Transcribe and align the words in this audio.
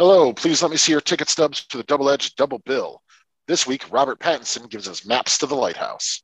Hello, 0.00 0.32
please 0.32 0.62
let 0.62 0.70
me 0.70 0.78
see 0.78 0.92
your 0.92 1.02
ticket 1.02 1.28
stubs 1.28 1.66
for 1.68 1.76
the 1.76 1.82
double 1.82 2.08
edged 2.08 2.34
double 2.36 2.60
bill. 2.60 3.02
This 3.46 3.66
week, 3.66 3.84
Robert 3.92 4.18
Pattinson 4.18 4.70
gives 4.70 4.88
us 4.88 5.04
Maps 5.04 5.36
to 5.36 5.46
the 5.46 5.54
Lighthouse. 5.54 6.22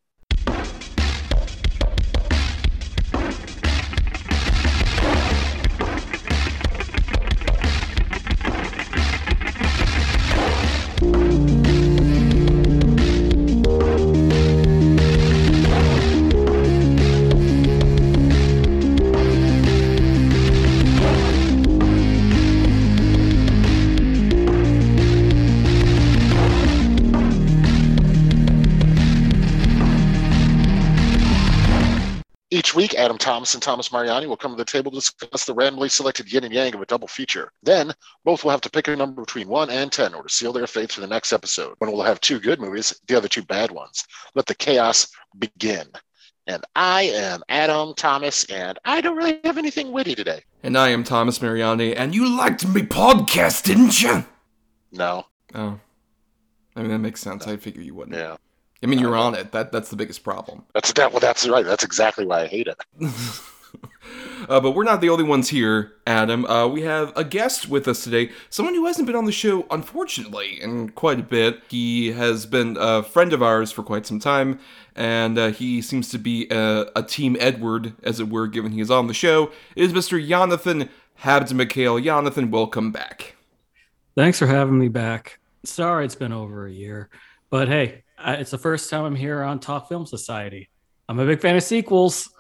Week, 32.77 32.95
Adam 32.95 33.19
Thomas 33.19 33.55
and 33.55 33.63
Thomas 33.63 33.91
Mariani 33.91 34.27
will 34.27 34.37
come 34.37 34.53
to 34.53 34.57
the 34.57 34.65
table 34.65 34.91
to 34.91 34.99
discuss 34.99 35.45
the 35.45 35.55
randomly 35.55 35.89
selected 35.89 36.33
yin 36.33 36.45
and 36.45 36.53
yang 36.53 36.75
of 36.75 36.83
a 36.83 36.87
double 36.87 37.09
feature. 37.09 37.51
Then, 37.63 37.93
both 38.25 38.45
will 38.45 38.53
have 38.53 38.61
to 38.61 38.71
pick 38.71 38.87
a 38.89 38.95
number 38.95 39.23
between 39.23 39.49
1 39.49 39.71
and 39.71 39.91
10 39.91 40.15
or 40.15 40.23
to 40.23 40.29
seal 40.29 40.53
their 40.53 40.67
fate 40.67 40.93
for 40.93 41.01
the 41.01 41.07
next 41.07 41.33
episode. 41.33 41.75
One 41.79 41.91
will 41.91 42.03
have 42.03 42.21
two 42.21 42.39
good 42.39 42.61
movies, 42.61 42.95
the 43.09 43.17
other 43.17 43.29
two 43.29 43.43
bad 43.43 43.71
ones. 43.71 44.05
Let 44.35 44.47
the 44.47 44.55
chaos 44.55 45.09
begin. 45.39 45.87
And 46.47 46.63
I 46.77 47.03
am 47.03 47.43
Adam 47.49 47.95
Thomas, 47.97 48.45
and 48.45 48.79
I 48.85 49.01
don't 49.01 49.17
really 49.17 49.41
have 49.43 49.59
anything 49.59 49.91
witty 49.91 50.15
today. 50.15 50.43
And 50.63 50.79
I 50.79 50.91
am 50.91 51.03
Thomas 51.03 51.43
Mariani, 51.43 51.97
and 51.97 52.15
you 52.15 52.37
liked 52.37 52.69
me 52.69 52.83
podcast, 52.83 53.65
didn't 53.65 54.01
you? 54.01 54.25
No. 54.93 55.27
Oh. 55.55 55.81
I 56.77 56.83
mean, 56.83 56.91
that 56.91 56.99
makes 56.99 57.21
sense. 57.21 57.47
I 57.47 57.57
figure 57.57 57.83
you 57.83 57.95
wouldn't. 57.95 58.17
Yeah. 58.17 58.37
I 58.83 58.87
mean, 58.87 58.99
you're 58.99 59.17
on 59.17 59.35
it. 59.35 59.53
That 59.53 59.73
That's 59.73 59.91
the 59.91 59.97
biggest 59.97 60.23
problem. 60.23 60.65
That's 60.75 60.93
that. 60.93 61.13
Well, 61.13 61.21
that's 61.21 61.49
right. 61.49 61.65
That's 61.65 61.85
exactly 61.85 62.27
why 62.27 62.43
I 62.43 62.47
hate 62.47 62.69
it. 62.69 62.79
Uh, 64.49 64.61
but 64.61 64.73
we're 64.73 64.85
not 64.85 65.01
the 65.01 65.09
only 65.09 65.25
ones 65.25 65.49
here, 65.49 65.95
Adam. 66.07 66.45
Uh, 66.47 66.69
we 66.69 66.83
have 66.83 67.13
a 67.17 67.25
guest 67.25 67.69
with 67.69 67.89
us 67.89 68.05
today, 68.05 68.31
someone 68.49 68.75
who 68.75 68.87
hasn't 68.87 69.07
been 69.07 69.17
on 69.17 69.25
the 69.25 69.33
show, 69.33 69.67
unfortunately, 69.71 70.61
in 70.61 70.91
quite 70.91 71.19
a 71.19 71.23
bit. 71.23 71.63
He 71.69 72.13
has 72.13 72.47
been 72.47 72.77
a 72.79 73.03
friend 73.03 73.33
of 73.33 73.43
ours 73.43 73.73
for 73.73 73.83
quite 73.83 74.07
some 74.07 74.21
time, 74.21 74.61
and 74.95 75.37
uh, 75.39 75.49
he 75.49 75.83
seems 75.83 76.09
to 76.11 76.19
be 76.19 76.47
a, 76.51 76.87
a 76.95 77.03
Team 77.03 77.37
Edward, 77.41 77.95
as 78.03 78.21
it 78.21 78.29
were, 78.29 78.47
given 78.47 78.73
he 78.73 78.81
is 78.81 78.91
on 78.91 79.09
the 79.09 79.15
show. 79.15 79.51
It 79.75 79.85
is 79.85 79.93
Mr. 79.93 80.25
Jonathan 80.25 80.91
Habd 81.23 81.53
McHale. 81.53 82.03
Jonathan, 82.03 82.51
welcome 82.51 82.93
back. 82.93 83.35
Thanks 84.17 84.39
for 84.39 84.47
having 84.47 84.79
me 84.79 84.89
back. 84.89 85.39
Sorry 85.65 86.05
it's 86.05 86.15
been 86.15 86.33
over 86.33 86.67
a 86.67 86.73
year, 86.73 87.11
but 87.51 87.69
hey, 87.69 88.05
I, 88.19 88.35
it's 88.35 88.51
the 88.51 88.59
first 88.59 88.91
time 88.91 89.05
I'm 89.05 89.15
here 89.15 89.43
on 89.43 89.61
Talk 89.61 89.89
Film 89.89 90.07
Society. 90.07 90.69
I'm 91.09 91.19
a 91.19 91.27
big 91.27 91.41
fan 91.41 91.57
of 91.57 91.63
sequels. 91.63 92.31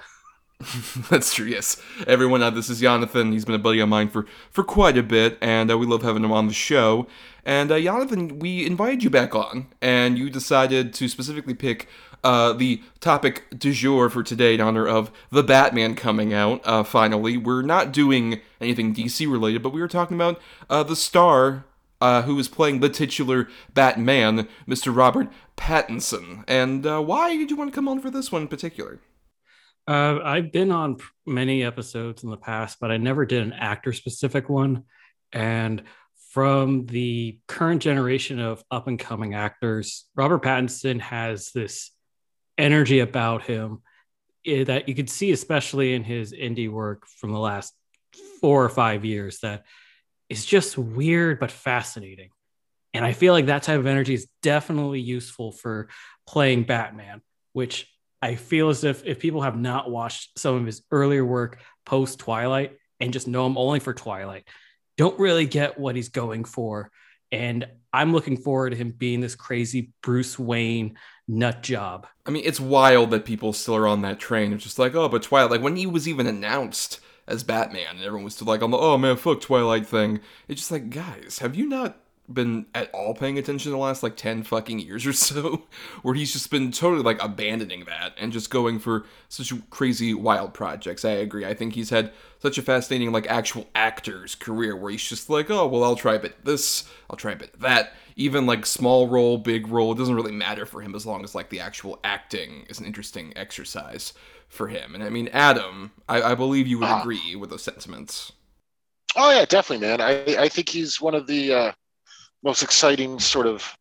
That's 1.10 1.34
true. 1.34 1.46
Yes, 1.46 1.80
everyone. 2.06 2.42
Uh, 2.42 2.50
this 2.50 2.70
is 2.70 2.80
Jonathan. 2.80 3.32
He's 3.32 3.44
been 3.44 3.54
a 3.54 3.58
buddy 3.58 3.80
of 3.80 3.88
mine 3.88 4.08
for 4.08 4.26
for 4.50 4.64
quite 4.64 4.96
a 4.96 5.02
bit, 5.02 5.36
and 5.42 5.70
uh, 5.70 5.76
we 5.76 5.84
love 5.84 6.02
having 6.02 6.24
him 6.24 6.32
on 6.32 6.48
the 6.48 6.54
show. 6.54 7.06
And 7.44 7.70
uh, 7.70 7.78
Jonathan, 7.78 8.38
we 8.38 8.64
invited 8.64 9.04
you 9.04 9.10
back 9.10 9.34
on, 9.34 9.66
and 9.82 10.16
you 10.16 10.30
decided 10.30 10.94
to 10.94 11.08
specifically 11.08 11.54
pick 11.54 11.88
uh, 12.24 12.54
the 12.54 12.82
topic 13.00 13.44
du 13.56 13.72
jour 13.72 14.08
for 14.08 14.22
today 14.22 14.54
in 14.54 14.60
honor 14.62 14.88
of 14.88 15.12
the 15.30 15.42
Batman 15.42 15.94
coming 15.94 16.32
out. 16.32 16.62
Uh, 16.64 16.82
finally, 16.82 17.36
we're 17.36 17.62
not 17.62 17.92
doing 17.92 18.40
anything 18.60 18.94
DC 18.94 19.30
related, 19.30 19.62
but 19.62 19.74
we 19.74 19.80
were 19.80 19.88
talking 19.88 20.16
about 20.16 20.40
uh, 20.70 20.82
the 20.82 20.96
star 20.96 21.66
uh, 22.00 22.22
who 22.22 22.38
is 22.38 22.48
playing 22.48 22.80
the 22.80 22.88
titular 22.88 23.48
Batman, 23.72 24.48
Mr. 24.68 24.94
Robert 24.94 25.28
Pattinson. 25.56 26.44
And 26.46 26.86
uh, 26.86 27.00
why 27.00 27.36
did 27.36 27.50
you 27.50 27.56
want 27.56 27.70
to 27.70 27.74
come 27.74 27.88
on 27.88 28.00
for 28.00 28.10
this 28.10 28.30
one 28.30 28.42
in 28.42 28.48
particular? 28.48 29.00
Uh, 29.88 30.18
I've 30.22 30.52
been 30.52 30.72
on 30.72 30.98
many 31.26 31.62
episodes 31.62 32.24
in 32.24 32.30
the 32.30 32.36
past, 32.36 32.78
but 32.80 32.90
I 32.90 32.96
never 32.96 33.24
did 33.24 33.42
an 33.42 33.52
actor 33.52 33.92
specific 33.92 34.48
one. 34.48 34.84
And 35.32 35.84
from 36.30 36.86
the 36.86 37.38
current 37.46 37.82
generation 37.82 38.40
of 38.40 38.64
up 38.70 38.88
and 38.88 38.98
coming 38.98 39.34
actors, 39.34 40.06
Robert 40.14 40.42
Pattinson 40.42 41.00
has 41.00 41.52
this 41.52 41.92
energy 42.58 43.00
about 43.00 43.42
him 43.42 43.82
eh, 44.44 44.64
that 44.64 44.88
you 44.88 44.94
could 44.94 45.08
see, 45.08 45.30
especially 45.30 45.94
in 45.94 46.04
his 46.04 46.32
indie 46.32 46.70
work 46.70 47.06
from 47.06 47.32
the 47.32 47.38
last 47.38 47.72
four 48.40 48.64
or 48.64 48.68
five 48.68 49.04
years, 49.04 49.38
that 49.40 49.64
is 50.28 50.44
just 50.44 50.76
weird 50.76 51.38
but 51.38 51.50
fascinating. 51.50 52.30
And 52.96 53.04
I 53.04 53.12
feel 53.12 53.34
like 53.34 53.46
that 53.46 53.62
type 53.62 53.78
of 53.78 53.86
energy 53.86 54.14
is 54.14 54.26
definitely 54.42 55.00
useful 55.00 55.52
for 55.52 55.88
playing 56.26 56.62
Batman, 56.62 57.20
which 57.52 57.92
I 58.22 58.36
feel 58.36 58.70
as 58.70 58.84
if 58.84 59.04
if 59.04 59.18
people 59.18 59.42
have 59.42 59.56
not 59.56 59.90
watched 59.90 60.38
some 60.38 60.54
of 60.54 60.64
his 60.64 60.82
earlier 60.90 61.22
work 61.22 61.60
post 61.84 62.18
Twilight 62.18 62.72
and 62.98 63.12
just 63.12 63.28
know 63.28 63.46
him 63.46 63.58
only 63.58 63.80
for 63.80 63.92
Twilight, 63.92 64.48
don't 64.96 65.20
really 65.20 65.44
get 65.44 65.78
what 65.78 65.94
he's 65.94 66.08
going 66.08 66.44
for. 66.44 66.90
And 67.30 67.66
I'm 67.92 68.14
looking 68.14 68.38
forward 68.38 68.70
to 68.70 68.76
him 68.76 68.94
being 68.96 69.20
this 69.20 69.34
crazy 69.34 69.92
Bruce 70.02 70.38
Wayne 70.38 70.96
nut 71.28 71.62
job. 71.62 72.06
I 72.24 72.30
mean, 72.30 72.44
it's 72.46 72.60
wild 72.60 73.10
that 73.10 73.26
people 73.26 73.52
still 73.52 73.76
are 73.76 73.86
on 73.86 74.00
that 74.02 74.18
train. 74.18 74.54
It's 74.54 74.64
just 74.64 74.78
like, 74.78 74.94
oh, 74.94 75.10
but 75.10 75.22
Twilight, 75.22 75.50
like 75.50 75.60
when 75.60 75.76
he 75.76 75.86
was 75.86 76.08
even 76.08 76.26
announced 76.26 77.00
as 77.28 77.42
Batman, 77.44 77.96
and 77.96 78.04
everyone 78.04 78.24
was 78.24 78.36
still 78.36 78.46
like 78.46 78.62
oh 78.62 78.96
man, 78.96 79.16
fuck 79.16 79.42
Twilight 79.42 79.86
thing. 79.86 80.20
It's 80.48 80.62
just 80.62 80.72
like, 80.72 80.88
guys, 80.88 81.40
have 81.40 81.54
you 81.54 81.68
not 81.68 82.00
been 82.32 82.66
at 82.74 82.90
all 82.92 83.14
paying 83.14 83.38
attention 83.38 83.70
the 83.72 83.78
last 83.78 84.02
like 84.02 84.16
10 84.16 84.42
fucking 84.42 84.78
years 84.80 85.06
or 85.06 85.12
so 85.12 85.64
where 86.02 86.14
he's 86.14 86.32
just 86.32 86.50
been 86.50 86.72
totally 86.72 87.02
like 87.02 87.22
abandoning 87.22 87.84
that 87.84 88.14
and 88.18 88.32
just 88.32 88.50
going 88.50 88.78
for 88.78 89.06
such 89.28 89.52
crazy 89.70 90.14
wild 90.14 90.54
projects. 90.54 91.04
I 91.04 91.10
agree. 91.12 91.44
I 91.46 91.54
think 91.54 91.74
he's 91.74 91.90
had 91.90 92.12
such 92.40 92.58
a 92.58 92.62
fascinating 92.62 93.12
like 93.12 93.26
actual 93.28 93.66
actor's 93.74 94.34
career 94.34 94.76
where 94.76 94.90
he's 94.92 95.08
just 95.08 95.30
like 95.30 95.50
oh 95.50 95.66
well 95.66 95.82
i'll 95.82 95.96
try 95.96 96.14
a 96.14 96.18
bit 96.18 96.44
this 96.44 96.84
i'll 97.10 97.16
try 97.16 97.32
a 97.32 97.36
bit 97.36 97.58
that. 97.60 97.92
Even 98.18 98.46
like 98.46 98.64
small 98.64 99.08
role 99.08 99.36
big 99.38 99.68
role 99.68 99.92
it 99.92 99.98
doesn't 99.98 100.14
really 100.14 100.32
matter 100.32 100.64
for 100.64 100.80
him 100.80 100.94
as 100.94 101.04
long 101.04 101.22
as 101.22 101.34
like 101.34 101.50
the 101.50 101.60
actual 101.60 101.98
acting 102.02 102.64
is 102.68 102.78
an 102.78 102.86
interesting 102.86 103.32
exercise 103.36 104.14
for 104.48 104.68
him. 104.68 104.94
And 104.94 105.02
i 105.04 105.10
mean 105.10 105.28
adam 105.28 105.92
i, 106.08 106.22
I 106.22 106.34
believe 106.34 106.66
you 106.66 106.78
would 106.78 106.88
Ah. 106.88 107.00
agree 107.00 107.36
with 107.36 107.50
those 107.50 107.62
sentiments. 107.62 108.32
Oh 109.16 109.30
yeah, 109.30 109.44
definitely, 109.44 109.86
man. 109.86 110.00
I 110.00 110.44
I 110.44 110.48
think 110.48 110.68
he's 110.68 111.00
one 111.00 111.14
of 111.14 111.26
the 111.26 111.52
uh, 111.52 111.72
most 112.46 112.62
exciting 112.62 113.18
sort 113.18 113.46
of. 113.46 113.76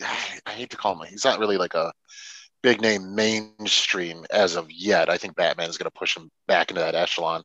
I 0.00 0.52
hate 0.52 0.70
to 0.70 0.76
call 0.76 0.94
him. 0.94 1.08
He's 1.08 1.24
not 1.24 1.40
really 1.40 1.56
like 1.56 1.74
a 1.74 1.92
big 2.62 2.80
name 2.80 3.16
mainstream 3.16 4.24
as 4.30 4.54
of 4.54 4.70
yet. 4.70 5.10
I 5.10 5.18
think 5.18 5.34
Batman 5.34 5.68
is 5.68 5.76
going 5.76 5.90
to 5.90 5.98
push 5.98 6.16
him 6.16 6.30
back 6.46 6.70
into 6.70 6.80
that 6.80 6.94
echelon. 6.94 7.42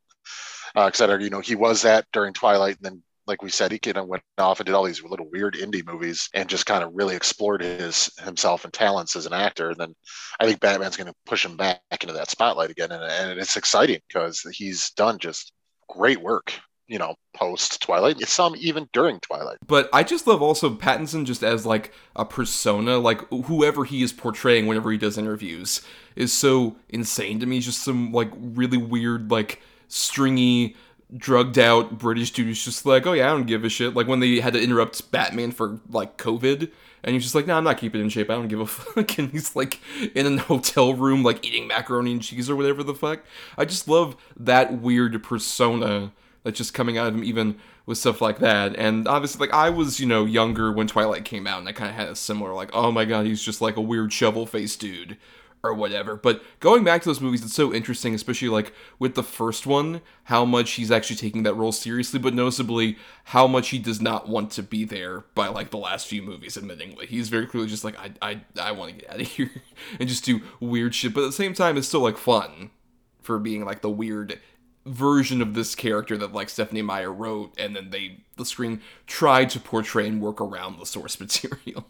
Uh, 0.75 0.85
because 0.85 1.01
I 1.01 1.18
you 1.18 1.31
know 1.31 1.40
he 1.40 1.56
was 1.56 1.81
that 1.81 2.06
during 2.13 2.34
Twilight, 2.34 2.78
and 2.78 2.85
then 2.85 3.03
like 3.25 3.41
we 3.41 3.50
said, 3.50 3.72
he 3.72 3.79
kind 3.79 3.97
of 3.97 4.07
went 4.07 4.22
off 4.38 4.59
and 4.59 4.68
did 4.68 4.75
all 4.75 4.84
these 4.84 5.03
little 5.03 5.29
weird 5.31 5.56
indie 5.56 5.85
movies 5.85 6.30
and 6.35 6.47
just 6.47 6.68
kind 6.68 6.84
of 6.84 6.91
really 6.94 7.16
explored 7.16 7.62
his 7.62 8.12
himself 8.19 8.66
and 8.66 8.74
talents 8.74 9.16
as 9.16 9.25
an 9.25 9.34
actor. 9.34 9.69
And 9.69 9.80
then 9.80 9.95
I 10.40 10.45
think 10.45 10.59
Batman's 10.59 10.97
going 10.97 11.07
to 11.07 11.16
push 11.25 11.44
him 11.44 11.57
back 11.57 11.81
into 12.01 12.13
that 12.13 12.30
spotlight 12.30 12.69
again, 12.69 12.91
and, 12.91 13.03
and 13.03 13.40
it's 13.40 13.57
exciting 13.57 14.00
because 14.07 14.41
he's 14.41 14.91
done 14.91 15.18
just 15.18 15.53
great 15.90 16.22
work. 16.22 16.53
You 16.88 16.99
know, 16.99 17.16
post 17.33 17.81
Twilight, 17.81 18.19
some 18.27 18.55
even 18.57 18.89
during 18.91 19.19
Twilight. 19.19 19.57
But 19.66 19.89
I 19.94 20.03
just 20.03 20.27
love 20.27 20.41
also 20.41 20.69
Pattinson 20.69 21.25
just 21.25 21.44
as 21.44 21.66
like 21.66 21.94
a 22.16 22.25
persona, 22.25 22.97
like 22.97 23.21
whoever 23.29 23.85
he 23.85 24.03
is 24.03 24.11
portraying 24.11 24.67
whenever 24.67 24.91
he 24.91 24.97
does 24.97 25.17
interviews 25.17 25.81
is 26.16 26.33
so 26.33 26.75
insane 26.89 27.39
to 27.39 27.45
me. 27.45 27.59
Just 27.59 27.83
some 27.83 28.11
like 28.11 28.31
really 28.38 28.77
weird, 28.77 29.31
like 29.31 29.61
stringy, 29.88 30.75
drugged 31.16 31.59
out 31.59 31.97
British 31.97 32.31
dude 32.31 32.47
who's 32.47 32.63
just 32.63 32.85
like, 32.85 33.05
oh 33.05 33.13
yeah, 33.13 33.27
I 33.27 33.31
don't 33.31 33.45
give 33.45 33.63
a 33.63 33.69
shit. 33.69 33.94
Like 33.94 34.07
when 34.07 34.19
they 34.19 34.39
had 34.39 34.53
to 34.53 34.61
interrupt 34.61 35.12
Batman 35.12 35.51
for 35.51 35.79
like 35.89 36.18
COVID. 36.18 36.71
And 37.06 37.13
he's 37.13 37.24
just 37.24 37.36
like, 37.36 37.45
no, 37.45 37.57
I'm 37.57 37.65
not 37.65 37.77
keeping 37.77 38.00
in 38.00 38.07
shape. 38.07 38.29
I 38.29 38.36
don't 38.36 38.47
give 38.47 38.62
a 38.62 38.65
fuck. 38.68 39.18
And 39.18 39.31
he's 39.31 39.56
like 39.56 39.79
in 40.15 40.25
a 40.25 40.38
hotel 40.41 40.94
room, 40.94 41.24
like 41.24 41.45
eating 41.45 41.68
macaroni 41.68 42.13
and 42.13 42.21
cheese 42.21 42.50
or 42.50 42.56
whatever 42.56 42.83
the 42.83 42.94
fuck. 42.94 43.24
I 43.57 43.65
just 43.65 43.88
love 43.88 44.15
that 44.38 44.74
weird 44.81 45.21
persona 45.24 46.12
that's 46.44 46.57
just 46.57 46.74
coming 46.74 46.98
out 46.98 47.07
of 47.07 47.16
him, 47.16 47.24
even 47.24 47.57
with 47.86 47.98
stuff 47.98 48.22
like 48.22 48.40
that. 48.40 48.75
And 48.78 49.07
obviously, 49.07 49.45
like 49.45 49.56
I 49.56 49.69
was, 49.69 50.00
you 50.00 50.06
know, 50.06 50.25
younger 50.25 50.72
when 50.72 50.88
Twilight 50.88 51.25
came 51.25 51.48
out, 51.48 51.60
and 51.60 51.68
I 51.68 51.72
kind 51.72 51.90
of 51.90 51.95
had 51.95 52.10
a 52.10 52.16
similar, 52.16 52.54
like, 52.54 52.72
oh 52.74 52.92
my 52.92 53.06
god, 53.06 53.25
he's 53.25 53.44
just 53.44 53.62
like 53.62 53.78
a 53.78 53.81
weird 53.81 54.13
shovel 54.13 54.45
faced 54.45 54.80
dude 54.80 55.18
or 55.63 55.74
whatever. 55.74 56.18
But 56.18 56.44
going 56.60 56.84
back 56.84 57.01
to 57.01 57.10
those 57.10 57.22
movies, 57.22 57.44
it's 57.44 57.54
so 57.54 57.74
interesting, 57.74 58.13
especially 58.13 58.50
like 58.50 58.74
with 59.00 59.16
the 59.16 59.24
first 59.24 59.66
one, 59.66 60.01
how 60.25 60.44
much 60.44 60.72
he's 60.72 60.92
actually 60.92 61.16
taking 61.16 61.44
that 61.44 61.54
role 61.54 61.72
seriously, 61.72 62.19
but 62.19 62.34
noticeably 62.34 62.98
how 63.25 63.48
much 63.48 63.69
he 63.69 63.80
does 63.80 64.01
not 64.01 64.28
want 64.28 64.51
to 64.51 64.63
be 64.63 64.84
there 64.84 65.22
by 65.36 65.48
like 65.48 65.69
the 65.69 65.78
last 65.78 66.07
few 66.07 66.22
movies, 66.22 66.57
admittingly. 66.57 67.06
He's 67.06 67.30
very 67.30 67.48
clearly 67.48 67.69
just 67.69 67.86
like, 67.86 67.98
I 67.98 68.12
I, 68.22 68.42
I 68.62 68.72
want 68.74 68.92
to 68.92 68.98
get 69.00 69.10
out 69.10 69.22
of 69.22 69.28
here 69.28 69.51
and 70.00 70.10
just 70.10 70.25
do 70.25 70.42
weird 70.60 70.94
shit. 70.94 71.13
But 71.13 71.22
at 71.22 71.28
the 71.28 71.31
same 71.31 71.54
time, 71.54 71.78
it's 71.78 71.88
still 71.88 72.01
like 72.01 72.18
fun 72.18 72.72
for 73.22 73.39
being 73.39 73.63
like 73.63 73.81
the 73.81 73.89
weird 73.89 74.39
version 74.85 75.41
of 75.41 75.53
this 75.53 75.75
character 75.75 76.18
that 76.18 76.33
like 76.33 76.50
Stephenie 76.50 76.81
Meyer 76.81 77.12
wrote, 77.12 77.53
and 77.57 77.75
then 77.75 77.89
they 77.89 78.24
the 78.38 78.45
screen 78.45 78.81
tried 79.07 79.50
to 79.51 79.59
portray 79.59 80.07
and 80.07 80.21
work 80.21 80.41
around 80.41 80.80
the 80.80 80.85
source 80.85 81.19
material. 81.19 81.88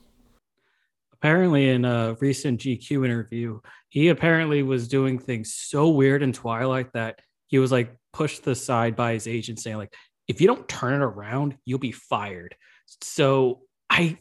Apparently, 1.14 1.70
in 1.70 1.86
a 1.86 2.18
recent 2.20 2.60
GQ 2.60 3.06
interview, 3.06 3.60
he 3.90 4.10
apparently 4.10 4.62
was 4.62 4.88
doing 4.88 5.18
things 5.18 5.54
so 5.54 5.90
weird 5.90 6.22
in 6.22 6.34
Twilight 6.34 6.92
that 6.94 7.20
he 7.48 7.60
was 7.60 7.72
like 7.72 7.96
pushed 8.12 8.46
aside 8.48 8.96
by 8.96 9.14
his 9.14 9.28
agent, 9.28 9.60
saying 9.60 9.78
like, 9.78 9.94
"If 10.28 10.42
you 10.42 10.48
don't 10.48 10.68
turn 10.68 10.94
it 10.94 11.04
around, 11.04 11.58
you'll 11.66 11.80
be 11.80 11.92
fired." 11.92 12.56
So 13.02 13.62
I 13.90 14.18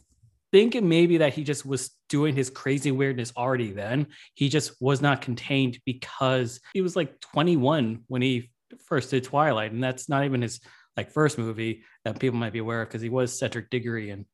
think 0.53 0.75
it 0.75 0.83
may 0.83 1.07
be 1.07 1.17
that 1.17 1.33
he 1.33 1.43
just 1.43 1.65
was 1.65 1.91
doing 2.09 2.35
his 2.35 2.51
crazy 2.51 2.91
weirdness 2.91 3.33
already 3.35 3.71
then. 3.71 4.07
He 4.35 4.49
just 4.49 4.79
was 4.79 5.01
not 5.01 5.21
contained 5.21 5.79
because 5.83 6.59
he 6.73 6.81
was 6.81 6.95
like 6.95 7.19
21 7.19 8.03
when 8.07 8.21
he 8.21 8.51
first 8.81 9.11
did 9.11 9.23
Twilight, 9.23 9.71
and 9.71 9.83
that's 9.83 10.09
not 10.09 10.25
even 10.25 10.41
his 10.41 10.59
like 10.95 11.11
first 11.11 11.37
movie 11.37 11.83
that 12.05 12.19
people 12.19 12.39
might 12.39 12.53
be 12.53 12.59
aware 12.59 12.81
of 12.81 12.89
because 12.89 13.01
he 13.01 13.09
was 13.09 13.37
Cedric 13.37 13.69
Diggory 13.69 14.09
in 14.09 14.25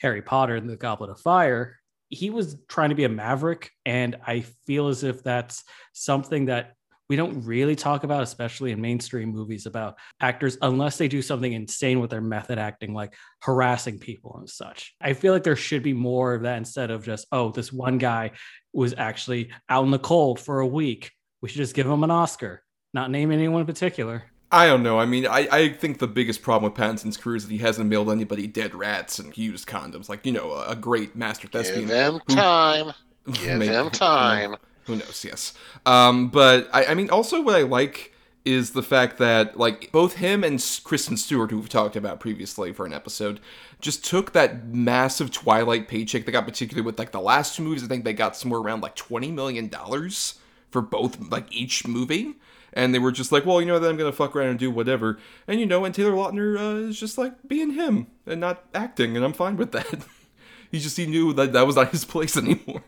Harry 0.00 0.22
Potter 0.22 0.56
and 0.56 0.68
the 0.68 0.76
Goblet 0.76 1.10
of 1.10 1.20
Fire. 1.20 1.78
He 2.08 2.30
was 2.30 2.56
trying 2.68 2.90
to 2.90 2.94
be 2.94 3.04
a 3.04 3.08
maverick, 3.08 3.70
and 3.84 4.16
I 4.26 4.40
feel 4.66 4.88
as 4.88 5.02
if 5.02 5.22
that's 5.22 5.64
something 5.92 6.46
that 6.46 6.74
we 7.08 7.16
don't 7.16 7.44
really 7.44 7.76
talk 7.76 8.04
about, 8.04 8.22
especially 8.22 8.72
in 8.72 8.80
mainstream 8.80 9.30
movies, 9.30 9.66
about 9.66 9.96
actors 10.20 10.58
unless 10.60 10.98
they 10.98 11.08
do 11.08 11.22
something 11.22 11.52
insane 11.52 12.00
with 12.00 12.10
their 12.10 12.20
method 12.20 12.58
acting, 12.58 12.94
like 12.94 13.14
harassing 13.42 13.98
people 13.98 14.36
and 14.38 14.50
such. 14.50 14.94
I 15.00 15.12
feel 15.12 15.32
like 15.32 15.44
there 15.44 15.56
should 15.56 15.82
be 15.82 15.92
more 15.92 16.34
of 16.34 16.42
that 16.42 16.58
instead 16.58 16.90
of 16.90 17.04
just, 17.04 17.26
oh, 17.30 17.52
this 17.52 17.72
one 17.72 17.98
guy 17.98 18.32
was 18.72 18.94
actually 18.96 19.52
out 19.68 19.84
in 19.84 19.92
the 19.92 19.98
cold 19.98 20.40
for 20.40 20.60
a 20.60 20.66
week. 20.66 21.12
We 21.40 21.48
should 21.48 21.58
just 21.58 21.74
give 21.74 21.86
him 21.86 22.02
an 22.02 22.10
Oscar 22.10 22.62
not 22.96 23.10
name 23.12 23.30
anyone 23.30 23.60
in 23.60 23.66
particular. 23.66 24.24
I 24.50 24.66
don't 24.66 24.82
know. 24.82 24.98
I 24.98 25.06
mean, 25.06 25.26
I, 25.26 25.48
I 25.52 25.68
think 25.68 25.98
the 25.98 26.06
biggest 26.06 26.40
problem 26.40 26.72
with 26.72 26.80
Pattinson's 26.80 27.16
career 27.16 27.36
is 27.36 27.46
that 27.46 27.52
he 27.52 27.58
hasn't 27.58 27.88
mailed 27.88 28.10
anybody 28.10 28.46
dead 28.46 28.74
rats 28.74 29.18
and 29.18 29.36
used 29.36 29.68
condoms. 29.68 30.08
Like, 30.08 30.24
you 30.24 30.32
know, 30.32 30.52
a, 30.52 30.70
a 30.70 30.76
great 30.76 31.14
master 31.14 31.46
thespian. 31.46 31.86
Give 31.86 31.96
him 31.96 32.20
time. 32.28 32.92
Give 33.32 33.58
Maybe. 33.58 33.74
him 33.74 33.90
time. 33.90 34.56
Who 34.84 34.96
knows? 34.96 35.24
Yes. 35.28 35.52
Um, 35.84 36.28
but 36.28 36.68
I, 36.72 36.86
I 36.86 36.94
mean, 36.94 37.10
also 37.10 37.42
what 37.42 37.54
I 37.54 37.62
like 37.62 38.14
is 38.46 38.70
the 38.70 38.82
fact 38.82 39.18
that 39.18 39.58
like 39.58 39.90
both 39.92 40.14
him 40.14 40.42
and 40.42 40.64
Kristen 40.84 41.16
Stewart, 41.16 41.50
who 41.50 41.58
we've 41.58 41.68
talked 41.68 41.96
about 41.96 42.20
previously 42.20 42.72
for 42.72 42.86
an 42.86 42.94
episode, 42.94 43.40
just 43.80 44.04
took 44.04 44.32
that 44.32 44.68
massive 44.68 45.32
Twilight 45.32 45.88
paycheck 45.88 46.24
they 46.24 46.32
got, 46.32 46.46
particularly 46.46 46.86
with 46.86 46.98
like 46.98 47.10
the 47.10 47.20
last 47.20 47.56
two 47.56 47.62
movies. 47.64 47.82
I 47.84 47.88
think 47.88 48.04
they 48.04 48.14
got 48.14 48.36
somewhere 48.36 48.60
around 48.60 48.80
like 48.80 48.94
twenty 48.94 49.32
million 49.32 49.68
dollars 49.68 50.38
for 50.70 50.80
both, 50.80 51.18
like 51.30 51.52
each 51.52 51.86
movie. 51.86 52.36
And 52.76 52.94
they 52.94 52.98
were 52.98 53.10
just 53.10 53.32
like, 53.32 53.46
well, 53.46 53.60
you 53.60 53.66
know, 53.66 53.78
then 53.78 53.90
I'm 53.90 53.96
gonna 53.96 54.12
fuck 54.12 54.36
around 54.36 54.50
and 54.50 54.58
do 54.58 54.70
whatever. 54.70 55.18
And 55.48 55.58
you 55.58 55.64
know, 55.64 55.84
and 55.86 55.94
Taylor 55.94 56.12
Lautner 56.12 56.58
uh, 56.58 56.88
is 56.88 57.00
just 57.00 57.16
like 57.16 57.32
being 57.48 57.70
him 57.70 58.06
and 58.26 58.38
not 58.38 58.66
acting, 58.74 59.16
and 59.16 59.24
I'm 59.24 59.32
fine 59.32 59.56
with 59.56 59.72
that. 59.72 60.04
he 60.70 60.78
just 60.78 60.96
he 60.96 61.06
knew 61.06 61.32
that 61.32 61.54
that 61.54 61.66
was 61.66 61.76
not 61.76 61.90
his 61.90 62.04
place 62.04 62.36
anymore. 62.36 62.84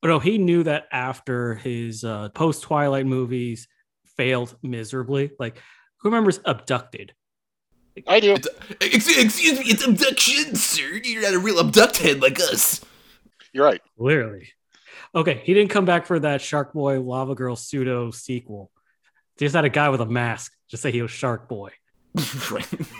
But 0.00 0.08
no, 0.08 0.18
he 0.18 0.38
knew 0.38 0.62
that 0.62 0.88
after 0.90 1.54
his 1.56 2.02
uh, 2.02 2.30
post 2.30 2.62
Twilight 2.62 3.04
movies 3.06 3.68
failed 4.16 4.56
miserably. 4.62 5.32
Like, 5.38 5.60
who 5.98 6.08
remembers 6.08 6.40
Abducted? 6.46 7.12
I 8.08 8.20
do. 8.20 8.36
Excuse, 8.80 9.18
excuse 9.18 9.58
me, 9.58 9.66
it's 9.66 9.86
abduction, 9.86 10.56
sir. 10.56 11.00
You're 11.04 11.22
not 11.22 11.34
a 11.34 11.38
real 11.38 11.60
abducted 11.60 12.20
like 12.20 12.40
us. 12.40 12.84
You're 13.52 13.64
right. 13.64 13.80
Clearly. 13.96 14.48
Okay, 15.14 15.42
he 15.44 15.54
didn't 15.54 15.70
come 15.70 15.84
back 15.84 16.06
for 16.06 16.18
that 16.18 16.42
Shark 16.42 16.72
Boy 16.72 17.00
Lava 17.00 17.36
Girl 17.36 17.54
pseudo 17.54 18.10
sequel. 18.10 18.72
Just 19.38 19.54
had 19.54 19.64
a 19.64 19.70
guy 19.70 19.88
with 19.88 20.00
a 20.00 20.06
mask 20.06 20.52
just 20.68 20.82
say 20.82 20.90
he 20.90 21.02
was 21.02 21.10
Shark 21.10 21.48
Boy. 21.48 21.70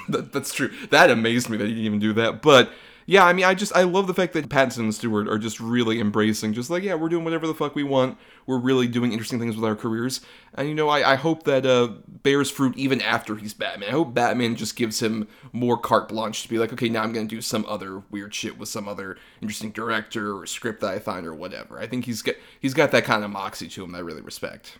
That, 0.08 0.32
that's 0.32 0.52
true. 0.52 0.70
That 0.90 1.10
amazed 1.10 1.48
me 1.48 1.56
that 1.56 1.66
he 1.66 1.70
didn't 1.70 1.86
even 1.86 1.98
do 1.98 2.12
that. 2.12 2.42
But 2.42 2.70
yeah, 3.06 3.24
I 3.24 3.32
mean, 3.32 3.44
I 3.44 3.54
just 3.54 3.74
I 3.74 3.82
love 3.82 4.06
the 4.06 4.14
fact 4.14 4.32
that 4.34 4.48
Pattinson 4.48 4.80
and 4.80 4.94
Stewart 4.94 5.28
are 5.28 5.38
just 5.38 5.60
really 5.60 5.98
embracing, 5.98 6.52
just 6.52 6.68
like 6.68 6.82
yeah, 6.82 6.94
we're 6.94 7.08
doing 7.08 7.24
whatever 7.24 7.46
the 7.46 7.54
fuck 7.54 7.74
we 7.74 7.82
want. 7.82 8.18
We're 8.46 8.58
really 8.58 8.86
doing 8.86 9.12
interesting 9.12 9.38
things 9.38 9.56
with 9.56 9.64
our 9.64 9.76
careers, 9.76 10.20
and 10.54 10.68
you 10.68 10.74
know, 10.74 10.88
I, 10.88 11.12
I 11.12 11.14
hope 11.16 11.44
that 11.44 11.64
uh, 11.64 11.94
bears 12.06 12.50
fruit 12.50 12.76
even 12.76 13.00
after 13.00 13.36
he's 13.36 13.54
Batman. 13.54 13.88
I 13.88 13.92
hope 13.92 14.14
Batman 14.14 14.56
just 14.56 14.76
gives 14.76 15.00
him 15.00 15.26
more 15.52 15.78
carte 15.78 16.08
blanche 16.10 16.42
to 16.42 16.48
be 16.48 16.58
like, 16.58 16.72
okay, 16.72 16.88
now 16.88 17.02
I'm 17.02 17.12
gonna 17.12 17.26
do 17.26 17.40
some 17.40 17.64
other 17.66 18.02
weird 18.10 18.34
shit 18.34 18.58
with 18.58 18.68
some 18.68 18.88
other 18.88 19.16
interesting 19.40 19.70
director 19.70 20.36
or 20.36 20.46
script 20.46 20.80
that 20.82 20.94
I 20.94 20.98
find 20.98 21.26
or 21.26 21.34
whatever. 21.34 21.80
I 21.80 21.86
think 21.86 22.04
he's 22.04 22.22
got 22.22 22.36
he's 22.60 22.74
got 22.74 22.90
that 22.92 23.04
kind 23.04 23.24
of 23.24 23.30
moxie 23.30 23.68
to 23.68 23.84
him 23.84 23.92
that 23.92 23.98
I 23.98 24.02
really 24.02 24.22
respect. 24.22 24.78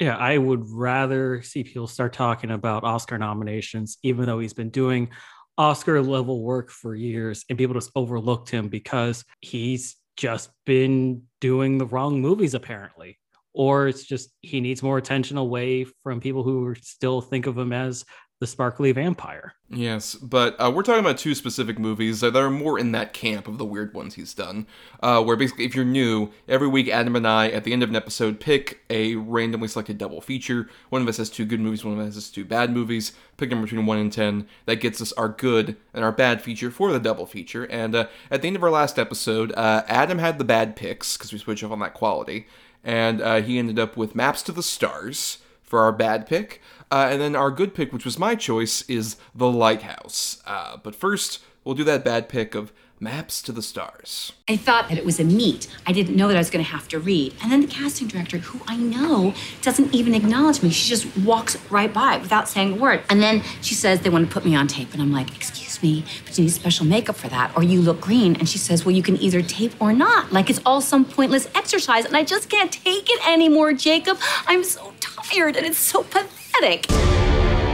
Yeah, 0.00 0.16
I 0.16 0.36
would 0.36 0.68
rather 0.68 1.42
see 1.42 1.64
people 1.64 1.86
start 1.86 2.12
talking 2.12 2.50
about 2.50 2.84
Oscar 2.84 3.18
nominations, 3.18 3.98
even 4.02 4.26
though 4.26 4.40
he's 4.40 4.54
been 4.54 4.70
doing 4.70 5.10
Oscar 5.58 6.00
level 6.00 6.42
work 6.42 6.70
for 6.70 6.94
years 6.94 7.44
and 7.48 7.58
people 7.58 7.74
just 7.74 7.90
overlooked 7.94 8.48
him 8.48 8.68
because 8.68 9.24
he's 9.40 9.96
just 10.16 10.50
been 10.66 11.22
doing 11.40 11.78
the 11.78 11.86
wrong 11.86 12.20
movies, 12.20 12.54
apparently. 12.54 13.18
Or 13.54 13.86
it's 13.86 14.04
just 14.04 14.30
he 14.40 14.60
needs 14.60 14.82
more 14.82 14.98
attention 14.98 15.36
away 15.36 15.84
from 16.02 16.20
people 16.20 16.42
who 16.42 16.74
still 16.80 17.20
think 17.20 17.46
of 17.46 17.56
him 17.56 17.72
as 17.72 18.04
the 18.42 18.46
sparkly 18.48 18.90
vampire. 18.90 19.54
Yes, 19.70 20.16
but 20.16 20.56
uh, 20.60 20.68
we're 20.74 20.82
talking 20.82 20.98
about 20.98 21.16
two 21.16 21.32
specific 21.32 21.78
movies 21.78 22.18
that 22.22 22.34
are 22.34 22.50
more 22.50 22.76
in 22.76 22.90
that 22.90 23.12
camp 23.12 23.46
of 23.46 23.56
the 23.56 23.64
weird 23.64 23.94
ones 23.94 24.16
he's 24.16 24.34
done. 24.34 24.66
Uh, 25.00 25.22
where 25.22 25.36
basically, 25.36 25.64
if 25.64 25.76
you're 25.76 25.84
new, 25.84 26.32
every 26.48 26.66
week 26.66 26.88
Adam 26.88 27.14
and 27.14 27.24
I, 27.24 27.50
at 27.50 27.62
the 27.62 27.72
end 27.72 27.84
of 27.84 27.90
an 27.90 27.94
episode, 27.94 28.40
pick 28.40 28.80
a 28.90 29.14
randomly 29.14 29.68
selected 29.68 29.96
double 29.96 30.20
feature. 30.20 30.68
One 30.88 31.02
of 31.02 31.06
us 31.06 31.18
has 31.18 31.30
two 31.30 31.44
good 31.44 31.60
movies, 31.60 31.84
one 31.84 31.96
of 31.96 32.04
us 32.04 32.14
has 32.16 32.30
two 32.30 32.44
bad 32.44 32.72
movies. 32.72 33.12
Pick 33.36 33.50
them 33.50 33.62
between 33.62 33.86
1 33.86 33.98
and 33.98 34.12
10. 34.12 34.48
That 34.66 34.80
gets 34.80 35.00
us 35.00 35.12
our 35.12 35.28
good 35.28 35.76
and 35.94 36.04
our 36.04 36.12
bad 36.12 36.42
feature 36.42 36.72
for 36.72 36.92
the 36.92 36.98
double 36.98 37.26
feature. 37.26 37.64
And 37.66 37.94
uh, 37.94 38.08
at 38.28 38.42
the 38.42 38.48
end 38.48 38.56
of 38.56 38.64
our 38.64 38.70
last 38.70 38.98
episode, 38.98 39.52
uh, 39.52 39.84
Adam 39.86 40.18
had 40.18 40.38
the 40.38 40.44
bad 40.44 40.74
picks, 40.74 41.16
because 41.16 41.32
we 41.32 41.38
switch 41.38 41.62
off 41.62 41.70
on 41.70 41.78
that 41.78 41.94
quality. 41.94 42.48
And 42.82 43.20
uh, 43.20 43.40
he 43.40 43.60
ended 43.60 43.78
up 43.78 43.96
with 43.96 44.16
Maps 44.16 44.42
to 44.42 44.52
the 44.52 44.64
Stars 44.64 45.38
for 45.72 45.80
our 45.80 45.90
bad 45.90 46.26
pick. 46.26 46.60
Uh, 46.90 47.08
and 47.10 47.18
then 47.18 47.34
our 47.34 47.50
good 47.50 47.72
pick, 47.72 47.94
which 47.94 48.04
was 48.04 48.18
my 48.18 48.34
choice, 48.34 48.82
is 48.90 49.16
The 49.34 49.50
Lighthouse. 49.50 50.42
Uh, 50.44 50.76
but 50.76 50.94
first, 50.94 51.42
we'll 51.64 51.74
do 51.74 51.82
that 51.84 52.04
bad 52.04 52.28
pick 52.28 52.54
of 52.54 52.74
Maps 53.00 53.40
to 53.40 53.52
the 53.52 53.62
Stars. 53.62 54.32
I 54.46 54.56
thought 54.56 54.90
that 54.90 54.98
it 54.98 55.04
was 55.04 55.18
a 55.18 55.24
meet. 55.24 55.66
I 55.86 55.92
didn't 55.92 56.14
know 56.14 56.28
that 56.28 56.36
I 56.36 56.40
was 56.40 56.50
going 56.50 56.62
to 56.62 56.70
have 56.70 56.88
to 56.88 56.98
read. 57.00 57.34
And 57.42 57.50
then 57.50 57.62
the 57.62 57.66
casting 57.66 58.06
director, 58.06 58.36
who 58.36 58.60
I 58.68 58.76
know 58.76 59.32
doesn't 59.62 59.94
even 59.94 60.14
acknowledge 60.14 60.62
me, 60.62 60.68
she 60.68 60.90
just 60.90 61.16
walks 61.18 61.56
right 61.70 61.92
by 61.92 62.18
without 62.18 62.50
saying 62.50 62.74
a 62.74 62.76
word. 62.76 63.02
And 63.08 63.22
then 63.22 63.42
she 63.62 63.74
says 63.74 64.02
they 64.02 64.10
want 64.10 64.28
to 64.28 64.32
put 64.32 64.44
me 64.44 64.54
on 64.54 64.68
tape. 64.68 64.92
And 64.92 65.00
I'm 65.00 65.10
like, 65.10 65.34
excuse 65.34 65.82
me, 65.82 66.04
but 66.26 66.36
you 66.38 66.44
need 66.44 66.50
special 66.50 66.86
makeup 66.86 67.16
for 67.16 67.28
that, 67.28 67.56
or 67.56 67.64
you 67.64 67.80
look 67.80 68.00
green. 68.00 68.36
And 68.36 68.46
she 68.48 68.58
says, 68.58 68.84
well, 68.84 68.94
you 68.94 69.02
can 69.02 69.16
either 69.16 69.40
tape 69.40 69.72
or 69.80 69.94
not. 69.94 70.30
Like 70.30 70.50
it's 70.50 70.60
all 70.64 70.82
some 70.82 71.04
pointless 71.04 71.48
exercise. 71.54 72.04
And 72.04 72.16
I 72.16 72.22
just 72.22 72.50
can't 72.50 72.70
take 72.70 73.08
it 73.10 73.26
anymore, 73.26 73.72
Jacob. 73.72 74.18
I'm 74.46 74.62
so 74.62 74.92
tired 75.24 75.56
and 75.56 75.66
it's 75.66 75.78
so 75.78 76.02
pathetic. 76.02 76.86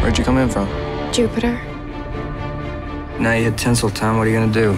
Where'd 0.02 0.18
you 0.18 0.24
come 0.24 0.38
in 0.38 0.48
from? 0.48 0.66
Jupiter. 1.12 1.54
Now 3.18 3.32
you 3.32 3.44
hit 3.44 3.54
Tinseltown, 3.54 4.16
what 4.16 4.26
are 4.26 4.30
you 4.30 4.38
gonna 4.38 4.52
do? 4.52 4.72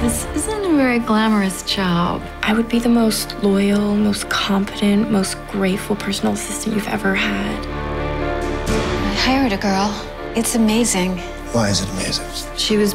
This 0.00 0.26
isn't 0.36 0.64
a 0.64 0.76
very 0.76 1.00
glamorous 1.00 1.62
job. 1.64 2.22
I 2.42 2.52
would 2.52 2.68
be 2.68 2.78
the 2.78 2.88
most 2.88 3.34
loyal, 3.42 3.96
most 3.96 4.28
competent, 4.30 5.10
most 5.10 5.36
grateful 5.48 5.96
personal 5.96 6.34
assistant 6.34 6.76
you've 6.76 6.86
ever 6.88 7.14
had. 7.14 7.66
I 7.66 9.14
hired 9.14 9.52
a 9.52 9.56
girl. 9.56 9.92
It's 10.36 10.54
amazing. 10.54 11.18
Why 11.52 11.70
is 11.70 11.80
it 11.80 11.88
amazing? 11.90 12.26
She 12.56 12.76
was 12.76 12.94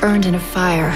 burned 0.00 0.26
in 0.26 0.34
a 0.34 0.40
fire. 0.40 0.90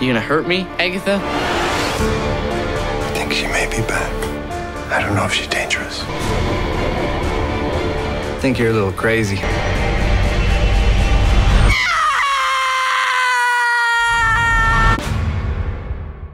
You 0.00 0.08
gonna 0.08 0.20
hurt 0.20 0.46
me, 0.46 0.62
Agatha? 0.78 1.20
I 1.22 3.12
think 3.14 3.32
she 3.32 3.46
may 3.46 3.66
be 3.70 3.86
back. 3.86 4.23
I 4.94 5.02
don't 5.02 5.16
know 5.16 5.24
if 5.24 5.32
she's 5.32 5.48
dangerous. 5.48 6.04
I 8.30 8.38
think 8.40 8.60
you're 8.60 8.70
a 8.70 8.72
little 8.72 8.92
crazy. 8.92 9.38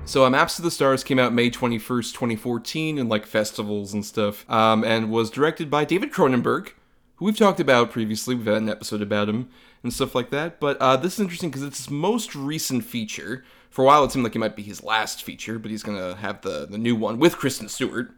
So, 0.04 0.26
uh, 0.26 0.30
Maps 0.30 0.56
to 0.56 0.62
the 0.62 0.70
Stars 0.70 1.02
came 1.02 1.18
out 1.18 1.32
May 1.32 1.50
21st, 1.50 2.12
2014, 2.12 2.98
in 2.98 3.08
like 3.08 3.24
festivals 3.24 3.94
and 3.94 4.04
stuff, 4.04 4.44
um, 4.50 4.84
and 4.84 5.10
was 5.10 5.30
directed 5.30 5.70
by 5.70 5.86
David 5.86 6.12
Cronenberg, 6.12 6.72
who 7.16 7.24
we've 7.24 7.38
talked 7.38 7.60
about 7.60 7.90
previously. 7.90 8.34
We've 8.34 8.44
had 8.44 8.56
an 8.56 8.68
episode 8.68 9.00
about 9.00 9.30
him 9.30 9.48
and 9.82 9.90
stuff 9.90 10.14
like 10.14 10.28
that. 10.32 10.60
But 10.60 10.76
uh, 10.82 10.98
this 10.98 11.14
is 11.14 11.20
interesting 11.20 11.48
because 11.48 11.62
it's 11.62 11.78
his 11.78 11.90
most 11.90 12.34
recent 12.34 12.84
feature. 12.84 13.42
For 13.70 13.84
a 13.84 13.86
while, 13.86 14.04
it 14.04 14.12
seemed 14.12 14.24
like 14.24 14.36
it 14.36 14.40
might 14.40 14.54
be 14.54 14.62
his 14.62 14.82
last 14.82 15.22
feature, 15.22 15.58
but 15.58 15.70
he's 15.70 15.82
gonna 15.82 16.16
have 16.16 16.42
the 16.42 16.66
the 16.66 16.76
new 16.76 16.94
one 16.94 17.18
with 17.18 17.38
Kristen 17.38 17.70
Stewart. 17.70 18.10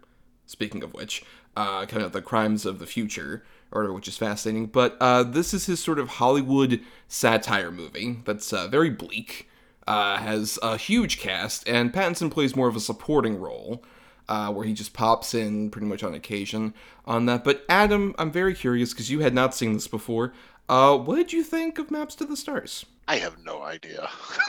Speaking 0.52 0.82
of 0.84 0.94
which, 0.94 1.24
uh, 1.56 1.86
kind 1.86 2.02
of 2.02 2.12
the 2.12 2.22
crimes 2.22 2.64
of 2.66 2.78
the 2.78 2.86
future, 2.86 3.42
or 3.72 3.92
which 3.92 4.06
is 4.08 4.16
fascinating. 4.18 4.66
But 4.66 4.96
uh, 5.00 5.22
this 5.24 5.52
is 5.54 5.66
his 5.66 5.80
sort 5.82 5.98
of 5.98 6.08
Hollywood 6.20 6.80
satire 7.08 7.70
movie 7.72 8.18
that's 8.24 8.52
uh, 8.52 8.68
very 8.68 8.90
bleak. 8.90 9.48
Uh, 9.88 10.18
has 10.18 10.58
a 10.62 10.76
huge 10.76 11.18
cast, 11.18 11.68
and 11.68 11.92
Pattinson 11.92 12.30
plays 12.30 12.54
more 12.54 12.68
of 12.68 12.76
a 12.76 12.80
supporting 12.80 13.40
role. 13.40 13.82
uh, 14.28 14.50
where 14.52 14.64
he 14.64 14.72
just 14.72 14.92
pops 14.92 15.34
in 15.34 15.70
pretty 15.70 15.86
much 15.86 16.02
on 16.04 16.14
occasion 16.14 16.72
on 17.06 17.26
that. 17.26 17.42
But 17.44 17.64
Adam, 17.68 18.14
I'm 18.18 18.30
very 18.30 18.54
curious 18.54 18.92
because 18.92 19.10
you 19.10 19.20
had 19.20 19.34
not 19.34 19.54
seen 19.54 19.72
this 19.74 19.88
before. 19.88 20.32
Uh, 20.68 20.96
what 20.96 21.16
did 21.16 21.32
you 21.32 21.42
think 21.42 21.78
of 21.78 21.90
Maps 21.90 22.14
to 22.16 22.24
the 22.24 22.36
Stars? 22.36 22.86
I 23.08 23.16
have 23.16 23.44
no 23.44 23.62
idea. 23.62 24.08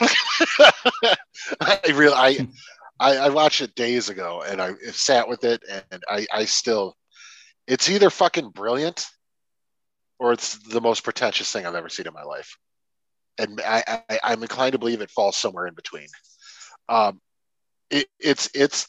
I 1.60 1.80
really, 1.92 2.14
I, 2.14 2.48
I, 3.00 3.16
I 3.16 3.28
watched 3.30 3.60
it 3.60 3.74
days 3.74 4.08
ago 4.08 4.42
and 4.46 4.60
I 4.60 4.74
sat 4.92 5.28
with 5.28 5.44
it 5.44 5.62
and 5.68 6.02
I, 6.08 6.26
I 6.32 6.44
still, 6.44 6.96
it's 7.66 7.90
either 7.90 8.10
fucking 8.10 8.50
brilliant 8.50 9.06
or 10.18 10.32
it's 10.32 10.58
the 10.58 10.80
most 10.80 11.02
pretentious 11.02 11.50
thing 11.50 11.66
I've 11.66 11.74
ever 11.74 11.88
seen 11.88 12.06
in 12.06 12.14
my 12.14 12.22
life. 12.22 12.56
And 13.38 13.60
I, 13.60 14.02
I, 14.08 14.18
I'm 14.22 14.42
inclined 14.42 14.72
to 14.72 14.78
believe 14.78 15.00
it 15.00 15.10
falls 15.10 15.36
somewhere 15.36 15.66
in 15.66 15.74
between. 15.74 16.06
Um, 16.88 17.20
it, 17.90 18.06
it's, 18.20 18.48
it's, 18.54 18.86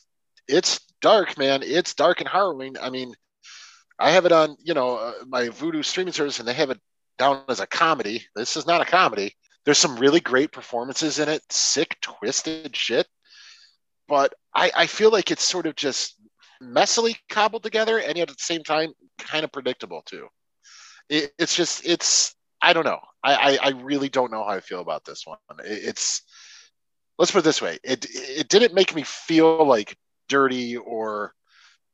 it's 0.47 0.79
dark, 1.01 1.37
man. 1.37 1.61
It's 1.63 1.95
dark 1.95 2.19
and 2.19 2.29
harrowing. 2.29 2.75
I 2.79 2.91
mean, 2.91 3.13
I 3.97 4.11
have 4.11 4.25
it 4.25 4.31
on, 4.31 4.55
you 4.63 4.73
know, 4.73 4.97
uh, 4.97 5.13
my 5.27 5.43
Vudu 5.47 5.83
streaming 5.83 6.13
service, 6.13 6.39
and 6.39 6.47
they 6.47 6.53
have 6.53 6.69
it 6.69 6.79
down 7.17 7.41
as 7.47 7.59
a 7.59 7.67
comedy. 7.67 8.25
This 8.35 8.57
is 8.57 8.67
not 8.67 8.81
a 8.81 8.85
comedy. 8.85 9.33
There's 9.63 9.77
some 9.77 9.97
really 9.97 10.19
great 10.19 10.51
performances 10.51 11.17
in 11.17 11.29
it, 11.29 11.41
sick, 11.49 11.97
twisted 12.01 12.75
shit. 12.75 13.07
But 14.07 14.33
I, 14.53 14.71
I 14.75 14.85
feel 14.87 15.11
like 15.11 15.31
it's 15.31 15.43
sort 15.43 15.65
of 15.65 15.75
just 15.75 16.15
messily 16.61 17.17
cobbled 17.29 17.63
together, 17.63 17.99
and 17.99 18.17
yet 18.17 18.29
at 18.29 18.37
the 18.37 18.43
same 18.43 18.63
time, 18.63 18.93
kind 19.19 19.43
of 19.43 19.51
predictable 19.51 20.03
too. 20.05 20.27
It, 21.09 21.33
it's 21.37 21.55
just, 21.55 21.85
it's, 21.85 22.35
I 22.61 22.73
don't 22.73 22.85
know. 22.85 22.99
I, 23.23 23.33
I, 23.33 23.57
I, 23.67 23.69
really 23.69 24.09
don't 24.09 24.31
know 24.31 24.43
how 24.43 24.51
I 24.51 24.59
feel 24.59 24.81
about 24.81 25.03
this 25.05 25.25
one. 25.25 25.37
It, 25.59 25.89
it's, 25.89 26.21
let's 27.17 27.31
put 27.31 27.39
it 27.39 27.43
this 27.43 27.61
way. 27.61 27.79
It, 27.83 28.05
it 28.09 28.49
didn't 28.49 28.73
make 28.73 28.95
me 28.95 29.03
feel 29.03 29.65
like 29.65 29.97
dirty 30.29 30.77
or 30.77 31.33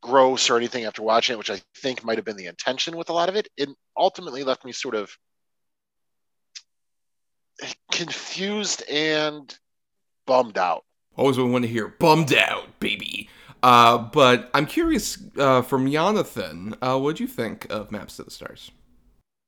gross 0.02 0.50
or 0.50 0.58
anything 0.58 0.86
after 0.86 1.02
watching 1.02 1.34
it, 1.34 1.38
which 1.38 1.50
I 1.50 1.62
think 1.78 2.04
might 2.04 2.18
have 2.18 2.26
been 2.26 2.38
the 2.38 2.48
intention 2.48 2.98
with 2.98 3.10
a 3.10 3.14
lot 3.14 3.30
of 3.30 3.36
it. 3.36 3.48
It 3.58 3.70
ultimately 3.98 4.44
left 4.44 4.66
me 4.66 4.72
sort 4.72 4.96
of 4.96 5.16
confused 7.92 8.84
and 8.90 9.56
bummed 10.26 10.58
out. 10.58 10.84
Always 11.18 11.38
want 11.38 11.64
to 11.64 11.70
hear 11.70 11.90
bummed 11.90 12.34
out, 12.34 12.80
baby. 12.80 13.30
Uh, 13.64 13.98
but 13.98 14.50
I'm 14.54 14.66
curious 14.66 15.18
uh, 15.38 15.62
from 15.62 15.92
Jonathan, 15.92 16.76
uh, 16.82 16.98
what 16.98 17.18
do 17.18 17.24
you 17.24 17.28
think 17.28 17.68
of 17.70 17.92
Maps 17.92 18.16
to 18.16 18.24
the 18.24 18.32
Stars? 18.32 18.72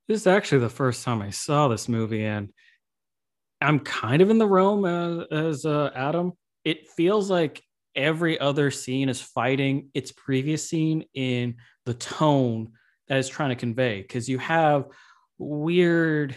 This 0.07 0.21
is 0.21 0.27
actually 0.27 0.59
the 0.59 0.69
first 0.69 1.03
time 1.03 1.21
I 1.21 1.29
saw 1.29 1.67
this 1.67 1.87
movie, 1.87 2.25
and 2.25 2.49
I'm 3.61 3.79
kind 3.79 4.21
of 4.21 4.29
in 4.29 4.37
the 4.37 4.47
realm 4.47 4.85
as, 4.85 5.27
as 5.31 5.65
uh, 5.65 5.89
Adam. 5.95 6.33
It 6.65 6.89
feels 6.89 7.29
like 7.29 7.63
every 7.95 8.39
other 8.39 8.69
scene 8.69 9.09
is 9.09 9.21
fighting 9.21 9.89
its 9.93 10.11
previous 10.11 10.67
scene 10.67 11.05
in 11.13 11.55
the 11.85 11.93
tone 11.93 12.71
that 13.07 13.17
is 13.17 13.29
trying 13.29 13.49
to 13.49 13.55
convey 13.55 14.01
because 14.01 14.27
you 14.27 14.37
have 14.39 14.85
weird 15.37 16.35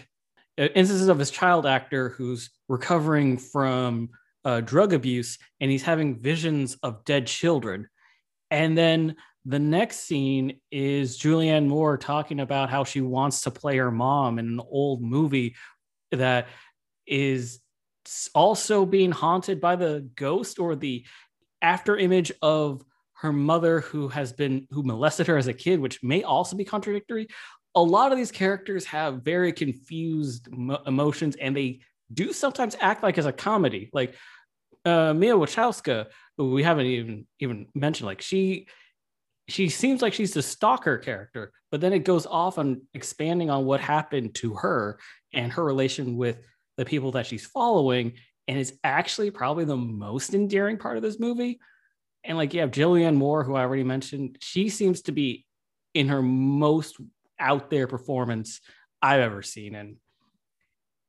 uh, 0.59 0.63
instances 0.75 1.07
of 1.07 1.19
his 1.19 1.31
child 1.31 1.65
actor 1.65 2.09
who's 2.09 2.49
recovering 2.67 3.37
from 3.37 4.09
uh, 4.47 4.61
drug 4.61 4.93
abuse 4.93 5.37
and 5.59 5.69
he's 5.69 5.83
having 5.83 6.17
visions 6.17 6.77
of 6.81 7.03
dead 7.03 7.27
children. 7.27 7.89
And 8.49 8.77
then 8.77 9.17
the 9.43 9.59
next 9.59 10.07
scene 10.07 10.61
is 10.71 11.19
Julianne 11.19 11.67
Moore 11.67 11.97
talking 11.97 12.39
about 12.39 12.69
how 12.69 12.85
she 12.85 13.01
wants 13.01 13.41
to 13.41 13.51
play 13.51 13.75
her 13.75 13.91
mom 13.91 14.39
in 14.39 14.47
an 14.47 14.61
old 14.61 15.01
movie 15.01 15.57
that 16.13 16.47
is 17.05 17.59
also 18.33 18.85
being 18.85 19.11
haunted 19.11 19.59
by 19.59 19.75
the 19.75 20.09
ghost 20.15 20.59
or 20.59 20.77
the 20.77 21.05
after 21.61 21.97
image 21.97 22.31
of 22.41 22.81
her 23.15 23.33
mother 23.33 23.81
who 23.81 24.07
has 24.07 24.31
been 24.31 24.65
who 24.71 24.81
molested 24.81 25.27
her 25.27 25.37
as 25.37 25.47
a 25.47 25.53
kid 25.53 25.81
which 25.81 26.01
may 26.01 26.23
also 26.23 26.55
be 26.55 26.63
contradictory. 26.63 27.27
A 27.75 27.83
lot 27.83 28.13
of 28.13 28.17
these 28.17 28.31
characters 28.31 28.85
have 28.85 29.23
very 29.23 29.51
confused 29.51 30.47
mo- 30.49 30.81
emotions 30.85 31.35
and 31.35 31.53
they 31.53 31.81
do 32.13 32.31
sometimes 32.31 32.77
act 32.79 33.03
like 33.03 33.17
as 33.17 33.25
a 33.25 33.33
comedy. 33.33 33.89
Like 33.91 34.15
uh, 34.87 35.13
Mia 35.13 35.33
Wasikowska 35.35 36.07
we 36.37 36.63
haven't 36.63 36.85
even 36.85 37.25
even 37.39 37.67
mentioned 37.73 38.05
like 38.05 38.21
she 38.21 38.67
she 39.49 39.69
seems 39.69 40.01
like 40.01 40.13
she's 40.13 40.33
the 40.33 40.41
stalker 40.41 40.97
character 40.97 41.51
but 41.71 41.81
then 41.81 41.93
it 41.93 41.99
goes 41.99 42.25
off 42.25 42.57
on 42.57 42.81
expanding 42.93 43.49
on 43.49 43.65
what 43.65 43.79
happened 43.79 44.35
to 44.35 44.53
her 44.55 44.99
and 45.33 45.51
her 45.51 45.63
relation 45.63 46.15
with 46.17 46.39
the 46.77 46.85
people 46.85 47.11
that 47.11 47.25
she's 47.25 47.45
following 47.45 48.13
and 48.47 48.57
it's 48.57 48.73
actually 48.83 49.31
probably 49.31 49.65
the 49.65 49.75
most 49.75 50.33
endearing 50.33 50.77
part 50.77 50.97
of 50.97 51.03
this 51.03 51.19
movie. 51.19 51.59
And 52.23 52.37
like 52.37 52.53
you 52.53 52.61
have 52.61 52.71
Julianne 52.71 53.15
Moore, 53.15 53.43
who 53.43 53.55
I 53.55 53.61
already 53.61 53.83
mentioned, 53.83 54.37
she 54.39 54.69
seems 54.69 55.01
to 55.03 55.11
be 55.11 55.45
in 55.93 56.07
her 56.07 56.21
most 56.21 56.97
out 57.39 57.69
there 57.69 57.87
performance 57.87 58.61
I've 59.01 59.19
ever 59.19 59.41
seen. 59.41 59.75
And 59.75 59.97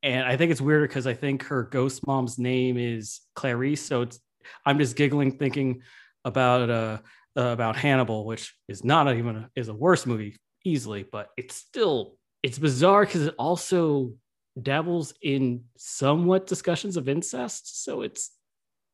and 0.03 0.25
I 0.25 0.37
think 0.37 0.51
it's 0.51 0.61
weird 0.61 0.87
because 0.87 1.07
I 1.07 1.13
think 1.13 1.43
her 1.43 1.63
ghost 1.63 2.05
mom's 2.07 2.37
name 2.37 2.77
is 2.77 3.21
Clarice. 3.35 3.85
So 3.85 4.03
it's 4.03 4.19
I'm 4.65 4.79
just 4.79 4.95
giggling 4.95 5.37
thinking 5.37 5.81
about 6.25 6.69
uh, 6.69 6.97
uh 7.37 7.41
about 7.41 7.75
Hannibal, 7.75 8.25
which 8.25 8.55
is 8.67 8.83
not 8.83 9.13
even 9.15 9.35
a, 9.35 9.49
is 9.55 9.67
a 9.67 9.73
worse 9.73 10.05
movie 10.05 10.37
easily, 10.65 11.03
but 11.03 11.29
it's 11.37 11.55
still 11.55 12.15
it's 12.43 12.59
bizarre 12.59 13.05
because 13.05 13.27
it 13.27 13.35
also 13.37 14.13
dabbles 14.61 15.13
in 15.21 15.65
somewhat 15.77 16.47
discussions 16.47 16.97
of 16.97 17.09
incest, 17.09 17.83
so 17.83 18.01
it's 18.01 18.31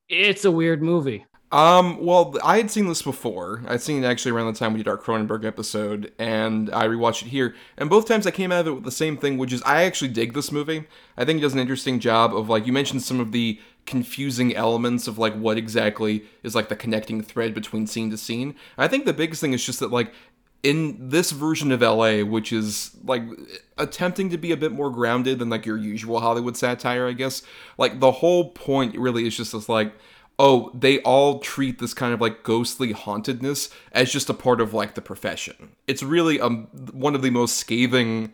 it's 0.10 0.46
a 0.46 0.52
weird 0.52 0.82
movie. 0.82 1.26
Um, 1.56 2.04
well, 2.04 2.36
I 2.44 2.58
had 2.58 2.70
seen 2.70 2.90
this 2.90 3.02
before. 3.02 3.64
I'd 3.66 3.82
seen 3.82 4.04
it 4.04 4.06
actually 4.06 4.34
around 4.34 4.52
the 4.52 4.60
time 4.60 4.74
we 4.74 4.80
did 4.80 4.90
our 4.90 4.98
Cronenberg 4.98 5.46
episode, 5.46 6.12
and 6.20 6.70
I 6.74 6.86
rewatched 6.86 7.22
it 7.22 7.30
here. 7.30 7.56
And 7.78 7.90
both 7.90 8.10
times 8.10 8.28
I 8.28 8.32
came 8.32 8.52
out 8.52 8.60
of 8.60 8.68
it 8.68 8.74
with 8.74 8.84
the 8.84 8.92
same 8.92 9.16
thing, 9.16 9.38
which 9.38 9.54
is 9.54 9.64
I 9.64 9.84
actually 9.84 10.10
dig 10.10 10.34
this 10.34 10.52
movie. 10.52 10.84
I 11.16 11.24
think 11.24 11.40
it 11.40 11.44
does 11.44 11.54
an 11.54 11.60
interesting 11.60 12.02
job 12.02 12.36
of 12.36 12.50
like 12.50 12.68
you 12.68 12.74
mentioned 12.74 13.04
some 13.04 13.22
of 13.22 13.32
the 13.32 13.58
confusing 13.86 14.54
elements 14.54 15.08
of 15.08 15.18
like 15.18 15.34
what 15.36 15.58
exactly 15.58 16.26
is 16.44 16.56
like 16.56 16.68
the 16.68 16.76
connecting 16.76 17.22
thread 17.22 17.54
between 17.54 17.88
scene 17.88 18.12
to 18.12 18.18
scene. 18.18 18.56
I 18.78 18.90
think 18.90 19.06
the 19.06 19.14
biggest 19.14 19.40
thing 19.40 19.54
is 19.54 19.66
just 19.66 19.80
that 19.80 19.92
like 19.92 20.12
in 20.62 21.10
this 21.10 21.32
version 21.32 21.72
of 21.72 21.80
LA, 21.80 22.18
which 22.20 22.52
is 22.52 22.98
like 23.06 23.24
attempting 23.78 24.30
to 24.32 24.38
be 24.38 24.52
a 24.52 24.58
bit 24.58 24.74
more 24.74 24.90
grounded 24.90 25.40
than 25.40 25.50
like 25.50 25.66
your 25.66 25.78
usual 25.78 26.20
Hollywood 26.20 26.58
satire, 26.58 27.08
I 27.08 27.14
guess. 27.14 27.44
Like 27.78 28.02
the 28.02 28.12
whole 28.12 28.50
point 28.50 28.98
really 28.98 29.26
is 29.26 29.38
just 29.38 29.54
this 29.54 29.70
like, 29.70 29.94
oh, 30.38 30.72
they 30.74 31.00
all 31.02 31.40
treat 31.40 31.80
this 31.80 31.94
kind 31.94 32.14
of 32.14 32.22
like 32.22 32.44
ghostly 32.44 32.92
hauntedness 32.92 33.70
as 33.92 34.12
just 34.12 34.30
a 34.30 34.34
part 34.34 34.60
of 34.60 34.74
like 34.74 34.96
the 34.96 35.02
profession. 35.02 35.76
It's 35.88 36.04
really 36.04 36.40
um 36.40 36.68
one 36.92 37.16
of 37.16 37.22
the 37.22 37.30
most 37.30 37.58
scathing 37.58 38.34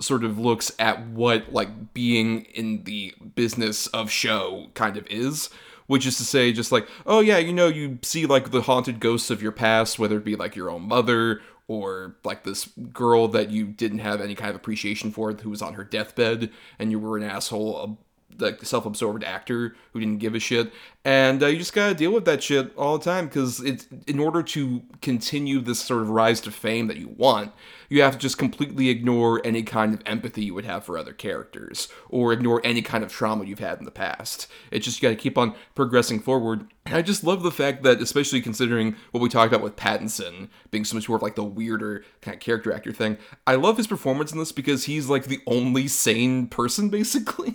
sort 0.00 0.24
of 0.24 0.38
looks 0.38 0.70
at 0.78 1.06
what 1.08 1.52
like 1.52 1.92
being 1.92 2.42
in 2.54 2.84
the 2.84 3.14
business 3.34 3.86
of 3.88 4.10
show 4.10 4.68
kind 4.74 4.96
of 4.96 5.06
is 5.08 5.50
which 5.86 6.06
is 6.06 6.16
to 6.18 6.24
say 6.24 6.52
just 6.52 6.70
like 6.70 6.86
oh 7.04 7.20
yeah 7.20 7.38
you 7.38 7.52
know 7.52 7.66
you 7.66 7.98
see 8.02 8.24
like 8.24 8.52
the 8.52 8.62
haunted 8.62 9.00
ghosts 9.00 9.30
of 9.30 9.42
your 9.42 9.50
past 9.50 9.98
whether 9.98 10.18
it 10.18 10.24
be 10.24 10.36
like 10.36 10.54
your 10.54 10.70
own 10.70 10.82
mother 10.82 11.40
or 11.66 12.16
like 12.24 12.44
this 12.44 12.66
girl 12.92 13.26
that 13.28 13.50
you 13.50 13.66
didn't 13.66 13.98
have 13.98 14.20
any 14.20 14.34
kind 14.34 14.50
of 14.50 14.56
appreciation 14.56 15.10
for 15.10 15.32
who 15.32 15.50
was 15.50 15.62
on 15.62 15.74
her 15.74 15.84
deathbed 15.84 16.50
and 16.78 16.90
you 16.92 16.98
were 16.98 17.16
an 17.16 17.24
asshole 17.24 17.98
like 18.38 18.64
self-absorbed 18.64 19.24
actor 19.24 19.74
who 19.92 20.00
didn't 20.00 20.18
give 20.18 20.34
a 20.34 20.38
shit. 20.38 20.72
And 21.04 21.42
uh, 21.42 21.46
you 21.46 21.58
just 21.58 21.72
gotta 21.72 21.94
deal 21.94 22.12
with 22.12 22.24
that 22.26 22.42
shit 22.42 22.76
all 22.76 22.98
the 22.98 23.04
time 23.04 23.26
because 23.26 23.60
it's 23.60 23.86
in 24.06 24.18
order 24.18 24.42
to 24.42 24.82
continue 25.00 25.60
this 25.60 25.80
sort 25.80 26.02
of 26.02 26.10
rise 26.10 26.40
to 26.42 26.50
fame 26.50 26.86
that 26.88 26.98
you 26.98 27.08
want 27.08 27.52
you 27.88 28.02
have 28.02 28.14
to 28.14 28.18
just 28.18 28.38
completely 28.38 28.88
ignore 28.88 29.40
any 29.44 29.62
kind 29.62 29.94
of 29.94 30.02
empathy 30.04 30.44
you 30.44 30.54
would 30.54 30.64
have 30.64 30.84
for 30.84 30.98
other 30.98 31.12
characters 31.12 31.88
or 32.08 32.32
ignore 32.32 32.60
any 32.64 32.82
kind 32.82 33.02
of 33.02 33.10
trauma 33.10 33.44
you've 33.44 33.58
had 33.58 33.78
in 33.78 33.84
the 33.84 33.90
past. 33.90 34.46
It's 34.70 34.84
just 34.84 35.00
you 35.00 35.08
gotta 35.08 35.20
keep 35.20 35.38
on 35.38 35.54
progressing 35.74 36.20
forward. 36.20 36.66
And 36.86 36.96
i 36.96 37.02
just 37.02 37.24
love 37.24 37.42
the 37.42 37.50
fact 37.50 37.82
that 37.82 38.00
especially 38.00 38.40
considering 38.40 38.96
what 39.10 39.20
we 39.20 39.28
talked 39.28 39.52
about 39.52 39.62
with 39.62 39.76
pattinson 39.76 40.48
being 40.70 40.84
so 40.84 40.96
much 40.96 41.08
more 41.08 41.16
of 41.16 41.22
like 41.22 41.34
the 41.34 41.44
weirder 41.44 42.02
kind 42.22 42.34
of 42.34 42.40
character 42.40 42.72
actor 42.72 42.92
thing 42.92 43.18
i 43.46 43.56
love 43.56 43.76
his 43.76 43.86
performance 43.86 44.32
in 44.32 44.38
this 44.38 44.52
because 44.52 44.84
he's 44.84 45.06
like 45.06 45.24
the 45.24 45.40
only 45.46 45.86
sane 45.86 46.46
person 46.46 46.88
basically 46.98 47.54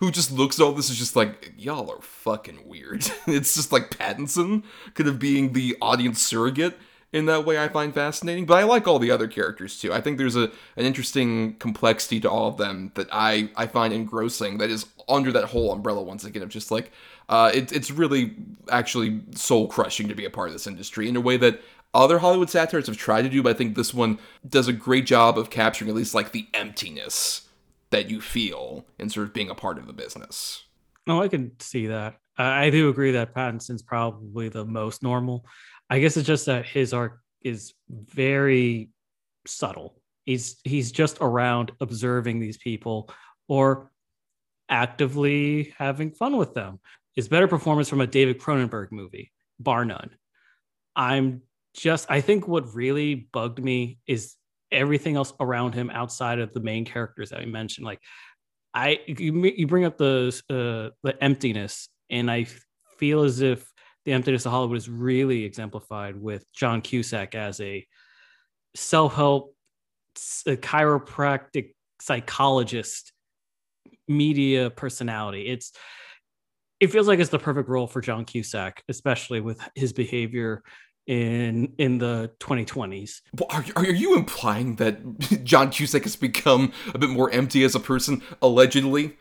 who 0.00 0.10
just 0.10 0.32
looks 0.32 0.58
at 0.58 0.64
all 0.64 0.72
this 0.72 0.90
is 0.90 0.98
just 0.98 1.16
like, 1.16 1.52
y'all 1.56 1.90
are 1.90 2.00
fucking 2.00 2.68
weird. 2.68 3.08
it's 3.26 3.54
just 3.54 3.72
like 3.72 3.90
Pattinson 3.90 4.62
kind 4.94 5.08
of 5.08 5.18
being 5.18 5.52
the 5.52 5.76
audience 5.80 6.20
surrogate 6.22 6.78
in 7.12 7.26
that 7.26 7.46
way 7.46 7.58
I 7.58 7.68
find 7.68 7.94
fascinating. 7.94 8.46
But 8.46 8.58
I 8.58 8.64
like 8.64 8.86
all 8.86 8.98
the 8.98 9.10
other 9.10 9.28
characters 9.28 9.80
too. 9.80 9.92
I 9.92 10.00
think 10.00 10.18
there's 10.18 10.36
a 10.36 10.50
an 10.76 10.84
interesting 10.84 11.54
complexity 11.54 12.20
to 12.20 12.30
all 12.30 12.48
of 12.48 12.56
them 12.56 12.92
that 12.94 13.08
I 13.10 13.50
I 13.56 13.66
find 13.66 13.92
engrossing. 13.92 14.58
That 14.58 14.70
is 14.70 14.86
under 15.08 15.32
that 15.32 15.44
whole 15.44 15.72
umbrella 15.72 16.02
once 16.02 16.24
again 16.24 16.42
of 16.42 16.48
just 16.48 16.70
like 16.70 16.92
uh, 17.28 17.50
it, 17.54 17.72
it's 17.72 17.90
really 17.90 18.36
actually 18.70 19.20
soul 19.34 19.66
crushing 19.66 20.08
to 20.08 20.14
be 20.14 20.24
a 20.24 20.30
part 20.30 20.48
of 20.48 20.52
this 20.52 20.66
industry 20.66 21.08
in 21.08 21.16
a 21.16 21.20
way 21.20 21.36
that 21.36 21.60
other 21.94 22.18
Hollywood 22.18 22.50
satires 22.50 22.86
have 22.86 22.96
tried 22.96 23.22
to 23.22 23.28
do. 23.28 23.42
But 23.42 23.54
I 23.54 23.58
think 23.58 23.76
this 23.76 23.94
one 23.94 24.18
does 24.48 24.68
a 24.68 24.72
great 24.72 25.06
job 25.06 25.38
of 25.38 25.48
capturing 25.50 25.88
at 25.88 25.96
least 25.96 26.14
like 26.14 26.32
the 26.32 26.48
emptiness 26.54 27.45
that 27.90 28.10
you 28.10 28.20
feel 28.20 28.86
in 28.98 29.08
sort 29.08 29.26
of 29.28 29.34
being 29.34 29.50
a 29.50 29.54
part 29.54 29.78
of 29.78 29.86
the 29.86 29.92
business. 29.92 30.64
Oh, 31.06 31.20
I 31.20 31.28
can 31.28 31.52
see 31.60 31.86
that. 31.86 32.16
I 32.38 32.70
do 32.70 32.88
agree 32.88 33.12
that 33.12 33.34
Pattinson's 33.34 33.82
probably 33.82 34.48
the 34.48 34.64
most 34.64 35.02
normal. 35.02 35.46
I 35.88 36.00
guess 36.00 36.16
it's 36.16 36.26
just 36.26 36.46
that 36.46 36.66
his 36.66 36.92
arc 36.92 37.20
is 37.42 37.72
very 37.88 38.90
subtle. 39.46 40.00
He's 40.24 40.56
he's 40.64 40.90
just 40.90 41.18
around 41.20 41.72
observing 41.80 42.40
these 42.40 42.58
people 42.58 43.08
or 43.48 43.90
actively 44.68 45.72
having 45.78 46.10
fun 46.10 46.36
with 46.36 46.54
them. 46.54 46.80
Is 47.14 47.28
better 47.28 47.48
performance 47.48 47.88
from 47.88 48.02
a 48.02 48.06
David 48.06 48.40
Cronenberg 48.40 48.92
movie, 48.92 49.32
bar 49.58 49.84
none. 49.84 50.10
I'm 50.94 51.42
just 51.74 52.10
I 52.10 52.20
think 52.20 52.48
what 52.48 52.74
really 52.74 53.14
bugged 53.14 53.62
me 53.62 53.98
is 54.06 54.34
everything 54.72 55.16
else 55.16 55.32
around 55.40 55.74
him 55.74 55.90
outside 55.90 56.38
of 56.38 56.52
the 56.52 56.60
main 56.60 56.84
characters 56.84 57.30
that 57.30 57.40
we 57.40 57.46
mentioned. 57.46 57.86
Like 57.86 58.00
I 58.74 59.00
you, 59.06 59.44
you 59.44 59.66
bring 59.66 59.84
up 59.84 59.96
the 59.96 60.28
uh, 60.50 60.94
the 61.02 61.22
emptiness, 61.22 61.88
and 62.10 62.30
I 62.30 62.46
feel 62.98 63.22
as 63.22 63.40
if 63.40 63.70
the 64.04 64.12
emptiness 64.12 64.46
of 64.46 64.52
Hollywood 64.52 64.78
is 64.78 64.88
really 64.88 65.44
exemplified 65.44 66.16
with 66.20 66.44
John 66.52 66.80
Cusack 66.80 67.34
as 67.34 67.60
a 67.60 67.86
self 68.74 69.14
help 69.14 69.54
chiropractic 70.16 71.74
psychologist 72.00 73.12
media 74.08 74.70
personality. 74.70 75.46
It's 75.46 75.72
it 76.78 76.88
feels 76.88 77.08
like 77.08 77.18
it's 77.18 77.30
the 77.30 77.38
perfect 77.38 77.68
role 77.68 77.86
for 77.86 78.00
John 78.00 78.24
Cusack, 78.24 78.82
especially 78.88 79.40
with 79.40 79.58
his 79.74 79.92
behavior 79.92 80.62
in 81.06 81.72
in 81.78 81.98
the 81.98 82.32
2020s. 82.40 83.22
Are, 83.50 83.64
are 83.76 83.84
you 83.86 84.16
implying 84.16 84.76
that 84.76 85.18
John 85.44 85.70
Cusack 85.70 86.02
has 86.02 86.16
become 86.16 86.72
a 86.94 86.98
bit 86.98 87.10
more 87.10 87.30
empty 87.30 87.64
as 87.64 87.74
a 87.74 87.80
person, 87.80 88.22
allegedly? 88.42 89.16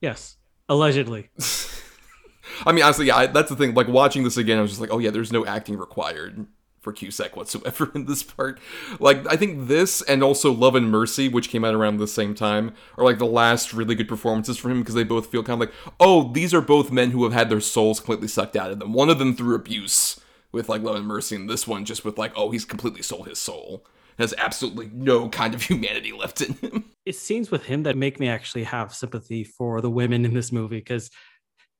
Yes, 0.00 0.36
allegedly. 0.68 1.30
I 2.66 2.72
mean, 2.72 2.84
honestly, 2.84 3.06
yeah, 3.06 3.16
I, 3.16 3.26
that's 3.26 3.48
the 3.48 3.56
thing. 3.56 3.74
Like 3.74 3.88
watching 3.88 4.22
this 4.22 4.36
again, 4.36 4.58
I 4.58 4.62
was 4.62 4.70
just 4.70 4.80
like, 4.80 4.92
oh 4.92 4.98
yeah, 4.98 5.10
there's 5.10 5.32
no 5.32 5.44
acting 5.44 5.76
required 5.76 6.46
for 6.80 6.92
Cusack 6.92 7.34
whatsoever 7.34 7.90
in 7.94 8.04
this 8.04 8.22
part. 8.22 8.60
Like, 9.00 9.26
I 9.26 9.36
think 9.36 9.66
this 9.66 10.02
and 10.02 10.22
also 10.22 10.52
Love 10.52 10.76
and 10.76 10.90
Mercy, 10.90 11.28
which 11.28 11.48
came 11.48 11.64
out 11.64 11.74
around 11.74 11.96
the 11.96 12.06
same 12.06 12.34
time, 12.34 12.74
are 12.96 13.04
like 13.04 13.18
the 13.18 13.26
last 13.26 13.72
really 13.72 13.94
good 13.94 14.08
performances 14.08 14.58
for 14.58 14.70
him 14.70 14.80
because 14.80 14.94
they 14.94 15.02
both 15.02 15.26
feel 15.26 15.42
kind 15.42 15.60
of 15.60 15.68
like, 15.68 15.74
oh, 15.98 16.30
these 16.32 16.54
are 16.54 16.60
both 16.60 16.92
men 16.92 17.10
who 17.10 17.24
have 17.24 17.32
had 17.32 17.48
their 17.48 17.60
souls 17.60 17.98
completely 17.98 18.28
sucked 18.28 18.54
out 18.54 18.70
of 18.70 18.78
them. 18.78 18.92
One 18.92 19.10
of 19.10 19.18
them 19.18 19.34
through 19.34 19.56
abuse 19.56 20.20
with 20.54 20.68
like 20.68 20.82
Love 20.82 20.96
and 20.96 21.06
Mercy, 21.06 21.36
and 21.36 21.48
this 21.48 21.66
one 21.66 21.84
just 21.84 22.04
with 22.04 22.18
like, 22.18 22.32
oh, 22.36 22.50
he's 22.50 22.64
completely 22.64 23.02
sold 23.02 23.28
his 23.28 23.38
soul. 23.38 23.84
Has 24.18 24.32
absolutely 24.38 24.90
no 24.92 25.28
kind 25.28 25.54
of 25.54 25.62
humanity 25.70 26.12
left 26.12 26.40
in 26.40 26.54
him. 26.54 26.84
It's 27.04 27.18
scenes 27.18 27.50
with 27.50 27.64
him 27.64 27.82
that 27.82 27.96
make 27.96 28.20
me 28.20 28.28
actually 28.28 28.64
have 28.64 28.94
sympathy 28.94 29.44
for 29.44 29.80
the 29.80 29.90
women 29.90 30.24
in 30.24 30.32
this 30.32 30.52
movie 30.52 30.78
because 30.78 31.10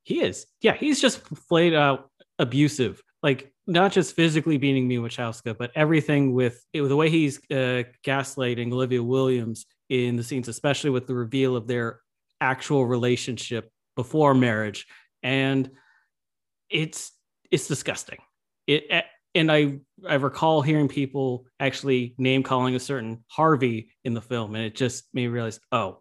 he 0.02 0.20
is, 0.20 0.46
yeah, 0.60 0.74
he's 0.74 1.00
just 1.00 1.22
played 1.48 1.74
out 1.74 2.10
abusive. 2.38 3.00
Like 3.22 3.52
not 3.66 3.92
just 3.92 4.14
physically 4.14 4.58
beating 4.58 4.86
Mia 4.86 5.00
Wasikowska, 5.00 5.56
but 5.56 5.70
everything 5.74 6.34
with 6.34 6.62
the 6.74 6.94
way 6.94 7.08
he's 7.08 7.38
uh, 7.50 7.84
gaslighting 8.04 8.72
Olivia 8.72 9.02
Williams 9.02 9.64
in 9.88 10.16
the 10.16 10.22
scenes, 10.22 10.48
especially 10.48 10.90
with 10.90 11.06
the 11.06 11.14
reveal 11.14 11.56
of 11.56 11.66
their 11.66 12.00
actual 12.40 12.84
relationship 12.84 13.70
before 13.96 14.34
marriage, 14.34 14.86
and 15.22 15.70
it's 16.68 17.12
it's 17.50 17.68
disgusting. 17.68 18.18
It 18.66 19.04
and 19.34 19.50
I 19.50 19.80
I 20.08 20.14
recall 20.14 20.62
hearing 20.62 20.88
people 20.88 21.46
actually 21.60 22.14
name 22.18 22.42
calling 22.42 22.74
a 22.74 22.80
certain 22.80 23.24
Harvey 23.28 23.90
in 24.04 24.14
the 24.14 24.22
film, 24.22 24.54
and 24.54 24.64
it 24.64 24.74
just 24.74 25.04
made 25.12 25.22
me 25.22 25.28
realize, 25.28 25.60
oh, 25.72 26.00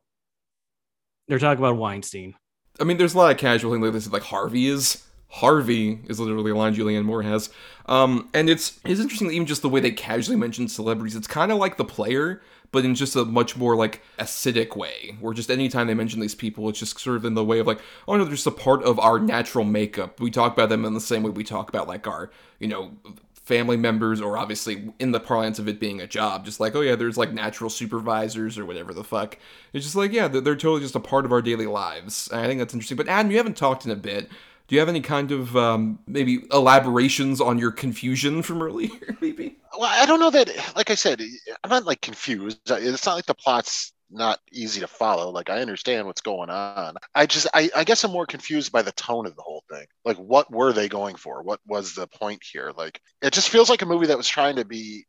they're 1.28 1.40
talking 1.40 1.64
about 1.64 1.78
Weinstein. 1.78 2.36
I 2.80 2.84
mean, 2.84 2.98
there's 2.98 3.14
a 3.14 3.18
lot 3.18 3.32
of 3.32 3.38
casual 3.38 3.72
things 3.72 3.84
like 3.84 3.94
this, 3.94 4.12
like 4.12 4.24
Harvey 4.24 4.68
is 4.68 5.04
Harvey 5.34 6.00
is 6.08 6.20
literally 6.20 6.52
a 6.52 6.56
line 6.56 6.76
Julianne 6.76 7.06
Moore 7.06 7.24
has. 7.24 7.50
Um, 7.88 8.30
and 8.36 8.50
it's 8.50 8.80
it's 8.86 9.00
interesting 9.00 9.32
even 9.32 9.48
just 9.48 9.64
the 9.64 9.70
way 9.70 9.80
they 9.80 9.92
casually 9.92 10.38
mention 10.38 10.68
celebrities. 10.68 11.16
It's 11.16 11.28
kind 11.28 11.52
of 11.52 11.58
like 11.58 11.78
the 11.78 11.86
player, 11.86 12.42
but 12.74 12.84
in 12.84 12.96
just 12.96 13.16
a 13.16 13.24
much 13.24 13.56
more 13.56 13.78
like 13.78 14.02
acidic 14.20 14.76
way, 14.76 15.16
where 15.22 15.34
just 15.34 15.50
anytime 15.50 15.88
they 15.88 15.94
mention 15.94 16.20
these 16.20 16.36
people, 16.36 16.68
it's 16.68 16.80
just 16.80 17.00
sort 17.00 17.16
of 17.16 17.24
in 17.24 17.36
the 17.36 17.46
way 17.46 17.60
of 17.60 17.68
like, 17.68 17.80
oh 18.08 18.18
no, 18.18 18.26
they're 18.26 18.34
just 18.34 18.48
a 18.48 18.52
part 18.52 18.84
of 18.84 19.00
our 19.00 19.20
natural 19.20 19.64
makeup. 19.64 20.20
We 20.20 20.32
talk 20.32 20.52
about 20.52 20.68
them 20.68 20.84
in 20.84 20.94
the 20.94 21.00
same 21.00 21.24
way 21.24 21.30
we 21.30 21.46
talk 21.46 21.70
about 21.70 21.88
like 21.88 22.08
our, 22.08 22.32
you 22.60 22.68
know, 22.68 22.92
family 23.36 23.78
members 23.78 24.20
or 24.20 24.38
obviously 24.38 24.92
in 25.00 25.12
the 25.12 25.20
parlance 25.20 25.60
of 25.60 25.68
it 25.68 25.78
being 25.78 26.00
a 26.00 26.08
job 26.08 26.46
just 26.46 26.62
like 26.62 26.74
oh 26.76 26.80
yeah 26.80 26.96
there's 26.96 27.18
like 27.18 27.34
natural 27.34 27.70
supervisors 27.70 28.58
or 28.58 28.66
whatever 28.66 28.94
the 28.94 29.04
fuck 29.04 29.38
it's 29.74 29.84
just 29.84 29.98
like 29.98 30.14
yeah 30.14 30.30
they're, 30.30 30.40
they're 30.40 30.56
totally 30.56 30.80
just 30.80 30.96
a 30.96 31.00
part 31.02 31.26
of 31.26 31.34
our 31.34 31.42
daily 31.42 31.66
lives 31.66 32.30
and 32.32 32.40
i 32.40 32.48
think 32.48 32.58
that's 32.58 32.74
interesting 32.74 32.96
but 32.96 33.10
adam 33.10 33.30
you 33.30 33.36
haven't 33.36 33.58
talked 33.58 33.84
in 33.84 33.92
a 33.92 33.98
bit 33.98 34.30
do 34.68 34.76
you 34.76 34.80
have 34.80 34.90
any 34.90 35.02
kind 35.02 35.32
of 35.32 35.56
um, 35.58 36.00
maybe 36.08 36.46
elaborations 36.52 37.42
on 37.42 37.60
your 37.60 37.72
confusion 37.72 38.42
from 38.42 38.62
earlier? 38.64 39.18
Maybe. 39.22 39.58
Well, 39.78 39.90
I 39.92 40.06
don't 40.06 40.20
know 40.20 40.30
that. 40.30 40.76
Like 40.76 40.92
I 40.92 40.96
said, 40.96 41.22
I'm 41.64 41.70
not 41.70 41.86
like 41.86 42.02
confused. 42.02 42.60
It's 42.70 43.06
not 43.06 43.16
like 43.16 43.26
the 43.26 43.34
plot's 43.34 43.92
not 44.12 44.40
easy 44.52 44.80
to 44.82 44.88
follow. 44.88 45.32
Like 45.32 45.50
I 45.50 45.62
understand 45.62 46.06
what's 46.06 46.22
going 46.22 46.50
on. 46.50 46.96
I 47.16 47.26
just, 47.26 47.48
I, 47.54 47.70
I 47.76 47.84
guess 47.84 48.04
I'm 48.04 48.12
more 48.12 48.28
confused 48.28 48.72
by 48.72 48.84
the 48.84 48.92
tone 48.92 49.26
of 49.26 49.36
the 49.36 49.42
whole 49.42 49.64
thing. 49.70 49.86
Like, 50.06 50.18
what 50.18 50.52
were 50.52 50.74
they 50.74 50.88
going 50.88 51.16
for? 51.16 51.42
What 51.42 51.60
was 51.66 51.96
the 51.96 52.08
point 52.08 52.44
here? 52.44 52.72
Like, 52.76 53.02
it 53.22 53.34
just 53.34 53.50
feels 53.50 53.70
like 53.70 53.82
a 53.82 53.88
movie 53.88 54.08
that 54.08 54.18
was 54.18 54.28
trying 54.28 54.58
to 54.58 54.66
be 54.66 55.06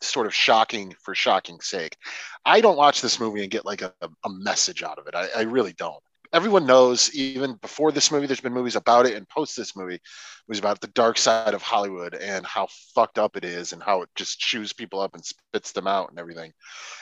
sort 0.00 0.26
of 0.26 0.34
shocking 0.34 0.94
for 1.02 1.14
shocking's 1.14 1.66
sake. 1.66 1.96
I 2.44 2.60
don't 2.60 2.76
watch 2.76 3.00
this 3.00 3.18
movie 3.18 3.42
and 3.42 3.50
get 3.50 3.64
like 3.64 3.82
a, 3.82 3.92
a 4.00 4.30
message 4.30 4.82
out 4.82 4.98
of 4.98 5.06
it. 5.08 5.14
I, 5.14 5.28
I 5.36 5.42
really 5.42 5.72
don't 5.72 6.02
everyone 6.34 6.66
knows 6.66 7.14
even 7.14 7.54
before 7.62 7.92
this 7.92 8.10
movie 8.10 8.26
there's 8.26 8.40
been 8.40 8.52
movies 8.52 8.74
about 8.74 9.06
it 9.06 9.14
and 9.14 9.28
post 9.28 9.56
this 9.56 9.76
movie 9.76 10.00
was 10.48 10.58
about 10.58 10.80
the 10.80 10.88
dark 10.88 11.16
side 11.16 11.54
of 11.54 11.62
hollywood 11.62 12.12
and 12.14 12.44
how 12.44 12.66
fucked 12.92 13.18
up 13.18 13.36
it 13.36 13.44
is 13.44 13.72
and 13.72 13.80
how 13.80 14.02
it 14.02 14.08
just 14.16 14.40
chews 14.40 14.72
people 14.72 15.00
up 15.00 15.14
and 15.14 15.24
spits 15.24 15.70
them 15.72 15.86
out 15.86 16.10
and 16.10 16.18
everything. 16.18 16.52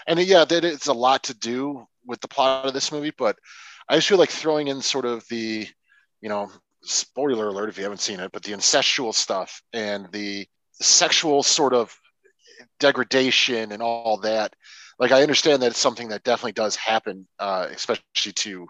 And 0.07 0.21
yeah 0.21 0.45
that 0.45 0.64
it's 0.64 0.87
a 0.87 0.92
lot 0.92 1.25
to 1.25 1.35
do 1.35 1.87
with 2.07 2.21
the 2.21 2.29
plot 2.29 2.66
of 2.66 2.75
this 2.75 2.92
movie 2.92 3.12
but 3.16 3.37
i 3.88 3.97
just 3.97 4.07
feel 4.07 4.18
like 4.18 4.31
throwing 4.31 4.68
in 4.68 4.83
sort 4.83 5.07
of 5.07 5.27
the 5.29 5.66
you 6.21 6.29
know 6.29 6.51
spoiler 6.83 7.49
alert 7.49 7.71
if 7.71 7.79
you 7.79 7.85
haven't 7.85 8.01
seen 8.01 8.21
it 8.21 8.33
but 8.33 8.42
the 8.42 8.53
incestual 8.53 9.14
stuff 9.14 9.62
and 9.73 10.12
the 10.12 10.47
sexual 10.75 11.42
sort 11.42 11.73
of 11.73 11.97
degradation 12.81 13.73
and 13.73 13.81
all 13.81 14.18
that 14.18 14.55
like 14.99 15.12
i 15.12 15.23
understand 15.23 15.62
that 15.62 15.71
it's 15.71 15.79
something 15.79 16.09
that 16.09 16.25
definitely 16.25 16.53
does 16.53 16.77
happen 16.77 17.27
uh, 17.38 17.68
especially 17.71 18.33
to 18.35 18.66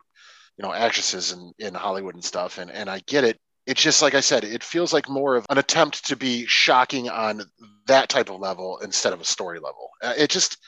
you 0.57 0.63
know 0.63 0.73
actresses 0.73 1.33
in, 1.33 1.53
in 1.59 1.75
hollywood 1.75 2.15
and 2.15 2.25
stuff 2.25 2.59
and 2.59 2.71
and 2.71 2.89
i 2.89 3.01
get 3.07 3.25
it. 3.25 3.39
It's 3.67 3.81
just 3.81 4.03
like 4.03 4.15
i 4.15 4.21
said 4.21 4.45
it 4.45 4.65
feels 4.65 4.93
like 4.93 5.09
more 5.09 5.37
of 5.37 5.47
an 5.49 5.59
attempt 5.59 6.07
to 6.07 6.17
be 6.17 6.47
shocking 6.47 7.09
on 7.09 7.43
that 7.87 8.09
type 8.09 8.29
of 8.29 8.41
level 8.41 8.79
instead 8.79 9.13
of 9.13 9.21
a 9.21 9.25
story 9.25 9.61
level. 9.61 9.91
Uh, 10.03 10.15
it 10.17 10.31
just 10.31 10.59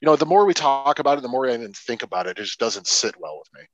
you 0.00 0.06
know 0.06 0.16
the 0.16 0.26
more 0.26 0.44
we 0.44 0.54
talk 0.54 0.98
about 0.98 1.18
it 1.18 1.22
the 1.22 1.28
more 1.28 1.48
i 1.48 1.54
even 1.54 1.72
think 1.72 2.02
about 2.02 2.26
it 2.26 2.38
it 2.38 2.44
just 2.44 2.58
doesn't 2.58 2.86
sit 2.86 3.14
well 3.18 3.38
with 3.38 3.48
me. 3.54 3.66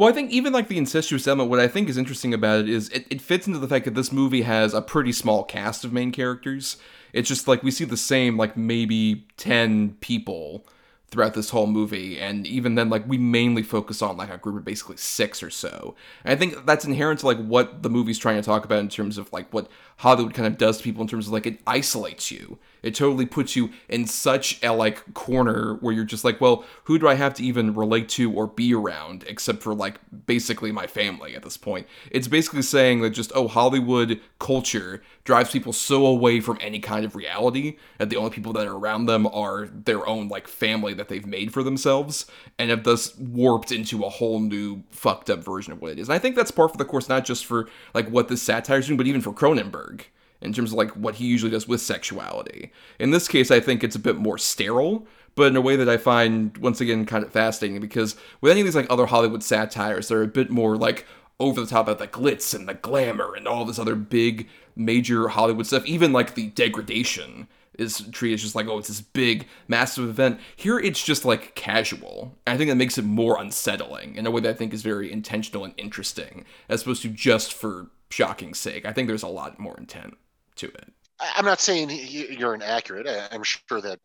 Well, 0.00 0.08
I 0.08 0.12
think 0.12 0.30
even 0.30 0.54
like 0.54 0.68
the 0.68 0.78
incestuous 0.78 1.26
element, 1.26 1.50
what 1.50 1.60
I 1.60 1.68
think 1.68 1.90
is 1.90 1.98
interesting 1.98 2.32
about 2.32 2.60
it 2.60 2.70
is 2.70 2.88
it, 2.88 3.06
it 3.10 3.20
fits 3.20 3.46
into 3.46 3.58
the 3.58 3.68
fact 3.68 3.84
that 3.84 3.94
this 3.94 4.10
movie 4.10 4.40
has 4.42 4.72
a 4.72 4.80
pretty 4.80 5.12
small 5.12 5.44
cast 5.44 5.84
of 5.84 5.92
main 5.92 6.10
characters. 6.10 6.78
It's 7.12 7.28
just 7.28 7.46
like 7.46 7.62
we 7.62 7.70
see 7.70 7.84
the 7.84 7.98
same, 7.98 8.38
like 8.38 8.56
maybe 8.56 9.26
10 9.36 9.96
people 10.00 10.66
throughout 11.10 11.34
this 11.34 11.50
whole 11.50 11.66
movie 11.66 12.20
and 12.20 12.46
even 12.46 12.76
then 12.76 12.88
like 12.88 13.06
we 13.08 13.18
mainly 13.18 13.62
focus 13.62 14.00
on 14.00 14.16
like 14.16 14.30
a 14.30 14.38
group 14.38 14.56
of 14.56 14.64
basically 14.64 14.96
six 14.96 15.42
or 15.42 15.50
so. 15.50 15.94
And 16.24 16.32
i 16.32 16.36
think 16.36 16.64
that's 16.66 16.84
inherent 16.84 17.20
to 17.20 17.26
like 17.26 17.38
what 17.38 17.82
the 17.82 17.90
movie's 17.90 18.18
trying 18.18 18.36
to 18.36 18.42
talk 18.42 18.64
about 18.64 18.78
in 18.78 18.88
terms 18.88 19.18
of 19.18 19.32
like 19.32 19.52
what 19.52 19.68
hollywood 19.98 20.34
kind 20.34 20.46
of 20.46 20.56
does 20.56 20.78
to 20.78 20.84
people 20.84 21.02
in 21.02 21.08
terms 21.08 21.26
of 21.26 21.32
like 21.32 21.46
it 21.46 21.60
isolates 21.66 22.30
you 22.30 22.58
it 22.82 22.94
totally 22.94 23.26
puts 23.26 23.56
you 23.56 23.70
in 23.88 24.06
such 24.06 24.62
a 24.62 24.72
like 24.72 25.14
corner 25.14 25.74
where 25.80 25.94
you're 25.94 26.04
just 26.04 26.24
like, 26.24 26.40
well, 26.40 26.64
who 26.84 26.98
do 26.98 27.08
I 27.08 27.14
have 27.14 27.34
to 27.34 27.44
even 27.44 27.74
relate 27.74 28.08
to 28.10 28.32
or 28.32 28.46
be 28.46 28.74
around 28.74 29.24
except 29.26 29.62
for 29.62 29.74
like 29.74 29.98
basically 30.26 30.72
my 30.72 30.86
family 30.86 31.34
at 31.34 31.42
this 31.42 31.56
point? 31.56 31.86
It's 32.10 32.28
basically 32.28 32.62
saying 32.62 33.00
that 33.00 33.10
just 33.10 33.32
oh, 33.34 33.48
Hollywood 33.48 34.20
culture 34.38 35.02
drives 35.24 35.50
people 35.50 35.72
so 35.72 36.06
away 36.06 36.40
from 36.40 36.58
any 36.60 36.80
kind 36.80 37.04
of 37.04 37.14
reality 37.14 37.76
that 37.98 38.10
the 38.10 38.16
only 38.16 38.30
people 38.30 38.52
that 38.54 38.66
are 38.66 38.76
around 38.76 39.06
them 39.06 39.26
are 39.26 39.66
their 39.66 40.06
own 40.06 40.28
like 40.28 40.48
family 40.48 40.94
that 40.94 41.08
they've 41.08 41.26
made 41.26 41.52
for 41.52 41.62
themselves 41.62 42.26
and 42.58 42.70
have 42.70 42.84
thus 42.84 43.16
warped 43.16 43.70
into 43.70 44.04
a 44.04 44.08
whole 44.08 44.40
new 44.40 44.82
fucked 44.90 45.30
up 45.30 45.44
version 45.44 45.72
of 45.72 45.80
what 45.80 45.92
it 45.92 45.98
is. 45.98 46.08
And 46.08 46.14
I 46.14 46.18
think 46.18 46.36
that's 46.36 46.50
part 46.50 46.72
for 46.72 46.78
the 46.78 46.84
course, 46.84 47.08
not 47.08 47.24
just 47.24 47.44
for 47.44 47.68
like 47.94 48.08
what 48.08 48.28
this 48.28 48.42
satire 48.42 48.78
is 48.78 48.86
doing, 48.86 48.96
but 48.96 49.06
even 49.06 49.20
for 49.20 49.32
Cronenberg 49.32 50.02
in 50.40 50.52
terms 50.52 50.72
of 50.72 50.78
like 50.78 50.90
what 50.92 51.16
he 51.16 51.26
usually 51.26 51.50
does 51.50 51.68
with 51.68 51.80
sexuality. 51.80 52.72
In 52.98 53.10
this 53.10 53.28
case, 53.28 53.50
I 53.50 53.60
think 53.60 53.84
it's 53.84 53.96
a 53.96 54.00
bit 54.00 54.16
more 54.16 54.38
sterile, 54.38 55.06
but 55.34 55.48
in 55.48 55.56
a 55.56 55.60
way 55.60 55.76
that 55.76 55.88
I 55.88 55.96
find 55.96 56.56
once 56.58 56.80
again 56.80 57.06
kind 57.06 57.24
of 57.24 57.32
fascinating 57.32 57.80
because 57.80 58.16
with 58.40 58.50
any 58.50 58.60
of 58.60 58.66
these 58.66 58.76
like 58.76 58.90
other 58.90 59.06
Hollywood 59.06 59.42
satires, 59.42 60.08
they're 60.08 60.22
a 60.22 60.26
bit 60.28 60.50
more 60.50 60.76
like 60.76 61.06
over 61.38 61.60
the 61.60 61.66
top 61.66 61.88
of 61.88 61.98
the 61.98 62.06
glitz 62.06 62.54
and 62.54 62.68
the 62.68 62.74
glamour 62.74 63.34
and 63.34 63.48
all 63.48 63.64
this 63.64 63.78
other 63.78 63.96
big 63.96 64.48
major 64.76 65.28
Hollywood 65.28 65.66
stuff, 65.66 65.86
even 65.86 66.12
like 66.12 66.34
the 66.34 66.48
degradation 66.48 67.48
is 67.78 68.06
treated 68.12 68.38
just 68.38 68.54
like, 68.54 68.66
oh, 68.66 68.78
it's 68.78 68.88
this 68.88 69.00
big, 69.00 69.46
massive 69.66 70.08
event. 70.08 70.38
Here, 70.54 70.78
it's 70.78 71.02
just 71.02 71.24
like 71.24 71.54
casual. 71.54 72.36
I 72.46 72.58
think 72.58 72.68
that 72.68 72.76
makes 72.76 72.98
it 72.98 73.04
more 73.04 73.40
unsettling 73.40 74.16
in 74.16 74.26
a 74.26 74.30
way 74.30 74.42
that 74.42 74.50
I 74.50 74.54
think 74.54 74.74
is 74.74 74.82
very 74.82 75.10
intentional 75.10 75.64
and 75.64 75.72
interesting, 75.78 76.44
as 76.68 76.82
opposed 76.82 77.02
to 77.02 77.08
just 77.08 77.54
for 77.54 77.88
shocking 78.10 78.52
sake. 78.52 78.84
I 78.84 78.92
think 78.92 79.08
there's 79.08 79.22
a 79.22 79.28
lot 79.28 79.58
more 79.58 79.76
intent. 79.78 80.18
To 80.56 80.66
it. 80.66 80.92
I'm 81.36 81.44
not 81.44 81.60
saying 81.60 81.90
you're 81.90 82.54
inaccurate. 82.54 83.06
I'm 83.30 83.42
sure 83.42 83.80
that 83.80 83.98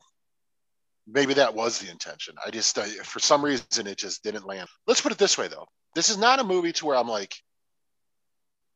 maybe 1.07 1.35
that 1.35 1.53
was 1.53 1.79
the 1.79 1.89
intention. 1.89 2.35
I 2.45 2.49
just, 2.49 2.77
uh, 2.77 2.83
for 3.03 3.19
some 3.19 3.43
reason, 3.43 3.87
it 3.87 3.97
just 3.97 4.23
didn't 4.23 4.45
land. 4.45 4.67
Let's 4.87 5.01
put 5.01 5.11
it 5.11 5.17
this 5.17 5.37
way, 5.37 5.47
though. 5.47 5.67
This 5.93 6.09
is 6.09 6.17
not 6.17 6.39
a 6.39 6.43
movie 6.43 6.73
to 6.73 6.85
where 6.85 6.97
I'm 6.97 7.07
like, 7.07 7.35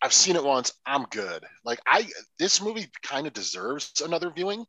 I've 0.02 0.14
seen 0.14 0.36
it 0.36 0.44
once, 0.44 0.72
I'm 0.86 1.04
good. 1.10 1.44
Like 1.66 1.80
I, 1.86 2.08
this 2.38 2.62
movie 2.62 2.88
kind 3.04 3.28
of 3.28 3.34
deserves 3.34 4.02
another 4.04 4.30
viewing. 4.30 4.66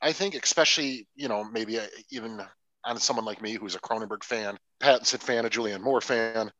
I 0.00 0.12
think, 0.12 0.34
especially 0.34 1.06
you 1.14 1.28
know, 1.28 1.44
maybe 1.44 1.78
uh, 1.78 1.86
even 2.10 2.40
on 2.84 2.98
someone 2.98 3.24
like 3.24 3.42
me 3.42 3.52
who's 3.52 3.74
a 3.74 3.80
Cronenberg 3.80 4.24
fan, 4.24 4.58
Pattinson 4.82 5.20
fan, 5.20 5.44
a 5.44 5.50
Julianne 5.50 5.82
Moore 5.82 6.00
fan. 6.00 6.50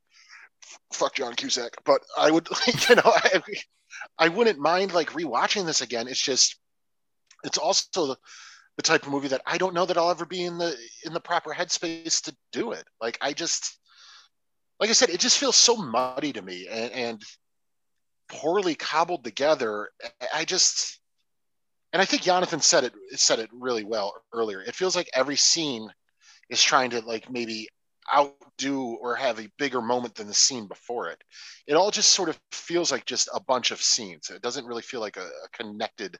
Fuck 0.93 1.15
John 1.15 1.33
Cusack, 1.33 1.73
but 1.83 2.01
I 2.17 2.31
would, 2.31 2.47
you 2.89 2.95
know, 2.95 3.01
I, 3.05 3.41
I 4.17 4.29
wouldn't 4.29 4.59
mind 4.59 4.93
like 4.93 5.11
rewatching 5.11 5.65
this 5.65 5.81
again. 5.81 6.07
It's 6.07 6.21
just, 6.21 6.57
it's 7.43 7.57
also 7.57 8.17
the, 8.77 8.83
type 8.83 9.03
of 9.03 9.11
movie 9.11 9.27
that 9.29 9.41
I 9.45 9.57
don't 9.57 9.73
know 9.73 9.85
that 9.85 9.97
I'll 9.97 10.09
ever 10.09 10.25
be 10.25 10.43
in 10.43 10.57
the 10.57 10.75
in 11.05 11.13
the 11.13 11.19
proper 11.19 11.53
headspace 11.53 12.21
to 12.23 12.35
do 12.51 12.71
it. 12.71 12.83
Like 12.99 13.17
I 13.21 13.31
just, 13.33 13.77
like 14.79 14.89
I 14.89 14.93
said, 14.93 15.09
it 15.09 15.19
just 15.19 15.37
feels 15.37 15.55
so 15.55 15.75
muddy 15.75 16.33
to 16.33 16.41
me 16.41 16.67
and, 16.69 16.91
and 16.91 17.21
poorly 18.27 18.75
cobbled 18.75 19.23
together. 19.23 19.89
I 20.33 20.43
just, 20.43 20.99
and 21.93 22.01
I 22.01 22.05
think 22.05 22.23
Jonathan 22.23 22.61
said 22.61 22.83
it 22.83 22.93
said 23.11 23.39
it 23.39 23.49
really 23.53 23.83
well 23.83 24.13
earlier. 24.33 24.61
It 24.61 24.75
feels 24.75 24.95
like 24.95 25.09
every 25.13 25.37
scene 25.37 25.87
is 26.49 26.61
trying 26.61 26.89
to 26.91 27.01
like 27.01 27.29
maybe 27.31 27.69
outdo 28.13 28.97
or 29.01 29.15
have 29.15 29.39
a 29.39 29.49
bigger 29.57 29.81
moment 29.81 30.15
than 30.15 30.27
the 30.27 30.33
scene 30.33 30.67
before 30.67 31.09
it. 31.09 31.23
It 31.67 31.73
all 31.73 31.91
just 31.91 32.11
sort 32.11 32.29
of 32.29 32.39
feels 32.51 32.91
like 32.91 33.05
just 33.05 33.29
a 33.33 33.39
bunch 33.39 33.71
of 33.71 33.81
scenes. 33.81 34.29
It 34.29 34.41
doesn't 34.41 34.65
really 34.65 34.81
feel 34.81 34.99
like 34.99 35.17
a, 35.17 35.25
a 35.25 35.49
connected, 35.53 36.17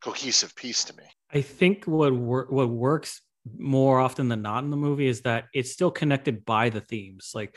cohesive 0.00 0.54
piece 0.56 0.84
to 0.84 0.96
me. 0.96 1.04
I 1.32 1.40
think 1.42 1.84
what 1.84 2.12
wor- 2.12 2.46
what 2.48 2.68
works 2.68 3.20
more 3.56 4.00
often 4.00 4.28
than 4.28 4.42
not 4.42 4.64
in 4.64 4.70
the 4.70 4.76
movie 4.76 5.06
is 5.06 5.22
that 5.22 5.44
it's 5.54 5.72
still 5.72 5.90
connected 5.90 6.44
by 6.44 6.68
the 6.70 6.80
themes. 6.80 7.30
Like 7.34 7.56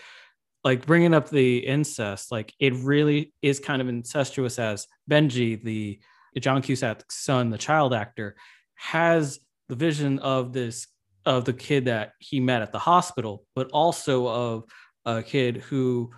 like 0.64 0.86
bringing 0.86 1.14
up 1.14 1.30
the 1.30 1.60
incest, 1.60 2.32
like 2.32 2.54
it 2.60 2.74
really 2.76 3.34
is 3.42 3.60
kind 3.60 3.82
of 3.82 3.88
incestuous 3.88 4.60
as 4.60 4.88
Benji, 5.10 5.62
the 5.64 6.00
John 6.40 6.62
Cusack's 6.62 7.16
son, 7.16 7.50
the 7.50 7.58
child 7.58 7.94
actor, 7.94 8.36
has 8.76 9.40
the 9.68 9.76
vision 9.76 10.20
of 10.20 10.54
this 10.54 10.88
of 11.30 11.46
the 11.46 11.54
kid 11.54 11.86
that 11.86 12.14
he 12.18 12.40
met 12.40 12.64
at 12.64 12.72
the 12.72 12.80
hospital, 12.80 13.46
but 13.56 13.70
also 13.72 14.28
of 14.28 14.64
a 15.06 15.22
kid 15.22 15.58
who 15.58 16.10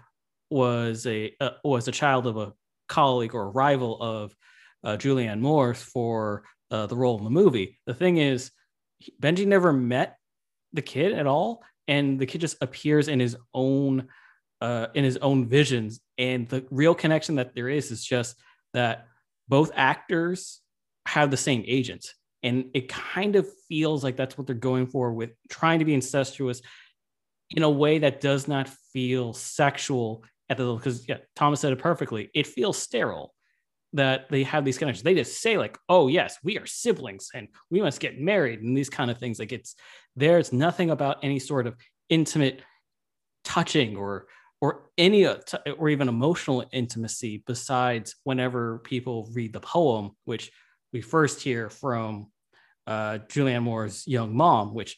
was 0.49 1.05
a 1.05 1.35
uh, 1.41 1.51
was 1.65 1.89
a 1.89 1.91
child 1.91 2.25
of 2.25 2.37
a 2.37 2.53
colleague 2.87 3.35
or 3.35 3.43
a 3.43 3.49
rival 3.49 4.01
of 4.01 4.33
uh, 4.85 4.95
Julianne 4.95 5.41
Moore 5.41 5.73
for 5.73 6.43
uh, 6.71 6.87
the 6.87 6.95
role 6.95 7.17
in 7.17 7.25
the 7.25 7.29
movie. 7.29 7.77
The 7.85 7.93
thing 7.93 8.17
is, 8.17 8.51
Benji 9.21 9.45
never 9.45 9.73
met 9.73 10.15
the 10.71 10.81
kid 10.81 11.11
at 11.11 11.27
all, 11.27 11.61
and 11.89 12.17
the 12.17 12.25
kid 12.25 12.39
just 12.39 12.55
appears 12.61 13.09
in 13.09 13.19
his 13.19 13.35
own 13.53 14.07
uh, 14.61 14.87
in 14.95 15.03
his 15.03 15.17
own 15.17 15.45
visions. 15.45 15.99
And 16.17 16.47
the 16.47 16.65
real 16.71 16.95
connection 16.95 17.35
that 17.35 17.53
there 17.53 17.67
is 17.67 17.91
is 17.91 18.01
just 18.01 18.37
that 18.73 19.07
both 19.49 19.71
actors 19.75 20.61
have 21.05 21.31
the 21.31 21.37
same 21.37 21.65
agent. 21.67 22.13
And 22.43 22.71
it 22.73 22.89
kind 22.89 23.35
of 23.35 23.47
feels 23.67 24.03
like 24.03 24.15
that's 24.15 24.37
what 24.37 24.47
they're 24.47 24.55
going 24.55 24.87
for 24.87 25.13
with 25.13 25.31
trying 25.49 25.79
to 25.79 25.85
be 25.85 25.93
incestuous 25.93 26.61
in 27.51 27.63
a 27.63 27.69
way 27.69 27.99
that 27.99 28.21
does 28.21 28.47
not 28.47 28.69
feel 28.93 29.33
sexual 29.33 30.23
at 30.49 30.57
the 30.57 30.63
level. 30.63 30.77
because 30.77 31.07
yeah, 31.07 31.17
Thomas 31.35 31.59
said 31.59 31.73
it 31.73 31.79
perfectly. 31.79 32.29
It 32.33 32.47
feels 32.47 32.77
sterile 32.77 33.33
that 33.93 34.29
they 34.29 34.43
have 34.43 34.63
these 34.63 34.77
connections. 34.77 35.03
They 35.03 35.15
just 35.15 35.41
say 35.41 35.57
like, 35.57 35.77
"Oh 35.89 36.07
yes, 36.07 36.37
we 36.43 36.57
are 36.57 36.65
siblings 36.65 37.29
and 37.33 37.47
we 37.69 37.81
must 37.81 37.99
get 37.99 38.19
married," 38.19 38.61
and 38.61 38.75
these 38.75 38.89
kind 38.89 39.11
of 39.11 39.17
things. 39.17 39.39
Like 39.39 39.51
it's 39.51 39.75
there's 40.15 40.53
nothing 40.53 40.91
about 40.91 41.17
any 41.23 41.39
sort 41.39 41.67
of 41.67 41.75
intimate 42.09 42.61
touching 43.43 43.97
or 43.97 44.27
or 44.61 44.89
any 44.97 45.25
uh, 45.25 45.37
or 45.77 45.89
even 45.89 46.07
emotional 46.07 46.63
intimacy 46.71 47.43
besides 47.45 48.15
whenever 48.23 48.79
people 48.79 49.29
read 49.33 49.53
the 49.53 49.59
poem, 49.59 50.11
which 50.25 50.51
we 50.93 51.01
first 51.01 51.41
hear 51.41 51.69
from 51.69 52.27
uh, 52.87 53.19
Julianne 53.27 53.63
Moore's 53.63 54.07
young 54.07 54.35
mom, 54.35 54.73
which 54.73 54.97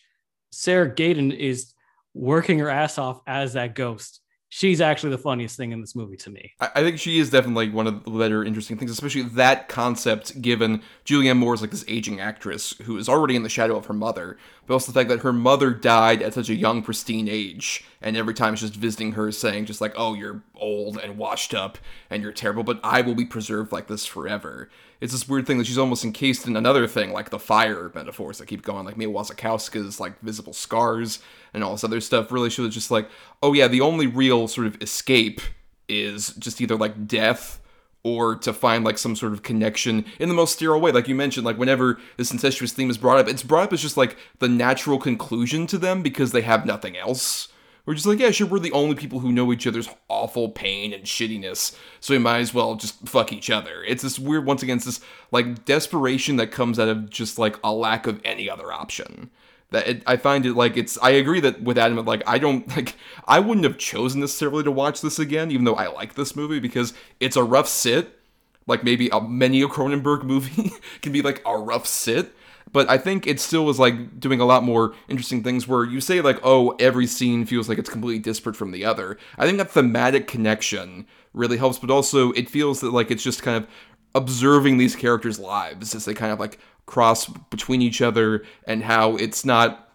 Sarah 0.52 0.90
Gadon 0.90 1.36
is 1.36 1.74
working 2.14 2.60
her 2.60 2.70
ass 2.70 2.98
off 2.98 3.22
as 3.28 3.54
that 3.54 3.76
ghost. 3.76 4.22
She's 4.50 4.82
actually 4.82 5.10
the 5.10 5.18
funniest 5.18 5.58
thing 5.58 5.72
in 5.72 5.82
this 5.82 5.96
movie 5.96 6.18
to 6.18 6.30
me. 6.30 6.52
I, 6.60 6.70
I 6.76 6.84
think 6.84 7.00
she 7.00 7.18
is 7.18 7.32
definitely 7.32 7.70
one 7.70 7.88
of 7.88 8.04
the 8.04 8.12
better 8.12 8.46
interesting 8.46 8.78
things, 8.78 8.92
especially 8.92 9.24
that 9.24 9.68
concept 9.68 10.44
given 10.44 10.84
Julianne 11.06 11.38
Moore 11.38 11.56
is 11.56 11.62
like 11.62 11.72
this 11.72 11.84
aging 11.88 12.20
actress 12.20 12.76
who 12.84 12.98
is 12.98 13.10
already 13.10 13.36
in 13.36 13.42
the 13.42 13.50
shadow 13.50 13.76
of 13.76 13.88
her 13.88 13.96
mother, 13.96 14.38
but 14.68 14.76
also 14.76 14.92
the 14.92 15.00
fact 15.00 15.10
that 15.10 15.22
her 15.22 15.34
mother 15.34 15.72
died 15.72 16.22
at 16.22 16.36
such 16.36 16.50
a 16.50 16.56
young, 16.56 16.84
pristine 16.84 17.28
age, 17.28 17.84
and 18.00 18.16
every 18.16 18.36
time 18.36 18.56
she's 18.56 18.70
just 18.70 18.80
visiting 18.80 19.14
her 19.14 19.32
saying 19.32 19.66
just 19.66 19.82
like, 19.82 19.94
oh, 19.96 20.14
you're 20.14 20.44
old 20.54 21.00
and 21.00 21.18
washed 21.18 21.56
up 21.56 21.80
and 22.12 22.22
you're 22.22 22.32
terrible, 22.32 22.64
but 22.64 22.80
I 22.84 23.02
will 23.02 23.16
be 23.16 23.26
preserved 23.26 23.72
like 23.72 23.88
this 23.88 24.06
forever. 24.06 24.70
It's 25.02 25.12
this 25.12 25.28
weird 25.28 25.46
thing 25.46 25.58
that 25.58 25.68
she's 25.68 25.78
almost 25.78 26.06
encased 26.06 26.48
in 26.48 26.56
another 26.56 26.88
thing, 26.88 27.12
like 27.12 27.30
the 27.30 27.40
fire 27.40 27.92
metaphors 27.94 28.38
that 28.38 28.48
keep 28.48 28.62
going, 28.62 28.86
like 28.86 28.98
Mia 28.98 29.10
Wasikowska's 29.10 30.00
like 30.00 30.20
visible 30.22 30.54
scars 30.54 31.20
and 31.54 31.64
all 31.64 31.74
this 31.74 31.84
other 31.84 32.00
stuff 32.00 32.32
really 32.32 32.50
she 32.50 32.62
was 32.62 32.74
just 32.74 32.92
like, 32.92 33.10
oh 33.42 33.54
yeah, 33.54 33.68
the 33.68 33.82
only 33.82 34.08
real 34.08 34.48
sort 34.48 34.68
of 34.68 34.82
escape 34.82 35.42
is 35.90 36.34
just 36.36 36.62
either 36.62 36.76
like 36.76 37.08
death 37.08 37.60
or 38.04 38.36
to 38.36 38.52
find 38.52 38.84
like 38.84 38.98
some 38.98 39.16
sort 39.16 39.34
of 39.34 39.44
connection 39.44 40.06
in 40.20 40.30
the 40.30 40.36
most 40.36 40.54
sterile 40.54 40.82
way. 40.82 40.92
Like 40.92 41.08
you 41.08 41.16
mentioned, 41.16 41.46
like 41.46 41.58
whenever 41.58 42.00
this 42.18 42.32
incestuous 42.32 42.74
theme 42.74 42.90
is 42.90 42.98
brought 42.98 43.18
up, 43.18 43.28
it's 43.28 43.44
brought 43.44 43.64
up 43.64 43.74
as 43.74 43.82
just 43.82 43.98
like 43.98 44.18
the 44.40 44.50
natural 44.50 45.00
conclusion 45.00 45.68
to 45.68 45.78
them 45.78 46.02
because 46.02 46.32
they 46.32 46.42
have 46.42 46.66
nothing 46.66 46.98
else. 46.98 47.48
We're 47.86 47.96
just 47.96 48.06
like, 48.06 48.20
yeah, 48.20 48.32
sure, 48.32 48.48
we're 48.48 48.60
the 48.60 48.72
only 48.72 48.96
people 48.96 49.20
who 49.20 49.34
know 49.34 49.52
each 49.52 49.68
other's 49.68 49.90
awful 50.08 50.50
pain 50.50 50.94
and 50.94 51.04
shittiness, 51.04 51.76
so 52.00 52.14
we 52.14 52.18
might 52.18 52.40
as 52.40 52.54
well 52.54 52.76
just 52.76 53.06
fuck 53.06 53.34
each 53.34 53.50
other. 53.50 53.84
It's 53.84 54.04
this 54.04 54.18
weird, 54.18 54.46
once 54.46 54.64
again, 54.64 54.78
it's 54.78 54.86
this 54.86 55.02
like 55.32 55.66
desperation 55.66 56.38
that 56.38 56.52
comes 56.52 56.80
out 56.80 56.88
of 56.88 57.10
just 57.10 57.38
like 57.38 57.58
a 57.62 57.74
lack 57.74 58.08
of 58.08 58.22
any 58.24 58.50
other 58.50 58.72
option. 58.72 59.32
That 59.72 59.88
it, 59.88 60.04
I 60.08 60.16
find 60.16 60.46
it 60.46 60.54
like 60.54 60.78
it's 60.78 60.98
I 61.02 61.10
agree 61.10 61.40
that 61.42 61.64
with 61.64 61.80
Adam 61.80 62.06
like 62.06 62.22
I 62.28 62.38
don't 62.38 62.68
like 62.76 62.96
I 63.28 63.40
wouldn't 63.40 63.66
have 63.66 63.80
chosen 63.80 64.22
necessarily 64.22 64.64
to 64.64 64.72
watch 64.72 65.02
this 65.02 65.18
again 65.18 65.50
even 65.50 65.66
though 65.66 65.74
I 65.74 65.88
like 65.88 66.14
this 66.14 66.36
movie 66.36 66.60
because 66.60 66.94
it's 67.20 67.36
a 67.36 67.44
rough 67.44 67.68
sit. 67.68 68.20
Like 68.68 68.84
maybe 68.84 69.10
a 69.10 69.20
many 69.20 69.62
a 69.62 69.68
Cronenberg 69.68 70.24
movie 70.24 70.72
can 71.02 71.12
be 71.12 71.24
like 71.24 71.42
a 71.46 71.58
rough 71.58 71.88
sit 71.88 72.34
but 72.74 72.90
I 72.90 72.98
think 72.98 73.26
it 73.26 73.40
still 73.40 73.64
was 73.64 73.80
like 73.80 74.20
doing 74.20 74.42
a 74.42 74.46
lot 74.46 74.64
more 74.64 74.94
interesting 75.08 75.44
things 75.44 75.68
where 75.68 75.86
you 75.86 76.02
say 76.02 76.20
like 76.20 76.40
oh 76.44 76.76
every 76.80 77.08
scene 77.08 77.46
feels 77.46 77.70
like 77.70 77.78
it's 77.78 77.90
completely 77.90 78.20
disparate 78.20 78.58
from 78.58 78.72
the 78.72 78.84
other. 78.84 79.18
I 79.38 79.46
think 79.46 79.58
that 79.60 79.72
thematic 79.72 80.28
connection 80.28 81.08
really 81.34 81.58
helps 81.58 81.80
but 81.80 81.90
also 81.90 82.32
it 82.34 82.50
feels 82.50 82.82
that 82.82 82.92
like 82.92 83.10
it's 83.10 83.24
just 83.24 83.42
kind 83.42 83.64
of 83.64 83.70
observing 84.16 84.78
these 84.78 84.96
characters 84.96 85.40
lives 85.40 85.96
as 85.96 86.06
they 86.06 86.14
kind 86.14 86.32
of 86.32 86.40
like 86.40 86.60
cross 86.86 87.28
between 87.28 87.82
each 87.82 88.02
other 88.02 88.44
and 88.68 88.84
how 88.84 89.16
it's 89.16 89.46
not 89.46 89.90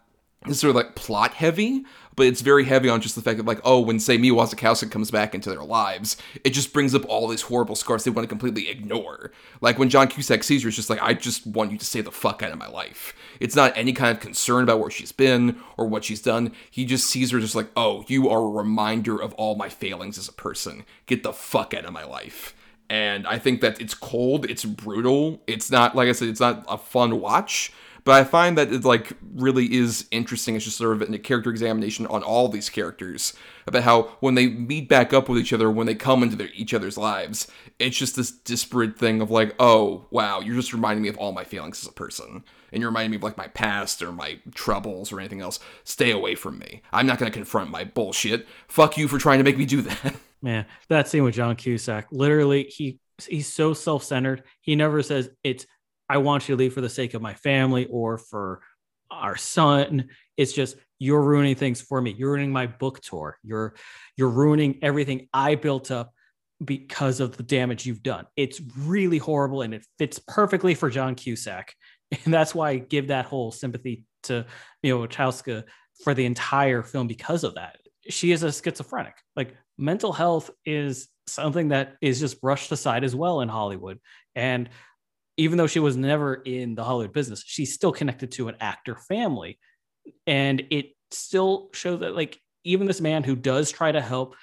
sort 0.53 0.71
of 0.71 0.77
like 0.77 0.95
plot 0.95 1.35
heavy, 1.35 1.85
but 2.19 2.27
it's 2.27 2.41
very 2.41 2.65
heavy 2.65 2.89
on 2.89 3.01
just 3.01 3.15
the 3.15 3.23
fact 3.23 3.37
that 3.37 3.47
like, 3.47 3.61
oh, 3.63 3.79
when 3.79 4.01
say 4.01 4.19
Mia 4.19 4.33
Wasikowska 4.33 4.91
comes 4.91 5.09
back 5.09 5.37
into 5.37 5.51
their 5.51 5.63
lives, 5.63 6.17
it 6.43 6.51
just 6.51 6.73
brings 6.73 6.93
up 6.93 7.09
all 7.09 7.29
these 7.29 7.43
horrible 7.43 7.77
scars 7.77 8.03
they 8.03 8.11
want 8.11 8.25
to 8.25 8.29
completely 8.29 8.69
ignore. 8.69 9.31
Like 9.61 9.79
when 9.79 9.89
John 9.89 10.09
Cusack 10.09 10.43
sees 10.43 10.65
her, 10.65 10.69
it's 10.69 10.77
just 10.77 10.91
like, 10.91 11.01
I 11.01 11.15
just 11.15 11.47
want 11.47 11.71
you 11.71 11.79
to 11.79 11.85
stay 11.85 12.01
the 12.01 12.11
fuck 12.11 12.43
out 12.43 12.51
of 12.51 12.59
my 12.59 12.67
life. 12.67 13.15
It's 13.39 13.55
not 13.55 13.73
any 13.77 13.93
kind 13.93 14.11
of 14.11 14.21
concern 14.21 14.65
about 14.65 14.81
where 14.81 14.91
she's 14.91 15.13
been 15.13 15.61
or 15.77 15.87
what 15.87 16.03
she's 16.03 16.21
done. 16.21 16.51
He 16.69 16.85
just 16.85 17.07
sees 17.09 17.31
her 17.31 17.39
just 17.39 17.55
like, 17.55 17.69
oh, 17.77 18.05
you 18.09 18.29
are 18.29 18.43
a 18.43 18.51
reminder 18.51 19.17
of 19.23 19.33
all 19.35 19.55
my 19.55 19.69
failings 19.69 20.19
as 20.19 20.29
a 20.29 20.33
person. 20.33 20.85
Get 21.07 21.23
the 21.23 21.33
fuck 21.33 21.73
out 21.73 21.85
of 21.85 21.93
my 21.93 22.05
life 22.05 22.53
and 22.91 23.27
I 23.27 23.39
think 23.39 23.61
that 23.61 23.81
it's 23.81 23.95
cold, 23.95 24.49
it's 24.49 24.65
brutal. 24.65 25.43
It's 25.47 25.71
not 25.71 25.95
like 25.95 26.09
I 26.09 26.13
said, 26.13 26.29
it's 26.29 26.41
not 26.41 26.65
a 26.67 26.79
fun 26.79 27.21
watch, 27.21 27.73
but 28.09 28.15
I 28.15 28.25
find 28.25 28.57
that 28.57 28.73
it 28.73 28.87
like 28.87 29.13
really 29.35 29.75
is 29.75 30.07
interesting. 30.11 30.57
It's 30.57 30.65
just 30.65 30.79
sort 30.79 31.03
of 31.03 31.13
a 31.13 31.19
character 31.19 31.51
examination 31.51 32.07
on 32.07 32.23
all 32.23 32.49
these 32.49 32.71
characters 32.71 33.35
about 33.67 33.83
how 33.83 34.03
when 34.21 34.35
they 34.35 34.49
meet 34.49 34.89
back 34.89 35.13
up 35.13 35.29
with 35.29 35.39
each 35.39 35.53
other, 35.53 35.71
when 35.71 35.87
they 35.87 35.95
come 35.95 36.23
into 36.23 36.35
their, 36.35 36.49
each 36.55 36.73
other's 36.73 36.97
lives, 36.97 37.49
it's 37.79 37.99
just 37.99 38.17
this 38.17 38.31
disparate 38.31 38.99
thing 38.99 39.21
of 39.21 39.31
like, 39.31 39.55
oh 39.61 40.07
wow, 40.11 40.41
you're 40.41 40.55
just 40.55 40.73
reminding 40.73 41.03
me 41.03 41.11
of 41.11 41.19
all 41.19 41.33
my 41.33 41.45
feelings 41.45 41.85
as 41.85 41.87
a 41.91 41.93
person, 41.93 42.45
and 42.73 42.81
you're 42.81 42.89
reminding 42.89 43.11
me 43.11 43.19
of 43.19 43.23
like 43.23 43.37
my 43.37 43.49
past 43.49 44.01
or 44.01 44.11
my 44.11 44.41
troubles 44.55 45.13
or 45.13 45.21
anything 45.21 45.43
else. 45.43 45.61
Stay 45.85 46.11
away 46.11 46.35
from 46.35 46.59
me. 46.59 46.81
I'm 46.91 47.07
not 47.07 47.19
gonna 47.19 47.31
confront 47.31 47.71
my 47.71 47.85
bullshit. 47.85 48.49
Fuck 48.69 48.97
you 48.97 49.07
for 49.07 49.19
trying 49.19 49.37
to 49.37 49.45
make 49.45 49.59
me 49.59 49.67
do 49.67 49.83
that. 49.83 50.15
Man, 50.41 50.65
that 50.89 51.09
scene 51.09 51.25
with 51.25 51.35
John 51.35 51.57
Cusack, 51.57 52.07
literally, 52.11 52.73
he 52.75 53.01
he's 53.27 53.53
so 53.53 53.75
self-centered. 53.75 54.45
He 54.63 54.77
never 54.77 55.03
says 55.03 55.29
it's 55.45 55.67
I 56.09 56.19
want 56.19 56.49
you 56.49 56.57
to 56.57 56.59
leave 56.59 56.73
for 56.73 56.81
the 56.81 56.89
sake 56.89 57.15
of 57.15 57.23
my 57.23 57.35
family 57.35 57.87
or 57.87 58.19
for 58.19 58.61
our 59.11 59.37
son. 59.37 60.09
It's 60.37 60.53
just 60.53 60.77
you're 60.99 61.23
ruining 61.23 61.55
things 61.55 61.81
for 61.81 62.01
me. 62.01 62.15
You're 62.17 62.31
ruining 62.31 62.53
my 62.53 62.67
book 62.67 63.01
tour. 63.01 63.39
You're 63.43 63.75
you're 64.17 64.29
ruining 64.29 64.79
everything 64.83 65.29
I 65.33 65.55
built 65.55 65.91
up 65.91 66.13
because 66.65 67.21
of 67.21 67.37
the 67.37 67.43
damage 67.43 67.87
you've 67.87 68.03
done. 68.03 68.27
It's 68.37 68.61
really 68.77 69.19
horrible 69.19 69.63
and 69.63 69.75
it 69.75 69.87
fits 69.99 70.21
perfectly 70.27 70.75
for 70.75 70.91
John 70.91 71.15
Cusack. 71.15 71.75
And 72.25 72.33
that's 72.33 72.55
why 72.55 72.71
I 72.71 72.79
give 72.79 73.09
that 73.09 73.27
whole 73.27 73.53
sympathy 73.53 74.07
to 74.23 74.47
Mia 74.83 74.95
Wasikowska 74.95 75.65
for 76.03 76.15
the 76.15 76.25
entire 76.25 76.83
film 76.83 77.07
because 77.07 77.45
of 77.45 77.57
that. 77.57 77.77
She 78.09 78.33
is 78.33 78.43
a 78.43 78.51
schizophrenic. 78.51 79.13
Like 79.37 79.55
mental 79.77 80.15
health 80.15 80.51
is 80.65 81.09
something 81.27 81.69
that 81.69 81.97
is 82.01 82.19
just 82.19 82.41
brushed 82.41 82.73
aside 82.73 83.05
as 83.05 83.15
well 83.15 83.43
in 83.43 83.51
Hollywood. 83.51 83.99
And 84.35 84.71
even 85.39 85.57
though 85.57 85.69
she 85.69 85.79
was 85.79 85.97
never 85.97 86.35
in 86.35 86.75
the 86.75 86.85
Hollywood 86.85 87.15
business, 87.15 87.43
she's 87.47 87.73
still 87.73 87.93
connected 87.93 88.33
to 88.33 88.49
an 88.49 88.57
actor 88.61 88.97
family. 88.97 89.59
And 90.27 90.65
it 90.71 90.91
still 91.13 91.71
shows 91.73 92.01
that, 92.01 92.15
like, 92.15 92.39
even 92.65 92.87
this 92.87 93.01
man 93.01 93.23
who 93.23 93.37
does 93.37 93.71
try 93.71 93.93
to 93.93 94.01
help 94.01 94.35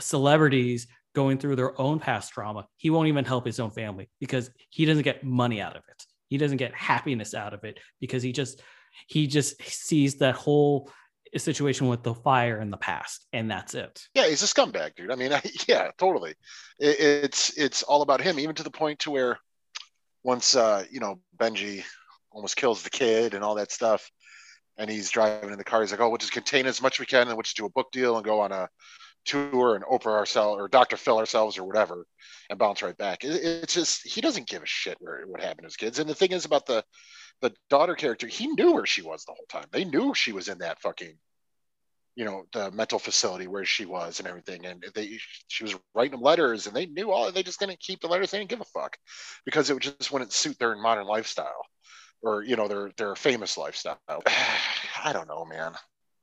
celebrities 0.00 0.86
going 1.14 1.38
through 1.38 1.56
their 1.56 1.78
own 1.80 1.98
past 1.98 2.32
trauma, 2.32 2.66
he 2.76 2.90
won't 2.90 3.08
even 3.08 3.24
help 3.24 3.44
his 3.44 3.58
own 3.58 3.70
family 3.70 4.08
because 4.20 4.50
he 4.70 4.84
doesn't 4.84 5.02
get 5.02 5.24
money 5.24 5.60
out 5.60 5.76
of 5.76 5.82
it. 5.88 6.04
He 6.28 6.38
doesn't 6.38 6.58
get 6.58 6.74
happiness 6.74 7.34
out 7.34 7.52
of 7.52 7.64
it 7.64 7.78
because 8.00 8.22
he 8.22 8.32
just 8.32 8.62
he 9.08 9.26
just 9.26 9.60
sees 9.62 10.16
that 10.16 10.34
whole 10.34 10.90
situation 11.36 11.88
with 11.88 12.02
the 12.02 12.14
fire 12.14 12.60
in 12.60 12.70
the 12.70 12.76
past 12.78 13.26
and 13.32 13.50
that's 13.50 13.74
it 13.74 14.00
yeah 14.14 14.26
he's 14.26 14.42
a 14.42 14.46
scumbag 14.46 14.94
dude 14.94 15.10
i 15.10 15.14
mean 15.14 15.34
I, 15.34 15.42
yeah 15.68 15.90
totally 15.98 16.30
it, 16.78 16.98
it's 16.98 17.50
it's 17.58 17.82
all 17.82 18.00
about 18.00 18.22
him 18.22 18.38
even 18.38 18.54
to 18.54 18.62
the 18.62 18.70
point 18.70 19.00
to 19.00 19.10
where 19.10 19.38
once 20.26 20.56
uh 20.56 20.84
you 20.90 21.00
know 21.00 21.20
benji 21.38 21.84
almost 22.32 22.56
kills 22.56 22.82
the 22.82 22.90
kid 22.90 23.32
and 23.32 23.44
all 23.44 23.54
that 23.54 23.70
stuff 23.70 24.10
and 24.76 24.90
he's 24.90 25.08
driving 25.08 25.50
in 25.50 25.56
the 25.56 25.64
car 25.64 25.80
he's 25.80 25.92
like 25.92 26.00
oh 26.00 26.08
we'll 26.08 26.18
just 26.18 26.32
contain 26.32 26.66
as 26.66 26.82
much 26.82 26.98
we 26.98 27.06
can 27.06 27.28
and 27.28 27.36
we'll 27.36 27.42
just 27.42 27.56
do 27.56 27.64
a 27.64 27.70
book 27.70 27.90
deal 27.92 28.16
and 28.16 28.24
go 28.24 28.40
on 28.40 28.52
a 28.52 28.68
tour 29.24 29.74
and 29.74 29.84
Oprah 29.84 30.16
ourselves 30.16 30.60
or 30.60 30.68
Dr. 30.68 30.96
Phil 30.96 31.18
ourselves 31.18 31.58
or 31.58 31.64
whatever 31.64 32.06
and 32.48 32.58
bounce 32.58 32.80
right 32.80 32.96
back. 32.96 33.24
It, 33.24 33.42
it's 33.42 33.74
just 33.74 34.06
he 34.06 34.20
doesn't 34.20 34.48
give 34.48 34.62
a 34.62 34.66
shit 34.66 34.96
where 35.00 35.24
what 35.26 35.40
happened 35.40 35.62
to 35.62 35.66
his 35.66 35.76
kids. 35.76 35.98
And 35.98 36.08
the 36.08 36.14
thing 36.14 36.32
is 36.32 36.44
about 36.44 36.66
the 36.66 36.84
the 37.42 37.52
daughter 37.68 37.94
character, 37.94 38.26
he 38.26 38.46
knew 38.46 38.72
where 38.72 38.86
she 38.86 39.02
was 39.02 39.24
the 39.24 39.32
whole 39.32 39.46
time. 39.50 39.66
They 39.70 39.84
knew 39.84 40.14
she 40.14 40.32
was 40.32 40.48
in 40.48 40.58
that 40.58 40.80
fucking 40.80 41.18
you 42.16 42.24
know 42.24 42.44
the 42.52 42.70
mental 42.72 42.98
facility 42.98 43.46
where 43.46 43.64
she 43.64 43.84
was 43.84 44.18
and 44.18 44.28
everything 44.28 44.64
and 44.66 44.84
they 44.94 45.18
she 45.46 45.62
was 45.62 45.76
writing 45.94 46.12
them 46.12 46.22
letters 46.22 46.66
and 46.66 46.74
they 46.74 46.86
knew 46.86 47.10
all 47.10 47.30
they 47.30 47.42
just 47.42 47.60
didn't 47.60 47.78
keep 47.78 48.00
the 48.00 48.08
letters 48.08 48.30
they 48.30 48.38
didn't 48.38 48.50
give 48.50 48.60
a 48.60 48.64
fuck 48.64 48.96
because 49.44 49.70
it 49.70 49.78
just 49.78 50.10
wouldn't 50.10 50.32
suit 50.32 50.58
their 50.58 50.74
modern 50.76 51.06
lifestyle 51.06 51.66
or 52.22 52.42
you 52.42 52.56
know 52.56 52.66
their 52.66 52.90
their 52.96 53.14
famous 53.14 53.56
lifestyle 53.56 53.98
i 55.04 55.12
don't 55.12 55.28
know 55.28 55.44
man 55.44 55.72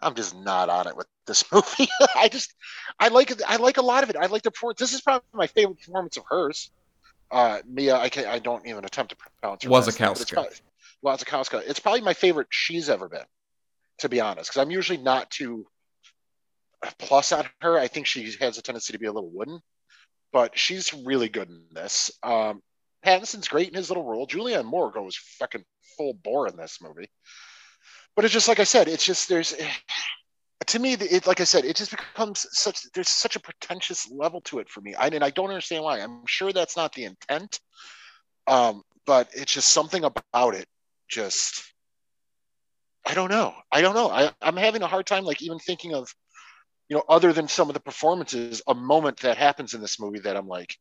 I'm 0.03 0.15
just 0.15 0.35
not 0.35 0.69
on 0.69 0.87
it 0.87 0.97
with 0.97 1.07
this 1.25 1.45
movie. 1.51 1.87
I 2.15 2.27
just 2.27 2.53
I 2.99 3.07
like 3.07 3.31
it. 3.31 3.41
I 3.47 3.55
like 3.55 3.77
a 3.77 3.81
lot 3.81 4.03
of 4.03 4.09
it. 4.09 4.15
I 4.17 4.25
like 4.25 4.41
the 4.41 4.51
performance. 4.51 4.79
This 4.79 4.93
is 4.93 5.01
probably 5.01 5.25
my 5.33 5.47
favorite 5.47 5.79
performance 5.79 6.17
of 6.17 6.23
hers. 6.27 6.71
Uh, 7.31 7.59
Mia, 7.67 7.95
I 7.95 8.09
can't 8.09 8.27
I 8.27 8.39
don't 8.39 8.67
even 8.67 8.85
attempt 8.85 9.11
to 9.11 9.17
pronounce 9.17 9.63
her. 9.63 9.69
Wasikowska. 9.69 10.61
Wasikowska. 11.03 11.63
It's 11.67 11.79
probably 11.79 12.01
my 12.01 12.13
favorite 12.13 12.47
she's 12.49 12.89
ever 12.89 13.09
been, 13.09 13.25
to 13.99 14.09
be 14.09 14.19
honest. 14.19 14.49
Because 14.49 14.61
I'm 14.61 14.71
usually 14.71 14.97
not 14.97 15.31
too 15.31 15.65
plus 16.99 17.31
on 17.31 17.45
her. 17.61 17.77
I 17.77 17.87
think 17.87 18.05
she 18.05 18.31
has 18.39 18.57
a 18.57 18.61
tendency 18.61 18.93
to 18.93 18.99
be 18.99 19.07
a 19.07 19.11
little 19.11 19.31
wooden, 19.31 19.59
but 20.31 20.57
she's 20.57 20.93
really 20.93 21.29
good 21.29 21.49
in 21.49 21.63
this. 21.71 22.11
Um, 22.23 22.61
Pattinson's 23.05 23.47
great 23.47 23.69
in 23.69 23.75
his 23.75 23.89
little 23.89 24.05
role. 24.05 24.27
Julianne 24.27 24.65
Moore 24.65 24.91
goes 24.91 25.15
fucking 25.15 25.63
full 25.97 26.13
bore 26.13 26.47
in 26.47 26.55
this 26.55 26.79
movie 26.81 27.09
but 28.15 28.25
it's 28.25 28.33
just 28.33 28.47
like 28.47 28.59
I 28.59 28.63
said, 28.63 28.87
it's 28.87 29.05
just 29.05 29.29
there's 29.29 29.55
to 30.67 30.79
me, 30.79 30.93
it 30.93 31.27
like 31.27 31.41
I 31.41 31.45
said, 31.45 31.65
it 31.65 31.75
just 31.75 31.91
becomes 31.91 32.45
such 32.51 32.81
there's 32.93 33.09
such 33.09 33.35
a 33.35 33.39
pretentious 33.39 34.09
level 34.11 34.41
to 34.41 34.59
it 34.59 34.69
for 34.69 34.81
me. 34.81 34.93
I 34.95 35.07
and 35.07 35.23
I 35.23 35.29
don't 35.29 35.49
understand 35.49 35.83
why. 35.83 35.99
I'm 35.99 36.25
sure 36.27 36.53
that's 36.53 36.77
not 36.77 36.93
the 36.93 37.05
intent, 37.05 37.59
um, 38.47 38.83
but 39.05 39.29
it's 39.33 39.53
just 39.53 39.69
something 39.69 40.03
about 40.03 40.55
it. 40.55 40.67
Just 41.09 41.63
I 43.05 43.13
don't 43.13 43.29
know. 43.29 43.53
I 43.71 43.81
don't 43.81 43.95
know. 43.95 44.09
I, 44.09 44.31
I'm 44.41 44.55
having 44.57 44.81
a 44.81 44.87
hard 44.87 45.05
time 45.05 45.25
like 45.25 45.41
even 45.41 45.59
thinking 45.59 45.93
of, 45.93 46.13
you 46.93 46.99
know, 46.99 47.05
other 47.09 47.33
than 47.33 47.47
some 47.47 47.71
of 47.71 47.73
the 47.73 47.79
performances, 47.79 48.61
a 48.67 48.75
moment 48.75 49.21
that 49.21 49.35
happens 49.35 49.73
in 49.73 49.81
this 49.81 49.99
movie 49.99 50.19
that 50.19 50.37
I'm 50.37 50.47
like, 50.47 50.77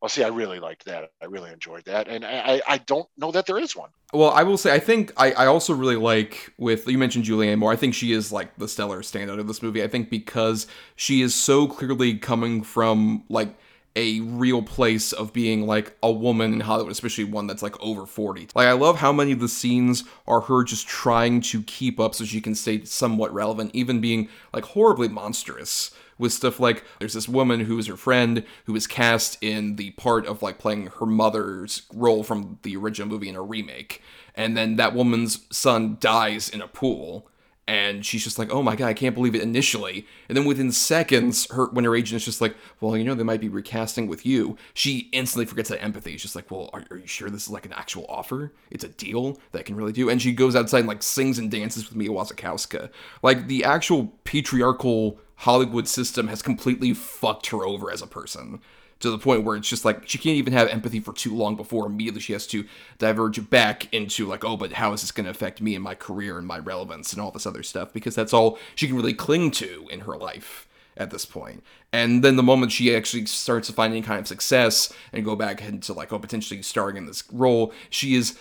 well, 0.00 0.08
see, 0.08 0.24
I 0.24 0.28
really 0.28 0.58
liked 0.58 0.86
that. 0.86 1.10
I 1.20 1.26
really 1.26 1.52
enjoyed 1.52 1.84
that, 1.84 2.08
and 2.08 2.24
I, 2.24 2.62
I 2.66 2.78
don't 2.78 3.06
know 3.18 3.30
that 3.32 3.44
there 3.44 3.58
is 3.58 3.76
one. 3.76 3.90
Well, 4.14 4.30
I 4.30 4.44
will 4.44 4.56
say, 4.56 4.72
I 4.72 4.78
think 4.78 5.12
I, 5.18 5.32
I 5.32 5.46
also 5.46 5.74
really 5.74 5.96
like 5.96 6.54
with 6.56 6.88
you 6.88 6.96
mentioned 6.96 7.26
Julianne 7.26 7.58
Moore. 7.58 7.70
I 7.70 7.76
think 7.76 7.92
she 7.92 8.12
is 8.12 8.32
like 8.32 8.56
the 8.56 8.66
stellar 8.66 9.02
standout 9.02 9.38
of 9.38 9.46
this 9.46 9.62
movie. 9.62 9.82
I 9.82 9.88
think 9.88 10.08
because 10.08 10.66
she 10.96 11.20
is 11.20 11.34
so 11.34 11.68
clearly 11.68 12.16
coming 12.16 12.62
from 12.62 13.24
like 13.28 13.54
a 13.94 14.20
real 14.20 14.62
place 14.62 15.12
of 15.12 15.32
being 15.32 15.66
like 15.66 15.96
a 16.02 16.10
woman 16.10 16.52
in 16.52 16.60
Hollywood, 16.60 16.92
especially 16.92 17.24
one 17.24 17.46
that's 17.46 17.62
like 17.62 17.80
over 17.80 18.06
40. 18.06 18.48
Like, 18.54 18.66
I 18.66 18.72
love 18.72 18.98
how 18.98 19.12
many 19.12 19.32
of 19.32 19.40
the 19.40 19.48
scenes 19.48 20.04
are 20.26 20.40
her 20.42 20.64
just 20.64 20.86
trying 20.86 21.40
to 21.42 21.62
keep 21.62 22.00
up 22.00 22.14
so 22.14 22.24
she 22.24 22.40
can 22.40 22.54
stay 22.54 22.84
somewhat 22.84 23.34
relevant, 23.34 23.70
even 23.74 24.00
being 24.00 24.28
like 24.52 24.64
horribly 24.64 25.08
monstrous 25.08 25.90
with 26.18 26.32
stuff 26.32 26.60
like 26.60 26.84
there's 26.98 27.14
this 27.14 27.28
woman 27.28 27.60
who 27.60 27.78
is 27.78 27.86
her 27.88 27.96
friend 27.96 28.44
who 28.66 28.76
is 28.76 28.86
cast 28.86 29.36
in 29.42 29.76
the 29.76 29.90
part 29.92 30.26
of 30.26 30.42
like 30.42 30.58
playing 30.58 30.86
her 30.98 31.06
mother's 31.06 31.82
role 31.92 32.22
from 32.22 32.58
the 32.62 32.76
original 32.76 33.08
movie 33.08 33.28
in 33.28 33.34
a 33.34 33.42
remake 33.42 34.00
and 34.34 34.56
then 34.56 34.76
that 34.76 34.94
woman's 34.94 35.40
son 35.50 35.96
dies 35.98 36.48
in 36.48 36.60
a 36.60 36.68
pool 36.68 37.28
and 37.68 38.04
she's 38.04 38.24
just 38.24 38.38
like, 38.38 38.50
"Oh 38.50 38.62
my 38.62 38.74
god, 38.74 38.88
I 38.88 38.94
can't 38.94 39.14
believe 39.14 39.34
it!" 39.34 39.42
Initially, 39.42 40.06
and 40.28 40.36
then 40.36 40.44
within 40.44 40.72
seconds, 40.72 41.46
her 41.50 41.66
when 41.66 41.84
her 41.84 41.94
agent 41.94 42.16
is 42.16 42.24
just 42.24 42.40
like, 42.40 42.56
"Well, 42.80 42.96
you 42.96 43.04
know, 43.04 43.14
they 43.14 43.22
might 43.22 43.40
be 43.40 43.48
recasting 43.48 44.08
with 44.08 44.26
you," 44.26 44.56
she 44.74 45.08
instantly 45.12 45.46
forgets 45.46 45.68
that 45.68 45.82
empathy. 45.82 46.12
She's 46.12 46.22
just 46.22 46.36
like, 46.36 46.50
"Well, 46.50 46.70
are, 46.72 46.84
are, 46.90 46.96
you 46.96 47.06
sure 47.06 47.30
this 47.30 47.44
is 47.44 47.50
like 47.50 47.66
an 47.66 47.72
actual 47.72 48.06
offer? 48.08 48.52
It's 48.70 48.84
a 48.84 48.88
deal 48.88 49.38
that 49.52 49.60
I 49.60 49.62
can 49.62 49.76
really 49.76 49.92
do." 49.92 50.10
And 50.10 50.20
she 50.20 50.32
goes 50.32 50.56
outside 50.56 50.80
and 50.80 50.88
like 50.88 51.02
sings 51.02 51.38
and 51.38 51.50
dances 51.50 51.88
with 51.88 51.96
Mia 51.96 52.10
Wasikowska. 52.10 52.90
Like 53.22 53.46
the 53.46 53.64
actual 53.64 54.12
patriarchal 54.24 55.18
Hollywood 55.36 55.88
system 55.88 56.28
has 56.28 56.42
completely 56.42 56.94
fucked 56.94 57.46
her 57.48 57.64
over 57.64 57.90
as 57.90 58.02
a 58.02 58.06
person 58.06 58.60
to 59.02 59.10
the 59.10 59.18
point 59.18 59.44
where 59.44 59.56
it's 59.56 59.68
just 59.68 59.84
like 59.84 60.08
she 60.08 60.16
can't 60.16 60.36
even 60.36 60.52
have 60.52 60.68
empathy 60.68 61.00
for 61.00 61.12
too 61.12 61.34
long 61.34 61.56
before 61.56 61.86
immediately 61.86 62.20
she 62.20 62.32
has 62.32 62.46
to 62.46 62.64
diverge 62.98 63.50
back 63.50 63.92
into 63.92 64.26
like 64.26 64.44
oh 64.44 64.56
but 64.56 64.72
how 64.74 64.92
is 64.92 65.02
this 65.02 65.12
going 65.12 65.24
to 65.24 65.30
affect 65.30 65.60
me 65.60 65.74
and 65.74 65.84
my 65.84 65.94
career 65.94 66.38
and 66.38 66.46
my 66.46 66.58
relevance 66.58 67.12
and 67.12 67.20
all 67.20 67.30
this 67.30 67.46
other 67.46 67.62
stuff? 67.62 67.92
Because 67.92 68.14
that's 68.14 68.32
all 68.32 68.58
she 68.74 68.86
can 68.86 68.96
really 68.96 69.14
cling 69.14 69.50
to 69.52 69.86
in 69.90 70.00
her 70.00 70.16
life 70.16 70.68
at 70.96 71.10
this 71.10 71.24
point. 71.24 71.62
And 71.92 72.22
then 72.22 72.36
the 72.36 72.42
moment 72.42 72.72
she 72.72 72.94
actually 72.94 73.26
starts 73.26 73.66
to 73.68 73.72
find 73.72 73.92
any 73.92 74.02
kind 74.02 74.20
of 74.20 74.28
success 74.28 74.92
and 75.12 75.24
go 75.24 75.36
back 75.36 75.62
into 75.62 75.92
like 75.92 76.12
oh 76.12 76.18
potentially 76.18 76.62
starring 76.62 76.96
in 76.96 77.06
this 77.06 77.24
role 77.32 77.72
she 77.90 78.14
is 78.14 78.38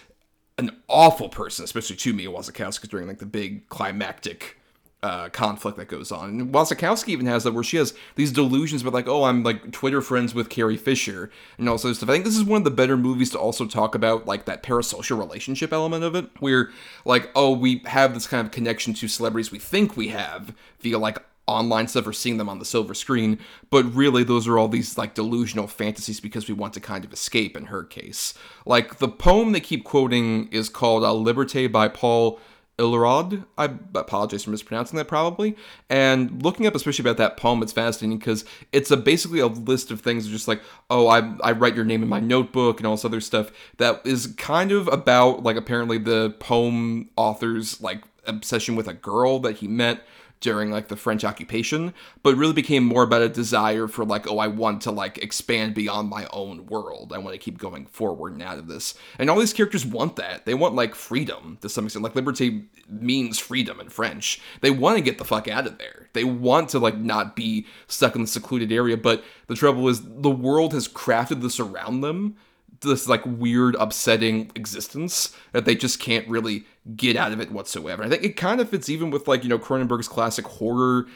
an 0.57 0.77
awful 0.87 1.29
person 1.29 1.65
especially 1.65 1.95
to 1.95 2.13
Mia 2.13 2.29
Wasikowska 2.29 2.87
during 2.87 3.07
like 3.07 3.19
the 3.19 3.25
big 3.25 3.67
climactic 3.69 4.60
uh, 5.03 5.29
conflict 5.29 5.77
that 5.77 5.87
goes 5.87 6.11
on. 6.11 6.29
And 6.29 6.53
Wasikowska 6.53 7.09
even 7.09 7.25
has 7.25 7.43
that 7.43 7.53
where 7.53 7.63
she 7.63 7.77
has 7.77 7.93
these 8.15 8.31
delusions 8.31 8.81
about 8.81 8.93
like, 8.93 9.07
oh, 9.07 9.23
I'm 9.23 9.43
like 9.43 9.71
Twitter 9.71 10.01
friends 10.01 10.35
with 10.35 10.49
Carrie 10.49 10.77
Fisher 10.77 11.31
and 11.57 11.67
all 11.67 11.77
sorts 11.77 11.95
of 11.95 11.97
stuff. 11.97 12.09
I 12.09 12.13
think 12.13 12.25
this 12.25 12.37
is 12.37 12.43
one 12.43 12.61
of 12.61 12.65
the 12.65 12.71
better 12.71 12.97
movies 12.97 13.31
to 13.31 13.39
also 13.39 13.65
talk 13.65 13.95
about 13.95 14.27
like 14.27 14.45
that 14.45 14.63
parasocial 14.63 15.17
relationship 15.17 15.73
element 15.73 16.03
of 16.03 16.15
it, 16.15 16.29
where 16.39 16.69
like, 17.03 17.31
oh, 17.35 17.51
we 17.51 17.81
have 17.85 18.13
this 18.13 18.27
kind 18.27 18.45
of 18.45 18.51
connection 18.51 18.93
to 18.95 19.07
celebrities 19.07 19.51
we 19.51 19.59
think 19.59 19.97
we 19.97 20.09
have 20.09 20.53
via 20.81 20.99
like 20.99 21.23
online 21.47 21.87
stuff 21.87 22.07
or 22.07 22.13
seeing 22.13 22.37
them 22.37 22.47
on 22.47 22.59
the 22.59 22.65
silver 22.65 22.93
screen, 22.93 23.39
but 23.69 23.83
really 23.93 24.23
those 24.23 24.47
are 24.47 24.57
all 24.57 24.67
these 24.67 24.97
like 24.97 25.15
delusional 25.15 25.67
fantasies 25.67 26.19
because 26.19 26.47
we 26.47 26.53
want 26.53 26.73
to 26.73 26.79
kind 26.79 27.03
of 27.03 27.11
escape 27.11 27.57
in 27.57 27.65
her 27.65 27.83
case. 27.83 28.33
Like 28.65 28.99
the 28.99 29.07
poem 29.07 29.51
they 29.51 29.59
keep 29.59 29.83
quoting 29.83 30.47
is 30.49 30.69
called 30.69 31.03
A 31.03 31.07
Liberté 31.07 31.69
by 31.69 31.87
Paul 31.87 32.39
Ilarod. 32.81 33.45
I 33.57 33.65
apologize 33.93 34.43
for 34.43 34.49
mispronouncing 34.49 34.97
that 34.97 35.07
probably. 35.07 35.55
And 35.89 36.43
looking 36.43 36.65
up 36.65 36.75
especially 36.75 37.03
about 37.03 37.17
that 37.17 37.37
poem, 37.37 37.61
it's 37.61 37.71
fascinating 37.71 38.17
because 38.17 38.43
it's 38.71 38.89
a 38.89 38.97
basically 38.97 39.39
a 39.39 39.47
list 39.47 39.91
of 39.91 40.01
things 40.01 40.27
just 40.27 40.47
like, 40.47 40.61
oh, 40.89 41.07
I, 41.07 41.35
I 41.43 41.51
write 41.51 41.75
your 41.75 41.85
name 41.85 42.01
in 42.01 42.09
my 42.09 42.19
notebook 42.19 42.79
and 42.79 42.87
all 42.87 42.95
this 42.95 43.05
other 43.05 43.21
stuff 43.21 43.51
that 43.77 44.01
is 44.05 44.27
kind 44.37 44.71
of 44.71 44.87
about 44.87 45.43
like 45.43 45.55
apparently 45.57 45.99
the 45.99 46.35
poem 46.39 47.09
author's 47.15 47.79
like 47.81 48.03
obsession 48.25 48.75
with 48.75 48.87
a 48.87 48.93
girl 48.93 49.39
that 49.39 49.57
he 49.57 49.67
met 49.67 50.05
during 50.41 50.71
like 50.71 50.89
the 50.89 50.95
French 50.95 51.23
occupation, 51.23 51.93
but 52.23 52.35
really 52.35 52.53
became 52.53 52.83
more 52.83 53.03
about 53.03 53.21
a 53.21 53.29
desire 53.29 53.87
for 53.87 54.03
like, 54.03 54.27
oh, 54.27 54.39
I 54.39 54.47
want 54.47 54.81
to 54.81 54.91
like 54.91 55.19
expand 55.19 55.75
beyond 55.75 56.09
my 56.09 56.27
own 56.33 56.65
world. 56.65 57.13
I 57.13 57.19
want 57.19 57.33
to 57.33 57.39
keep 57.39 57.57
going 57.57 57.85
forward 57.85 58.33
and 58.33 58.41
out 58.41 58.57
of 58.57 58.67
this. 58.67 58.95
And 59.17 59.29
all 59.29 59.39
these 59.39 59.53
characters 59.53 59.85
want 59.85 60.17
that. 60.17 60.45
They 60.45 60.55
want 60.55 60.75
like 60.75 60.95
freedom 60.95 61.59
to 61.61 61.69
some 61.69 61.85
extent. 61.85 62.03
Like 62.03 62.13
liberté 62.13 62.65
means 62.89 63.39
freedom 63.39 63.79
in 63.79 63.89
French. 63.89 64.41
They 64.61 64.71
want 64.71 64.97
to 64.97 65.03
get 65.03 65.17
the 65.17 65.25
fuck 65.25 65.47
out 65.47 65.67
of 65.67 65.77
there. 65.77 66.09
They 66.13 66.23
want 66.23 66.69
to 66.69 66.79
like 66.79 66.97
not 66.97 67.35
be 67.35 67.67
stuck 67.87 68.15
in 68.15 68.21
the 68.21 68.27
secluded 68.27 68.71
area. 68.71 68.97
But 68.97 69.23
the 69.47 69.55
trouble 69.55 69.87
is 69.87 70.01
the 70.03 70.31
world 70.31 70.73
has 70.73 70.87
crafted 70.87 71.41
this 71.41 71.59
around 71.59 72.01
them 72.01 72.35
this 72.81 73.07
like 73.07 73.25
weird, 73.25 73.75
upsetting 73.75 74.51
existence 74.55 75.35
that 75.51 75.65
they 75.65 75.75
just 75.75 75.99
can't 75.99 76.27
really 76.27 76.65
get 76.95 77.15
out 77.15 77.31
of 77.31 77.39
it 77.39 77.51
whatsoever. 77.51 78.03
I 78.03 78.09
think 78.09 78.23
it 78.23 78.35
kind 78.35 78.59
of 78.59 78.69
fits 78.69 78.89
even 78.89 79.11
with 79.11 79.27
like 79.27 79.43
you 79.43 79.49
know 79.49 79.59
Cronenberg's 79.59 80.07
classic 80.07 80.45
horror 80.45 81.07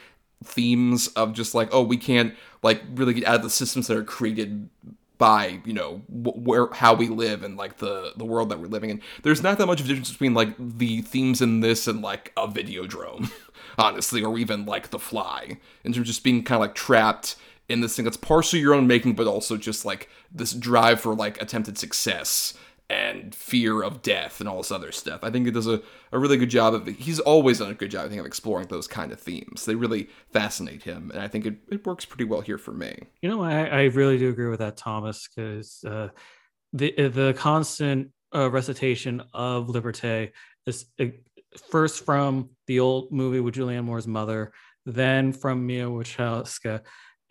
themes 0.44 1.08
of 1.10 1.34
just 1.34 1.56
like, 1.56 1.70
oh, 1.72 1.84
we 1.84 1.98
can't 1.98 2.34
like 2.62 2.82
really 2.94 3.14
get 3.14 3.26
out 3.26 3.36
of 3.36 3.44
the 3.44 3.50
systems 3.50 3.88
that 3.88 3.98
are 3.98 4.04
created 4.04 4.70
by 5.18 5.62
you 5.64 5.72
know 5.72 6.02
where 6.10 6.68
how 6.74 6.94
we 6.94 7.08
live 7.08 7.42
and 7.42 7.56
like 7.56 7.78
the 7.78 8.12
the 8.18 8.26
world 8.26 8.50
that 8.50 8.60
we're 8.60 8.68
living 8.68 8.90
in. 8.90 9.02
There's 9.24 9.44
not 9.44 9.58
that 9.58 9.66
much 9.66 9.80
of 9.80 9.86
a 9.86 9.90
difference 9.90 10.12
between 10.12 10.34
like 10.34 10.54
the 10.60 11.02
themes 11.02 11.42
in 11.42 11.62
this 11.62 11.88
and 11.88 12.02
like 12.02 12.32
a 12.38 12.48
Videodrome, 12.48 13.32
honestly, 13.78 14.24
or 14.24 14.38
even 14.38 14.66
like 14.66 14.90
The 14.90 15.00
Fly, 15.00 15.58
in 15.84 15.94
terms 15.94 15.98
of 15.98 16.06
just 16.06 16.24
being 16.24 16.44
kind 16.44 16.58
of 16.58 16.62
like 16.62 16.76
trapped 16.76 17.36
in 17.68 17.82
this 17.82 17.96
thing 17.96 18.06
that's 18.06 18.18
partially 18.18 18.60
your 18.60 18.74
own 18.74 18.88
making, 18.88 19.16
but 19.16 19.28
also 19.28 19.58
just 19.58 19.86
like 19.86 20.10
this 20.32 20.54
drive 20.54 21.02
for 21.02 21.16
like 21.16 21.42
attempted 21.42 21.78
success 21.78 22.54
and 22.90 23.34
fear 23.34 23.82
of 23.82 24.04
death 24.04 24.40
and 24.40 24.48
all 24.48 24.58
this 24.58 24.72
other 24.72 24.92
stuff. 24.92 25.22
I 25.24 25.32
think 25.32 25.48
it 25.48 25.52
does 25.52 25.68
a, 25.68 25.82
a 26.12 26.20
really 26.20 26.38
good 26.38 26.52
job 26.52 26.74
of 26.76 26.86
he's 26.86 27.20
always 27.20 27.60
done 27.60 27.72
a 27.72 27.74
good 27.74 27.90
job, 27.90 28.06
I 28.06 28.10
think, 28.10 28.20
of 28.20 28.28
exploring 28.28 28.68
those 28.68 28.88
kind 28.88 29.12
of 29.12 29.20
themes. 29.20 29.66
They 29.66 29.76
really 29.76 30.10
fascinate 30.32 30.84
him, 30.84 31.10
and 31.12 31.22
I 31.22 31.28
think 31.28 31.46
it, 31.46 31.56
it 31.72 31.86
works 31.86 32.06
pretty 32.06 32.26
well 32.26 32.42
here 32.42 32.60
for 32.60 32.72
me. 32.72 32.96
You 33.22 33.30
know, 33.30 33.42
I, 33.42 33.66
I 33.66 33.84
really 33.86 34.18
do 34.18 34.30
agree 34.30 34.50
with 34.50 34.60
that, 34.60 34.78
Thomas, 34.78 35.28
because 35.28 35.84
uh, 35.84 36.10
the 36.74 36.92
the 37.10 37.34
constant 37.36 38.12
uh, 38.34 38.52
recitation 38.52 39.24
of 39.34 39.68
Liberté 39.68 40.32
is 40.68 40.86
uh, 41.00 41.06
first 41.72 42.06
from 42.06 42.50
the 42.68 42.80
old 42.80 43.12
movie 43.12 43.40
with 43.40 43.56
Julianne 43.56 43.86
Moore's 43.86 44.08
mother, 44.08 44.52
then 44.86 45.34
from 45.34 45.66
Mia 45.66 45.86
Wasikowska, 45.86 46.82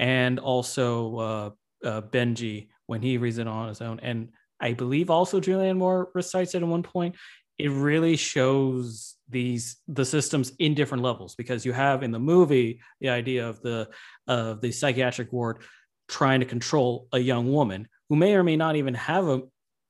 and 0.05 0.39
also 0.39 1.17
uh, 1.17 1.51
uh, 1.83 2.01
Benji 2.03 2.69
when 2.85 3.01
he 3.01 3.17
reads 3.17 3.39
it 3.39 3.49
on 3.49 3.69
his 3.69 3.81
own. 3.81 4.01
And 4.01 4.29
I 4.61 4.75
believe 4.75 5.09
also 5.09 5.41
Julianne 5.41 5.79
Moore 5.79 6.11
recites 6.15 6.55
it 6.55 6.63
at 6.63 6.69
one 6.69 6.83
point. 6.83 7.17
It 7.57 7.71
really 7.71 8.17
shows 8.17 9.17
these 9.31 9.79
the 9.89 10.05
systems 10.05 10.53
in 10.59 10.75
different 10.75 11.03
levels 11.03 11.35
because 11.37 11.65
you 11.65 11.73
have 11.73 12.03
in 12.03 12.11
the 12.11 12.19
movie 12.19 12.81
the 13.01 13.09
idea 13.09 13.49
of 13.49 13.63
the 13.63 13.89
of 14.27 14.61
the 14.61 14.73
psychiatric 14.73 15.33
ward 15.33 15.63
trying 16.07 16.41
to 16.41 16.47
control 16.47 17.09
a 17.13 17.19
young 17.19 17.51
woman 17.51 17.89
who 18.11 18.17
may 18.17 18.35
or 18.35 18.45
may 18.45 18.57
not 18.57 18.77
even 18.77 18.93
have 18.93 19.27
a, 19.27 19.41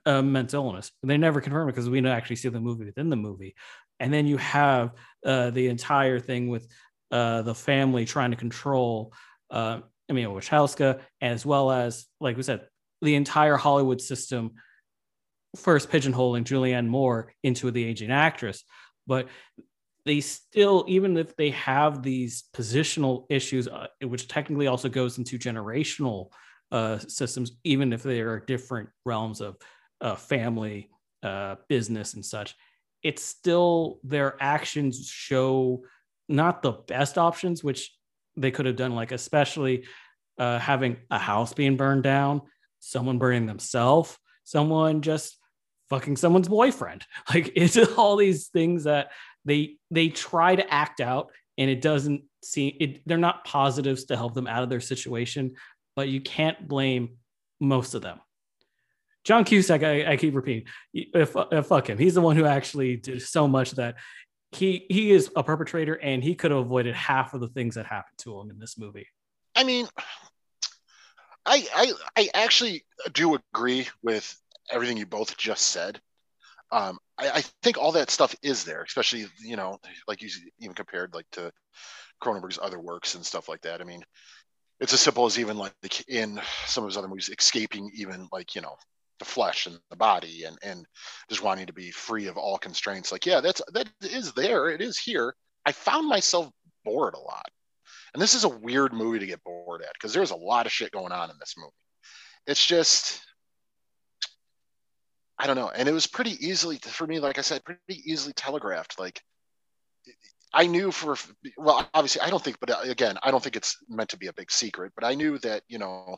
a 0.06 0.22
mental 0.22 0.64
illness. 0.64 0.92
They 1.02 1.16
never 1.16 1.40
confirm 1.40 1.68
it 1.68 1.72
because 1.72 1.90
we 1.90 2.00
don't 2.00 2.12
actually 2.12 2.36
see 2.36 2.50
the 2.50 2.60
movie 2.60 2.84
within 2.84 3.10
the 3.10 3.16
movie. 3.16 3.56
And 3.98 4.12
then 4.14 4.28
you 4.28 4.36
have 4.36 4.92
uh, 5.26 5.50
the 5.50 5.66
entire 5.66 6.20
thing 6.20 6.46
with 6.48 6.68
uh, 7.10 7.42
the 7.42 7.54
family 7.54 8.04
trying 8.04 8.30
to 8.30 8.36
control 8.36 9.12
uh, 9.50 9.80
Mia 10.12 10.28
Wasikowska, 10.28 11.00
as 11.20 11.46
well 11.46 11.70
as, 11.70 12.06
like 12.20 12.36
we 12.36 12.42
said, 12.42 12.66
the 13.00 13.14
entire 13.14 13.56
Hollywood 13.56 14.00
system 14.00 14.52
first 15.56 15.90
pigeonholing 15.90 16.44
Julianne 16.44 16.88
Moore 16.88 17.32
into 17.42 17.70
the 17.70 17.84
aging 17.84 18.10
actress. 18.10 18.64
But 19.06 19.28
they 20.04 20.20
still, 20.20 20.84
even 20.88 21.16
if 21.16 21.34
they 21.36 21.50
have 21.50 22.02
these 22.02 22.44
positional 22.54 23.24
issues, 23.30 23.68
uh, 23.68 23.86
which 24.02 24.28
technically 24.28 24.66
also 24.66 24.88
goes 24.88 25.16
into 25.18 25.38
generational 25.38 26.30
uh, 26.72 26.98
systems, 26.98 27.52
even 27.64 27.92
if 27.92 28.02
they 28.02 28.20
are 28.20 28.40
different 28.40 28.90
realms 29.04 29.40
of 29.40 29.56
uh, 30.00 30.14
family, 30.14 30.90
uh, 31.22 31.56
business, 31.68 32.14
and 32.14 32.24
such, 32.24 32.54
it's 33.02 33.22
still 33.22 34.00
their 34.02 34.36
actions 34.40 35.08
show 35.08 35.84
not 36.28 36.62
the 36.62 36.72
best 36.72 37.16
options, 37.16 37.62
which 37.62 37.94
they 38.36 38.50
could 38.50 38.66
have 38.66 38.76
done, 38.76 38.94
like 38.94 39.12
especially 39.12 39.84
uh, 40.38 40.58
having 40.58 40.96
a 41.10 41.18
house 41.18 41.52
being 41.52 41.76
burned 41.76 42.02
down, 42.02 42.42
someone 42.80 43.18
burning 43.18 43.46
themselves, 43.46 44.18
someone 44.44 45.02
just 45.02 45.36
fucking 45.90 46.16
someone's 46.16 46.48
boyfriend. 46.48 47.04
Like 47.32 47.52
it's 47.56 47.76
all 47.96 48.16
these 48.16 48.48
things 48.48 48.84
that 48.84 49.10
they 49.44 49.76
they 49.90 50.08
try 50.08 50.56
to 50.56 50.72
act 50.72 51.00
out, 51.00 51.30
and 51.58 51.70
it 51.70 51.80
doesn't 51.80 52.24
seem 52.42 52.76
it. 52.80 53.06
They're 53.06 53.18
not 53.18 53.44
positives 53.44 54.04
to 54.06 54.16
help 54.16 54.34
them 54.34 54.46
out 54.46 54.62
of 54.62 54.68
their 54.68 54.80
situation, 54.80 55.54
but 55.96 56.08
you 56.08 56.20
can't 56.20 56.66
blame 56.66 57.16
most 57.60 57.94
of 57.94 58.02
them. 58.02 58.20
John 59.24 59.44
Cusack, 59.44 59.82
I, 59.82 60.12
I 60.12 60.16
keep 60.18 60.34
repeating, 60.34 60.66
if, 60.92 61.34
if, 61.50 61.66
fuck 61.66 61.88
him. 61.88 61.96
He's 61.96 62.12
the 62.12 62.20
one 62.20 62.36
who 62.36 62.44
actually 62.44 62.96
did 62.96 63.22
so 63.22 63.48
much 63.48 63.70
that 63.72 63.96
he 64.54 64.86
he 64.88 65.10
is 65.10 65.30
a 65.36 65.42
perpetrator 65.42 65.94
and 65.94 66.22
he 66.22 66.34
could 66.34 66.50
have 66.50 66.60
avoided 66.60 66.94
half 66.94 67.34
of 67.34 67.40
the 67.40 67.48
things 67.48 67.74
that 67.74 67.86
happened 67.86 68.18
to 68.18 68.38
him 68.40 68.50
in 68.50 68.58
this 68.58 68.78
movie. 68.78 69.06
I 69.54 69.64
mean, 69.64 69.86
I 71.46 71.66
I 71.74 71.92
I 72.16 72.28
actually 72.34 72.84
do 73.12 73.38
agree 73.54 73.88
with 74.02 74.34
everything 74.70 74.96
you 74.96 75.06
both 75.06 75.36
just 75.36 75.68
said. 75.68 76.00
Um, 76.72 76.98
I, 77.18 77.30
I, 77.30 77.40
think 77.62 77.78
all 77.78 77.92
that 77.92 78.10
stuff 78.10 78.34
is 78.42 78.64
there, 78.64 78.82
especially 78.82 79.26
you 79.38 79.54
know, 79.54 79.78
like 80.08 80.22
you 80.22 80.30
even 80.58 80.74
compared 80.74 81.14
like 81.14 81.26
to 81.32 81.52
Cronenberg's 82.22 82.58
other 82.60 82.80
works 82.80 83.14
and 83.14 83.24
stuff 83.24 83.48
like 83.48 83.60
that. 83.60 83.80
I 83.80 83.84
mean, 83.84 84.02
it's 84.80 84.92
as 84.92 85.00
simple 85.00 85.26
as 85.26 85.38
even 85.38 85.56
like 85.56 86.08
in 86.08 86.40
some 86.66 86.82
of 86.82 86.88
his 86.88 86.96
other 86.96 87.06
movies, 87.06 87.28
escaping 87.28 87.90
even 87.94 88.28
like 88.32 88.54
you 88.54 88.62
know 88.62 88.76
the 89.18 89.24
flesh 89.24 89.66
and 89.66 89.78
the 89.90 89.96
body 89.96 90.44
and 90.44 90.58
and 90.62 90.86
just 91.28 91.42
wanting 91.42 91.66
to 91.66 91.72
be 91.72 91.90
free 91.90 92.26
of 92.26 92.36
all 92.36 92.58
constraints. 92.58 93.12
Like 93.12 93.26
yeah 93.26 93.40
that's 93.40 93.62
that 93.72 93.88
is 94.00 94.32
there. 94.32 94.68
It 94.68 94.80
is 94.80 94.98
here. 94.98 95.34
I 95.64 95.72
found 95.72 96.08
myself 96.08 96.50
bored 96.84 97.14
a 97.14 97.18
lot. 97.18 97.48
And 98.12 98.22
this 98.22 98.34
is 98.34 98.44
a 98.44 98.48
weird 98.48 98.92
movie 98.92 99.18
to 99.18 99.26
get 99.26 99.42
bored 99.44 99.82
at 99.82 99.92
because 99.94 100.12
there's 100.12 100.30
a 100.30 100.36
lot 100.36 100.66
of 100.66 100.72
shit 100.72 100.92
going 100.92 101.12
on 101.12 101.30
in 101.30 101.36
this 101.38 101.54
movie. 101.56 101.72
It's 102.46 102.64
just 102.64 103.20
i 105.38 105.46
don't 105.46 105.56
know. 105.56 105.70
And 105.70 105.88
it 105.88 105.92
was 105.92 106.06
pretty 106.06 106.46
easily 106.46 106.78
for 106.78 107.06
me 107.06 107.18
like 107.18 107.38
i 107.38 107.42
said 107.42 107.64
pretty 107.64 108.02
easily 108.04 108.32
telegraphed. 108.34 108.98
Like 108.98 109.20
I 110.54 110.68
knew 110.68 110.92
for 110.92 111.16
well, 111.58 111.88
obviously, 111.92 112.20
I 112.22 112.30
don't 112.30 112.42
think, 112.42 112.58
but 112.60 112.70
uh, 112.70 112.80
again, 112.84 113.18
I 113.24 113.32
don't 113.32 113.42
think 113.42 113.56
it's 113.56 113.76
meant 113.88 114.10
to 114.10 114.16
be 114.16 114.28
a 114.28 114.32
big 114.32 114.52
secret. 114.52 114.92
But 114.94 115.04
I 115.04 115.14
knew 115.14 115.36
that 115.38 115.64
you 115.68 115.78
know 115.78 116.16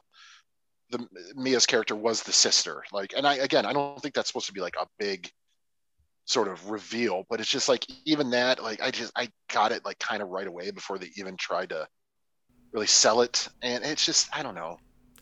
the 0.91 1.07
Mia's 1.35 1.67
character 1.67 1.97
was 1.97 2.23
the 2.23 2.33
sister. 2.33 2.85
Like, 2.93 3.15
and 3.17 3.27
I 3.27 3.37
again, 3.37 3.67
I 3.67 3.73
don't 3.73 4.01
think 4.01 4.15
that's 4.15 4.29
supposed 4.29 4.47
to 4.47 4.53
be 4.53 4.61
like 4.61 4.77
a 4.81 4.87
big 4.99 5.31
sort 6.25 6.49
of 6.49 6.71
reveal, 6.71 7.25
but 7.31 7.41
it's 7.41 7.51
just 7.51 7.69
like 7.69 7.87
even 8.05 8.31
that, 8.31 8.63
like 8.63 8.83
I 8.83 8.91
just 8.91 9.13
I 9.17 9.29
got 9.53 9.73
it 9.73 9.85
like 9.85 9.99
kind 9.99 10.23
of 10.23 10.29
right 10.29 10.47
away 10.47 10.71
before 10.71 10.99
they 10.99 11.11
even 11.17 11.37
tried 11.37 11.71
to 11.71 11.87
really 12.73 12.87
sell 12.87 13.23
it, 13.23 13.49
and 13.63 13.85
it's 13.85 14.05
just 14.05 14.29
I 14.37 14.43
don't 14.43 14.55
know. 14.55 14.79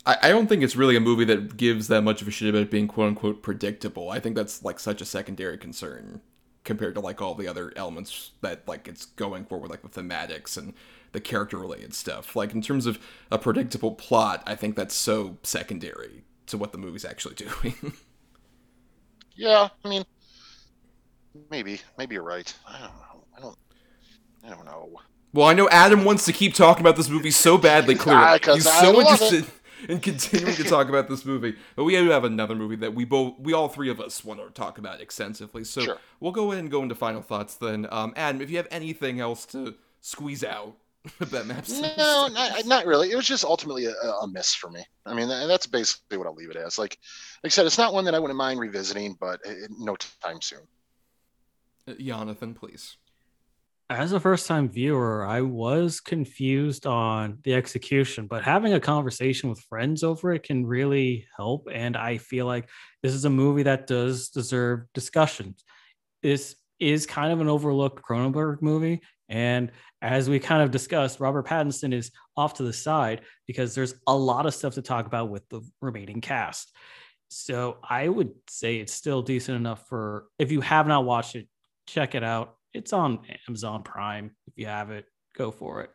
I, 0.06 0.16
I 0.22 0.28
don't 0.30 0.48
think 0.48 0.62
it's 0.62 0.76
really 0.76 0.96
a 0.96 1.00
movie 1.00 1.24
that 1.26 1.56
gives 1.56 1.88
that 1.88 2.02
much 2.02 2.20
of 2.20 2.28
a 2.28 2.30
shit 2.30 2.48
about 2.48 2.62
it 2.62 2.70
being 2.70 2.88
quote 2.88 3.08
unquote 3.08 3.42
predictable. 3.42 4.10
I 4.10 4.20
think 4.20 4.36
that's 4.36 4.62
like 4.64 4.78
such 4.78 5.00
a 5.00 5.06
secondary 5.06 5.58
concern 5.58 6.20
compared 6.64 6.94
to 6.94 7.00
like 7.00 7.20
all 7.20 7.34
the 7.34 7.46
other 7.46 7.72
elements 7.76 8.32
that 8.40 8.66
like 8.66 8.88
it's 8.88 9.04
going 9.04 9.44
for 9.44 9.58
with 9.58 9.70
like 9.70 9.82
the 9.82 9.88
thematics 9.88 10.56
and 10.56 10.72
the 11.14 11.20
character 11.20 11.56
related 11.56 11.94
stuff. 11.94 12.36
Like 12.36 12.52
in 12.52 12.60
terms 12.60 12.84
of 12.84 12.98
a 13.30 13.38
predictable 13.38 13.92
plot, 13.92 14.42
I 14.46 14.54
think 14.54 14.76
that's 14.76 14.94
so 14.94 15.38
secondary 15.42 16.24
to 16.48 16.58
what 16.58 16.72
the 16.72 16.78
movie's 16.78 17.06
actually 17.06 17.34
doing. 17.62 17.94
yeah, 19.34 19.68
I 19.82 19.88
mean, 19.88 20.04
maybe, 21.50 21.80
maybe 21.96 22.16
you're 22.16 22.22
right. 22.24 22.52
I 22.68 22.80
don't 22.80 22.90
know. 22.90 23.24
I 23.38 23.40
don't. 23.40 23.58
I 24.44 24.50
don't 24.50 24.66
know. 24.66 25.00
Well, 25.32 25.46
I 25.46 25.54
know 25.54 25.68
Adam 25.70 26.04
wants 26.04 26.26
to 26.26 26.32
keep 26.32 26.54
talking 26.54 26.82
about 26.82 26.96
this 26.96 27.08
movie 27.08 27.30
so 27.30 27.56
badly. 27.56 27.94
Clearly, 27.94 28.38
he's 28.44 28.70
so 28.70 29.00
interested 29.00 29.46
in 29.88 30.00
continuing 30.00 30.54
to 30.54 30.64
talk 30.64 30.88
about 30.88 31.08
this 31.08 31.24
movie. 31.24 31.56
But 31.76 31.84
we 31.84 31.96
do 31.96 32.10
have 32.10 32.24
another 32.24 32.54
movie 32.54 32.76
that 32.76 32.94
we 32.94 33.04
both, 33.04 33.38
we 33.38 33.52
all 33.52 33.68
three 33.68 33.88
of 33.88 34.00
us 34.00 34.24
want 34.24 34.40
to 34.40 34.50
talk 34.50 34.78
about 34.78 35.00
extensively. 35.00 35.64
So 35.64 35.80
sure. 35.80 35.98
we'll 36.20 36.32
go 36.32 36.52
ahead 36.52 36.62
and 36.62 36.70
go 36.70 36.82
into 36.82 36.94
final 36.94 37.22
thoughts 37.22 37.54
then. 37.54 37.88
Um, 37.90 38.12
Adam, 38.16 38.40
if 38.42 38.50
you 38.50 38.56
have 38.58 38.68
anything 38.70 39.18
else 39.18 39.46
to 39.46 39.74
squeeze 40.00 40.44
out 40.44 40.76
that 41.20 41.46
map 41.46 41.68
No, 41.68 42.28
not, 42.28 42.64
not, 42.64 42.86
really. 42.86 43.10
It 43.10 43.16
was 43.16 43.26
just 43.26 43.44
ultimately 43.44 43.84
a, 43.86 43.92
a, 43.92 44.26
miss 44.26 44.54
for 44.54 44.70
me. 44.70 44.84
I 45.04 45.12
mean, 45.12 45.28
that's 45.28 45.66
basically 45.66 46.16
what 46.16 46.26
I'll 46.26 46.34
leave 46.34 46.50
it 46.50 46.56
as. 46.56 46.78
Like, 46.78 46.98
like 47.42 47.50
I 47.50 47.52
said, 47.52 47.66
it's 47.66 47.76
not 47.76 47.92
one 47.92 48.06
that 48.06 48.14
I 48.14 48.18
wouldn't 48.18 48.38
mind 48.38 48.58
revisiting, 48.58 49.16
but 49.20 49.40
it, 49.44 49.70
no 49.78 49.96
time 50.22 50.40
soon. 50.40 50.60
Uh, 51.86 51.92
Jonathan, 52.00 52.54
please. 52.54 52.96
As 53.90 54.12
a 54.12 54.20
first 54.20 54.46
time 54.46 54.70
viewer, 54.70 55.26
I 55.26 55.42
was 55.42 56.00
confused 56.00 56.86
on 56.86 57.38
the 57.42 57.52
execution, 57.52 58.26
but 58.26 58.42
having 58.42 58.72
a 58.72 58.80
conversation 58.80 59.50
with 59.50 59.60
friends 59.60 60.02
over 60.02 60.32
it 60.32 60.42
can 60.42 60.64
really 60.64 61.26
help. 61.36 61.68
And 61.70 61.98
I 61.98 62.16
feel 62.16 62.46
like 62.46 62.70
this 63.02 63.12
is 63.12 63.26
a 63.26 63.30
movie 63.30 63.64
that 63.64 63.86
does 63.86 64.30
deserve 64.30 64.86
discussions. 64.94 65.64
This 66.22 66.56
is 66.84 67.06
kind 67.06 67.32
of 67.32 67.40
an 67.40 67.48
overlooked 67.48 68.02
Cronenberg 68.02 68.62
movie. 68.62 69.00
And 69.28 69.72
as 70.02 70.28
we 70.28 70.38
kind 70.38 70.62
of 70.62 70.70
discussed, 70.70 71.20
Robert 71.20 71.46
Pattinson 71.46 71.94
is 71.94 72.10
off 72.36 72.54
to 72.54 72.62
the 72.62 72.72
side 72.72 73.22
because 73.46 73.74
there's 73.74 73.94
a 74.06 74.14
lot 74.14 74.46
of 74.46 74.54
stuff 74.54 74.74
to 74.74 74.82
talk 74.82 75.06
about 75.06 75.30
with 75.30 75.48
the 75.48 75.62
remaining 75.80 76.20
cast. 76.20 76.74
So 77.28 77.78
I 77.88 78.08
would 78.08 78.32
say 78.48 78.76
it's 78.76 78.92
still 78.92 79.22
decent 79.22 79.56
enough 79.56 79.88
for 79.88 80.26
if 80.38 80.52
you 80.52 80.60
have 80.60 80.86
not 80.86 81.04
watched 81.04 81.36
it, 81.36 81.48
check 81.86 82.14
it 82.14 82.22
out. 82.22 82.56
It's 82.74 82.92
on 82.92 83.20
Amazon 83.48 83.82
Prime. 83.82 84.32
If 84.46 84.54
you 84.56 84.66
have 84.66 84.90
it, 84.90 85.06
go 85.36 85.50
for 85.50 85.82
it. 85.82 85.90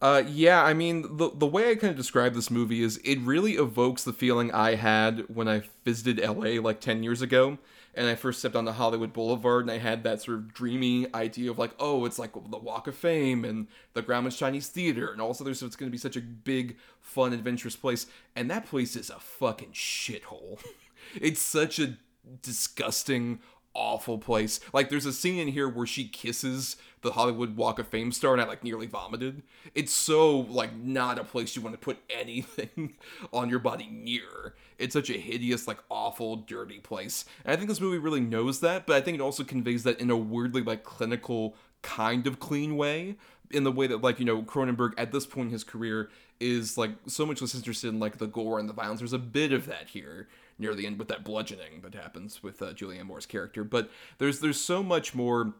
Uh, 0.00 0.24
yeah, 0.28 0.62
I 0.62 0.74
mean, 0.74 1.16
the, 1.16 1.30
the 1.32 1.46
way 1.46 1.70
I 1.70 1.76
kind 1.76 1.92
of 1.92 1.96
describe 1.96 2.34
this 2.34 2.50
movie 2.50 2.82
is 2.82 3.00
it 3.04 3.20
really 3.20 3.52
evokes 3.52 4.02
the 4.02 4.12
feeling 4.12 4.50
I 4.50 4.74
had 4.74 5.24
when 5.28 5.48
I 5.48 5.62
visited 5.84 6.18
LA 6.20 6.60
like 6.60 6.80
10 6.80 7.04
years 7.04 7.22
ago 7.22 7.58
and 7.94 8.06
I 8.06 8.14
first 8.14 8.38
stepped 8.38 8.56
onto 8.56 8.72
Hollywood 8.72 9.12
Boulevard 9.12 9.62
and 9.64 9.70
I 9.70 9.78
had 9.78 10.02
that 10.04 10.22
sort 10.22 10.38
of 10.38 10.54
dreamy 10.54 11.12
idea 11.14 11.50
of 11.50 11.58
like, 11.58 11.72
oh, 11.78 12.04
it's 12.06 12.18
like 12.18 12.32
the 12.32 12.58
Walk 12.58 12.86
of 12.86 12.94
Fame 12.94 13.44
and 13.44 13.66
the 13.92 14.02
Grauman's 14.02 14.36
Chinese 14.36 14.68
Theater 14.68 15.12
and 15.12 15.20
all 15.20 15.28
this 15.28 15.40
other 15.40 15.54
stuff. 15.54 15.68
It's 15.68 15.76
going 15.76 15.90
to 15.90 15.92
be 15.92 15.98
such 15.98 16.16
a 16.16 16.22
big, 16.22 16.76
fun, 17.00 17.32
adventurous 17.32 17.76
place. 17.76 18.06
And 18.34 18.50
that 18.50 18.66
place 18.66 18.96
is 18.96 19.10
a 19.10 19.18
fucking 19.18 19.72
shithole. 19.72 20.58
it's 21.14 21.42
such 21.42 21.78
a 21.78 21.98
disgusting, 22.40 23.40
awful 23.74 24.18
place. 24.18 24.60
Like 24.72 24.88
there's 24.88 25.06
a 25.06 25.12
scene 25.12 25.38
in 25.38 25.48
here 25.48 25.68
where 25.68 25.86
she 25.86 26.08
kisses 26.08 26.76
the 27.02 27.12
Hollywood 27.12 27.56
Walk 27.56 27.78
of 27.78 27.88
Fame 27.88 28.12
star 28.12 28.32
and 28.32 28.42
I 28.42 28.44
like 28.44 28.64
nearly 28.64 28.86
vomited. 28.86 29.42
It's 29.74 29.92
so 29.92 30.40
like 30.40 30.74
not 30.74 31.18
a 31.18 31.24
place 31.24 31.56
you 31.56 31.62
want 31.62 31.74
to 31.74 31.80
put 31.80 31.98
anything 32.10 32.94
on 33.32 33.48
your 33.48 33.58
body 33.58 33.88
near. 33.90 34.54
It's 34.78 34.92
such 34.92 35.10
a 35.10 35.14
hideous, 35.14 35.68
like 35.68 35.78
awful, 35.90 36.36
dirty 36.36 36.78
place. 36.78 37.24
And 37.44 37.52
I 37.52 37.56
think 37.56 37.68
this 37.68 37.80
movie 37.80 37.98
really 37.98 38.20
knows 38.20 38.60
that, 38.60 38.86
but 38.86 38.96
I 38.96 39.00
think 39.00 39.16
it 39.16 39.20
also 39.20 39.44
conveys 39.44 39.84
that 39.84 40.00
in 40.00 40.10
a 40.10 40.16
weirdly 40.16 40.62
like 40.62 40.84
clinical 40.84 41.56
kind 41.82 42.26
of 42.26 42.38
clean 42.38 42.76
way 42.76 43.16
in 43.50 43.64
the 43.64 43.72
way 43.72 43.86
that 43.86 44.00
like 44.00 44.18
you 44.18 44.24
know 44.24 44.42
Cronenberg 44.42 44.92
at 44.96 45.12
this 45.12 45.26
point 45.26 45.48
in 45.48 45.52
his 45.52 45.64
career 45.64 46.08
is 46.40 46.78
like 46.78 46.90
so 47.06 47.26
much 47.26 47.40
less 47.40 47.54
interested 47.54 47.88
in 47.88 48.00
like 48.00 48.18
the 48.18 48.26
gore 48.26 48.58
and 48.58 48.68
the 48.68 48.72
violence. 48.72 49.00
There's 49.00 49.12
a 49.12 49.18
bit 49.18 49.52
of 49.52 49.66
that 49.66 49.88
here 49.88 50.28
near 50.62 50.74
the 50.74 50.86
end 50.86 50.98
with 50.98 51.08
that 51.08 51.24
bludgeoning 51.24 51.82
that 51.82 51.94
happens 51.94 52.42
with 52.42 52.62
uh, 52.62 52.72
Julianne 52.72 53.04
Moore's 53.04 53.26
character, 53.26 53.64
but 53.64 53.90
there's 54.18 54.40
there's 54.40 54.60
so 54.60 54.82
much 54.82 55.14
more 55.14 55.54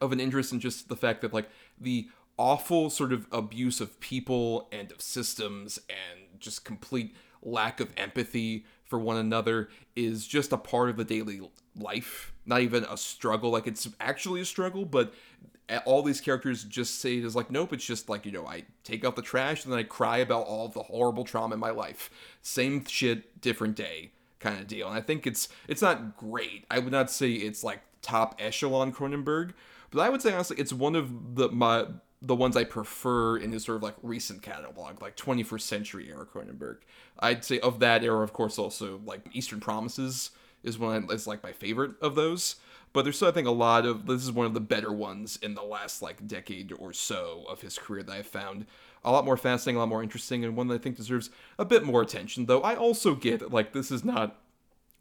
of 0.00 0.12
an 0.12 0.20
interest 0.20 0.52
in 0.52 0.60
just 0.60 0.88
the 0.88 0.96
fact 0.96 1.22
that 1.22 1.32
like 1.32 1.48
the 1.80 2.08
awful 2.36 2.90
sort 2.90 3.12
of 3.12 3.26
abuse 3.32 3.80
of 3.80 4.00
people 4.00 4.68
and 4.72 4.90
of 4.92 5.00
systems 5.00 5.78
and 5.88 6.40
just 6.40 6.64
complete 6.64 7.14
lack 7.42 7.80
of 7.80 7.90
empathy 7.96 8.66
for 8.84 8.98
one 8.98 9.16
another 9.16 9.68
is 9.96 10.26
just 10.26 10.52
a 10.52 10.56
part 10.56 10.90
of 10.90 10.96
the 10.96 11.04
daily 11.04 11.40
life. 11.76 12.32
Not 12.44 12.60
even 12.60 12.84
a 12.84 12.96
struggle. 12.96 13.50
Like 13.50 13.66
it's 13.66 13.88
actually 14.00 14.40
a 14.40 14.44
struggle 14.44 14.84
but 14.84 15.14
all 15.84 16.02
these 16.02 16.20
characters 16.20 16.64
just 16.64 17.00
say 17.00 17.18
it 17.18 17.24
as 17.24 17.36
like 17.36 17.50
nope 17.50 17.72
it's 17.72 17.84
just 17.84 18.08
like 18.08 18.26
you 18.26 18.32
know 18.32 18.46
i 18.46 18.62
take 18.84 19.04
out 19.06 19.16
the 19.16 19.22
trash 19.22 19.64
and 19.64 19.72
then 19.72 19.78
i 19.78 19.82
cry 19.82 20.18
about 20.18 20.44
all 20.44 20.68
the 20.68 20.82
horrible 20.82 21.24
trauma 21.24 21.54
in 21.54 21.60
my 21.60 21.70
life. 21.70 22.10
Same 22.42 22.84
shit 22.84 23.40
different 23.40 23.76
day 23.76 24.10
kind 24.42 24.60
of 24.60 24.66
deal 24.66 24.88
and 24.88 24.96
i 24.96 25.00
think 25.00 25.26
it's 25.26 25.48
it's 25.68 25.80
not 25.80 26.16
great 26.16 26.66
i 26.70 26.78
would 26.78 26.92
not 26.92 27.10
say 27.10 27.32
it's 27.32 27.64
like 27.64 27.80
top 28.02 28.34
echelon 28.38 28.92
cronenberg 28.92 29.52
but 29.92 30.00
I 30.00 30.08
would 30.08 30.22
say 30.22 30.32
honestly, 30.32 30.56
it's 30.58 30.72
one 30.72 30.96
of 30.96 31.36
the 31.36 31.50
my 31.50 31.86
the 32.20 32.34
ones 32.34 32.56
I 32.56 32.64
prefer 32.64 33.36
in 33.36 33.52
his 33.52 33.64
sort 33.64 33.76
of 33.76 33.82
like 33.82 33.96
recent 34.02 34.42
catalog, 34.42 35.02
like 35.02 35.16
21st 35.16 35.60
century 35.60 36.08
era 36.08 36.24
Cronenberg. 36.24 36.78
I'd 37.18 37.44
say 37.44 37.58
of 37.60 37.80
that 37.80 38.04
era, 38.04 38.22
of 38.22 38.32
course, 38.32 38.58
also 38.58 39.00
like 39.04 39.28
Eastern 39.32 39.60
Promises 39.60 40.30
is 40.62 40.78
one 40.78 41.08
is 41.10 41.26
like 41.26 41.42
my 41.42 41.52
favorite 41.52 41.92
of 42.00 42.14
those. 42.14 42.56
But 42.92 43.02
there's 43.02 43.16
still, 43.16 43.28
I 43.28 43.32
think, 43.32 43.48
a 43.48 43.52
lot 43.52 43.86
of 43.86 44.06
this 44.06 44.22
is 44.22 44.32
one 44.32 44.46
of 44.46 44.54
the 44.54 44.60
better 44.60 44.92
ones 44.92 45.38
in 45.42 45.54
the 45.54 45.62
last 45.62 46.00
like 46.00 46.26
decade 46.26 46.72
or 46.78 46.92
so 46.92 47.44
of 47.48 47.60
his 47.60 47.78
career 47.78 48.02
that 48.02 48.12
I've 48.12 48.26
found 48.26 48.66
a 49.04 49.12
lot 49.12 49.24
more 49.24 49.36
fascinating, 49.36 49.76
a 49.76 49.80
lot 49.80 49.88
more 49.88 50.02
interesting, 50.02 50.44
and 50.44 50.56
one 50.56 50.68
that 50.68 50.74
I 50.76 50.78
think 50.78 50.96
deserves 50.96 51.30
a 51.58 51.64
bit 51.64 51.84
more 51.84 52.02
attention. 52.02 52.46
Though 52.46 52.62
I 52.62 52.76
also 52.76 53.14
get 53.14 53.40
that 53.40 53.52
like 53.52 53.72
this 53.72 53.90
is 53.90 54.04
not 54.04 54.38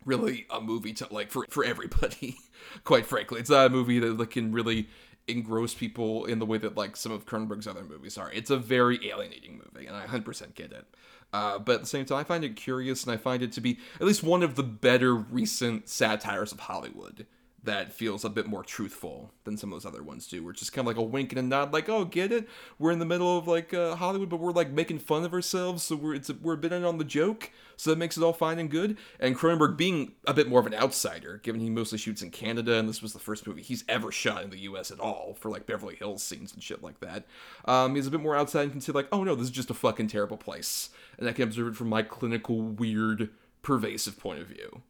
really 0.06 0.48
a 0.50 0.60
movie 0.60 0.94
to 0.94 1.08
like 1.12 1.32
for 1.32 1.46
for 1.50 1.64
everybody. 1.64 2.38
quite 2.84 3.06
frankly, 3.06 3.40
it's 3.40 3.50
not 3.50 3.68
a 3.68 3.70
movie 3.70 4.00
that 4.00 4.18
like, 4.18 4.32
can 4.32 4.52
really 4.52 4.88
engross 5.28 5.74
people 5.74 6.26
in 6.26 6.40
the 6.40 6.46
way 6.46 6.58
that 6.58 6.76
like 6.76 6.96
some 6.96 7.12
of 7.12 7.26
Cronenberg's 7.26 7.68
other 7.68 7.84
movies 7.84 8.18
are. 8.18 8.32
It's 8.32 8.50
a 8.50 8.58
very 8.58 9.00
alienating 9.10 9.62
movie, 9.64 9.88
and 9.88 9.96
I 9.96 10.06
100% 10.06 10.56
get 10.56 10.72
it. 10.72 10.86
Uh, 11.34 11.60
but 11.60 11.76
at 11.76 11.82
the 11.82 11.88
same 11.88 12.06
time, 12.06 12.18
I 12.18 12.24
find 12.24 12.44
it 12.44 12.56
curious, 12.56 13.04
and 13.04 13.14
I 13.14 13.18
find 13.18 13.42
it 13.42 13.52
to 13.54 13.62
be 13.62 13.80
at 14.00 14.08
least 14.08 14.24
one 14.24 14.44
of 14.44 14.56
the 14.56 14.64
better 14.64 15.16
recent 15.16 15.88
satires 15.88 16.52
of 16.52 16.62
Hollywood 16.62 17.26
that 17.64 17.94
feels 17.94 18.26
a 18.26 18.30
bit 18.30 18.48
more 18.48 18.64
truthful 18.64 19.32
than 19.44 19.56
some 19.56 19.72
of 19.72 19.76
those 19.76 19.86
other 19.86 20.02
ones 20.02 20.28
do. 20.28 20.44
We're 20.44 20.54
just 20.54 20.74
kind 20.74 20.88
of 20.88 20.88
like 20.88 21.04
a 21.04 21.08
wink 21.08 21.32
and 21.32 21.40
a 21.40 21.44
nod, 21.44 21.72
like, 21.72 21.90
"Oh, 21.90 22.06
get 22.06 22.32
it? 22.32 22.48
We're 22.80 22.92
in 22.92 23.00
the 23.00 23.06
middle 23.06 23.38
of 23.38 23.48
like 23.48 23.74
uh, 23.74 23.96
Hollywood, 23.96 24.30
but 24.30 24.40
we're 24.40 24.52
like 24.52 24.72
making 24.72 25.00
fun 25.00 25.24
of 25.24 25.34
ourselves, 25.34 25.84
so 25.84 25.96
we're 25.96 26.16
it's 26.16 26.30
a, 26.30 26.34
we're 26.34 26.54
a 26.54 26.58
bit 26.58 26.72
in 26.72 26.84
on 26.84 26.98
the 26.98 27.04
joke, 27.04 27.52
so 27.78 27.92
that 27.92 28.00
makes 28.00 28.18
it 28.18 28.24
all 28.24 28.34
fine 28.34 28.58
and 28.58 28.72
good." 28.72 28.98
And 29.20 29.38
Cronenberg 29.38 29.78
being 29.78 30.14
a 30.26 30.34
bit 30.34 30.48
more 30.48 30.60
of 30.60 30.66
an 30.66 30.74
outsider, 30.74 31.40
given 31.44 31.62
he 31.62 31.70
mostly 31.70 32.00
shoots 32.00 32.24
in 32.24 32.32
Canada, 32.32 32.78
and 32.78 32.90
this 32.90 33.02
was 33.02 33.14
the 33.14 33.20
first 33.20 33.46
movie 33.46 33.62
he's 33.62 33.84
ever 33.88 34.12
shot 34.12 34.44
in 34.44 34.50
the 34.50 34.60
U.S. 34.62 34.90
at 34.90 35.00
all 35.00 35.36
for 35.40 35.52
like 35.52 35.68
Beverly 35.68 35.96
Hills 35.96 36.24
scenes 36.24 36.54
and 36.54 36.64
shit 36.64 36.82
like 36.82 37.00
that. 37.02 37.26
Um, 37.66 37.96
he's 37.96 38.08
a 38.08 38.12
bit 38.12 38.22
more 38.22 38.36
outside 38.36 38.64
and 38.64 38.72
can 38.72 38.82
say 38.82 38.92
like, 38.92 39.08
"Oh 39.12 39.24
no, 39.24 39.36
this 39.36 39.46
is 39.46 39.52
just 39.52 39.70
a 39.70 39.76
fucking 39.76 40.08
terrible 40.08 40.38
place," 40.38 40.90
and 41.20 41.30
I 41.30 41.34
can 41.34 41.44
observe 41.44 41.68
it 41.68 41.76
from 41.76 41.90
my 41.90 42.02
clinical, 42.02 42.62
weird, 42.62 43.30
pervasive 43.62 44.18
point 44.18 44.40
of 44.40 44.48
view, 44.48 44.82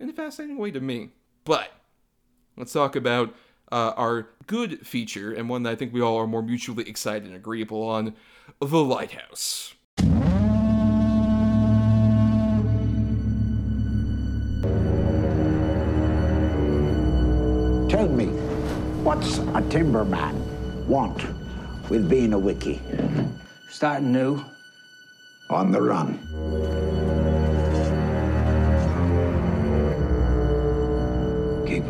in 0.00 0.08
a 0.08 0.12
fascinating 0.14 0.56
way 0.56 0.70
to 0.70 0.80
me, 0.80 1.10
but 1.44 1.72
Let's 2.58 2.72
talk 2.72 2.96
about 2.96 3.36
uh, 3.70 3.92
our 3.96 4.30
good 4.48 4.84
feature, 4.84 5.32
and 5.32 5.48
one 5.48 5.62
that 5.62 5.70
I 5.70 5.76
think 5.76 5.92
we 5.92 6.00
all 6.00 6.16
are 6.16 6.26
more 6.26 6.42
mutually 6.42 6.88
excited 6.88 7.28
and 7.28 7.36
agreeable 7.36 7.84
on 7.84 8.16
The 8.60 8.82
Lighthouse. 8.82 9.74
Tell 17.88 18.08
me, 18.08 18.26
what's 19.04 19.38
a 19.38 19.62
timberman 19.70 20.34
want 20.86 21.24
with 21.88 22.10
being 22.10 22.32
a 22.32 22.38
wickie? 22.38 22.80
Starting 23.70 24.10
new. 24.10 24.44
On 25.48 25.70
the 25.70 25.80
run. 25.80 26.77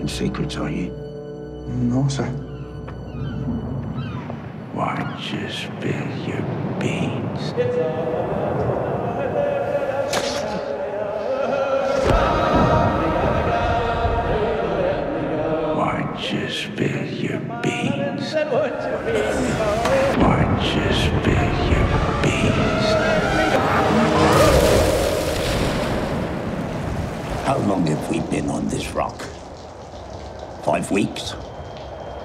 Keeping 0.08 0.28
secrets, 0.28 0.56
are 0.56 0.70
you? 0.70 0.90
No, 1.68 2.08
sir. 2.08 2.26
Why 4.72 4.96
don't 4.96 5.32
you 5.32 5.50
spill 5.50 6.08
your 6.26 6.42
beans? 6.78 7.52
Why 15.76 16.00
don't 16.00 16.32
you 16.32 16.48
spill 16.50 17.04
your 17.06 17.40
beans? 17.62 18.34
Why 20.22 20.42
don't 20.42 20.62
you 20.62 20.92
spill 20.92 21.48
your 21.70 21.86
beans? 22.22 22.86
How 27.46 27.58
long 27.66 27.86
have 27.86 28.10
we 28.10 28.20
been 28.20 28.48
on 28.50 28.68
this 28.68 28.92
rock? 28.92 29.27
Five 30.68 30.90
weeks? 30.90 31.34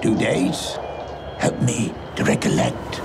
Two 0.02 0.14
days? 0.18 0.76
Help 1.38 1.58
me 1.62 1.94
to 2.16 2.24
recollect. 2.24 2.96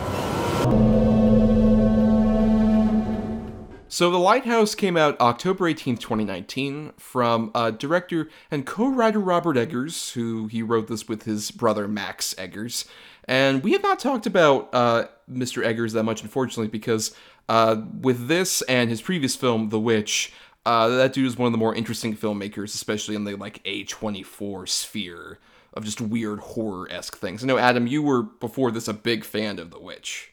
So, 3.87 4.11
The 4.11 4.19
Lighthouse 4.19 4.75
came 4.75 4.97
out 4.97 5.17
October 5.21 5.71
18th, 5.71 5.99
2019, 5.99 6.91
from 6.97 7.51
uh, 7.55 7.71
director 7.71 8.27
and 8.51 8.65
co 8.65 8.89
writer 8.89 9.19
Robert 9.19 9.55
Eggers, 9.55 10.11
who 10.11 10.47
he 10.47 10.61
wrote 10.61 10.89
this 10.89 11.07
with 11.07 11.23
his 11.23 11.51
brother 11.51 11.87
Max 11.87 12.35
Eggers. 12.37 12.83
And 13.23 13.63
we 13.63 13.71
have 13.71 13.81
not 13.81 13.97
talked 13.97 14.25
about 14.25 14.67
uh, 14.73 15.05
Mr. 15.31 15.63
Eggers 15.63 15.93
that 15.93 16.03
much, 16.03 16.21
unfortunately, 16.21 16.67
because 16.67 17.15
uh, 17.47 17.77
with 18.01 18.27
this 18.27 18.61
and 18.63 18.89
his 18.89 19.01
previous 19.01 19.37
film, 19.37 19.69
The 19.69 19.79
Witch, 19.79 20.33
uh, 20.65 20.89
that 20.89 21.13
dude 21.13 21.25
is 21.25 21.37
one 21.37 21.47
of 21.47 21.51
the 21.51 21.57
more 21.57 21.73
interesting 21.73 22.15
filmmakers, 22.15 22.75
especially 22.75 23.15
in 23.15 23.23
the 23.23 23.35
like 23.35 23.63
A24 23.63 24.67
sphere 24.67 25.39
of 25.73 25.85
just 25.85 26.01
weird 26.01 26.39
horror 26.39 26.91
esque 26.91 27.17
things. 27.17 27.43
I 27.43 27.47
know, 27.47 27.57
Adam, 27.57 27.87
you 27.87 28.01
were 28.01 28.23
before 28.23 28.71
this 28.71 28.87
a 28.87 28.93
big 28.93 29.23
fan 29.23 29.59
of 29.59 29.71
The 29.71 29.79
Witch. 29.79 30.31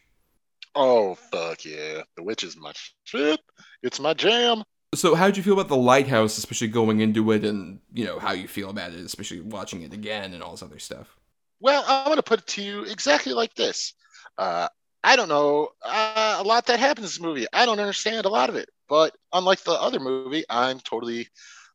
Oh 0.74 1.14
fuck 1.14 1.64
yeah, 1.64 2.02
The 2.16 2.22
Witch 2.22 2.44
is 2.44 2.56
my 2.56 2.72
shit. 3.04 3.40
It's 3.82 4.00
my 4.00 4.14
jam. 4.14 4.62
So, 4.94 5.14
how 5.14 5.26
did 5.26 5.36
you 5.36 5.42
feel 5.42 5.54
about 5.54 5.68
The 5.68 5.76
Lighthouse, 5.76 6.38
especially 6.38 6.68
going 6.68 7.00
into 7.00 7.30
it, 7.32 7.44
and 7.44 7.80
you 7.92 8.04
know 8.04 8.18
how 8.18 8.32
you 8.32 8.48
feel 8.48 8.70
about 8.70 8.92
it, 8.92 9.00
especially 9.00 9.40
watching 9.40 9.82
it 9.82 9.92
again 9.92 10.32
and 10.32 10.42
all 10.42 10.52
this 10.52 10.62
other 10.62 10.78
stuff? 10.78 11.16
Well, 11.60 11.84
I'm 11.86 12.06
going 12.06 12.16
to 12.16 12.22
put 12.22 12.40
it 12.40 12.46
to 12.48 12.62
you 12.62 12.84
exactly 12.84 13.32
like 13.32 13.54
this. 13.54 13.94
Uh, 14.36 14.68
I 15.02 15.16
don't 15.16 15.28
know 15.28 15.70
uh, 15.82 16.36
a 16.38 16.42
lot 16.42 16.66
that 16.66 16.78
happens 16.78 16.98
in 16.98 17.04
this 17.04 17.20
movie. 17.20 17.46
I 17.52 17.64
don't 17.64 17.80
understand 17.80 18.26
a 18.26 18.30
lot 18.30 18.50
of 18.50 18.56
it. 18.56 18.68
But 18.88 19.14
unlike 19.32 19.62
the 19.62 19.72
other 19.72 20.00
movie, 20.00 20.44
I'm 20.48 20.80
totally 20.80 21.28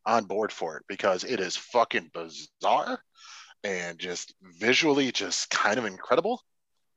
on 0.05 0.25
board 0.25 0.51
for 0.51 0.77
it 0.77 0.83
because 0.87 1.23
it 1.23 1.39
is 1.39 1.55
fucking 1.55 2.11
bizarre 2.13 2.99
and 3.63 3.99
just 3.99 4.33
visually 4.41 5.11
just 5.11 5.49
kind 5.49 5.77
of 5.77 5.85
incredible. 5.85 6.41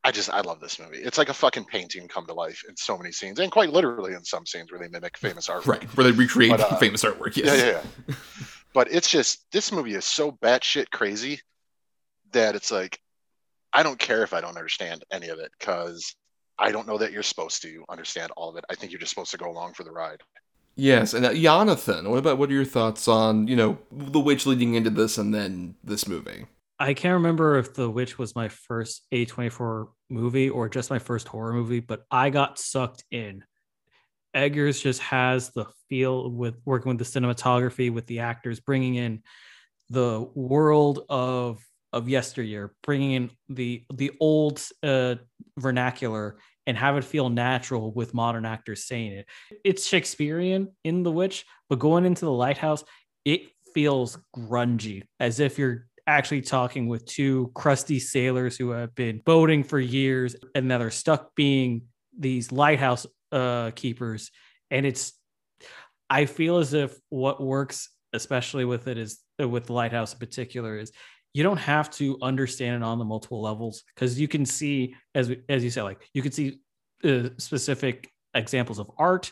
I 0.03 0.11
just 0.11 0.31
I 0.31 0.43
love 0.43 0.61
this 0.61 0.79
movie. 0.79 0.99
It's 0.99 1.17
like 1.17 1.31
a 1.31 1.35
fucking 1.35 1.65
painting 1.65 2.09
come 2.09 2.27
to 2.27 2.35
life 2.35 2.63
in 2.69 2.77
so 2.77 2.99
many 2.99 3.11
scenes, 3.11 3.39
and 3.39 3.51
quite 3.51 3.71
literally 3.71 4.13
in 4.13 4.23
some 4.23 4.45
scenes 4.45 4.71
where 4.71 4.79
they 4.79 4.89
mimic 4.89 5.17
famous 5.17 5.49
artwork. 5.49 5.67
Right, 5.67 5.97
where 5.97 6.05
they 6.05 6.13
recreate 6.13 6.51
but, 6.51 6.61
uh, 6.61 6.77
famous 6.77 7.03
artwork. 7.05 7.37
Yes. 7.37 7.47
Yeah, 7.47 7.65
yeah, 7.65 7.83
yeah. 8.09 8.15
but 8.75 8.93
it's 8.93 9.09
just 9.09 9.47
this 9.51 9.73
movie 9.73 9.95
is 9.95 10.05
so 10.05 10.31
batshit 10.31 10.91
crazy 10.91 11.41
that 12.33 12.55
it's 12.55 12.71
like 12.71 13.01
I 13.73 13.83
don't 13.83 13.99
care 13.99 14.23
if 14.23 14.35
I 14.35 14.43
don't 14.43 14.59
understand 14.59 15.05
any 15.11 15.29
of 15.29 15.39
it 15.39 15.51
because 15.59 16.15
I 16.59 16.71
don't 16.71 16.87
know 16.87 16.99
that 16.99 17.13
you're 17.13 17.23
supposed 17.23 17.63
to 17.63 17.85
understand 17.89 18.33
all 18.37 18.51
of 18.51 18.57
it. 18.57 18.65
I 18.71 18.75
think 18.75 18.93
you're 18.93 19.01
just 19.01 19.11
supposed 19.11 19.33
to 19.33 19.39
go 19.39 19.51
along 19.51 19.75
for 19.75 19.83
the 19.83 19.91
ride. 19.91 20.21
Yes, 20.77 21.15
and 21.15 21.25
uh, 21.25 21.35
Jonathan, 21.35 22.11
what 22.11 22.19
about 22.19 22.39
what 22.39 22.51
are 22.51 22.55
your 22.55 22.65
thoughts 22.65 23.07
on 23.07 23.47
you 23.47 23.55
know 23.55 23.79
the 23.93 24.21
witch 24.21 24.45
leading 24.45 24.75
into 24.75 24.91
this 24.91 25.19
and 25.19 25.33
then 25.33 25.77
this 25.85 26.09
movie? 26.09 26.47
I 26.79 26.95
can't 26.95 27.15
remember 27.15 27.57
if 27.57 27.73
The 27.73 27.89
Witch 27.89 28.19
was 28.19 28.35
my 28.35 28.49
first 28.49 29.03
A24 29.13 29.87
movie 30.11 30.51
or 30.51 30.69
just 30.69 30.91
my 30.91 30.99
first 30.99 31.29
horror 31.29 31.53
movie, 31.53 31.79
but 31.79 32.05
I 32.11 32.31
got 32.31 32.59
sucked 32.59 33.05
in. 33.13 33.45
Eggers 34.35 34.83
just 34.83 35.01
has 35.01 35.51
the 35.51 35.67
feel 35.89 36.29
with 36.29 36.57
working 36.65 36.89
with 36.91 36.99
the 36.99 37.21
cinematography, 37.21 37.93
with 37.93 38.07
the 38.07 38.19
actors, 38.19 38.59
bringing 38.59 38.97
in 38.97 39.23
the 39.89 40.29
world 40.35 41.05
of 41.09 41.63
of 41.95 42.09
yesteryear, 42.09 42.75
bringing 42.83 43.13
in 43.13 43.31
the 43.49 43.85
the 43.95 44.11
old 44.21 44.61
uh, 44.83 45.15
vernacular 45.59 46.37
and 46.67 46.77
have 46.77 46.97
it 46.97 47.05
feel 47.05 47.29
natural 47.29 47.93
with 47.93 48.13
modern 48.15 48.45
actors 48.45 48.85
saying 48.85 49.13
it. 49.13 49.27
It's 49.65 49.87
Shakespearean 49.87 50.69
in 50.83 51.03
The 51.03 51.13
Witch, 51.13 51.47
but 51.69 51.79
going 51.79 52.05
into 52.05 52.25
the 52.25 52.33
lighthouse, 52.33 52.85
it 53.25 53.43
feels 53.75 54.19
grungy, 54.37 55.05
as 55.21 55.41
if 55.41 55.59
you're 55.59 55.87
actually 56.07 56.43
talking 56.43 56.89
with 56.89 57.07
two 57.07 57.51
crusty 57.55 57.99
sailors 57.99 58.57
who 58.57 58.71
have 58.71 58.95
been 58.95 59.23
boating 59.25 59.65
for 59.65 59.79
years 59.79 60.37
and 60.55 60.69
now 60.69 60.79
they're 60.79 60.91
stuck 60.91 61.35
being 61.35 61.83
these 62.19 62.53
lighthouse 62.53 63.07
uh, 63.33 63.71
keepers. 63.75 64.31
And 64.71 64.85
it's, 64.85 65.13
I 66.11 66.27
feel 66.27 66.59
as 66.59 66.75
if 66.75 66.97
what 67.09 67.43
works, 67.43 67.89
especially 68.13 68.65
with 68.65 68.87
it, 68.89 68.99
is 68.99 69.21
with 69.39 69.67
the 69.67 69.73
lighthouse 69.73 70.13
in 70.13 70.19
particular, 70.19 70.79
is 70.79 70.93
you 71.35 71.43
don't 71.43 71.59
have 71.59 71.91
to 71.91 72.17
understand 72.23 72.77
it 72.77 72.87
on 72.87 72.99
the 72.99 73.05
multiple 73.05 73.43
levels 73.43 73.83
because 73.95 74.19
you 74.19 74.29
can 74.29 74.47
see 74.47 74.95
as 75.15 75.31
as 75.49 75.63
you 75.63 75.71
said 75.71 75.83
like 75.83 76.09
you 76.15 76.23
can 76.23 76.33
see 76.33 76.61
uh, 77.05 77.29
specific 77.37 78.11
examples 78.35 78.79
of 78.79 78.91
art. 78.97 79.31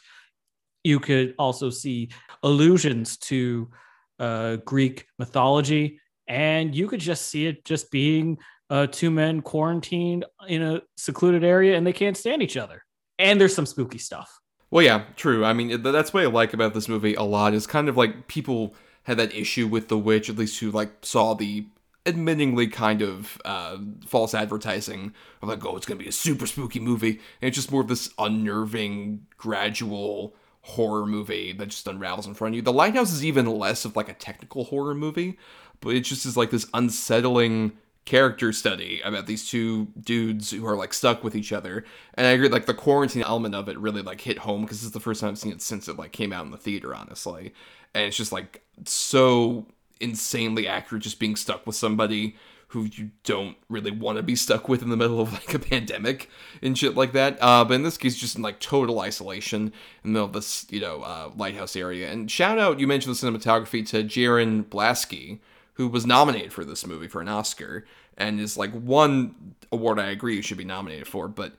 You 0.84 1.00
could 1.00 1.34
also 1.38 1.70
see 1.70 2.10
allusions 2.42 3.16
to 3.18 3.70
uh, 4.18 4.56
greek 4.56 5.06
mythology 5.18 6.00
and 6.28 6.74
you 6.74 6.88
could 6.88 7.00
just 7.00 7.28
see 7.28 7.46
it 7.46 7.64
just 7.64 7.90
being 7.90 8.38
uh, 8.68 8.86
two 8.88 9.10
men 9.10 9.40
quarantined 9.40 10.24
in 10.48 10.62
a 10.62 10.82
secluded 10.96 11.44
area 11.44 11.76
and 11.76 11.86
they 11.86 11.92
can't 11.92 12.16
stand 12.16 12.42
each 12.42 12.56
other. 12.56 12.84
And 13.18 13.40
there's 13.40 13.54
some 13.54 13.66
spooky 13.66 13.98
stuff. 13.98 14.40
Well 14.72 14.84
yeah 14.84 15.04
true. 15.14 15.44
I 15.44 15.52
mean 15.52 15.82
that's 15.82 16.12
what 16.12 16.24
i 16.24 16.26
like 16.26 16.52
about 16.52 16.74
this 16.74 16.88
movie 16.88 17.14
a 17.14 17.22
lot 17.22 17.54
is 17.54 17.66
kind 17.66 17.88
of 17.88 17.96
like 17.96 18.26
people 18.26 18.74
had 19.04 19.18
that 19.18 19.34
issue 19.34 19.68
with 19.68 19.88
the 19.88 19.98
witch 19.98 20.28
at 20.28 20.36
least 20.36 20.58
who 20.60 20.70
like 20.70 20.90
saw 21.02 21.34
the 21.34 21.66
admittingly 22.04 22.72
kind 22.72 23.02
of 23.02 23.40
uh, 23.44 23.78
false 24.06 24.34
advertising 24.34 25.14
of 25.40 25.48
like, 25.48 25.64
oh, 25.64 25.76
it's 25.76 25.86
gonna 25.86 25.98
be 25.98 26.08
a 26.08 26.12
super 26.12 26.46
spooky 26.46 26.80
movie, 26.80 27.20
and 27.40 27.48
it's 27.48 27.56
just 27.56 27.70
more 27.70 27.82
of 27.82 27.88
this 27.88 28.10
unnerving, 28.18 29.26
gradual 29.36 30.34
horror 30.62 31.06
movie 31.06 31.52
that 31.52 31.66
just 31.66 31.86
unravels 31.88 32.26
in 32.26 32.34
front 32.34 32.54
of 32.54 32.56
you. 32.56 32.62
The 32.62 32.72
Lighthouse 32.72 33.12
is 33.12 33.24
even 33.24 33.46
less 33.46 33.84
of 33.84 33.96
like 33.96 34.08
a 34.08 34.14
technical 34.14 34.64
horror 34.64 34.94
movie, 34.94 35.38
but 35.80 35.94
it 35.94 36.00
just 36.00 36.24
is 36.24 36.36
like 36.36 36.50
this 36.50 36.66
unsettling 36.72 37.72
character 38.04 38.52
study 38.52 39.00
about 39.04 39.26
these 39.26 39.48
two 39.48 39.88
dudes 40.00 40.50
who 40.50 40.66
are 40.66 40.76
like 40.76 40.92
stuck 40.92 41.22
with 41.22 41.36
each 41.36 41.52
other. 41.52 41.84
And 42.14 42.26
I 42.26 42.30
agree, 42.30 42.48
like 42.48 42.66
the 42.66 42.74
quarantine 42.74 43.22
element 43.22 43.54
of 43.54 43.68
it 43.68 43.78
really 43.78 44.02
like 44.02 44.20
hit 44.20 44.38
home 44.38 44.62
because 44.62 44.78
this 44.78 44.86
is 44.86 44.92
the 44.92 45.00
first 45.00 45.20
time 45.20 45.30
I've 45.30 45.38
seen 45.38 45.52
it 45.52 45.62
since 45.62 45.88
it 45.88 45.98
like 45.98 46.12
came 46.12 46.32
out 46.32 46.44
in 46.44 46.50
the 46.50 46.56
theater, 46.56 46.94
honestly. 46.94 47.52
And 47.94 48.04
it's 48.04 48.16
just 48.16 48.32
like 48.32 48.62
so 48.86 49.66
insanely 50.02 50.66
accurate 50.66 51.02
just 51.02 51.18
being 51.18 51.36
stuck 51.36 51.66
with 51.66 51.76
somebody 51.76 52.36
who 52.72 52.84
you 52.84 53.10
don't 53.24 53.56
really 53.68 53.90
want 53.90 54.16
to 54.16 54.22
be 54.22 54.34
stuck 54.34 54.66
with 54.66 54.82
in 54.82 54.88
the 54.88 54.96
middle 54.96 55.20
of 55.20 55.32
like 55.32 55.52
a 55.52 55.58
pandemic 55.58 56.28
and 56.62 56.76
shit 56.76 56.94
like 56.96 57.12
that. 57.12 57.36
Uh, 57.40 57.64
but 57.64 57.74
in 57.74 57.82
this 57.82 57.98
case, 57.98 58.16
just 58.16 58.36
in 58.36 58.42
like 58.42 58.60
total 58.60 59.00
isolation 59.00 59.66
in 59.66 59.72
the 60.04 60.08
middle 60.08 60.26
of 60.26 60.32
this, 60.32 60.66
you 60.70 60.80
know, 60.80 61.02
uh, 61.02 61.30
lighthouse 61.36 61.76
area. 61.76 62.10
And 62.10 62.30
shout 62.30 62.58
out, 62.58 62.80
you 62.80 62.86
mentioned 62.86 63.14
the 63.14 63.26
cinematography 63.26 63.86
to 63.88 64.02
Jarin 64.02 64.64
Blaschke, 64.64 65.38
who 65.74 65.88
was 65.88 66.06
nominated 66.06 66.52
for 66.52 66.64
this 66.64 66.86
movie 66.86 67.08
for 67.08 67.20
an 67.20 67.28
Oscar 67.28 67.84
and 68.16 68.40
is 68.40 68.56
like 68.56 68.72
one 68.72 69.54
award 69.70 69.98
I 69.98 70.10
agree 70.10 70.36
you 70.36 70.42
should 70.42 70.58
be 70.58 70.64
nominated 70.64 71.06
for. 71.06 71.28
But 71.28 71.54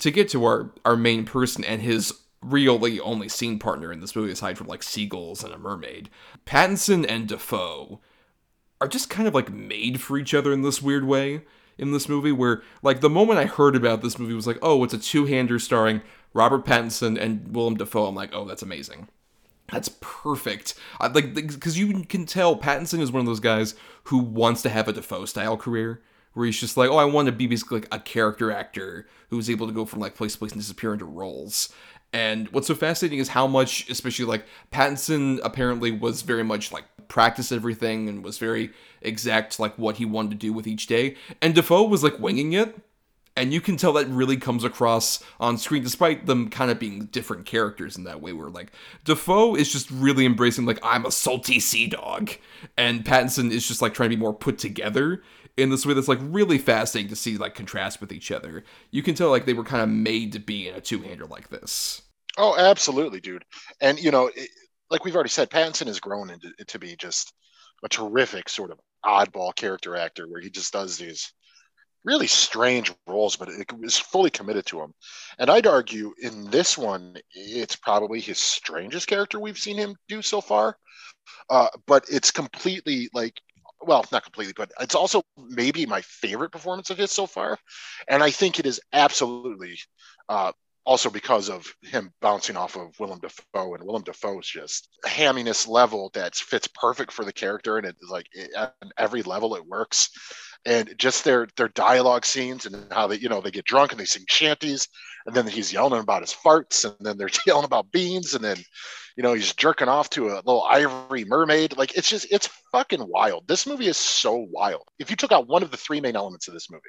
to 0.00 0.10
get 0.10 0.28
to 0.30 0.44
our, 0.44 0.70
our 0.84 0.96
main 0.96 1.24
person 1.24 1.64
and 1.64 1.80
his 1.80 2.12
really 2.42 3.00
only 3.00 3.28
scene 3.28 3.58
partner 3.58 3.92
in 3.92 4.00
this 4.00 4.16
movie 4.16 4.32
aside 4.32 4.58
from 4.58 4.66
like 4.66 4.82
seagulls 4.82 5.42
and 5.44 5.54
a 5.54 5.58
mermaid. 5.58 6.10
Pattinson 6.44 7.06
and 7.08 7.28
Dafoe 7.28 8.00
are 8.80 8.88
just 8.88 9.08
kind 9.08 9.28
of 9.28 9.34
like 9.34 9.50
made 9.50 10.00
for 10.00 10.18
each 10.18 10.34
other 10.34 10.52
in 10.52 10.62
this 10.62 10.82
weird 10.82 11.04
way 11.04 11.42
in 11.78 11.92
this 11.92 12.08
movie 12.08 12.32
where 12.32 12.62
like 12.82 13.00
the 13.00 13.10
moment 13.10 13.38
I 13.38 13.46
heard 13.46 13.76
about 13.76 14.02
this 14.02 14.18
movie 14.18 14.34
was 14.34 14.46
like, 14.46 14.58
"Oh, 14.60 14.82
it's 14.84 14.94
a 14.94 14.98
two-hander 14.98 15.58
starring 15.58 16.02
Robert 16.34 16.64
Pattinson 16.64 17.18
and 17.18 17.54
Willem 17.54 17.76
Dafoe." 17.76 18.06
I'm 18.06 18.14
like, 18.14 18.34
"Oh, 18.34 18.44
that's 18.44 18.62
amazing." 18.62 19.08
That's 19.70 19.88
perfect. 20.00 20.74
I, 21.00 21.06
like 21.06 21.34
because 21.34 21.78
you 21.78 22.04
can 22.04 22.26
tell 22.26 22.56
Pattinson 22.56 23.00
is 23.00 23.10
one 23.10 23.20
of 23.20 23.26
those 23.26 23.40
guys 23.40 23.74
who 24.04 24.18
wants 24.18 24.62
to 24.62 24.68
have 24.68 24.88
a 24.88 24.92
Dafoe 24.92 25.24
style 25.24 25.56
career 25.56 26.02
where 26.34 26.46
he's 26.46 26.60
just 26.60 26.76
like, 26.76 26.90
oh, 26.90 26.96
I 26.96 27.04
want 27.04 27.26
to 27.26 27.32
be 27.32 27.46
basically 27.46 27.80
like 27.80 27.88
a 27.92 27.98
character 27.98 28.50
actor 28.50 29.06
who's 29.28 29.50
able 29.50 29.66
to 29.66 29.72
go 29.72 29.84
from 29.84 30.00
like 30.00 30.14
place 30.14 30.32
to 30.32 30.38
place 30.38 30.52
and 30.52 30.60
disappear 30.60 30.92
into 30.92 31.04
roles. 31.04 31.72
And 32.12 32.48
what's 32.48 32.66
so 32.66 32.74
fascinating 32.74 33.18
is 33.18 33.28
how 33.28 33.46
much, 33.46 33.88
especially 33.88 34.26
like 34.26 34.44
Pattinson 34.70 35.40
apparently 35.42 35.90
was 35.90 36.22
very 36.22 36.42
much 36.42 36.70
like 36.70 36.84
practiced 37.08 37.52
everything 37.52 38.08
and 38.08 38.22
was 38.22 38.38
very 38.38 38.70
exact 39.00 39.58
like 39.58 39.76
what 39.78 39.96
he 39.96 40.04
wanted 40.04 40.30
to 40.30 40.36
do 40.36 40.52
with 40.52 40.66
each 40.66 40.86
day. 40.86 41.16
And 41.40 41.54
Dafoe 41.54 41.84
was 41.84 42.02
like 42.04 42.18
winging 42.18 42.52
it. 42.52 42.76
And 43.34 43.50
you 43.50 43.62
can 43.62 43.78
tell 43.78 43.94
that 43.94 44.08
really 44.08 44.36
comes 44.36 44.62
across 44.62 45.24
on 45.40 45.56
screen, 45.56 45.82
despite 45.82 46.26
them 46.26 46.50
kind 46.50 46.70
of 46.70 46.78
being 46.78 47.06
different 47.06 47.46
characters 47.46 47.96
in 47.96 48.04
that 48.04 48.20
way. 48.20 48.34
Where 48.34 48.50
like 48.50 48.72
Dafoe 49.04 49.54
is 49.54 49.72
just 49.72 49.90
really 49.90 50.26
embracing 50.26 50.66
like 50.66 50.78
I'm 50.82 51.06
a 51.06 51.10
salty 51.10 51.58
sea 51.58 51.86
dog, 51.86 52.32
and 52.76 53.06
Pattinson 53.06 53.50
is 53.50 53.66
just 53.66 53.80
like 53.80 53.94
trying 53.94 54.10
to 54.10 54.16
be 54.16 54.20
more 54.20 54.34
put 54.34 54.58
together 54.58 55.22
in 55.56 55.70
this 55.70 55.84
way 55.84 55.94
that's 55.94 56.08
like 56.08 56.18
really 56.22 56.58
fascinating 56.58 57.10
to 57.10 57.16
see 57.16 57.36
like 57.36 57.54
contrast 57.54 58.00
with 58.00 58.12
each 58.12 58.30
other. 58.30 58.64
You 58.90 59.02
can 59.02 59.14
tell 59.14 59.30
like 59.30 59.44
they 59.44 59.54
were 59.54 59.64
kind 59.64 59.82
of 59.82 59.88
made 59.88 60.32
to 60.32 60.38
be 60.38 60.68
in 60.68 60.74
a 60.74 60.80
two-hander 60.80 61.26
like 61.26 61.48
this. 61.48 62.02
Oh, 62.38 62.56
absolutely, 62.56 63.20
dude. 63.20 63.44
And 63.80 63.98
you 63.98 64.10
know, 64.10 64.30
it, 64.34 64.48
like 64.90 65.04
we've 65.04 65.14
already 65.14 65.30
said, 65.30 65.50
Pattinson 65.50 65.86
has 65.86 66.00
grown 66.00 66.30
into 66.30 66.52
to 66.66 66.78
be 66.78 66.96
just 66.96 67.32
a 67.84 67.88
terrific 67.88 68.48
sort 68.48 68.70
of 68.70 68.80
oddball 69.04 69.54
character 69.54 69.96
actor 69.96 70.28
where 70.28 70.40
he 70.40 70.50
just 70.50 70.72
does 70.72 70.96
these 70.96 71.32
really 72.04 72.26
strange 72.26 72.92
roles, 73.06 73.36
but 73.36 73.48
it 73.48 73.70
is 73.82 73.98
fully 73.98 74.30
committed 74.30 74.66
to 74.66 74.78
them. 74.78 74.92
And 75.38 75.50
I'd 75.50 75.66
argue 75.66 76.12
in 76.20 76.50
this 76.50 76.76
one, 76.76 77.16
it's 77.32 77.76
probably 77.76 78.20
his 78.20 78.38
strangest 78.38 79.06
character 79.06 79.38
we've 79.38 79.58
seen 79.58 79.76
him 79.76 79.96
do 80.08 80.22
so 80.22 80.40
far. 80.40 80.76
Uh, 81.48 81.68
but 81.86 82.04
it's 82.10 82.30
completely 82.30 83.08
like 83.14 83.40
well, 83.84 84.04
not 84.12 84.24
completely, 84.24 84.54
but 84.56 84.70
it's 84.80 84.94
also 84.94 85.22
maybe 85.36 85.86
my 85.86 86.00
favorite 86.02 86.50
performance 86.52 86.90
of 86.90 86.98
his 86.98 87.10
so 87.10 87.26
far. 87.26 87.58
And 88.08 88.22
I 88.22 88.30
think 88.30 88.58
it 88.58 88.66
is 88.66 88.80
absolutely 88.92 89.78
uh, 90.28 90.52
also 90.84 91.10
because 91.10 91.48
of 91.48 91.72
him 91.82 92.12
bouncing 92.20 92.56
off 92.56 92.76
of 92.76 92.98
Willem 92.98 93.20
Dafoe, 93.20 93.74
and 93.74 93.84
Willem 93.84 94.02
Dafoe's 94.02 94.46
just 94.46 94.88
hamminess 95.04 95.68
level 95.68 96.10
that 96.14 96.34
fits 96.34 96.68
perfect 96.68 97.12
for 97.12 97.24
the 97.24 97.32
character, 97.32 97.76
and 97.76 97.86
it's 97.86 98.10
like 98.10 98.26
it, 98.32 98.50
at 98.56 98.74
every 98.98 99.22
level 99.22 99.54
it 99.54 99.66
works. 99.66 100.10
And 100.64 100.94
just 100.96 101.24
their 101.24 101.48
their 101.56 101.68
dialogue 101.68 102.24
scenes 102.24 102.66
and 102.66 102.86
how 102.92 103.08
they 103.08 103.16
you 103.16 103.28
know 103.28 103.40
they 103.40 103.50
get 103.50 103.64
drunk 103.64 103.90
and 103.90 104.00
they 104.00 104.04
sing 104.04 104.24
shanties, 104.28 104.86
and 105.26 105.34
then 105.34 105.46
he's 105.46 105.72
yelling 105.72 106.00
about 106.00 106.22
his 106.22 106.32
farts, 106.32 106.84
and 106.84 106.94
then 107.00 107.18
they're 107.18 107.30
yelling 107.46 107.64
about 107.64 107.90
beans, 107.90 108.34
and 108.34 108.44
then 108.44 108.56
you 109.16 109.24
know 109.24 109.32
he's 109.32 109.52
jerking 109.54 109.88
off 109.88 110.08
to 110.10 110.28
a 110.28 110.36
little 110.36 110.62
ivory 110.62 111.24
mermaid. 111.24 111.76
Like 111.76 111.96
it's 111.96 112.08
just 112.08 112.28
it's 112.30 112.48
fucking 112.70 113.04
wild. 113.08 113.48
This 113.48 113.66
movie 113.66 113.88
is 113.88 113.96
so 113.96 114.46
wild. 114.50 114.84
If 115.00 115.10
you 115.10 115.16
took 115.16 115.32
out 115.32 115.48
one 115.48 115.64
of 115.64 115.72
the 115.72 115.76
three 115.76 116.00
main 116.00 116.14
elements 116.14 116.46
of 116.46 116.54
this 116.54 116.70
movie, 116.70 116.82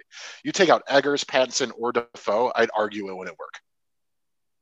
you 0.43 0.51
take 0.51 0.69
out 0.69 0.83
Eggers, 0.87 1.23
Pattinson, 1.23 1.71
or 1.75 1.91
dafoe 1.91 2.51
I'd 2.55 2.69
argue 2.77 3.09
it 3.09 3.15
wouldn't 3.17 3.39
work. 3.39 3.59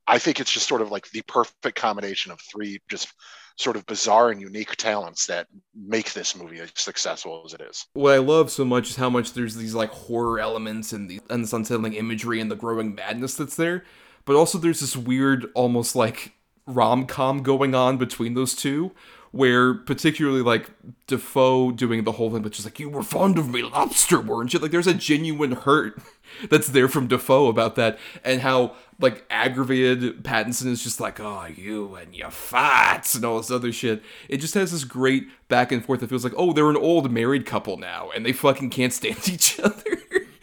I 0.07 0.19
think 0.19 0.39
it's 0.39 0.51
just 0.51 0.67
sort 0.67 0.81
of 0.81 0.91
like 0.91 1.09
the 1.09 1.21
perfect 1.21 1.77
combination 1.77 2.31
of 2.31 2.39
three 2.41 2.79
just 2.89 3.07
sort 3.55 3.75
of 3.75 3.85
bizarre 3.85 4.31
and 4.31 4.41
unique 4.41 4.75
talents 4.75 5.25
that 5.27 5.47
make 5.75 6.13
this 6.13 6.35
movie 6.35 6.59
as 6.59 6.71
successful 6.75 7.43
as 7.45 7.53
it 7.53 7.61
is. 7.61 7.87
What 7.93 8.13
I 8.13 8.17
love 8.17 8.51
so 8.51 8.65
much 8.65 8.89
is 8.89 8.95
how 8.95 9.09
much 9.09 9.33
there's 9.33 9.55
these 9.55 9.75
like 9.75 9.89
horror 9.89 10.39
elements 10.39 10.93
and 10.93 11.09
the 11.09 11.21
and 11.29 11.43
this 11.43 11.53
unsettling 11.53 11.93
imagery 11.93 12.39
and 12.39 12.49
the 12.49 12.55
growing 12.55 12.95
madness 12.95 13.35
that's 13.35 13.55
there, 13.55 13.83
but 14.25 14.35
also 14.35 14.57
there's 14.57 14.79
this 14.79 14.95
weird 14.95 15.47
almost 15.53 15.95
like 15.95 16.33
rom 16.67 17.05
com 17.05 17.43
going 17.43 17.75
on 17.75 17.97
between 17.97 18.33
those 18.33 18.55
two, 18.55 18.91
where 19.31 19.73
particularly 19.73 20.41
like 20.41 20.69
Dafoe 21.07 21.71
doing 21.71 22.03
the 22.03 22.13
whole 22.13 22.31
thing, 22.31 22.41
but 22.41 22.51
just 22.51 22.65
like 22.65 22.79
you 22.79 22.89
were 22.89 23.03
fond 23.03 23.37
of 23.37 23.49
me, 23.49 23.63
lobster 23.63 24.19
weren't 24.19 24.53
you? 24.53 24.59
Like 24.59 24.71
there's 24.71 24.87
a 24.87 24.93
genuine 24.93 25.53
hurt 25.53 26.01
that's 26.49 26.69
there 26.69 26.87
from 26.87 27.07
Dafoe 27.07 27.47
about 27.47 27.75
that, 27.75 27.99
and 28.23 28.41
how 28.41 28.75
like 28.99 29.25
aggravated 29.29 30.23
Pattinson 30.23 30.67
is 30.67 30.83
just 30.83 30.99
like, 30.99 31.19
oh, 31.19 31.47
you 31.55 31.95
and 31.95 32.15
your 32.15 32.29
farts 32.29 33.15
and 33.15 33.25
all 33.25 33.37
this 33.37 33.51
other 33.51 33.71
shit. 33.71 34.03
It 34.29 34.37
just 34.37 34.53
has 34.53 34.71
this 34.71 34.83
great 34.83 35.27
back 35.49 35.71
and 35.71 35.83
forth 35.83 35.99
that 36.01 36.09
feels 36.09 36.23
like, 36.23 36.33
oh, 36.37 36.53
they're 36.53 36.69
an 36.69 36.77
old 36.77 37.11
married 37.11 37.45
couple 37.45 37.77
now, 37.77 38.11
and 38.15 38.25
they 38.25 38.33
fucking 38.33 38.69
can't 38.69 38.93
stand 38.93 39.17
each 39.29 39.59
other. 39.59 39.83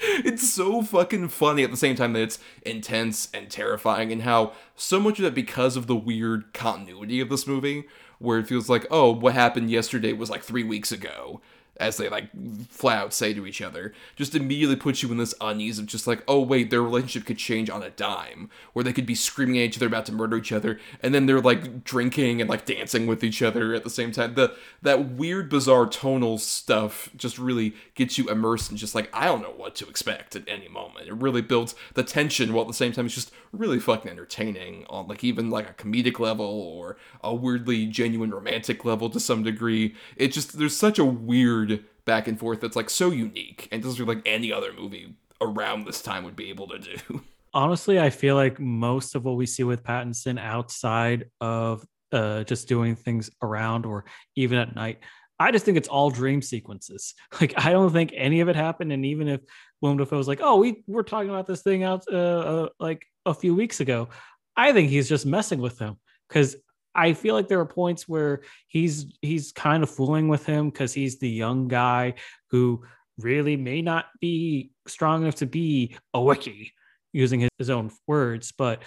it's 0.00 0.52
so 0.52 0.82
fucking 0.82 1.28
funny 1.28 1.62
at 1.62 1.70
the 1.70 1.76
same 1.76 1.96
time 1.96 2.12
that 2.12 2.22
it's 2.22 2.38
intense 2.62 3.28
and 3.32 3.50
terrifying, 3.50 4.12
and 4.12 4.22
how 4.22 4.52
so 4.74 5.00
much 5.00 5.18
of 5.18 5.24
that 5.24 5.34
because 5.34 5.76
of 5.76 5.86
the 5.86 5.96
weird 5.96 6.52
continuity 6.52 7.20
of 7.20 7.28
this 7.28 7.46
movie, 7.46 7.84
where 8.18 8.38
it 8.38 8.48
feels 8.48 8.68
like, 8.68 8.86
oh, 8.90 9.12
what 9.12 9.34
happened 9.34 9.70
yesterday 9.70 10.12
was 10.12 10.30
like 10.30 10.42
three 10.42 10.64
weeks 10.64 10.90
ago 10.90 11.40
as 11.78 11.96
they 11.96 12.08
like 12.08 12.28
flat 12.68 12.98
out 12.98 13.14
say 13.14 13.32
to 13.32 13.46
each 13.46 13.62
other, 13.62 13.92
just 14.16 14.34
immediately 14.34 14.76
puts 14.76 15.02
you 15.02 15.10
in 15.10 15.18
this 15.18 15.34
unease 15.40 15.78
of 15.78 15.86
just 15.86 16.06
like, 16.06 16.22
oh 16.26 16.40
wait, 16.40 16.70
their 16.70 16.82
relationship 16.82 17.26
could 17.26 17.38
change 17.38 17.70
on 17.70 17.82
a 17.82 17.90
dime, 17.90 18.50
where 18.72 18.82
they 18.82 18.92
could 18.92 19.06
be 19.06 19.14
screaming 19.14 19.58
at 19.58 19.64
each 19.64 19.76
other 19.78 19.86
about 19.86 20.06
to 20.06 20.12
murder 20.12 20.36
each 20.36 20.52
other, 20.52 20.78
and 21.02 21.14
then 21.14 21.26
they're 21.26 21.40
like 21.40 21.84
drinking 21.84 22.40
and 22.40 22.50
like 22.50 22.64
dancing 22.64 23.06
with 23.06 23.22
each 23.22 23.42
other 23.42 23.74
at 23.74 23.84
the 23.84 23.90
same 23.90 24.12
time. 24.12 24.34
The 24.34 24.54
that 24.82 25.10
weird, 25.10 25.48
bizarre 25.48 25.86
tonal 25.86 26.38
stuff 26.38 27.10
just 27.16 27.38
really 27.38 27.74
gets 27.94 28.18
you 28.18 28.28
immersed 28.28 28.70
in 28.70 28.76
just 28.76 28.94
like 28.94 29.08
I 29.12 29.26
don't 29.26 29.42
know 29.42 29.54
what 29.56 29.74
to 29.76 29.88
expect 29.88 30.36
at 30.36 30.48
any 30.48 30.68
moment. 30.68 31.08
It 31.08 31.14
really 31.14 31.42
builds 31.42 31.74
the 31.94 32.02
tension 32.02 32.52
while 32.52 32.62
at 32.62 32.68
the 32.68 32.74
same 32.74 32.92
time 32.92 33.06
it's 33.06 33.14
just 33.14 33.32
really 33.52 33.80
fucking 33.80 34.10
entertaining 34.10 34.84
on 34.90 35.06
like 35.06 35.24
even 35.24 35.50
like 35.50 35.68
a 35.68 35.74
comedic 35.74 36.18
level 36.18 36.46
or 36.46 36.96
a 37.22 37.34
weirdly 37.34 37.86
genuine 37.86 38.30
romantic 38.30 38.84
level 38.84 39.10
to 39.10 39.20
some 39.20 39.42
degree. 39.42 39.94
It 40.16 40.28
just 40.28 40.58
there's 40.58 40.76
such 40.76 40.98
a 40.98 41.04
weird 41.04 41.67
back 42.08 42.26
and 42.26 42.40
forth 42.40 42.60
that's 42.60 42.74
like 42.74 42.90
so 42.90 43.10
unique 43.10 43.68
and 43.70 43.82
doesn't 43.82 43.98
feel 43.98 44.06
like 44.06 44.26
any 44.26 44.50
other 44.50 44.72
movie 44.72 45.14
around 45.42 45.84
this 45.84 46.00
time 46.02 46.24
would 46.24 46.34
be 46.34 46.48
able 46.48 46.66
to 46.66 46.78
do. 46.78 47.22
Honestly, 47.54 48.00
I 48.00 48.08
feel 48.10 48.34
like 48.34 48.58
most 48.58 49.14
of 49.14 49.24
what 49.24 49.36
we 49.36 49.44
see 49.44 49.62
with 49.62 49.84
Pattinson 49.84 50.40
outside 50.40 51.26
of 51.40 51.84
uh, 52.10 52.44
just 52.44 52.66
doing 52.66 52.96
things 52.96 53.30
around 53.42 53.84
or 53.84 54.06
even 54.36 54.58
at 54.58 54.74
night, 54.74 55.00
I 55.38 55.52
just 55.52 55.66
think 55.66 55.76
it's 55.76 55.88
all 55.88 56.10
dream 56.10 56.42
sequences. 56.42 57.14
Like 57.40 57.52
I 57.62 57.70
don't 57.70 57.92
think 57.92 58.12
any 58.16 58.40
of 58.40 58.48
it 58.48 58.56
happened. 58.56 58.90
And 58.90 59.04
even 59.04 59.28
if 59.28 59.42
Willem 59.82 59.98
Dafoe 59.98 60.16
was 60.16 60.28
like, 60.28 60.40
"Oh, 60.42 60.56
we 60.56 60.82
were 60.86 61.04
talking 61.04 61.30
about 61.30 61.46
this 61.46 61.62
thing 61.62 61.84
out 61.84 62.04
uh, 62.10 62.16
uh, 62.16 62.68
like 62.80 63.06
a 63.26 63.34
few 63.34 63.54
weeks 63.54 63.80
ago," 63.80 64.08
I 64.56 64.72
think 64.72 64.88
he's 64.88 65.08
just 65.08 65.26
messing 65.26 65.60
with 65.60 65.78
them 65.78 65.98
because 66.28 66.56
I 66.98 67.12
feel 67.12 67.34
like 67.36 67.46
there 67.46 67.60
are 67.60 67.66
points 67.66 68.08
where 68.08 68.40
he's 68.66 69.06
he's 69.22 69.52
kind 69.52 69.84
of 69.84 69.90
fooling 69.90 70.26
with 70.26 70.44
him 70.44 70.68
because 70.68 70.92
he's 70.92 71.20
the 71.20 71.30
young 71.30 71.68
guy 71.68 72.14
who 72.50 72.84
really 73.18 73.56
may 73.56 73.82
not 73.82 74.06
be 74.20 74.72
strong 74.88 75.22
enough 75.22 75.36
to 75.36 75.46
be 75.46 75.96
a 76.12 76.18
wickie 76.18 76.72
using 77.12 77.40
his, 77.40 77.50
his 77.56 77.70
own 77.70 77.92
words, 78.08 78.52
but 78.52 78.82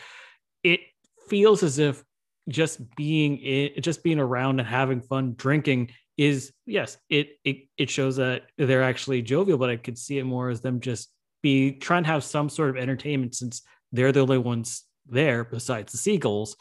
it 0.62 0.82
feels 1.30 1.64
as 1.64 1.80
if 1.80 2.03
just 2.49 2.82
being 2.95 3.39
it, 3.41 3.82
just 3.82 4.03
being 4.03 4.20
around 4.20 4.59
and 4.59 4.68
having 4.68 5.01
fun 5.01 5.34
drinking 5.38 5.91
is 6.18 6.51
yes 6.66 6.97
it, 7.09 7.39
it 7.45 7.68
it 7.78 7.89
shows 7.89 8.18
that 8.18 8.43
they're 8.57 8.84
actually 8.84 9.22
jovial 9.22 9.57
but 9.57 9.70
i 9.70 9.78
could 9.78 9.97
see 9.97 10.18
it 10.18 10.26
more 10.26 10.49
as 10.49 10.59
them 10.59 10.82
just 10.82 11.09
be 11.41 11.72
trying 11.72 12.03
to 12.03 12.09
have 12.09 12.24
some 12.24 12.49
sort 12.49 12.70
of 12.70 12.76
entertainment 12.76 13.34
since 13.34 13.62
they're 13.93 14.12
the 14.12 14.20
only 14.20 14.38
ones 14.38 14.84
there 15.07 15.45
besides 15.45 15.91
the 15.91 15.97
seagulls 15.97 16.57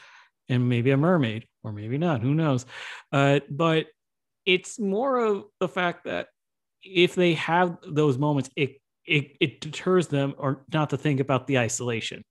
and 0.50 0.68
maybe 0.68 0.90
a 0.90 0.96
mermaid 0.96 1.46
or 1.64 1.72
maybe 1.72 1.96
not 1.96 2.20
who 2.20 2.34
knows 2.34 2.66
uh, 3.12 3.40
but 3.48 3.86
it's 4.44 4.78
more 4.78 5.18
of 5.18 5.44
the 5.60 5.68
fact 5.68 6.04
that 6.04 6.28
if 6.82 7.14
they 7.14 7.34
have 7.34 7.78
those 7.86 8.18
moments 8.18 8.50
it 8.56 8.76
it, 9.06 9.36
it 9.40 9.60
deters 9.60 10.08
them 10.08 10.34
or 10.36 10.64
not 10.72 10.90
to 10.90 10.96
think 10.96 11.20
about 11.20 11.46
the 11.46 11.58
isolation 11.58 12.22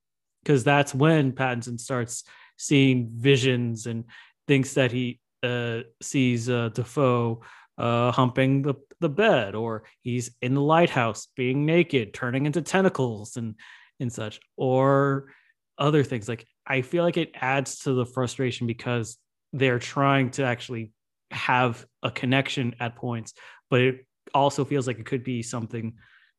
because 0.44 0.64
that's 0.64 0.94
when 0.94 1.32
pattinson 1.32 1.80
starts 1.80 2.24
seeing 2.58 3.10
visions 3.16 3.88
and 3.88 4.06
thinks 4.48 4.74
that 4.74 4.92
he 4.92 5.20
uh, 5.44 5.80
sees 6.02 6.50
uh, 6.50 6.70
Dafoe 6.74 7.42
uh, 7.78 8.12
humping 8.12 8.62
the, 8.62 8.76
the 9.00 9.10
bed, 9.10 9.56
or 9.56 9.84
he's 10.02 10.32
in 10.42 10.54
the 10.54 10.62
lighthouse 10.62 11.30
being 11.36 11.66
naked, 11.66 12.14
turning 12.14 12.46
into 12.46 12.62
tentacles 12.62 13.38
and 13.38 13.56
and 14.02 14.12
such, 14.12 14.40
or 14.58 15.32
other 15.78 16.04
things. 16.04 16.28
Like 16.28 16.46
I 16.70 16.84
feel 16.84 17.04
like 17.04 17.18
it 17.18 17.32
adds 17.36 17.80
to 17.80 17.94
the 17.94 18.06
frustration 18.06 18.68
because 18.68 19.18
they're 19.52 19.80
trying 19.80 20.30
to 20.32 20.44
actually 20.44 20.94
have 21.32 21.86
a 22.04 22.12
connection 22.12 22.76
at 22.80 22.96
points, 22.96 23.34
but 23.70 23.82
it 23.82 24.06
also 24.34 24.64
feels 24.64 24.86
like 24.88 25.00
it 25.00 25.06
could 25.06 25.24
be 25.24 25.42
something 25.42 25.96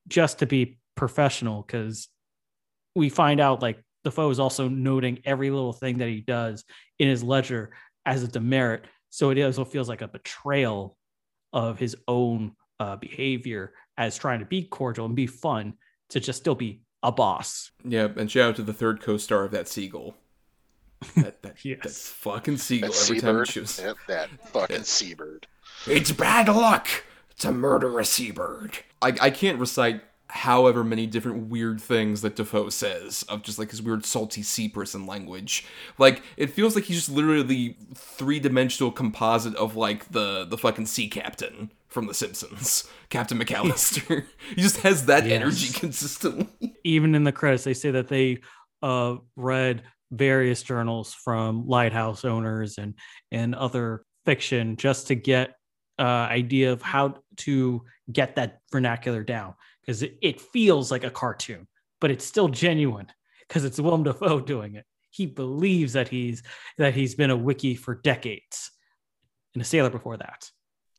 just 0.09 0.39
to 0.39 0.47
be 0.47 0.79
professional 0.95 1.63
because 1.63 2.09
we 2.95 3.09
find 3.09 3.41
out 3.41 3.63
like 3.63 3.83
Dafoe 4.05 4.31
is 4.31 4.41
also 4.41 4.69
noting 4.69 5.21
every 5.25 5.51
little 5.51 5.73
thing 5.73 5.99
that 5.99 6.09
he 6.09 6.21
does 6.21 6.65
in 6.99 7.09
his 7.09 7.23
ledger 7.23 7.71
as 8.07 8.23
a 8.23 8.29
demerit. 8.29 8.87
So 9.11 9.31
it 9.31 9.43
also 9.43 9.65
feels 9.65 9.89
like 9.89 10.03
a 10.03 10.09
betrayal 10.09 10.97
of 11.53 11.79
his 11.79 11.97
own 12.07 12.53
uh, 12.79 12.97
behavior 12.97 13.75
as 13.99 14.17
trying 14.17 14.41
to 14.41 14.47
be 14.47 14.63
cordial 14.63 15.07
and 15.07 15.17
be 15.17 15.27
fun 15.27 15.75
to 16.11 16.21
just 16.21 16.39
still 16.39 16.55
be 16.55 16.83
a 17.03 17.13
boss. 17.13 17.71
Yeah, 17.85 18.09
and 18.17 18.31
shout 18.31 18.51
out 18.51 18.57
to 18.57 18.63
the 18.63 18.73
third 18.73 19.01
co-star 19.01 19.45
of 19.45 19.51
that 19.51 19.69
seagull. 19.69 20.15
That, 21.17 21.43
that, 21.43 21.57
yes. 21.65 21.79
that 21.83 21.93
fucking 21.93 22.59
seagull 22.59 22.91
that 22.91 23.03
every 23.03 23.19
seabird. 23.19 23.37
time 23.37 23.53
shoots. 23.53 23.81
Yep, 23.81 23.97
that 24.09 24.31
fucking 24.49 24.77
yeah. 24.77 24.83
seabird. 24.83 25.47
It's 25.87 26.13
bad 26.13 26.49
luck 26.49 26.89
to 27.39 27.53
murder 27.53 27.99
a 27.99 28.05
seabird. 28.05 28.79
I, 29.01 29.17
I 29.21 29.31
can't 29.31 29.59
recite 29.59 30.03
however 30.29 30.85
many 30.85 31.07
different 31.07 31.49
weird 31.49 31.81
things 31.81 32.23
that 32.23 32.37
Dafoe 32.37 32.69
says 32.69 33.25
of 33.25 33.43
just 33.43 33.59
like 33.59 33.71
his 33.71 33.83
weird 33.83 34.05
salty 34.05 34.43
sea 34.43 34.69
person 34.69 35.07
language. 35.07 35.67
Like 35.99 36.23
it 36.37 36.49
feels 36.51 36.75
like 36.75 36.85
he's 36.85 36.99
just 36.99 37.11
literally 37.11 37.43
the 37.43 37.77
three 37.95 38.39
dimensional 38.39 38.93
composite 38.93 39.55
of 39.57 39.77
like 39.77 40.11
the 40.13 40.45
the 40.45 40.59
fucking 40.59 40.87
sea 40.87 41.09
captain 41.09 41.73
from 41.89 42.07
The 42.07 42.15
Simpsons, 42.15 42.89
Captain 43.11 43.39
McAllister. 43.39 44.25
he 44.55 44.63
just 44.63 44.79
has 44.79 45.07
that 45.07 45.27
yes. 45.27 45.33
energy 45.33 45.73
consistently. 45.73 46.77
Even 46.85 47.15
in 47.15 47.25
the 47.25 47.33
credits, 47.33 47.65
they 47.65 47.75
say 47.75 47.91
that 47.91 48.09
they 48.09 48.39
uh, 48.83 49.17
read 49.37 49.83
various 50.11 50.63
journals 50.63 51.15
from 51.15 51.67
lighthouse 51.67 52.25
owners 52.25 52.79
and 52.79 52.95
and 53.31 53.55
other 53.55 54.05
fiction 54.25 54.77
just 54.77 55.07
to 55.07 55.15
get 55.15 55.55
uh, 55.99 56.27
idea 56.31 56.73
of 56.73 56.83
how 56.83 57.15
to 57.37 57.83
get 58.11 58.37
that 58.37 58.61
vernacular 58.73 59.23
down 59.23 59.55
because 59.81 60.03
it, 60.03 60.19
it 60.23 60.41
feels 60.41 60.91
like 60.91 61.05
a 61.05 61.11
cartoon, 61.11 61.67
but 62.01 62.11
it's 62.11 62.25
still 62.25 62.49
genuine 62.49 63.07
because 63.47 63.65
it's 63.65 63.79
Willem 63.79 64.03
Dafoe 64.03 64.41
doing 64.41 64.77
it. 64.77 64.87
He 65.11 65.27
believes 65.27 65.93
that 65.95 66.09
he's 66.09 66.43
that 66.79 66.95
he's 66.95 67.15
been 67.15 67.31
a 67.31 67.37
wickie 67.37 67.79
for 67.79 67.97
decades 67.97 68.71
and 69.55 69.63
a 69.63 69.65
sailor 69.65 69.91
before 69.91 70.17
that. 70.17 70.51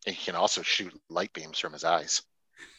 He 0.06 0.14
can 0.14 0.36
also 0.36 0.62
shoot 0.62 0.94
light 1.10 1.34
beams 1.34 1.58
from 1.58 1.74
his 1.74 1.84
eyes. 1.84 2.22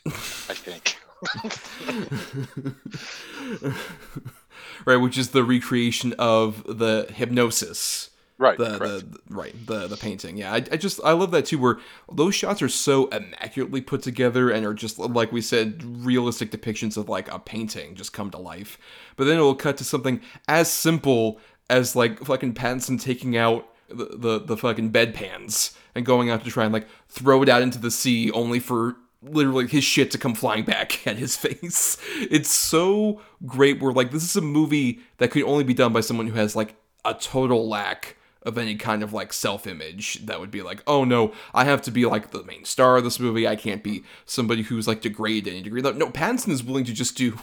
I 0.06 0.54
think. 0.54 0.96
right, 4.84 4.96
which 4.96 5.18
is 5.18 5.30
the 5.30 5.44
recreation 5.44 6.14
of 6.18 6.64
the 6.64 7.06
hypnosis. 7.14 8.10
Right, 8.38 8.58
the, 8.58 8.70
the, 8.78 9.20
right 9.28 9.54
the 9.66 9.86
the 9.86 9.96
painting. 9.96 10.36
Yeah, 10.36 10.52
I, 10.52 10.56
I 10.56 10.76
just 10.76 10.98
I 11.04 11.12
love 11.12 11.30
that 11.30 11.46
too. 11.46 11.58
Where 11.58 11.78
those 12.12 12.34
shots 12.34 12.60
are 12.60 12.68
so 12.68 13.06
immaculately 13.08 13.80
put 13.80 14.02
together 14.02 14.50
and 14.50 14.66
are 14.66 14.74
just 14.74 14.98
like 14.98 15.30
we 15.30 15.40
said, 15.40 16.04
realistic 16.04 16.50
depictions 16.50 16.96
of 16.96 17.08
like 17.08 17.32
a 17.32 17.38
painting 17.38 17.94
just 17.94 18.12
come 18.12 18.30
to 18.30 18.38
life. 18.38 18.78
But 19.16 19.24
then 19.24 19.38
it 19.38 19.42
will 19.42 19.54
cut 19.54 19.76
to 19.76 19.84
something 19.84 20.20
as 20.48 20.68
simple 20.72 21.38
as 21.70 21.94
like 21.94 22.18
fucking 22.24 22.54
Pattinson 22.54 23.00
taking 23.00 23.36
out 23.36 23.68
the, 23.88 24.16
the, 24.16 24.38
the 24.40 24.56
fucking 24.56 24.92
bedpans 24.92 25.76
and 25.94 26.04
going 26.04 26.30
out 26.30 26.44
to 26.44 26.50
try 26.50 26.64
and 26.64 26.72
like 26.72 26.86
throw 27.08 27.42
it 27.42 27.48
out 27.48 27.62
into 27.62 27.78
the 27.78 27.90
sea 27.90 28.30
only 28.32 28.58
for 28.58 28.96
literally 29.22 29.66
his 29.66 29.84
shit 29.84 30.10
to 30.10 30.18
come 30.18 30.34
flying 30.34 30.64
back 30.64 31.06
at 31.06 31.16
his 31.16 31.36
face. 31.36 31.96
It's 32.30 32.50
so 32.50 33.20
great 33.46 33.80
We're 33.80 33.92
like 33.92 34.10
this 34.10 34.24
is 34.24 34.36
a 34.36 34.40
movie 34.40 35.00
that 35.18 35.30
could 35.30 35.44
only 35.44 35.64
be 35.64 35.74
done 35.74 35.92
by 35.92 36.00
someone 36.00 36.26
who 36.26 36.34
has 36.34 36.56
like 36.56 36.74
a 37.04 37.14
total 37.14 37.68
lack 37.68 38.16
of 38.44 38.58
any 38.58 38.74
kind 38.74 39.02
of 39.02 39.12
like 39.12 39.32
self 39.32 39.66
image 39.66 40.26
that 40.26 40.40
would 40.40 40.50
be 40.50 40.62
like, 40.62 40.82
oh 40.86 41.04
no, 41.04 41.32
I 41.54 41.64
have 41.64 41.82
to 41.82 41.90
be 41.90 42.04
like 42.06 42.30
the 42.30 42.42
main 42.44 42.64
star 42.64 42.96
of 42.96 43.04
this 43.04 43.20
movie. 43.20 43.46
I 43.46 43.56
can't 43.56 43.82
be 43.82 44.04
somebody 44.26 44.62
who's 44.62 44.88
like 44.88 45.00
degraded 45.00 45.52
any 45.52 45.62
degree. 45.62 45.82
No, 45.82 46.10
Pattinson 46.10 46.50
is 46.50 46.62
willing 46.62 46.84
to 46.84 46.92
just 46.92 47.16
do 47.16 47.38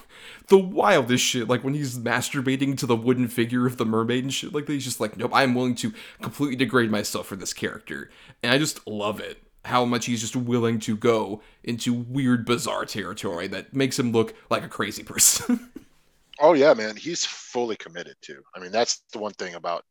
the 0.47 0.57
wildest 0.57 1.23
shit. 1.23 1.47
Like 1.47 1.63
when 1.63 1.73
he's 1.73 1.97
masturbating 1.97 2.77
to 2.79 2.85
the 2.85 2.95
wooden 2.95 3.27
figure 3.27 3.65
of 3.65 3.77
the 3.77 3.85
mermaid 3.85 4.23
and 4.23 4.33
shit 4.33 4.53
like 4.53 4.65
that, 4.65 4.73
he's 4.73 4.83
just 4.83 4.99
like, 4.99 5.17
nope, 5.17 5.31
I'm 5.33 5.55
willing 5.55 5.75
to 5.75 5.93
completely 6.21 6.57
degrade 6.57 6.91
myself 6.91 7.27
for 7.27 7.35
this 7.35 7.53
character. 7.53 8.09
And 8.43 8.51
I 8.51 8.57
just 8.57 8.85
love 8.87 9.19
it. 9.19 9.41
How 9.65 9.85
much 9.85 10.05
he's 10.05 10.21
just 10.21 10.35
willing 10.35 10.79
to 10.79 10.95
go 10.95 11.41
into 11.63 11.93
weird, 11.93 12.45
bizarre 12.45 12.85
territory 12.85 13.47
that 13.47 13.73
makes 13.73 13.99
him 13.99 14.11
look 14.11 14.33
like 14.49 14.63
a 14.63 14.69
crazy 14.69 15.03
person. 15.03 15.71
oh 16.39 16.53
yeah, 16.53 16.73
man, 16.73 16.95
he's 16.95 17.25
fully 17.25 17.75
committed 17.75 18.15
to. 18.21 18.41
I 18.55 18.59
mean, 18.59 18.71
that's 18.71 19.03
the 19.11 19.19
one 19.19 19.33
thing 19.33 19.55
about 19.55 19.83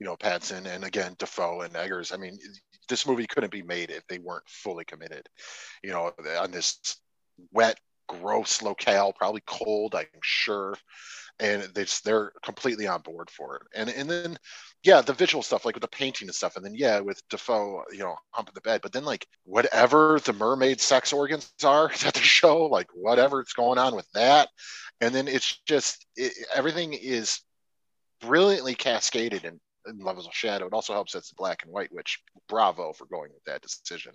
you 0.00 0.06
know, 0.06 0.16
Pattinson 0.16 0.66
and 0.66 0.84
again 0.84 1.14
Dafoe 1.18 1.62
and 1.62 1.74
Eggers. 1.74 2.12
I 2.12 2.16
mean, 2.16 2.38
this 2.88 3.06
movie 3.06 3.26
couldn't 3.26 3.52
be 3.52 3.62
made 3.62 3.90
if 3.90 4.06
they 4.08 4.18
weren't 4.18 4.48
fully 4.48 4.84
committed, 4.84 5.28
you 5.82 5.90
know, 5.90 6.12
on 6.40 6.50
this 6.50 6.96
wet 7.52 7.78
gross 8.08 8.62
locale, 8.62 9.12
probably 9.12 9.42
cold, 9.46 9.94
I'm 9.94 10.06
sure. 10.22 10.76
And 11.40 11.62
they 11.74 11.86
they're 12.04 12.32
completely 12.42 12.86
on 12.86 13.00
board 13.02 13.30
for 13.30 13.56
it. 13.56 13.62
And 13.74 13.90
and 13.90 14.10
then 14.10 14.38
yeah, 14.84 15.00
the 15.00 15.14
visual 15.14 15.42
stuff, 15.42 15.64
like 15.64 15.74
with 15.74 15.82
the 15.82 15.88
painting 15.88 16.28
and 16.28 16.34
stuff, 16.34 16.56
and 16.56 16.64
then 16.64 16.74
yeah, 16.74 17.00
with 17.00 17.20
Dafoe, 17.30 17.84
you 17.90 18.00
know, 18.00 18.16
humping 18.30 18.52
the 18.54 18.60
bed. 18.60 18.80
But 18.82 18.92
then 18.92 19.04
like 19.04 19.26
whatever 19.44 20.20
the 20.22 20.34
mermaid 20.34 20.80
sex 20.80 21.12
organs 21.12 21.50
are 21.64 21.90
at 22.06 22.14
the 22.14 22.20
show, 22.20 22.66
like 22.66 22.88
whatever's 22.94 23.54
going 23.54 23.78
on 23.78 23.96
with 23.96 24.06
that, 24.12 24.50
and 25.00 25.14
then 25.14 25.26
it's 25.26 25.60
just 25.66 26.06
it, 26.16 26.32
everything 26.54 26.92
is 26.92 27.40
brilliantly 28.20 28.74
cascaded 28.74 29.44
and 29.44 29.58
levels 29.98 30.26
of 30.26 30.34
shadow. 30.34 30.66
It 30.66 30.72
also 30.72 30.92
helps 30.92 31.12
that 31.12 31.18
it's 31.18 31.32
black 31.32 31.62
and 31.62 31.72
white, 31.72 31.92
which 31.92 32.20
bravo 32.48 32.92
for 32.92 33.06
going 33.06 33.30
with 33.32 33.44
that 33.44 33.62
decision. 33.62 34.12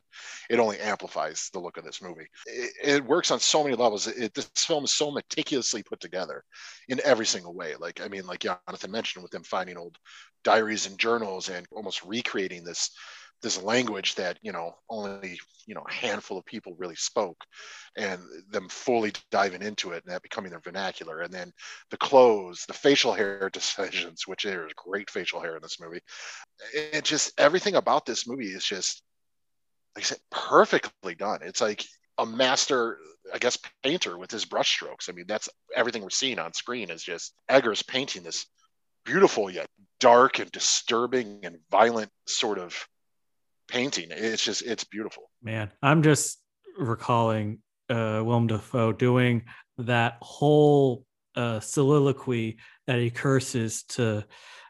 It 0.50 0.60
only 0.60 0.80
amplifies 0.80 1.50
the 1.54 1.60
look 1.60 1.78
of 1.78 1.84
this 1.84 2.02
movie. 2.02 2.28
It, 2.46 2.72
it 2.84 3.06
works 3.06 3.32
on 3.32 3.40
so 3.40 3.64
many 3.64 3.76
levels. 3.76 4.08
It, 4.08 4.34
this 4.34 4.50
film 4.58 4.84
is 4.84 4.94
so 4.94 5.12
meticulously 5.12 5.84
put 5.84 6.00
together 6.00 6.44
in 6.88 7.00
every 7.04 7.26
single 7.26 7.54
way. 7.54 7.76
Like 7.80 8.02
I 8.02 8.08
mean, 8.08 8.26
like 8.26 8.40
Jonathan 8.40 8.92
mentioned, 8.92 9.24
with 9.24 9.32
them 9.32 9.44
finding 9.44 9.78
old 9.78 9.98
diaries 10.44 10.88
and 10.88 10.98
journals 10.98 11.50
and 11.50 11.68
almost 11.72 12.04
recreating 12.06 12.64
this 12.64 12.92
this 13.42 13.62
language 13.62 14.16
that 14.16 14.38
you 14.42 14.52
know 14.52 14.74
only 14.90 15.40
you 15.66 15.76
know 15.76 15.84
a 15.88 15.94
handful 15.94 16.38
of 16.38 16.46
people 16.46 16.76
really 16.78 16.96
spoke 16.96 17.44
and 17.98 18.22
them 18.50 18.68
fully 18.70 19.12
diving 19.32 19.62
into 19.62 19.92
it 19.92 20.04
and 20.04 20.14
that 20.14 20.22
becoming 20.22 20.52
their 20.52 20.60
vernacular. 20.60 21.22
And 21.22 21.34
then 21.34 21.52
the 21.90 21.98
clothes 21.98 22.66
the 22.68 22.74
facial 22.74 23.14
hair 23.14 23.50
decisions 23.54 24.28
which 24.28 24.44
there's 24.44 24.74
great 24.74 25.10
facial 25.10 25.42
hair 25.42 25.56
in 25.56 25.62
this 25.62 25.80
movie. 25.80 26.02
It 26.74 27.04
just 27.04 27.40
everything 27.40 27.76
about 27.76 28.06
this 28.06 28.28
movie 28.28 28.52
is 28.52 28.66
just 28.66 29.04
like 29.96 30.04
i 30.04 30.08
said 30.08 30.20
perfectly 30.32 31.16
done. 31.16 31.40
It's 31.44 31.62
like 31.62 31.86
a 32.18 32.26
master 32.26 32.98
i 33.34 33.38
guess 33.38 33.58
painter 33.84 34.18
with 34.18 34.32
his 34.32 34.46
brushstrokes. 34.46 35.10
I 35.10 35.14
mean 35.14 35.26
that's 35.28 35.50
everything 35.76 36.02
we're 36.02 36.10
seeing 36.10 36.40
on 36.40 36.54
screen 36.54 36.90
is 36.90 37.04
just 37.04 37.34
eggers 37.48 37.84
painting 37.84 38.24
this 38.24 38.46
beautiful 39.06 39.50
yet 39.50 39.68
dark 40.00 40.40
and 40.40 40.52
disturbing 40.52 41.40
and 41.44 41.58
violent 41.72 42.12
sort 42.28 42.60
of 42.60 42.88
painting. 43.70 44.08
It's 44.12 44.44
just 44.44 44.62
it's 44.62 44.84
beautiful. 44.84 45.30
Man, 45.42 45.72
I'm 45.82 46.04
just 46.04 46.42
recalling 46.78 47.60
uh, 47.90 48.22
Willem 48.26 48.48
Dafoe 48.48 48.92
doing 48.92 49.44
that 49.78 50.18
whole 50.22 51.06
uh, 51.36 51.60
soliloquy 51.60 52.58
that 52.88 53.00
he 53.00 53.10
curses 53.10 53.84
to 53.84 54.26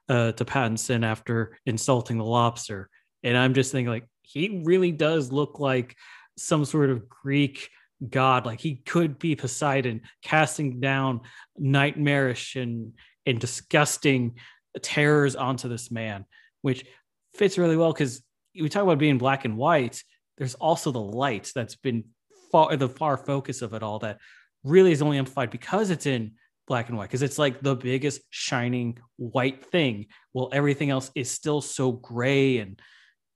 uh, 0.07 0.31
to 0.33 0.45
Pattinson 0.45 1.05
after 1.05 1.57
insulting 1.65 2.17
the 2.17 2.25
lobster, 2.25 2.89
and 3.23 3.37
I'm 3.37 3.53
just 3.53 3.71
thinking 3.71 3.91
like 3.91 4.07
he 4.21 4.61
really 4.63 4.91
does 4.91 5.31
look 5.31 5.59
like 5.59 5.95
some 6.37 6.65
sort 6.65 6.89
of 6.89 7.09
Greek 7.09 7.69
god. 8.07 8.45
Like 8.45 8.59
he 8.59 8.75
could 8.75 9.19
be 9.19 9.35
Poseidon 9.35 10.01
casting 10.23 10.79
down 10.79 11.21
nightmarish 11.57 12.55
and 12.55 12.93
and 13.25 13.39
disgusting 13.39 14.35
terrors 14.81 15.35
onto 15.35 15.67
this 15.69 15.91
man, 15.91 16.25
which 16.61 16.85
fits 17.33 17.57
really 17.57 17.77
well 17.77 17.93
because 17.93 18.21
we 18.55 18.69
talk 18.69 18.83
about 18.83 18.97
being 18.97 19.17
black 19.17 19.45
and 19.45 19.57
white. 19.57 20.01
There's 20.37 20.55
also 20.55 20.91
the 20.91 21.01
light 21.01 21.51
that's 21.53 21.75
been 21.75 22.05
far 22.51 22.75
the 22.75 22.89
far 22.89 23.17
focus 23.17 23.61
of 23.61 23.73
it 23.73 23.83
all 23.83 23.99
that 23.99 24.19
really 24.63 24.91
is 24.91 25.01
only 25.01 25.17
amplified 25.17 25.49
because 25.51 25.89
it's 25.89 26.05
in 26.05 26.31
black 26.67 26.89
and 26.89 26.97
white 26.97 27.09
because 27.09 27.23
it's 27.23 27.39
like 27.39 27.61
the 27.61 27.75
biggest 27.75 28.21
shining 28.29 28.97
white 29.17 29.65
thing 29.65 30.05
while 30.31 30.49
everything 30.53 30.89
else 30.89 31.11
is 31.15 31.29
still 31.29 31.61
so 31.61 31.91
gray 31.91 32.59
and 32.59 32.79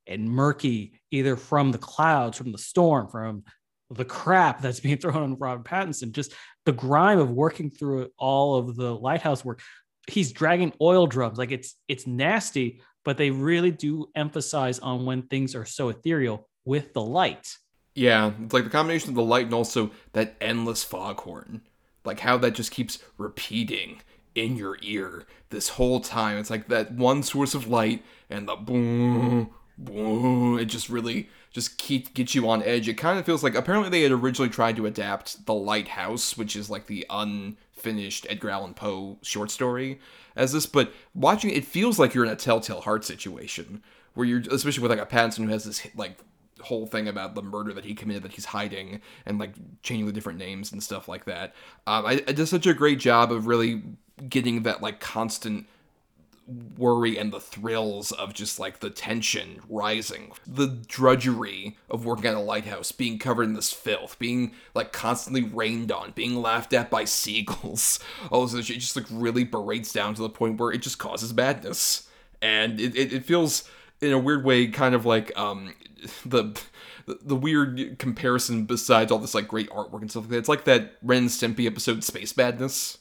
and 0.06 0.30
murky 0.30 1.00
either 1.12 1.36
from 1.36 1.72
the 1.72 1.78
clouds 1.78 2.38
from 2.38 2.52
the 2.52 2.58
storm 2.58 3.08
from 3.08 3.44
the 3.90 4.06
crap 4.06 4.62
that's 4.62 4.80
being 4.80 4.98
thrown 5.00 5.24
on 5.24 5.38
Robert 5.38 5.66
Pattinson 5.68 6.12
just 6.12 6.34
the 6.66 6.72
grime 6.72 7.20
of 7.20 7.32
working 7.32 7.72
through 7.72 8.10
all 8.18 8.56
of 8.56 8.76
the 8.76 8.96
lighthouse 8.96 9.44
work 9.44 9.62
he's 10.08 10.32
dragging 10.32 10.74
oil 10.82 11.08
drums 11.08 11.38
like 11.38 11.52
it's 11.52 11.76
it's 11.88 12.06
nasty 12.06 12.82
but 13.04 13.18
they 13.18 13.32
really 13.32 13.72
do 13.72 14.08
emphasize 14.16 14.80
on 14.80 15.06
when 15.06 15.24
things 15.24 15.56
are 15.56 15.66
so 15.66 15.90
ethereal 15.90 16.48
with 16.66 16.94
the 16.94 17.02
light. 17.02 17.58
Yeah, 17.96 18.32
it's 18.44 18.54
like 18.54 18.64
the 18.64 18.70
combination 18.70 19.10
of 19.10 19.16
the 19.16 19.24
light 19.24 19.46
and 19.46 19.54
also 19.54 19.92
that 20.14 20.36
endless 20.42 20.84
foghorn. 20.84 21.62
Like 22.06 22.22
how 22.22 22.38
that 22.38 22.52
just 22.52 22.72
keeps 22.72 23.00
repeating 23.18 24.02
in 24.36 24.56
your 24.56 24.78
ear 24.82 25.26
this 25.50 25.70
whole 25.70 26.00
time. 26.00 26.38
It's 26.38 26.50
like 26.50 26.68
that 26.68 26.94
one 26.94 27.24
source 27.24 27.54
of 27.54 27.68
light 27.68 28.04
and 28.30 28.48
the 28.48 28.56
boom, 28.56 29.52
boom. 29.78 30.60
It 30.60 30.66
just 30.66 30.90
really 30.90 31.30
just 31.52 31.78
keep 31.78 32.14
get 32.14 32.34
you 32.34 32.50
on 32.50 32.64
edge. 32.64 32.90
It 32.90 32.96
kind 32.96 33.20
of 33.20 33.26
feels 33.26 33.44
like 33.44 33.56
apparently 33.56 33.90
they 33.90 34.02
had 34.02 34.12
originally 34.12 34.50
tried 34.50 34.76
to 34.78 34.86
adapt 34.86 35.46
The 35.46 35.54
Lighthouse, 35.54 36.36
which 36.36 36.56
is 36.56 36.70
like 36.70 36.88
the 36.88 37.06
unfinished 37.84 38.26
Edgar 38.30 38.50
Allan 38.50 38.74
Poe 38.74 39.18
short 39.22 39.52
story, 39.52 40.00
as 40.36 40.54
this, 40.54 40.66
but 40.66 40.92
watching 41.14 41.50
it, 41.50 41.58
it 41.58 41.66
feels 41.66 42.00
like 42.00 42.14
you're 42.14 42.26
in 42.26 42.32
a 42.32 42.36
Telltale 42.36 42.82
Heart 42.82 43.06
situation 43.06 43.84
where 44.14 44.26
you're, 44.26 44.42
especially 44.52 44.82
with 44.82 44.92
like 44.92 45.02
a 45.02 45.06
Pattinson 45.06 45.46
who 45.46 45.50
has 45.50 45.64
this 45.66 45.86
like 45.96 46.18
whole 46.62 46.88
thing 46.88 47.08
about 47.08 47.36
the 47.36 47.42
murder 47.42 47.74
that 47.74 47.84
he 47.84 47.94
committed 47.94 48.24
that 48.24 48.32
he's 48.32 48.46
hiding 48.46 49.02
and 49.26 49.38
like 49.38 49.54
changing 49.82 50.06
the 50.06 50.14
different 50.14 50.40
names 50.40 50.72
and 50.72 50.82
stuff 50.82 51.08
like 51.08 51.26
that. 51.26 51.54
Um, 51.88 52.06
I, 52.06 52.12
I 52.28 52.32
did 52.32 52.48
such 52.48 52.66
a 52.68 52.74
great 52.74 53.00
job 53.00 53.32
of 53.32 53.48
really 53.48 53.84
getting 54.30 54.64
that 54.64 54.82
like 54.82 55.00
constant 55.00 55.68
worry 56.48 57.18
and 57.18 57.32
the 57.32 57.40
thrills 57.40 58.12
of 58.12 58.34
just 58.34 58.60
like 58.60 58.80
the 58.80 58.90
tension 58.90 59.60
rising, 59.70 60.32
the 60.46 60.68
drudgery 60.88 61.78
of 61.90 62.06
working 62.06 62.26
at 62.26 62.36
a 62.36 62.40
lighthouse, 62.40 62.92
being 62.92 63.18
covered 63.18 63.44
in 63.44 63.54
this 63.54 63.72
filth, 63.72 64.18
being 64.20 64.54
like 64.74 64.92
constantly 64.92 65.44
rained 65.44 65.92
on, 65.92 66.12
being 66.12 66.42
laughed 66.42 66.74
at 66.74 66.90
by 66.90 67.06
seagulls. 67.06 68.00
All 68.32 68.46
this 68.46 68.66
shit 68.66 68.80
just 68.80 68.96
like 68.96 69.06
really 69.10 69.44
berates 69.44 69.94
down 69.94 70.14
to 70.16 70.22
the 70.22 70.30
point 70.30 70.60
where 70.60 70.72
it 70.72 70.82
just 70.82 71.00
causes 71.00 71.34
madness. 71.34 72.10
And 72.42 72.80
it, 72.80 72.96
it, 72.96 73.14
it 73.14 73.26
feels 73.26 73.70
in 74.02 74.12
a 74.12 74.20
weird 74.20 74.44
way 74.44 74.68
kind 74.68 74.94
of 74.96 75.06
like 75.06 75.38
um 75.38 75.74
the 76.26 76.60
the 77.06 77.36
weird 77.36 78.00
comparison 78.00 78.66
besides 78.66 79.12
all 79.12 79.20
this 79.20 79.36
like 79.36 79.48
great 79.48 79.70
artwork 79.70 80.02
and 80.02 80.10
stuff 80.10 80.24
like 80.24 80.32
that. 80.32 80.38
It's 80.38 80.50
like 80.50 80.64
that 80.66 80.94
Ren 81.02 81.26
Stimpy 81.26 81.66
episode 81.66 82.04
Space 82.04 82.36
Madness 82.36 82.98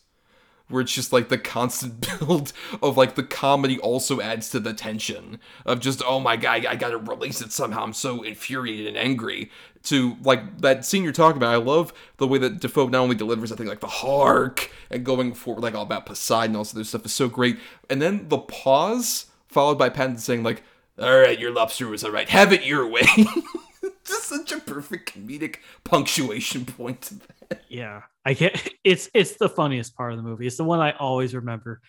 where 0.72 0.82
it's 0.82 0.94
just 0.94 1.12
like 1.12 1.28
the 1.28 1.38
constant 1.38 2.00
build 2.18 2.52
of 2.82 2.96
like 2.96 3.14
the 3.14 3.22
comedy 3.22 3.78
also 3.78 4.20
adds 4.20 4.48
to 4.50 4.60
the 4.60 4.72
tension 4.72 5.38
of 5.66 5.80
just 5.80 6.02
oh 6.06 6.18
my 6.18 6.36
god 6.36 6.66
I 6.66 6.76
gotta 6.76 6.98
release 6.98 7.40
it 7.40 7.52
somehow. 7.52 7.84
I'm 7.84 7.92
so 7.92 8.22
infuriated 8.22 8.86
and 8.86 8.96
angry. 8.96 9.50
To 9.84 10.16
like 10.22 10.60
that 10.60 10.84
scene 10.84 11.02
you're 11.02 11.12
talking 11.12 11.36
about 11.36 11.52
I 11.52 11.56
love 11.56 11.92
the 12.18 12.26
way 12.26 12.38
that 12.38 12.60
Dafoe 12.60 12.86
not 12.86 13.00
only 13.00 13.16
delivers 13.16 13.50
I 13.50 13.56
think 13.56 13.68
like 13.68 13.80
the 13.80 13.88
hark 13.88 14.70
and 14.90 15.04
going 15.04 15.34
for 15.34 15.58
like 15.58 15.74
all 15.74 15.82
about 15.82 16.06
Poseidon 16.06 16.52
this 16.52 16.72
other 16.72 16.84
stuff 16.84 17.04
is 17.04 17.12
so 17.12 17.28
great. 17.28 17.58
And 17.90 18.00
then 18.00 18.28
the 18.28 18.38
pause 18.38 19.26
followed 19.48 19.78
by 19.78 19.88
Patton 19.88 20.18
saying 20.18 20.42
like 20.42 20.62
all 20.98 21.18
right 21.18 21.38
your 21.38 21.52
lobster 21.52 21.88
was 21.88 22.04
all 22.04 22.12
right. 22.12 22.28
Have 22.28 22.52
it 22.52 22.64
your 22.64 22.86
way. 22.86 23.02
Just 24.04 24.28
such 24.28 24.52
a 24.52 24.58
perfect 24.60 25.12
comedic 25.12 25.56
punctuation 25.84 26.64
point 26.64 27.02
to 27.02 27.14
that. 27.48 27.64
Yeah 27.68 28.02
I 28.24 28.34
can't. 28.34 28.56
It's 28.84 29.08
it's 29.14 29.36
the 29.36 29.48
funniest 29.48 29.94
part 29.94 30.10
of 30.10 30.18
the 30.18 30.24
movie. 30.24 30.44
It's 30.44 30.56
the 30.56 30.64
one 30.64 30.80
I 30.80 30.90
always 30.90 31.36
remember. 31.36 31.80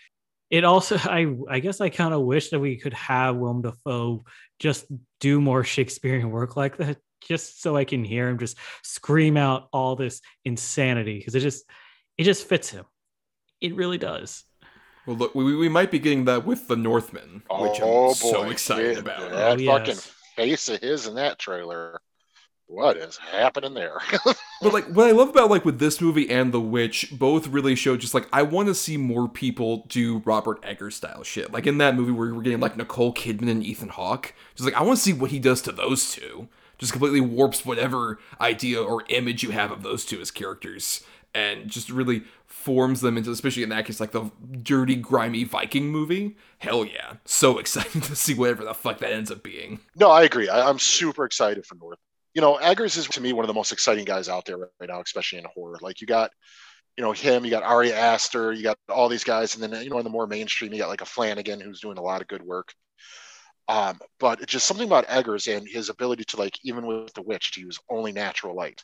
It 0.52 0.64
also, 0.64 0.96
I 1.04 1.36
I 1.50 1.60
guess, 1.60 1.82
I 1.82 1.90
kind 1.90 2.14
of 2.14 2.22
wish 2.22 2.50
that 2.50 2.60
we 2.60 2.78
could 2.78 2.94
have 2.94 3.36
Willem 3.36 3.64
Dafoe 3.64 4.24
just 4.60 4.86
do 5.20 5.42
more 5.42 5.64
Shakespearean 5.64 6.30
work 6.30 6.56
like 6.56 6.78
that, 6.78 6.98
just 7.22 7.64
so 7.64 7.76
I 7.76 7.86
can 7.86 8.04
hear 8.04 8.30
him 8.30 8.38
just 8.38 8.58
scream 8.84 9.38
out 9.38 9.70
all 9.74 9.96
this 9.96 10.22
insanity 10.46 11.18
because 11.18 11.34
it 11.34 11.40
just 11.40 11.66
it 12.18 12.26
just 12.26 12.48
fits 12.48 12.70
him. 12.70 12.86
It 13.60 13.76
really 13.76 13.98
does. 13.98 14.44
Well, 15.08 15.18
look, 15.18 15.36
we, 15.36 15.56
we 15.56 15.70
might 15.70 15.90
be 15.90 16.00
getting 16.00 16.26
that 16.26 16.46
with 16.46 16.68
the 16.68 16.76
Northman, 16.76 17.44
which 17.50 17.80
oh, 17.82 18.04
I'm 18.04 18.08
boy. 18.10 18.14
so 18.14 18.50
excited 18.50 18.98
about. 19.00 19.32
That 19.32 19.60
oh, 19.60 19.66
fucking 19.66 19.98
face 20.36 20.70
of 20.70 20.80
his 20.80 21.08
in 21.08 21.16
that 21.16 21.40
trailer 21.40 22.00
what 22.74 22.98
is 22.98 23.18
happening 23.18 23.76
there? 23.76 24.00
but 24.26 24.74
like 24.74 24.86
what 24.88 25.08
I 25.08 25.12
love 25.12 25.30
about 25.30 25.52
like 25.52 25.64
with 25.64 25.78
this 25.78 26.02
movie 26.02 26.30
and 26.30 26.52
The 26.52 26.60
Witch, 26.60 27.08
both 27.12 27.48
really 27.48 27.76
show 27.76 27.96
just 27.96 28.16
like 28.16 28.28
I 28.34 28.42
want 28.42 28.68
to 28.68 28.76
see 28.76 28.98
more 28.98 29.30
people 29.30 29.86
do 29.90 30.24
Robert 30.26 30.60
Eggers 30.64 30.96
style 30.96 31.24
shit. 31.24 31.54
Like 31.54 31.68
in 31.68 31.78
that 31.78 31.96
movie 31.96 32.12
where 32.12 32.34
we're 32.34 32.42
getting 32.42 32.60
like 32.60 32.76
Nicole 32.76 33.14
Kidman 33.14 33.50
and 33.50 33.64
Ethan 33.64 33.90
Hawke, 33.90 34.34
just 34.56 34.66
like 34.66 34.80
I 34.80 34.82
want 34.82 34.98
to 34.98 35.04
see 35.04 35.14
what 35.14 35.30
he 35.30 35.40
does 35.40 35.62
to 35.64 35.72
those 35.72 36.12
two. 36.12 36.48
Just 36.80 36.92
completely 36.92 37.22
warps 37.22 37.66
whatever 37.66 38.20
idea 38.42 38.82
or 38.82 39.04
image 39.10 39.44
you 39.44 39.52
have 39.52 39.72
of 39.72 39.84
those 39.84 40.04
two 40.04 40.20
as 40.20 40.32
characters, 40.32 41.04
and 41.36 41.70
just 41.70 41.90
really 41.90 42.24
forms 42.48 43.02
them 43.02 43.16
into, 43.16 43.30
especially 43.30 43.62
in 43.62 43.70
that 43.70 43.86
case, 43.86 44.00
like 44.00 44.12
the 44.12 44.32
dirty, 44.64 44.96
grimy 44.96 45.44
Viking 45.44 45.90
movie. 45.90 46.36
Hell 46.58 46.84
yeah, 46.84 47.18
so 47.26 47.58
excited 47.60 48.02
to 48.04 48.16
see 48.16 48.34
whatever 48.34 48.64
the 48.64 48.74
fuck 48.74 48.98
that 48.98 49.14
ends 49.14 49.30
up 49.30 49.44
being. 49.44 49.80
No, 49.96 50.10
I 50.10 50.24
agree. 50.24 50.50
I, 50.50 50.68
am 50.68 50.80
super 50.80 51.26
excited 51.26 51.66
for 51.66 51.76
North 51.76 52.00
you 52.34 52.42
know, 52.42 52.56
Eggers 52.58 52.98
is 52.98 53.08
to 53.10 53.22
me 53.22 53.34
one 53.34 53.46
of 53.46 53.48
the 53.48 53.54
most 53.54 53.72
exciting 53.72 54.06
guys 54.06 54.30
out 54.30 54.46
there 54.46 54.58
right 54.58 54.90
now, 54.90 55.02
especially 55.02 55.40
in 55.40 55.46
horror. 55.54 55.78
Like 55.82 56.02
you 56.02 56.08
got, 56.08 56.32
you 56.98 57.04
know, 57.04 57.12
him, 57.12 57.46
you 57.46 57.52
got 57.52 57.64
Ari 57.64 57.94
Aster, 57.94 58.52
you 58.54 58.64
got 58.64 58.78
all 58.90 59.10
these 59.10 59.24
guys, 59.24 59.56
and 59.56 59.64
then 59.64 59.84
you 59.84 59.90
know, 59.90 59.98
in 60.00 60.04
the 60.04 60.10
more 60.10 60.28
mainstream, 60.28 60.74
you 60.74 60.80
got 60.80 60.90
like 60.90 61.02
a 61.02 61.06
Flanagan 61.06 61.60
who's 61.62 61.82
doing 61.82 61.98
a 61.98 62.02
lot 62.04 62.22
of 62.22 62.28
good 62.28 62.44
work. 62.44 62.74
Um, 63.68 64.00
but 64.20 64.46
just 64.48 64.68
something 64.68 64.88
about 64.88 65.06
Eggers 65.10 65.48
and 65.48 65.68
his 65.68 65.90
ability 65.90 66.26
to 66.26 66.38
like, 66.38 66.58
even 66.64 66.86
with 66.86 67.14
the 67.14 67.22
witch, 67.22 67.54
to 67.54 67.62
use 67.62 67.80
only 67.90 68.12
natural 68.12 68.56
light. 68.56 68.84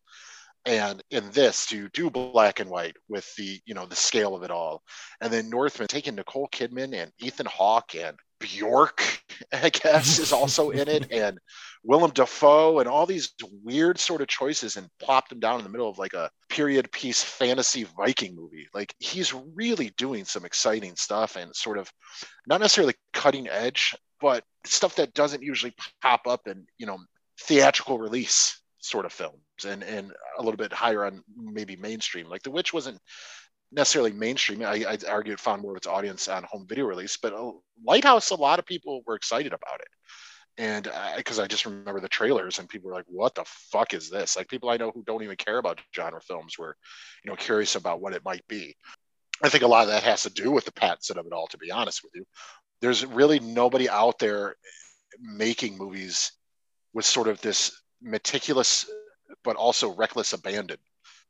and 0.66 1.02
in 1.12 1.30
this 1.32 1.66
to 1.68 1.89
do 1.89 2.10
black 2.10 2.60
and 2.60 2.70
white 2.70 2.95
with 3.08 3.34
the 3.38 3.60
you 3.66 3.74
know 3.74 3.86
the 3.86 3.95
scale 3.95 4.36
of 4.36 4.43
it 4.43 4.52
all 4.52 4.84
and 5.22 5.32
then 5.32 5.50
northman 5.50 5.88
taking 5.88 6.16
nicole 6.16 6.50
kidman 6.52 6.93
and 6.93 7.12
ethan 7.20 7.45
hawke 7.47 7.95
and 7.95 8.18
bjork 8.40 9.22
i 9.54 9.70
guess 9.70 10.20
is 10.20 10.32
also 10.32 10.70
in 10.70 10.88
it 10.88 11.08
and 11.12 11.38
willem 11.84 12.12
dafoe 12.12 12.80
and 12.80 12.90
all 12.90 13.06
these 13.06 13.34
weird 13.64 13.98
sort 13.98 14.22
of 14.22 14.28
choices 14.28 14.76
and 14.78 14.88
plopped 15.00 15.30
them 15.30 15.40
down 15.40 15.60
in 15.60 15.64
the 15.64 15.70
middle 15.70 15.90
of 15.90 15.98
like 15.98 16.14
a 16.14 16.30
period 16.50 16.92
piece 16.92 17.24
fantasy 17.24 17.86
viking 17.98 18.36
movie 18.36 18.68
like 18.74 18.94
he's 19.00 19.34
really 19.56 19.92
doing 19.98 20.26
some 20.26 20.46
exciting 20.46 20.96
stuff 20.96 21.36
and 21.36 21.56
sort 21.56 21.78
of 21.78 21.90
not 22.48 22.60
necessarily 22.60 22.94
cutting 23.14 23.48
edge 23.48 23.96
but 24.20 24.44
stuff 24.66 24.96
that 24.96 25.14
doesn't 25.14 25.44
usually 25.44 25.74
pop 26.02 26.22
up 26.28 26.48
in 26.48 26.66
you 26.78 26.86
know 26.86 26.98
theatrical 27.40 27.98
release 27.98 28.60
sort 28.82 29.06
of 29.06 29.14
films 29.14 29.36
and 29.68 29.84
and 29.84 30.12
a 30.38 30.44
little 30.44 30.58
bit 30.58 30.74
higher 30.74 31.06
on 31.06 31.24
maybe 31.36 31.76
mainstream. 31.76 32.28
Like 32.28 32.44
The 32.44 32.52
Witch 32.52 32.74
wasn't 32.74 33.00
necessarily 33.72 34.11
mainstream. 34.11 34.63
I, 34.63 34.86
I 34.88 34.97
argue 35.09 35.34
it 35.34 35.39
found 35.39 35.61
more 35.61 35.72
of 35.72 35.78
its 35.78 35.88
audience 35.88 36.28
on 36.28 36.43
home 36.43 36.65
video 36.67 36.86
release, 36.86 37.17
but 37.17 37.34
uh, 37.34 37.51
Lighthouse, 37.84 38.32
a 38.32 38.36
lot 38.36 38.59
of 38.59 38.65
people 38.65 39.01
were 39.05 39.15
excited 39.15 39.53
about 39.53 39.80
it. 39.82 39.88
And 40.57 40.91
because 41.15 41.39
I, 41.39 41.43
I 41.43 41.47
just 41.47 41.65
remember 41.65 42.01
the 42.01 42.09
trailers 42.09 42.59
and 42.59 42.67
people 42.67 42.89
were 42.89 42.95
like, 42.95 43.05
what 43.07 43.34
the 43.34 43.45
fuck 43.45 43.93
is 43.93 44.09
this? 44.09 44.36
Like 44.36 44.49
people 44.49 44.70
I 44.70 44.78
know 44.78 44.91
who 44.91 45.03
don't 45.03 45.24
even 45.24 45.38
care 45.38 45.57
about 45.57 45.80
genre 45.95 46.20
films 46.20 46.57
were, 46.57 46.76
you 47.24 47.32
know, 47.32 47.38
curious 47.38 47.76
about 47.76 48.01
what 48.01 48.13
it 48.13 48.26
might 48.26 48.45
be. 48.47 48.76
I 49.41 49.47
think 49.47 49.63
a 49.63 49.67
lot 49.67 49.84
of 49.84 49.88
that 49.89 50.03
has 50.03 50.24
to 50.24 50.30
do 50.30 50.51
with 50.51 50.65
the 50.65 50.74
Pattinson 50.74 51.17
of 51.17 51.26
it 51.26 51.32
all, 51.32 51.47
to 51.47 51.57
be 51.57 51.72
honest 51.72 52.03
with 52.03 52.11
you. 52.13 52.26
There's 52.82 53.05
really 53.05 53.39
nobody 53.39 53.88
out 53.88 54.20
there 54.20 54.55
making 55.22 55.78
movies 55.78 56.34
with 56.93 57.05
sort 57.05 57.30
of 57.30 57.39
this 57.39 57.82
meticulous 58.01 58.89
but 59.43 59.55
also 59.55 59.95
reckless 59.95 60.34
abandon 60.34 60.78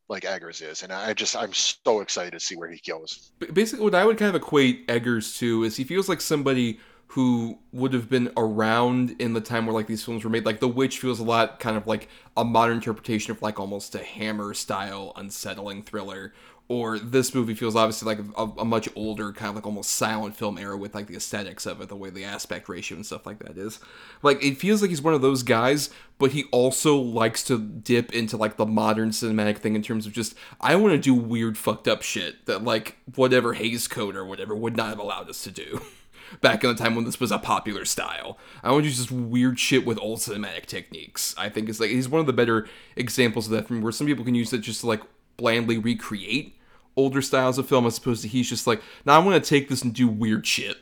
like 0.09 0.25
Eggers 0.25 0.61
is. 0.61 0.83
And 0.83 0.91
I 0.91 1.13
just, 1.13 1.35
I'm 1.35 1.53
so 1.53 2.01
excited 2.01 2.31
to 2.31 2.39
see 2.39 2.55
where 2.55 2.69
he 2.69 2.81
goes. 2.85 3.31
Basically, 3.53 3.83
what 3.83 3.95
I 3.95 4.05
would 4.05 4.17
kind 4.17 4.35
of 4.35 4.41
equate 4.41 4.87
Eggers 4.87 5.37
to 5.37 5.63
is 5.63 5.77
he 5.77 5.83
feels 5.83 6.09
like 6.09 6.19
somebody 6.19 6.79
who 7.13 7.57
would 7.71 7.91
have 7.93 8.07
been 8.07 8.31
around 8.37 9.15
in 9.19 9.33
the 9.33 9.41
time 9.41 9.65
where 9.65 9.73
like 9.73 9.87
these 9.87 10.03
films 10.03 10.23
were 10.23 10.29
made. 10.29 10.45
Like 10.45 10.59
The 10.59 10.67
Witch 10.67 10.99
feels 10.99 11.19
a 11.19 11.23
lot 11.23 11.59
kind 11.59 11.75
of 11.75 11.87
like 11.87 12.07
a 12.37 12.45
modern 12.45 12.75
interpretation 12.75 13.31
of 13.31 13.41
like 13.41 13.59
almost 13.59 13.95
a 13.95 14.03
Hammer 14.03 14.53
style 14.53 15.13
unsettling 15.15 15.81
thriller, 15.81 16.33
or 16.69 16.99
this 16.99 17.33
movie 17.33 17.55
feels 17.55 17.75
obviously 17.75 18.05
like 18.05 18.25
a, 18.37 18.61
a, 18.61 18.65
much 18.65 18.87
older 18.95 19.33
kind 19.33 19.49
of 19.49 19.55
like 19.55 19.65
almost 19.65 19.89
silent 19.89 20.35
film 20.35 20.57
era 20.57 20.77
with 20.77 20.93
like 20.95 21.07
the 21.07 21.15
aesthetics 21.15 21.65
of 21.65 21.81
it 21.81 21.89
the 21.89 21.95
way 21.95 22.09
the 22.09 22.23
aspect 22.23 22.69
ratio 22.69 22.95
and 22.95 23.05
stuff 23.05 23.25
like 23.25 23.39
that 23.39 23.57
is 23.57 23.79
like 24.21 24.41
it 24.43 24.57
feels 24.57 24.81
like 24.81 24.89
he's 24.89 25.01
one 25.01 25.13
of 25.13 25.21
those 25.21 25.43
guys 25.43 25.89
but 26.17 26.31
he 26.31 26.45
also 26.51 26.95
likes 26.95 27.43
to 27.43 27.57
dip 27.57 28.13
into 28.13 28.37
like 28.37 28.57
the 28.57 28.65
modern 28.65 29.09
cinematic 29.09 29.57
thing 29.57 29.75
in 29.75 29.81
terms 29.81 30.05
of 30.05 30.13
just 30.13 30.35
i 30.61 30.75
want 30.75 30.93
to 30.93 30.99
do 30.99 31.13
weird 31.13 31.57
fucked 31.57 31.87
up 31.87 32.01
shit 32.01 32.45
that 32.45 32.63
like 32.63 32.97
whatever 33.15 33.53
Hays 33.53 33.87
Code 33.87 34.15
or 34.15 34.25
whatever 34.25 34.55
would 34.55 34.77
not 34.77 34.89
have 34.89 34.99
allowed 34.99 35.29
us 35.29 35.43
to 35.43 35.51
do 35.51 35.81
back 36.41 36.63
in 36.63 36.69
the 36.69 36.75
time 36.75 36.95
when 36.95 37.05
this 37.05 37.19
was 37.19 37.31
a 37.31 37.39
popular 37.39 37.85
style. 37.85 38.37
I 38.63 38.71
want 38.71 38.83
to 38.83 38.89
do 38.89 38.95
just 38.95 39.11
weird 39.11 39.59
shit 39.59 39.85
with 39.85 39.99
old 39.99 40.19
cinematic 40.19 40.65
techniques. 40.65 41.33
I 41.37 41.49
think 41.49 41.69
it's 41.69 41.79
like 41.79 41.89
he's 41.89 42.07
one 42.07 42.21
of 42.21 42.27
the 42.27 42.33
better 42.33 42.67
examples 42.95 43.47
of 43.47 43.51
that 43.53 43.67
from 43.67 43.81
where 43.81 43.91
some 43.91 44.07
people 44.07 44.25
can 44.25 44.35
use 44.35 44.53
it 44.53 44.59
just 44.59 44.81
to 44.81 44.87
like 44.87 45.01
blandly 45.37 45.77
recreate 45.77 46.58
older 46.99 47.21
styles 47.21 47.57
of 47.57 47.67
film 47.67 47.85
as 47.85 47.97
opposed 47.97 48.21
to 48.23 48.27
he's 48.27 48.49
just 48.49 48.67
like, 48.67 48.81
now 49.05 49.15
I 49.15 49.23
want 49.23 49.41
to 49.41 49.49
take 49.49 49.69
this 49.69 49.81
and 49.81 49.93
do 49.93 50.07
weird 50.07 50.45
shit. 50.45 50.77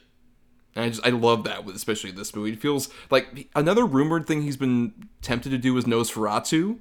And 0.75 0.83
I 0.85 0.89
just 0.89 1.05
I 1.05 1.09
love 1.09 1.43
that 1.43 1.63
with 1.63 1.75
especially 1.75 2.11
this 2.11 2.35
movie. 2.35 2.53
It 2.53 2.59
feels 2.59 2.89
like 3.09 3.49
another 3.55 3.85
rumored 3.85 4.27
thing 4.27 4.41
he's 4.41 4.57
been 4.57 5.09
tempted 5.21 5.49
to 5.49 5.57
do 5.57 5.77
is 5.77 5.85
Nosferatu, 5.85 6.79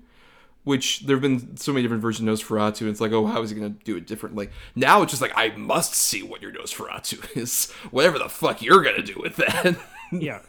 which 0.64 1.00
there 1.06 1.16
have 1.16 1.22
been 1.22 1.56
so 1.56 1.72
many 1.72 1.82
different 1.82 2.02
versions 2.02 2.28
of 2.28 2.38
Nosferatu. 2.38 2.82
And 2.82 2.90
it's 2.90 3.00
like, 3.00 3.12
oh, 3.12 3.26
how 3.26 3.42
is 3.42 3.50
he 3.50 3.56
gonna 3.56 3.70
do 3.70 3.96
it 3.96 4.06
differently? 4.06 4.48
Now 4.74 5.02
it's 5.02 5.12
just 5.12 5.22
like 5.22 5.32
I 5.36 5.50
must 5.56 5.94
see 5.94 6.22
what 6.22 6.42
your 6.42 6.52
Nosferatu 6.52 7.36
is. 7.36 7.70
Whatever 7.90 8.18
the 8.18 8.28
fuck 8.28 8.62
you're 8.62 8.82
gonna 8.82 9.02
do 9.02 9.18
with 9.20 9.36
that. 9.36 9.78
yeah. 10.12 10.40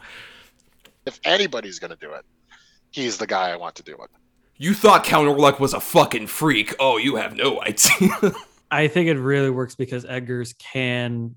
If 1.06 1.20
anybody's 1.24 1.78
gonna 1.78 1.96
do 1.96 2.12
it, 2.12 2.24
he's 2.90 3.18
the 3.18 3.26
guy 3.26 3.50
I 3.50 3.56
want 3.56 3.76
to 3.76 3.82
do 3.82 3.94
it. 3.94 4.10
You 4.60 4.74
thought 4.74 5.04
Count 5.04 5.28
Orlok 5.28 5.60
was 5.60 5.72
a 5.72 5.80
fucking 5.80 6.26
freak. 6.26 6.74
Oh, 6.80 6.96
you 6.96 7.14
have 7.14 7.36
no 7.36 7.62
idea. 7.62 8.10
I 8.70 8.88
think 8.88 9.08
it 9.08 9.18
really 9.18 9.50
works 9.50 9.74
because 9.74 10.04
Eggers 10.04 10.54
can 10.58 11.34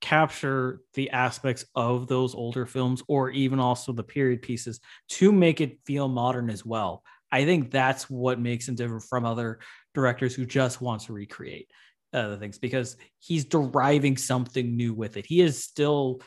capture 0.00 0.80
the 0.94 1.10
aspects 1.10 1.64
of 1.74 2.06
those 2.06 2.34
older 2.34 2.66
films 2.66 3.02
or 3.08 3.30
even 3.30 3.58
also 3.58 3.92
the 3.92 4.04
period 4.04 4.42
pieces 4.42 4.80
to 5.08 5.32
make 5.32 5.60
it 5.60 5.78
feel 5.84 6.08
modern 6.08 6.50
as 6.50 6.64
well. 6.64 7.02
I 7.32 7.44
think 7.44 7.70
that's 7.70 8.08
what 8.08 8.40
makes 8.40 8.68
him 8.68 8.74
different 8.74 9.02
from 9.04 9.24
other 9.24 9.58
directors 9.94 10.34
who 10.34 10.46
just 10.46 10.80
want 10.80 11.02
to 11.02 11.12
recreate 11.12 11.70
the 12.12 12.36
things 12.38 12.58
because 12.58 12.96
he's 13.18 13.44
deriving 13.44 14.16
something 14.16 14.76
new 14.76 14.94
with 14.94 15.16
it. 15.16 15.26
He 15.26 15.40
is 15.40 15.62
still 15.62 16.22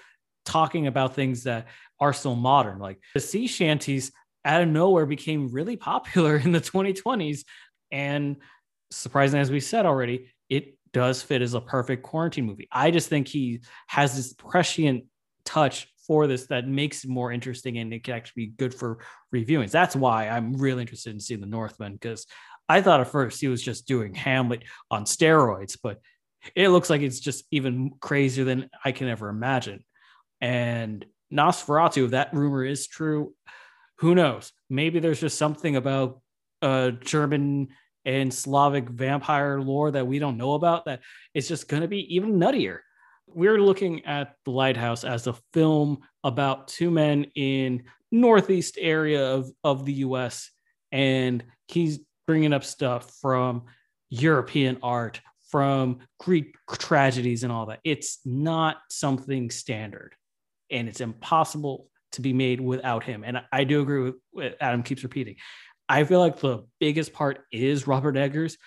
talking 0.45 0.87
about 0.87 1.15
things 1.15 1.43
that 1.43 1.67
are 1.99 2.13
still 2.13 2.35
modern. 2.35 2.79
Like 2.79 2.99
the 3.13 3.19
sea 3.19 3.47
shanties 3.47 4.11
out 4.45 4.61
of 4.61 4.67
nowhere 4.67 5.05
became 5.05 5.51
really 5.51 5.75
popular 5.75 6.35
in 6.43 6.51
the 6.51 6.61
2020s. 6.61 7.43
And 7.91 8.37
surprisingly, 8.91 9.41
as 9.41 9.51
we 9.51 9.59
said 9.59 9.85
already, 9.85 10.27
it 10.51 10.77
does 10.93 11.21
fit 11.21 11.41
as 11.41 11.53
a 11.53 11.61
perfect 11.61 12.03
quarantine 12.03 12.45
movie. 12.45 12.67
I 12.71 12.91
just 12.91 13.07
think 13.07 13.27
he 13.27 13.61
has 13.87 14.15
this 14.15 14.33
prescient 14.33 15.05
touch 15.45 15.87
for 16.05 16.27
this 16.27 16.47
that 16.47 16.67
makes 16.67 17.05
it 17.05 17.09
more 17.09 17.31
interesting 17.31 17.77
and 17.77 17.93
it 17.93 18.03
can 18.03 18.13
actually 18.13 18.47
be 18.47 18.53
good 18.57 18.73
for 18.73 18.99
reviewing. 19.31 19.69
That's 19.69 19.95
why 19.95 20.27
I'm 20.27 20.53
really 20.53 20.81
interested 20.81 21.13
in 21.13 21.21
seeing 21.21 21.39
the 21.39 21.47
Northman 21.47 21.93
because 21.93 22.27
I 22.67 22.81
thought 22.81 22.99
at 22.99 23.07
first 23.07 23.39
he 23.39 23.47
was 23.47 23.63
just 23.63 23.87
doing 23.87 24.13
Hamlet 24.13 24.63
on 24.91 25.05
steroids, 25.05 25.77
but 25.81 25.99
it 26.53 26.69
looks 26.69 26.89
like 26.89 27.01
it's 27.01 27.19
just 27.21 27.45
even 27.51 27.91
crazier 28.01 28.43
than 28.43 28.69
I 28.83 28.91
can 28.91 29.07
ever 29.07 29.29
imagine. 29.29 29.85
And 30.41 31.05
Nosferatu, 31.31 32.05
if 32.05 32.11
that 32.11 32.33
rumor 32.33 32.65
is 32.65 32.87
true, 32.87 33.33
who 33.99 34.15
knows? 34.15 34.51
Maybe 34.69 34.99
there's 34.99 35.21
just 35.21 35.37
something 35.37 35.77
about 35.77 36.19
uh, 36.61 36.91
German 36.91 37.69
and 38.05 38.33
Slavic 38.33 38.89
vampire 38.89 39.61
lore 39.61 39.91
that 39.91 40.07
we 40.07 40.19
don't 40.19 40.37
know 40.37 40.53
about 40.53 40.85
that 40.85 41.01
it's 41.33 41.47
just 41.47 41.67
going 41.67 41.81
to 41.81 41.87
be 41.87 42.15
even 42.15 42.39
nuttier. 42.39 42.79
We're 43.27 43.61
looking 43.61 44.05
at 44.05 44.35
The 44.45 44.51
Lighthouse 44.51 45.03
as 45.03 45.27
a 45.27 45.35
film 45.53 45.99
about 46.23 46.67
two 46.67 46.91
men 46.91 47.25
in 47.35 47.83
northeast 48.11 48.77
area 48.79 49.33
of, 49.33 49.49
of 49.63 49.85
the 49.85 49.93
US 49.93 50.51
and 50.91 51.43
he's 51.67 51.99
bringing 52.27 52.53
up 52.53 52.63
stuff 52.63 53.11
from 53.21 53.63
European 54.09 54.77
art, 54.83 55.21
from 55.49 55.99
Greek 56.19 56.55
tragedies 56.71 57.43
and 57.43 57.51
all 57.51 57.67
that. 57.67 57.79
It's 57.83 58.19
not 58.25 58.77
something 58.89 59.49
standard 59.49 60.15
and 60.69 60.87
it's 60.87 61.01
impossible 61.01 61.87
to 62.13 62.21
be 62.21 62.33
made 62.33 62.59
without 62.59 63.03
him. 63.03 63.23
And 63.25 63.41
I 63.51 63.63
do 63.63 63.81
agree 63.81 64.01
with 64.03 64.15
what 64.31 64.57
Adam 64.59 64.83
keeps 64.83 65.03
repeating. 65.03 65.37
I 65.91 66.05
feel 66.05 66.21
like 66.21 66.39
the 66.39 66.63
biggest 66.79 67.11
part 67.11 67.43
is 67.51 67.85
Robert 67.85 68.15
Eggers, 68.15 68.57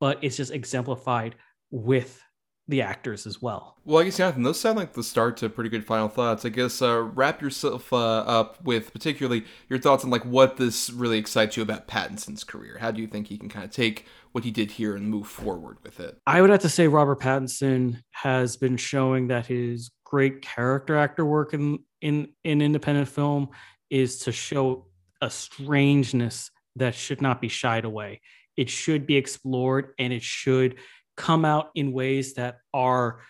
but 0.00 0.18
it's 0.20 0.36
just 0.36 0.50
exemplified 0.50 1.36
with 1.70 2.20
the 2.66 2.82
actors 2.82 3.24
as 3.24 3.40
well. 3.40 3.76
Well, 3.84 4.00
I 4.00 4.04
guess 4.04 4.16
Jonathan, 4.16 4.42
those 4.42 4.58
sound 4.58 4.78
like 4.78 4.92
the 4.92 5.04
start 5.04 5.36
to 5.36 5.48
pretty 5.48 5.70
good 5.70 5.86
final 5.86 6.08
thoughts. 6.08 6.44
I 6.44 6.48
guess 6.48 6.82
uh, 6.82 7.02
wrap 7.02 7.40
yourself 7.40 7.92
uh, 7.92 7.96
up 7.96 8.60
with 8.64 8.92
particularly 8.92 9.44
your 9.68 9.78
thoughts 9.78 10.02
on 10.02 10.10
like 10.10 10.24
what 10.24 10.56
this 10.56 10.90
really 10.90 11.18
excites 11.18 11.56
you 11.56 11.62
about 11.62 11.86
Pattinson's 11.86 12.42
career. 12.42 12.78
How 12.80 12.90
do 12.90 13.00
you 13.00 13.06
think 13.06 13.28
he 13.28 13.38
can 13.38 13.48
kind 13.48 13.64
of 13.64 13.70
take 13.70 14.06
what 14.32 14.42
he 14.42 14.50
did 14.50 14.72
here 14.72 14.96
and 14.96 15.08
move 15.08 15.28
forward 15.28 15.76
with 15.84 16.00
it? 16.00 16.18
I 16.26 16.40
would 16.40 16.50
have 16.50 16.62
to 16.62 16.68
say 16.68 16.88
Robert 16.88 17.20
Pattinson 17.20 18.02
has 18.10 18.56
been 18.56 18.76
showing 18.76 19.28
that 19.28 19.46
his 19.46 19.92
great 20.02 20.42
character 20.42 20.96
actor 20.96 21.24
work 21.24 21.54
in 21.54 21.78
in 22.00 22.30
in 22.42 22.60
independent 22.60 23.06
film 23.06 23.50
is 23.88 24.18
to 24.20 24.32
show 24.32 24.86
a 25.20 25.30
strangeness 25.30 26.50
that 26.76 26.94
should 26.94 27.22
not 27.22 27.40
be 27.40 27.48
shied 27.48 27.84
away. 27.84 28.20
It 28.56 28.68
should 28.70 29.06
be 29.06 29.16
explored 29.16 29.94
and 29.98 30.12
it 30.12 30.22
should 30.22 30.76
come 31.16 31.44
out 31.44 31.70
in 31.74 31.92
ways 31.92 32.34
that 32.34 32.58
are 32.72 33.20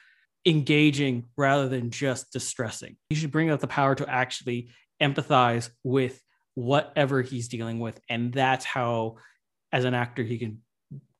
engaging 0.44 1.24
rather 1.36 1.68
than 1.68 1.90
just 1.90 2.32
distressing. 2.32 2.96
He 3.08 3.16
should 3.16 3.30
bring 3.30 3.50
out 3.50 3.60
the 3.60 3.66
power 3.66 3.94
to 3.94 4.08
actually 4.08 4.70
empathize 5.00 5.70
with 5.84 6.20
whatever 6.54 7.22
he's 7.22 7.48
dealing 7.48 7.78
with. 7.78 8.00
And 8.08 8.32
that's 8.32 8.64
how, 8.64 9.16
as 9.72 9.84
an 9.84 9.94
actor, 9.94 10.22
he 10.22 10.38
can 10.38 10.58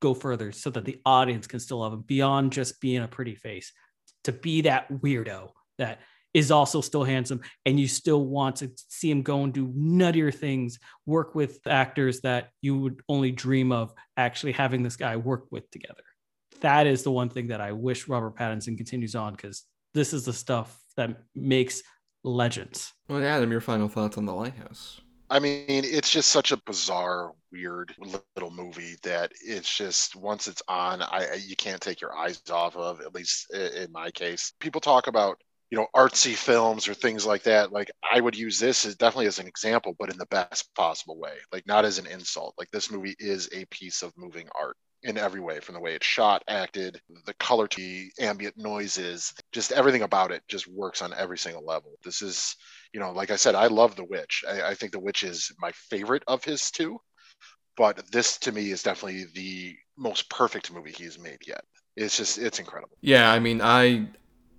go 0.01 0.15
further 0.15 0.53
so 0.53 0.71
that 0.71 0.85
the 0.85 1.01
audience 1.07 1.47
can 1.47 1.61
still 1.61 1.79
love 1.79 1.93
him 1.93 2.03
beyond 2.03 2.53
just 2.53 2.81
being 2.81 3.03
a 3.03 3.09
pretty 3.09 3.35
face, 3.35 3.73
to 4.25 4.33
be 4.33 4.63
that 4.63 4.93
weirdo 4.93 5.51
that 5.79 6.01
is 6.35 6.51
also 6.51 6.81
still 6.81 7.05
handsome 7.05 7.41
and 7.67 7.79
you 7.79 7.87
still 7.87 8.25
want 8.25 8.57
to 8.57 8.71
see 8.89 9.11
him 9.11 9.23
go 9.23 9.45
and 9.45 9.53
do 9.53 9.69
nuttier 9.69 10.35
things 10.35 10.79
work 11.07 11.35
with 11.35 11.59
actors 11.67 12.21
that 12.21 12.51
you 12.61 12.79
would 12.79 13.01
only 13.09 13.31
dream 13.31 13.73
of 13.73 13.93
actually 14.17 14.53
having 14.53 14.83
this 14.83 14.97
guy 14.97 15.17
work 15.17 15.47
with 15.51 15.71
together. 15.71 16.03
That 16.61 16.87
is 16.87 17.03
the 17.03 17.11
one 17.11 17.29
thing 17.29 17.49
that 17.49 17.61
i 17.61 17.73
wish 17.73 18.07
robert 18.07 18.37
pattinson 18.37 18.77
continues 18.77 19.15
on 19.15 19.35
because 19.35 19.65
this 19.95 20.13
is 20.13 20.25
the 20.25 20.33
stuff 20.33 20.79
that 20.97 21.17
makes 21.35 21.83
legends. 22.25 22.93
Well 23.09 23.23
adam 23.23 23.51
your 23.51 23.61
final 23.61 23.89
thoughts 23.89 24.17
on 24.17 24.27
the 24.27 24.35
lighthouse? 24.35 25.01
I 25.33 25.39
mean, 25.39 25.65
it's 25.67 26.11
just 26.11 26.31
such 26.31 26.53
a 26.53 26.59
bizarre, 26.59 27.33
weird 27.51 27.95
little 28.37 28.51
movie 28.51 28.97
that 29.03 29.33
it's 29.43 29.75
just 29.75 30.15
once 30.15 30.47
it's 30.47 30.63
on, 30.69 31.01
I 31.01 31.37
you 31.43 31.57
can't 31.57 31.81
take 31.81 32.03
your 32.03 32.15
eyes 32.15 32.43
off 32.51 32.77
of. 32.77 33.01
At 33.01 33.15
least 33.15 33.51
in 33.55 33.91
my 33.91 34.11
case, 34.11 34.53
people 34.61 34.83
talk 34.83 35.07
about 35.07 35.41
you 35.73 35.79
know 35.79 35.89
artsy 35.97 36.37
films 36.37 36.89
or 36.89 36.95
things 36.95 37.27
like 37.27 37.45
that. 37.45 37.73
Like 37.73 37.91
I 38.13 38.21
would 38.21 38.37
use 38.37 38.61
this 38.61 38.87
as 38.87 38.97
definitely 38.97 39.29
as 39.29 39.41
an 39.41 39.49
example, 39.49 39.97
but 39.99 40.11
in 40.11 40.19
the 40.19 40.27
best 40.27 40.75
possible 40.77 41.19
way. 41.19 41.35
Like 41.53 41.67
not 41.67 41.87
as 41.87 41.99
an 41.99 42.07
insult. 42.07 42.55
Like 42.59 42.71
this 42.73 42.93
movie 42.93 43.17
is 43.21 43.51
a 43.55 43.67
piece 43.67 44.03
of 44.03 44.13
moving 44.19 44.49
art 44.61 44.77
in 45.05 45.19
every 45.19 45.41
way 45.41 45.61
from 45.61 45.75
the 45.75 45.81
way 45.81 45.95
it's 45.95 46.07
shot, 46.07 46.45
acted, 46.49 47.01
the 47.27 47.35
color 47.35 47.69
to 47.69 47.81
the 47.81 48.13
ambient 48.21 48.57
noises, 48.59 49.35
just 49.53 49.73
everything 49.73 50.03
about 50.03 50.33
it 50.33 50.43
just 50.49 50.69
works 50.69 51.03
on 51.03 51.15
every 51.15 51.39
single 51.39 51.65
level. 51.67 51.93
This 52.05 52.23
is, 52.23 52.57
you 52.95 53.01
know, 53.01 53.13
like 53.13 53.31
I 53.33 53.37
said, 53.37 53.55
I 53.57 53.69
love 53.69 53.97
The 53.97 54.05
Witch. 54.05 54.45
I, 54.49 54.63
I 54.71 54.75
think 54.75 54.93
The 54.93 55.01
Witch 55.01 55.25
is 55.25 55.53
my 55.61 55.73
favorite 55.75 56.25
of 56.29 56.45
his 56.45 56.71
two 56.71 56.99
But 57.77 58.11
this 58.13 58.39
to 58.41 58.53
me 58.53 58.71
is 58.71 58.83
definitely 58.83 59.27
the 59.35 59.77
most 59.99 60.31
perfect 60.31 60.73
movie 60.73 60.93
he's 60.93 61.19
made 61.19 61.41
yet. 61.47 61.65
It's 61.97 62.17
just, 62.19 62.39
it's 62.39 62.61
incredible. 62.61 62.97
Yeah, 63.01 63.33
I 63.33 63.39
mean, 63.39 63.61
I 63.63 64.09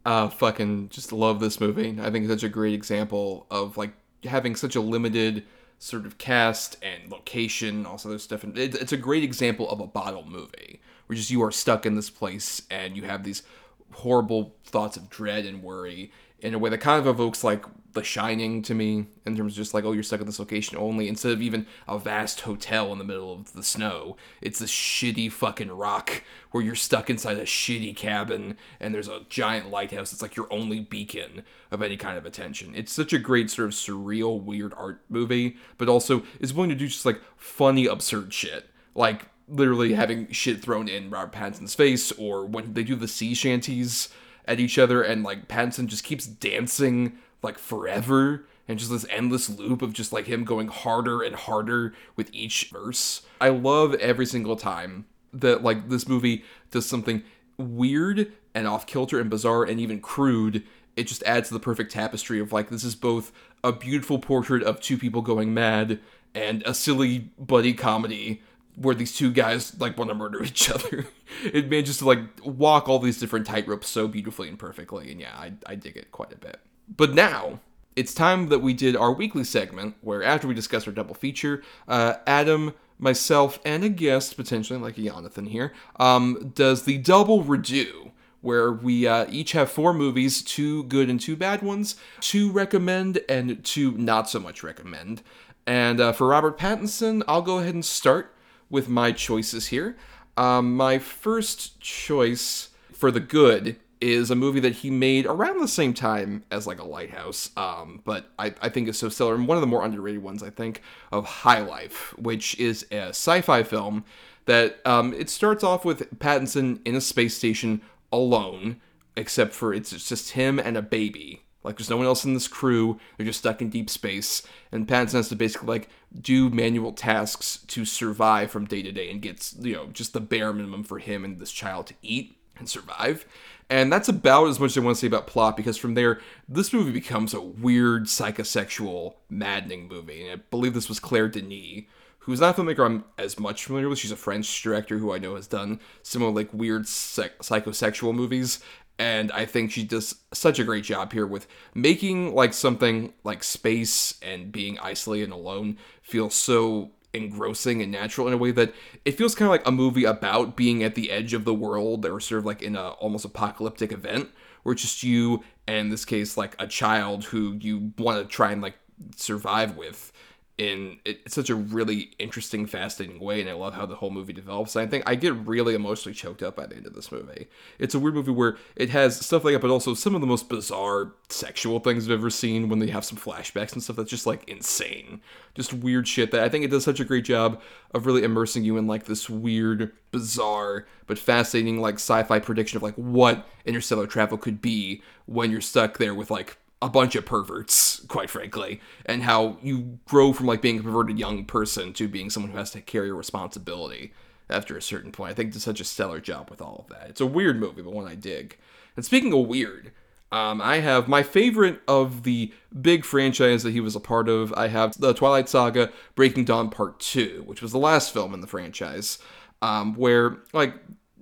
uh, 0.06 0.30
fucking 0.30 0.90
just 0.90 1.12
love 1.12 1.40
this 1.40 1.60
movie. 1.60 1.98
I 2.02 2.12
think 2.12 2.26
it's 2.26 2.34
such 2.34 2.44
a 2.44 2.50
great 2.50 2.74
example 2.74 3.46
of 3.50 3.78
like 3.78 3.94
having 4.24 4.56
such 4.56 4.76
a 4.76 4.82
limited 4.82 5.46
sort 5.80 6.06
of 6.06 6.18
cast 6.18 6.78
and 6.82 7.12
location, 7.12 7.86
also 7.86 8.10
this 8.10 8.24
stuff. 8.24 8.44
And 8.44 8.58
it, 8.58 8.76
it's 8.76 8.92
a 8.92 8.98
great 8.98 9.24
example 9.24 9.70
of 9.70 9.80
a 9.80 9.88
bottle 9.88 10.26
movie 10.26 10.82
where 11.08 11.16
just 11.16 11.30
you 11.32 11.44
are 11.44 11.52
stuck 11.52 11.86
in 11.86 11.96
this 11.96 12.10
place 12.10 12.62
and 12.70 12.96
you 12.96 13.04
have 13.04 13.24
these 13.24 13.44
horrible 13.92 14.56
thoughts 14.66 14.98
of 14.98 15.10
dread 15.10 15.46
and 15.46 15.62
worry 15.62 16.12
in 16.40 16.54
a 16.54 16.60
way 16.60 16.70
that 16.70 16.80
kind 16.80 17.00
of 17.00 17.08
evokes 17.08 17.44
like 17.44 17.66
The 17.94 18.04
Shining 18.04 18.62
to 18.64 18.74
me 18.74 19.06
in 19.26 19.38
terms 19.38 19.54
of 19.54 19.58
just 19.58 19.74
like, 19.74 19.86
oh, 19.86 19.92
you're 19.92 20.04
stuck 20.04 20.20
in 20.20 20.26
this 20.26 20.40
location 20.40 20.78
only. 20.78 21.08
Instead 21.08 21.32
of 21.32 21.42
even 21.42 21.68
a 21.88 22.00
vast 22.00 22.42
hotel 22.42 22.92
in 22.92 22.98
the 22.98 23.04
middle 23.04 23.32
of 23.32 23.54
the 23.54 23.64
snow, 23.64 24.18
it's 24.42 24.60
this 24.60 24.72
shitty 24.72 25.32
fucking 25.32 25.72
rock 25.72 26.24
where 26.52 26.64
you're 26.64 26.76
stuck 26.76 27.10
inside 27.10 27.38
a 27.38 27.44
shitty 27.44 27.96
cabin 27.96 28.58
and 28.80 28.94
there's 28.94 29.08
a 29.08 29.22
giant 29.30 29.70
lighthouse. 29.70 30.12
It's 30.12 30.22
like 30.22 30.36
your 30.36 30.52
only 30.52 30.80
beacon 30.80 31.44
of 31.72 31.82
any 31.82 31.98
kind 31.98 32.18
of 32.18 32.26
attention. 32.26 32.74
It's 32.76 32.92
such 32.92 33.14
a 33.14 33.20
great 33.20 33.50
sort 33.50 33.68
of 33.68 33.74
surreal, 33.74 34.42
weird 34.42 34.74
art 34.76 35.02
movie, 35.10 35.58
but 35.78 35.90
also 35.90 36.24
is 36.40 36.54
willing 36.54 36.70
to 36.70 36.76
do 36.76 36.88
just 36.88 37.06
like 37.06 37.22
funny, 37.38 37.86
absurd 37.86 38.34
shit. 38.34 38.70
Like 38.96 39.28
literally 39.48 39.94
having 39.94 40.32
shit 40.32 40.62
thrown 40.62 40.88
in 40.88 41.10
Robert 41.10 41.34
Pattinson's 41.34 41.76
face, 41.76 42.12
or 42.14 42.46
when 42.46 42.74
they 42.74 42.84
do 42.84 42.96
the 42.96 43.08
sea 43.08 43.34
shanties 43.34 44.10
at 44.46 44.60
each 44.60 44.78
other 44.78 45.02
and 45.02 45.24
like 45.24 45.48
Pattinson 45.48 45.88
just 45.88 46.04
keeps 46.04 46.26
dancing 46.26 47.18
like 47.44 47.58
forever 47.58 48.46
and 48.68 48.80
just 48.80 48.92
this 48.92 49.06
endless 49.10 49.50
loop 49.50 49.82
of 49.82 49.94
just 49.94 50.14
like 50.14 50.26
him 50.26 50.44
going 50.44 50.68
harder 50.68 51.22
and 51.22 51.36
harder 51.36 51.94
with 52.16 52.30
each 52.34 52.70
verse. 52.72 53.24
I 53.42 53.50
love 53.50 53.94
every 53.96 54.26
single 54.26 54.56
time 54.56 55.06
that 55.34 55.64
like 55.64 55.90
this 55.90 56.08
movie 56.08 56.44
does 56.72 56.86
something 56.86 57.24
weird 57.58 58.32
and 58.54 58.68
off 58.68 58.86
kilter 58.86 59.20
and 59.20 59.30
bizarre 59.30 59.64
and 59.64 59.80
even 59.80 60.00
crude. 60.00 60.64
It 60.96 61.08
just 61.08 61.24
adds 61.24 61.50
to 61.50 61.54
the 61.54 61.60
perfect 61.60 61.92
tapestry 61.92 62.40
of 62.40 62.54
like 62.54 62.70
this 62.70 62.84
is 62.84 62.96
both 62.96 63.32
a 63.64 63.72
beautiful 63.72 64.20
portrait 64.20 64.64
of 64.64 64.80
two 64.80 64.98
people 64.98 65.22
going 65.22 65.54
mad 65.54 66.00
and 66.36 66.64
a 66.66 66.74
silly 66.74 67.32
buddy 67.38 67.74
comedy 67.74 68.42
where 68.76 68.96
these 68.96 69.16
two 69.16 69.32
guys 69.32 69.80
like 69.80 69.98
want 69.98 70.10
to 70.10 70.16
murder 70.16 70.44
each 70.44 70.70
other. 70.70 71.08
it 71.44 71.70
manages 71.70 71.98
to 71.98 72.06
like 72.06 72.20
walk 72.44 72.88
all 72.88 73.00
these 73.00 73.20
different 73.20 73.48
tightropes 73.48 73.86
so 73.86 74.08
beautifully 74.08 74.48
and 74.48 74.60
perfectly, 74.60 75.12
and 75.12 75.20
yeah, 75.20 75.36
I, 75.36 75.54
I 75.66 75.76
dig 75.76 75.98
it 75.98 76.12
quite 76.12 76.32
a 76.32 76.38
bit. 76.38 76.60
But 76.88 77.14
now 77.14 77.60
it's 77.96 78.14
time 78.14 78.50
that 78.50 78.60
we 78.60 78.74
did 78.74 78.96
our 78.96 79.12
weekly 79.12 79.44
segment 79.44 79.96
where 80.02 80.24
after 80.24 80.48
we 80.48 80.54
discuss 80.54 80.88
our 80.88 80.94
double 80.94 81.16
feature, 81.16 81.64
uh, 81.88 82.16
Adam, 82.26 82.74
myself, 82.98 83.60
and 83.66 83.84
a 83.84 83.90
guest 83.90 84.36
potentially 84.36 84.80
like 84.80 84.98
a 84.98 85.02
Jonathan 85.04 85.46
here, 85.46 85.74
um, 86.00 86.52
does 86.56 86.84
the 86.84 86.98
double 86.98 87.44
redo. 87.44 88.12
Where 88.42 88.74
we 88.74 89.08
uh, 89.08 89.26
each 89.30 89.54
have 89.54 89.72
four 89.72 89.94
movies, 89.94 90.42
two 90.42 90.84
good 90.84 91.10
and 91.10 91.18
two 91.18 91.38
bad 91.38 91.62
ones, 91.62 91.96
two 92.20 92.52
recommend 92.52 93.22
and 93.30 93.64
two 93.64 93.94
not 93.94 94.30
so 94.30 94.38
much 94.38 94.64
recommend. 94.64 95.22
And 95.66 96.02
uh, 96.02 96.12
for 96.12 96.28
Robert 96.28 96.58
Pattinson, 96.58 97.24
I'll 97.26 97.42
go 97.42 97.60
ahead 97.60 97.74
and 97.74 97.86
start 97.86 98.36
with 98.70 98.90
my 98.90 99.14
choices 99.14 99.68
here. 99.68 99.96
Um, 100.36 100.76
my 100.76 101.00
first 101.00 101.80
choice 101.80 102.72
for 102.92 103.12
the 103.12 103.22
good 103.22 103.78
is 104.04 104.30
a 104.30 104.36
movie 104.36 104.60
that 104.60 104.74
he 104.74 104.90
made 104.90 105.26
around 105.26 105.60
the 105.60 105.68
same 105.68 105.94
time 105.94 106.44
as 106.52 106.68
like 106.68 106.80
a 106.80 106.86
lighthouse 106.86 107.50
um, 107.58 108.02
but 108.04 108.30
I, 108.38 108.54
I 108.62 108.70
think 108.70 108.88
is 108.88 108.98
so 108.98 109.10
stellar 109.10 109.36
and 109.36 109.48
one 109.48 109.58
of 109.58 109.62
the 109.62 109.68
more 109.68 109.84
underrated 109.84 110.22
ones 110.22 110.44
i 110.44 110.50
think 110.50 110.82
of 111.12 111.26
high 111.26 111.62
life 111.62 112.14
which 112.18 112.58
is 112.60 112.86
a 112.92 113.10
sci-fi 113.10 113.64
film 113.64 114.06
that 114.46 114.80
um, 114.86 115.14
it 115.14 115.30
starts 115.30 115.64
off 115.64 115.86
with 115.86 116.20
pattinson 116.20 116.80
in 116.86 116.96
a 116.96 117.02
space 117.02 117.36
station 117.36 117.82
alone 118.12 118.82
except 119.16 119.54
for 119.54 119.74
it's 119.74 119.92
just 120.08 120.32
him 120.32 120.60
and 120.60 120.78
a 120.78 120.82
baby. 120.82 121.44
Like 121.64 121.78
there's 121.78 121.90
no 121.90 121.98
one 121.98 122.06
else 122.06 122.26
in 122.26 122.34
this 122.34 122.48
crew. 122.48 123.00
They're 123.18 123.26
just 123.26 123.40
stuck 123.40 123.62
in 123.62 123.70
deep 123.70 123.90
space, 123.90 124.44
and 124.72 124.86
Pattinson 124.86 125.14
has 125.14 125.30
to 125.30 125.36
basically 125.36 125.70
like 125.70 125.90
do 126.20 126.50
manual 126.50 126.92
tasks 126.92 127.60
to 127.68 127.86
survive 127.86 128.52
from 128.52 128.66
day 128.66 128.82
to 128.82 128.92
day 128.92 129.10
and 129.10 129.22
gets 129.22 129.56
you 129.60 129.74
know 129.74 129.88
just 129.88 130.12
the 130.12 130.20
bare 130.20 130.52
minimum 130.52 130.84
for 130.84 131.00
him 131.00 131.24
and 131.24 131.40
this 131.40 131.54
child 131.54 131.88
to 131.88 131.94
eat 132.02 132.36
and 132.58 132.70
survive. 132.70 133.26
And 133.70 133.92
that's 133.92 134.10
about 134.10 134.50
as 134.50 134.60
much 134.60 134.72
as 134.72 134.78
I 134.78 134.82
want 134.82 134.98
to 134.98 135.02
say 135.02 135.08
about 135.08 135.28
plot 135.28 135.58
because 135.58 135.78
from 135.78 135.94
there, 135.94 136.20
this 136.48 136.74
movie 136.74 136.92
becomes 136.92 137.34
a 137.34 137.42
weird 137.42 138.06
psychosexual, 138.06 139.16
maddening 139.30 139.88
movie. 139.88 140.28
And 140.28 140.40
I 140.40 140.44
believe 140.52 140.74
this 140.74 140.90
was 140.90 141.00
Claire 141.00 141.30
Denis, 141.30 141.84
who's 142.20 142.40
not 142.40 142.58
a 142.58 142.62
filmmaker 142.62 142.86
I'm 142.86 143.06
as 143.18 143.40
much 143.40 143.66
familiar 143.66 143.90
with. 143.90 144.00
She's 144.00 144.12
a 144.12 144.18
French 144.18 144.62
director 144.62 144.98
who 144.98 145.14
I 145.14 145.18
know 145.18 145.36
has 145.36 145.48
done 145.48 145.80
similar 146.04 146.32
like 146.32 146.54
weird 146.54 146.88
psych- 146.88 147.40
psychosexual 147.40 148.14
movies 148.14 148.64
and 149.00 149.32
I 149.32 149.46
think 149.46 149.72
she 149.72 149.84
does 149.84 150.16
such 150.34 150.60
a 150.60 150.64
great 150.64 150.84
job 150.84 151.14
here 151.14 151.26
with 151.26 151.48
making 151.74 152.36
like 152.36 152.54
something 152.54 153.14
like 153.24 153.44
space 153.44 154.20
and 154.22 154.52
being 154.52 154.78
isolated 154.80 155.26
and 155.26 155.34
alone 155.34 155.78
feel 156.02 156.30
so 156.30 156.92
engrossing 157.14 157.82
and 157.82 157.92
natural 157.92 158.28
in 158.28 158.34
a 158.34 158.38
way 158.38 158.52
that 158.52 158.74
it 159.06 159.18
feels 159.18 159.36
kind 159.36 159.48
of 159.48 159.52
like 159.52 159.68
a 159.68 159.72
movie 159.72 160.04
about 160.04 160.56
being 160.56 160.84
at 160.84 160.96
the 160.96 161.12
edge 161.12 161.34
of 161.34 161.46
the 161.46 161.54
world 161.54 162.06
or 162.06 162.20
sort 162.20 162.40
of 162.40 162.46
like 162.46 162.62
in 162.62 162.76
a 162.76 162.90
almost 162.92 163.26
apocalyptic 163.26 163.92
event 163.92 164.30
where 164.64 164.74
it's 164.74 164.82
just 164.82 165.04
you 165.04 165.44
and 165.68 165.78
in 165.78 165.90
this 165.90 166.06
case 166.06 166.38
like 166.38 166.56
a 166.60 166.68
child 166.68 167.26
who 167.26 167.54
you 167.62 167.94
want 167.98 168.22
to 168.22 168.36
try 168.36 168.52
and 168.52 168.62
like 168.62 168.76
survive 169.16 169.76
with 169.78 170.12
in 170.58 171.00
it's 171.04 171.34
such 171.34 171.50
a 171.50 171.56
really 171.56 172.12
interesting, 172.20 172.68
fascinating 172.68 173.20
way, 173.20 173.42
and 173.42 173.50
I 173.50 173.54
love 173.54 173.74
how 173.74 173.88
the 173.88 173.96
whole 173.96 174.12
movie 174.12 174.34
develops. 174.34 174.76
And 174.76 174.86
I 174.86 174.90
think 174.90 175.04
I 175.08 175.16
get 175.16 175.34
really 175.34 175.74
emotionally 175.74 176.14
choked 176.14 176.44
up 176.44 176.56
by 176.56 176.68
the 176.68 176.76
end 176.76 176.86
of 176.86 176.94
this 176.94 177.12
movie. 177.12 177.48
It's 177.80 177.96
a 177.96 178.00
weird 178.00 178.14
movie 178.14 178.32
where 178.32 178.58
it 178.76 178.90
has 178.90 179.20
stuff 179.20 179.44
like 179.44 179.54
that, 179.54 179.62
but 179.62 179.72
also 179.72 179.96
some 179.96 180.14
of 180.14 180.22
the 180.22 180.28
most 180.28 180.50
bizarre 180.50 181.14
sexual 181.30 181.80
things 181.80 182.06
I've 182.06 182.12
ever 182.12 182.30
seen 182.30 182.70
when 182.70 182.78
they 182.78 182.88
have 182.88 183.04
some 183.04 183.18
flashbacks 183.18 183.74
and 183.74 183.82
stuff 183.82 183.96
that's 183.96 184.12
just 184.12 184.28
like 184.28 184.48
insane. 184.48 185.22
Just 185.56 185.74
weird 185.74 186.08
shit 186.08 186.30
that 186.32 186.44
I 186.44 186.50
think 186.50 186.64
it 186.64 186.72
does 186.72 186.84
such 186.84 187.00
a 187.00 187.06
great 187.06 187.26
job 187.26 187.60
of 187.92 188.06
really 188.06 188.24
immersing 188.24 188.64
you 188.64 188.78
in 188.78 188.86
like 188.86 189.06
this 189.06 189.30
weird, 189.30 189.92
bizarre, 190.12 190.86
but 191.08 191.18
fascinating 191.18 191.82
like 191.82 191.96
sci-fi 191.96 192.38
prediction 192.38 192.78
of 192.78 192.84
like 192.84 192.96
what 192.96 193.48
interstellar 193.66 194.06
travel 194.06 194.38
could 194.38 194.62
be 194.62 195.02
when 195.26 195.50
you're 195.50 195.62
stuck 195.62 195.98
there 195.98 196.14
with 196.14 196.30
like 196.30 196.58
a 196.84 196.90
bunch 196.90 197.16
of 197.16 197.26
perverts, 197.26 198.02
quite 198.10 198.30
frankly, 198.30 198.82
and 199.06 199.24
how 199.24 199.58
you 199.62 200.00
grow 200.06 200.34
from 200.34 200.48
like 200.48 200.62
being 200.62 200.80
a 200.80 200.84
perverted 200.84 201.18
young 201.18 201.46
person 201.46 201.94
to 201.94 202.10
being 202.10 202.30
someone 202.30 202.52
who 202.52 202.58
has 202.58 202.72
to 202.72 202.82
carry 202.82 203.10
a 203.10 203.14
responsibility 203.14 204.14
after 204.50 204.76
a 204.76 204.82
certain 204.82 205.12
point. 205.12 205.32
I 205.32 205.34
think 205.34 205.54
does 205.54 205.64
such 205.64 205.80
a 205.80 205.86
stellar 205.86 206.20
job 206.20 206.50
with 206.50 206.62
all 206.62 206.86
of 206.86 206.94
that. 206.94 207.10
It's 207.10 207.22
a 207.22 207.26
weird 207.26 207.58
movie, 207.58 207.82
but 207.82 207.94
one 207.94 208.06
I 208.06 208.16
dig. 208.16 208.58
And 208.98 209.06
speaking 209.06 209.32
of 209.32 209.48
weird, 209.48 209.94
um, 210.34 210.60
I 210.62 210.80
have 210.80 211.08
my 211.08 211.24
favorite 211.24 211.80
of 211.88 212.24
the 212.24 212.52
big 212.82 213.06
franchise 213.06 213.64
that 213.64 213.72
he 213.72 213.80
was 213.80 213.96
a 213.96 214.02
part 214.02 214.28
of. 214.28 214.52
I 214.54 214.68
have 214.68 215.00
the 215.00 215.14
Twilight 215.14 215.48
Saga 215.48 215.90
Breaking 216.16 216.44
Dawn 216.44 216.70
Part 216.70 217.00
2, 217.00 217.44
which 217.46 217.62
was 217.62 217.72
the 217.72 217.78
last 217.78 218.14
film 218.14 218.34
in 218.34 218.42
the 218.42 218.48
franchise, 218.48 219.20
um, 219.62 219.96
where, 219.96 220.40
like, 220.52 220.74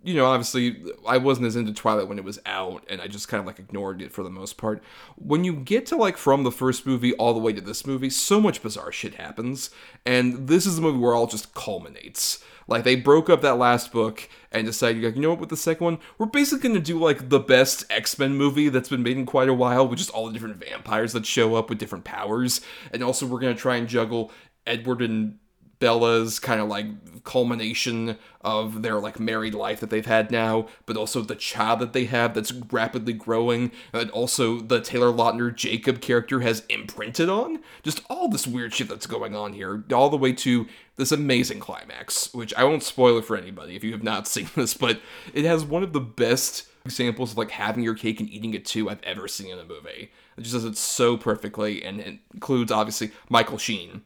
you 0.04 0.16
know, 0.16 0.26
obviously, 0.26 0.84
I 1.08 1.18
wasn't 1.18 1.48
as 1.48 1.56
into 1.56 1.74
Twilight 1.74 2.08
when 2.08 2.18
it 2.18 2.24
was 2.24 2.40
out, 2.46 2.84
and 2.90 3.02
I 3.02 3.08
just 3.08 3.28
kind 3.28 3.40
of 3.40 3.46
like 3.46 3.60
ignored 3.60 4.02
it 4.02 4.12
for 4.12 4.24
the 4.24 4.30
most 4.30 4.58
part. 4.58 4.82
When 5.16 5.44
you 5.44 5.54
get 5.54 5.86
to 5.88 5.96
like 5.96 6.18
from 6.18 6.44
the 6.44 6.52
first 6.52 6.88
movie 6.88 7.14
all 7.14 7.34
the 7.34 7.40
way 7.40 7.54
to 7.54 7.62
this 7.62 7.86
movie, 7.86 8.10
so 8.10 8.42
much 8.42 8.64
bizarre 8.64 8.92
shit 8.92 9.16
happens, 9.16 9.70
and 10.06 10.48
this 10.48 10.66
is 10.66 10.76
the 10.76 10.82
movie 10.82 10.98
where 10.98 11.14
all 11.14 11.28
just 11.28 11.54
culminates. 11.54 12.44
Like 12.68 12.84
they 12.84 12.96
broke 12.96 13.30
up 13.30 13.42
that 13.42 13.58
last 13.58 13.92
book 13.92 14.30
and 14.52 14.66
decided, 14.66 15.04
like, 15.04 15.16
you 15.16 15.22
know 15.22 15.32
what, 15.32 15.40
with 15.40 15.50
the 15.50 15.58
second 15.58 15.84
one, 15.84 16.00
we're 16.18 16.26
basically 16.26 16.70
gonna 16.70 16.80
do 16.80 16.98
like 16.98 17.30
the 17.30 17.40
best 17.40 17.86
X 17.92 18.18
Men 18.18 18.36
movie 18.36 18.70
that's 18.70 18.90
been 18.90 19.04
made 19.04 19.18
in 19.18 19.26
quite 19.26 19.50
a 19.50 19.54
while, 19.54 19.88
with 19.88 20.00
just 20.00 20.12
all 20.12 20.28
the 20.28 20.34
different 20.34 20.64
vampires 20.64 21.14
that 21.14 21.26
show 21.26 21.56
up 21.56 21.70
with 21.70 21.80
different 21.80 22.06
powers, 22.06 22.62
and 22.92 23.04
also 23.04 23.28
we're 23.28 23.40
gonna 23.40 23.54
try 23.54 23.76
and 23.76 23.88
juggle 23.88 24.32
Edward 24.66 25.02
and 25.02 25.38
Bella's 25.82 26.40
kind 26.40 26.62
of 26.62 26.70
like 26.70 26.86
culmination 27.24 28.18
of 28.42 28.84
their 28.84 29.00
like 29.00 29.20
married 29.20 29.56
life 29.56 29.80
that 29.80 29.90
they've 29.90 30.06
had 30.06 30.32
now, 30.32 30.68
but 30.86 30.96
also 30.96 31.22
the 31.22 31.36
child 31.36 31.80
that 31.80 31.92
they 31.92 32.06
have 32.06 32.36
that's 32.36 32.52
rapidly 32.52 33.14
growing, 33.14 33.72
and 33.92 34.12
also 34.12 34.60
the 34.60 34.80
Taylor 34.80 35.12
Lautner 35.12 35.54
Jacob 35.54 36.00
character 36.00 36.42
has 36.42 36.64
imprinted 36.70 37.30
on. 37.30 37.60
Just 37.82 38.04
all 38.10 38.30
this 38.30 38.48
weird 38.48 38.74
shit 38.74 38.90
that's 38.90 39.08
going 39.08 39.36
on 39.36 39.54
here, 39.54 39.84
all 39.92 40.10
the 40.10 40.18
way 40.18 40.34
to 40.34 40.68
this 40.98 41.12
amazing 41.12 41.60
climax, 41.60 42.32
which 42.32 42.54
I 42.54 42.64
won't 42.64 42.84
spoil 42.84 43.18
it 43.18 43.26
for 43.26 43.36
anybody 43.36 43.76
if 43.76 43.84
you 43.84 43.92
have 43.92 44.04
not 44.04 44.28
seen 44.28 44.50
this, 44.56 44.76
but 44.76 45.02
it 45.34 45.46
has 45.46 45.66
one 45.66 45.82
of 45.82 45.94
the 45.94 46.00
best 46.00 46.68
examples 46.86 47.32
of 47.32 47.38
like 47.40 47.52
having 47.52 47.84
your 47.84 47.96
cake 47.96 48.20
and 48.20 48.30
eating 48.30 48.54
it 48.54 48.66
too 48.66 48.88
I've 48.88 49.04
ever 49.04 49.28
seen 49.28 49.52
in 49.52 49.58
a 49.58 49.66
movie. 49.66 50.12
It 50.38 50.42
just 50.42 50.54
does 50.54 50.66
it 50.66 50.78
so 50.78 51.18
perfectly, 51.18 51.84
and 51.84 52.20
includes 52.34 52.72
obviously 52.72 53.12
Michael 53.30 53.58
Sheen, 53.58 54.04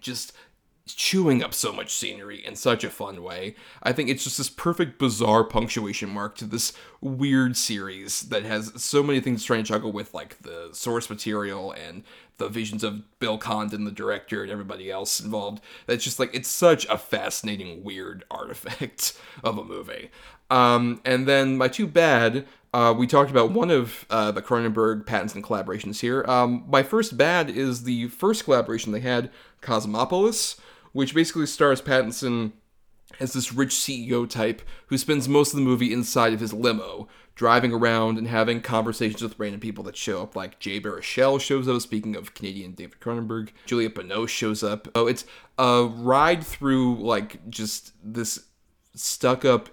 just 0.00 0.32
chewing 0.94 1.42
up 1.42 1.54
so 1.54 1.72
much 1.72 1.92
scenery 1.92 2.44
in 2.44 2.56
such 2.56 2.84
a 2.84 2.90
fun 2.90 3.22
way. 3.22 3.54
I 3.82 3.92
think 3.92 4.08
it's 4.08 4.24
just 4.24 4.38
this 4.38 4.50
perfect, 4.50 4.98
bizarre 4.98 5.44
punctuation 5.44 6.08
mark 6.08 6.36
to 6.36 6.44
this 6.44 6.72
weird 7.00 7.56
series 7.56 8.22
that 8.22 8.44
has 8.44 8.72
so 8.82 9.02
many 9.02 9.20
things 9.20 9.44
trying 9.44 9.62
to 9.62 9.68
juggle 9.68 9.92
with, 9.92 10.14
like 10.14 10.40
the 10.42 10.70
source 10.72 11.08
material 11.08 11.72
and 11.72 12.04
the 12.38 12.48
visions 12.48 12.84
of 12.84 13.02
Bill 13.18 13.38
Condon, 13.38 13.84
the 13.84 13.90
director, 13.90 14.42
and 14.42 14.50
everybody 14.50 14.90
else 14.90 15.20
involved. 15.20 15.60
That's 15.86 16.04
just 16.04 16.18
like 16.18 16.34
it's 16.34 16.48
such 16.48 16.86
a 16.86 16.96
fascinating, 16.96 17.84
weird 17.84 18.24
artifact 18.30 19.18
of 19.44 19.58
a 19.58 19.64
movie. 19.64 20.10
Um, 20.50 21.00
and 21.04 21.28
then 21.28 21.58
my 21.58 21.68
two 21.68 21.86
bad, 21.86 22.46
uh, 22.72 22.94
we 22.96 23.06
talked 23.06 23.30
about 23.30 23.50
one 23.50 23.70
of 23.70 24.06
uh, 24.08 24.30
the 24.30 24.42
Cronenberg 24.42 25.04
Pattinson 25.04 25.42
collaborations 25.42 26.00
here. 26.00 26.24
Um, 26.26 26.64
my 26.68 26.82
first 26.82 27.16
bad 27.16 27.50
is 27.50 27.84
the 27.84 28.08
first 28.08 28.44
collaboration 28.44 28.92
they 28.92 29.00
had, 29.00 29.30
Cosmopolis, 29.60 30.56
which 30.98 31.14
basically 31.14 31.46
stars 31.46 31.80
Pattinson 31.80 32.50
as 33.20 33.32
this 33.32 33.52
rich 33.52 33.70
CEO 33.70 34.28
type 34.28 34.62
who 34.88 34.98
spends 34.98 35.28
most 35.28 35.52
of 35.52 35.56
the 35.56 35.64
movie 35.64 35.92
inside 35.92 36.32
of 36.32 36.40
his 36.40 36.52
limo, 36.52 37.06
driving 37.36 37.72
around 37.72 38.18
and 38.18 38.26
having 38.26 38.60
conversations 38.60 39.22
with 39.22 39.38
random 39.38 39.60
people 39.60 39.84
that 39.84 39.96
show 39.96 40.20
up. 40.20 40.34
Like 40.34 40.58
Jay 40.58 40.80
Baruchel 40.80 41.40
shows 41.40 41.68
up, 41.68 41.80
speaking 41.82 42.16
of 42.16 42.34
Canadian 42.34 42.72
David 42.72 42.98
Cronenberg. 42.98 43.50
Juliette 43.64 43.94
Binoche 43.94 44.28
shows 44.28 44.64
up. 44.64 44.88
Oh, 44.96 45.06
it's 45.06 45.24
a 45.56 45.84
ride 45.84 46.42
through, 46.42 46.96
like, 47.00 47.48
just 47.48 47.92
this 48.02 48.46
stuck 48.96 49.44
up 49.44 49.68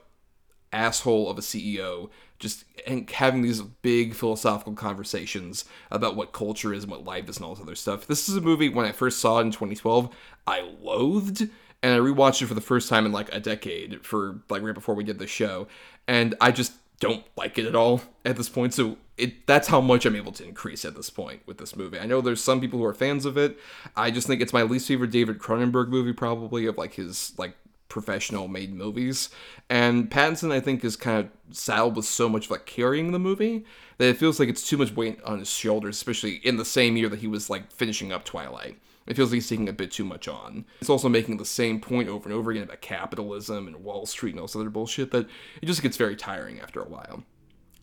asshole 0.72 1.28
of 1.28 1.40
a 1.40 1.42
CEO 1.42 2.12
just 2.40 2.66
having 3.12 3.42
these 3.42 3.62
big 3.62 4.14
philosophical 4.14 4.74
conversations 4.74 5.66
about 5.90 6.16
what 6.16 6.34
culture 6.34 6.74
is 6.74 6.84
and 6.84 6.92
what 6.92 7.06
life 7.06 7.30
is 7.30 7.38
and 7.38 7.46
all 7.46 7.56
this 7.56 7.64
other 7.64 7.76
stuff. 7.76 8.08
This 8.08 8.28
is 8.28 8.36
a 8.36 8.42
movie 8.42 8.70
when 8.70 8.86
I 8.86 8.92
first 8.92 9.20
saw 9.20 9.40
it 9.40 9.44
in 9.44 9.52
2012, 9.52 10.14
I 10.46 10.62
loathed, 10.82 11.50
and 11.82 11.94
I 11.94 11.98
rewatched 11.98 12.42
it 12.42 12.48
for 12.48 12.54
the 12.54 12.62
first 12.62 12.90
time 12.90 13.06
in 13.06 13.12
like 13.12 13.34
a 13.34 13.40
decade 13.40 14.06
for 14.06 14.42
like 14.50 14.64
right 14.64 14.74
before 14.74 14.96
we 14.96 15.04
did 15.04 15.20
the 15.20 15.28
show, 15.28 15.68
and 16.08 16.36
I 16.42 16.52
just 16.52 16.74
don't 17.00 17.24
like 17.36 17.58
it 17.58 17.66
at 17.66 17.76
all 17.76 18.02
at 18.24 18.38
this 18.38 18.50
point. 18.50 18.74
So 18.74 18.98
it 19.18 19.46
that's 19.48 19.68
how 19.68 19.82
much 19.82 20.06
I'm 20.06 20.16
able 20.16 20.32
to 20.34 20.46
increase 20.46 20.86
at 20.86 20.96
this 20.96 21.10
point 21.10 21.42
with 21.46 21.58
this 21.58 21.76
movie. 21.76 22.00
I 22.00 22.06
know 22.06 22.22
there's 22.22 22.44
some 22.44 22.60
people 22.62 22.80
who 22.80 22.86
are 22.86 22.94
fans 22.94 23.26
of 23.26 23.38
it. 23.38 23.58
I 23.96 24.12
just 24.12 24.28
think 24.28 24.42
it's 24.42 24.54
my 24.54 24.64
least 24.64 24.88
favorite 24.88 25.12
David 25.12 25.40
Cronenberg 25.40 25.90
movie 25.90 26.14
probably 26.14 26.66
of 26.66 26.78
like 26.78 26.96
his 26.96 27.34
like 27.38 27.56
professional 27.90 28.48
made 28.48 28.74
movies. 28.74 29.30
And 29.70 30.10
Pattinson, 30.10 30.52
I 30.52 30.60
think, 30.60 30.84
is 30.84 30.96
kind 30.96 31.20
of 31.20 31.56
saddled 31.56 31.96
with 31.96 32.06
so 32.06 32.28
much 32.28 32.50
like 32.50 32.66
carrying 32.66 33.12
the 33.12 33.20
movie 33.20 33.66
that 33.98 34.10
it 34.10 34.18
feels 34.18 34.40
like 34.40 34.50
it's 34.50 34.68
too 34.68 34.78
much 34.78 34.96
weight 34.96 35.22
on 35.24 35.40
his 35.40 35.50
shoulders, 35.50 35.96
especially 35.96 36.36
in 36.44 36.58
the 36.58 36.66
same 36.66 36.98
year 36.98 37.10
that 37.10 37.20
he 37.20 37.28
was 37.28 37.50
like 37.50 37.72
finishing 37.72 38.12
up 38.12 38.26
Twilight. 38.26 38.78
It 39.08 39.16
feels 39.16 39.30
like 39.30 39.36
he's 39.36 39.50
taking 39.50 39.70
a 39.70 39.74
bit 39.74 39.92
too 39.92 40.04
much 40.04 40.28
on. 40.28 40.66
It's 40.82 40.90
also 40.90 41.10
making 41.10 41.38
the 41.38 41.46
same 41.46 41.80
point 41.80 42.10
over 42.10 42.28
and 42.28 42.38
over 42.38 42.50
again 42.50 42.64
about 42.64 42.82
capitalism 42.82 43.68
and 43.68 43.84
Wall 43.84 44.06
Street 44.06 44.32
and 44.32 44.40
all 44.40 44.48
this 44.48 44.56
other 44.56 44.70
bullshit 44.70 45.12
that 45.12 45.28
it 45.62 45.66
just 45.68 45.84
gets 45.84 45.98
very 45.98 46.16
tiring 46.16 46.60
after 46.60 46.82
a 46.82 46.90
while. 46.90 47.24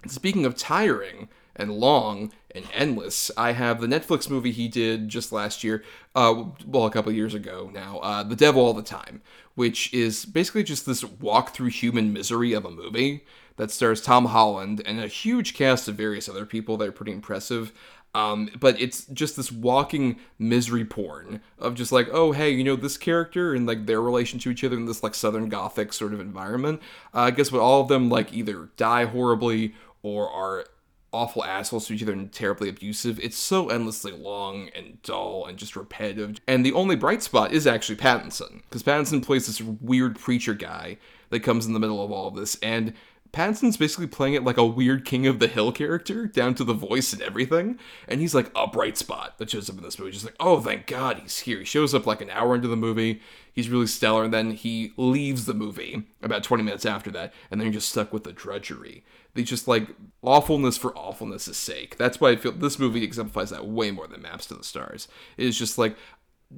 Speaking 0.08 0.44
of 0.44 0.56
tiring, 0.56 1.28
and 1.56 1.72
long 1.72 2.32
and 2.54 2.64
endless. 2.72 3.30
I 3.36 3.52
have 3.52 3.80
the 3.80 3.86
Netflix 3.86 4.28
movie 4.28 4.52
he 4.52 4.68
did 4.68 5.08
just 5.08 5.32
last 5.32 5.64
year, 5.64 5.84
uh, 6.14 6.44
well, 6.66 6.86
a 6.86 6.90
couple 6.90 7.12
years 7.12 7.34
ago 7.34 7.70
now, 7.72 7.98
uh, 7.98 8.22
The 8.22 8.36
Devil 8.36 8.62
All 8.62 8.74
the 8.74 8.82
Time, 8.82 9.22
which 9.54 9.92
is 9.92 10.24
basically 10.24 10.62
just 10.62 10.86
this 10.86 11.04
walk 11.04 11.54
through 11.54 11.68
human 11.68 12.12
misery 12.12 12.52
of 12.52 12.64
a 12.64 12.70
movie 12.70 13.24
that 13.56 13.70
stars 13.70 14.00
Tom 14.00 14.26
Holland 14.26 14.82
and 14.84 15.00
a 15.00 15.06
huge 15.06 15.54
cast 15.54 15.88
of 15.88 15.94
various 15.94 16.28
other 16.28 16.46
people 16.46 16.76
that 16.78 16.88
are 16.88 16.92
pretty 16.92 17.12
impressive. 17.12 17.72
Um, 18.14 18.50
but 18.60 18.78
it's 18.78 19.06
just 19.06 19.36
this 19.36 19.50
walking 19.50 20.16
misery 20.38 20.84
porn 20.84 21.40
of 21.58 21.74
just 21.74 21.92
like, 21.92 22.08
oh, 22.12 22.32
hey, 22.32 22.50
you 22.50 22.62
know, 22.62 22.76
this 22.76 22.98
character 22.98 23.54
and 23.54 23.66
like 23.66 23.86
their 23.86 24.02
relation 24.02 24.38
to 24.40 24.50
each 24.50 24.62
other 24.64 24.76
in 24.76 24.84
this 24.84 25.02
like 25.02 25.14
Southern 25.14 25.48
Gothic 25.48 25.94
sort 25.94 26.12
of 26.12 26.20
environment. 26.20 26.82
Uh, 27.14 27.20
I 27.20 27.30
guess 27.30 27.50
what 27.50 27.62
all 27.62 27.80
of 27.80 27.88
them 27.88 28.10
like 28.10 28.32
either 28.34 28.68
die 28.76 29.06
horribly 29.06 29.74
or 30.02 30.28
are 30.28 30.66
awful 31.12 31.44
assholes 31.44 31.86
to 31.86 31.94
each 31.94 32.02
other 32.02 32.12
and 32.12 32.32
terribly 32.32 32.68
abusive. 32.68 33.20
It's 33.20 33.36
so 33.36 33.68
endlessly 33.68 34.12
long 34.12 34.70
and 34.74 35.00
dull 35.02 35.46
and 35.46 35.58
just 35.58 35.76
repetitive. 35.76 36.38
And 36.46 36.64
the 36.64 36.72
only 36.72 36.96
bright 36.96 37.22
spot 37.22 37.52
is 37.52 37.66
actually 37.66 37.96
Pattinson, 37.96 38.62
because 38.62 38.82
Pattinson 38.82 39.24
plays 39.24 39.46
this 39.46 39.60
weird 39.60 40.18
preacher 40.18 40.54
guy 40.54 40.98
that 41.30 41.40
comes 41.40 41.66
in 41.66 41.72
the 41.72 41.80
middle 41.80 42.04
of 42.04 42.10
all 42.10 42.28
of 42.28 42.34
this, 42.34 42.56
and 42.62 42.94
Pattinson's 43.32 43.78
basically 43.78 44.06
playing 44.06 44.34
it 44.34 44.44
like 44.44 44.58
a 44.58 44.66
weird 44.66 45.06
King 45.06 45.26
of 45.26 45.38
the 45.38 45.48
Hill 45.48 45.72
character, 45.72 46.26
down 46.26 46.54
to 46.56 46.64
the 46.64 46.74
voice 46.74 47.14
and 47.14 47.22
everything. 47.22 47.78
And 48.06 48.20
he's 48.20 48.34
like 48.34 48.50
a 48.54 48.66
bright 48.66 48.98
spot 48.98 49.38
that 49.38 49.48
shows 49.48 49.70
up 49.70 49.78
in 49.78 49.82
this 49.82 49.98
movie. 49.98 50.12
Just 50.12 50.26
like, 50.26 50.36
oh, 50.38 50.60
thank 50.60 50.86
God 50.86 51.18
he's 51.18 51.38
here. 51.38 51.60
He 51.60 51.64
shows 51.64 51.94
up 51.94 52.06
like 52.06 52.20
an 52.20 52.28
hour 52.28 52.54
into 52.54 52.68
the 52.68 52.76
movie. 52.76 53.22
He's 53.50 53.70
really 53.70 53.86
stellar. 53.86 54.24
And 54.24 54.34
then 54.34 54.50
he 54.50 54.92
leaves 54.98 55.46
the 55.46 55.54
movie 55.54 56.02
about 56.22 56.42
20 56.42 56.62
minutes 56.62 56.84
after 56.84 57.10
that. 57.12 57.32
And 57.50 57.58
then 57.58 57.68
you're 57.68 57.80
just 57.80 57.88
stuck 57.88 58.12
with 58.12 58.24
the 58.24 58.32
drudgery. 58.32 59.02
They 59.34 59.42
just 59.42 59.66
like 59.66 59.88
awfulness 60.22 60.76
for 60.76 60.96
awfulness' 60.96 61.56
sake. 61.56 61.96
That's 61.96 62.20
why 62.20 62.30
I 62.30 62.36
feel 62.36 62.52
this 62.52 62.78
movie 62.78 63.02
exemplifies 63.04 63.50
that 63.50 63.66
way 63.66 63.90
more 63.90 64.06
than 64.06 64.22
Maps 64.22 64.46
to 64.46 64.54
the 64.54 64.64
Stars. 64.64 65.08
It 65.36 65.46
is 65.46 65.58
just 65.58 65.78
like 65.78 65.96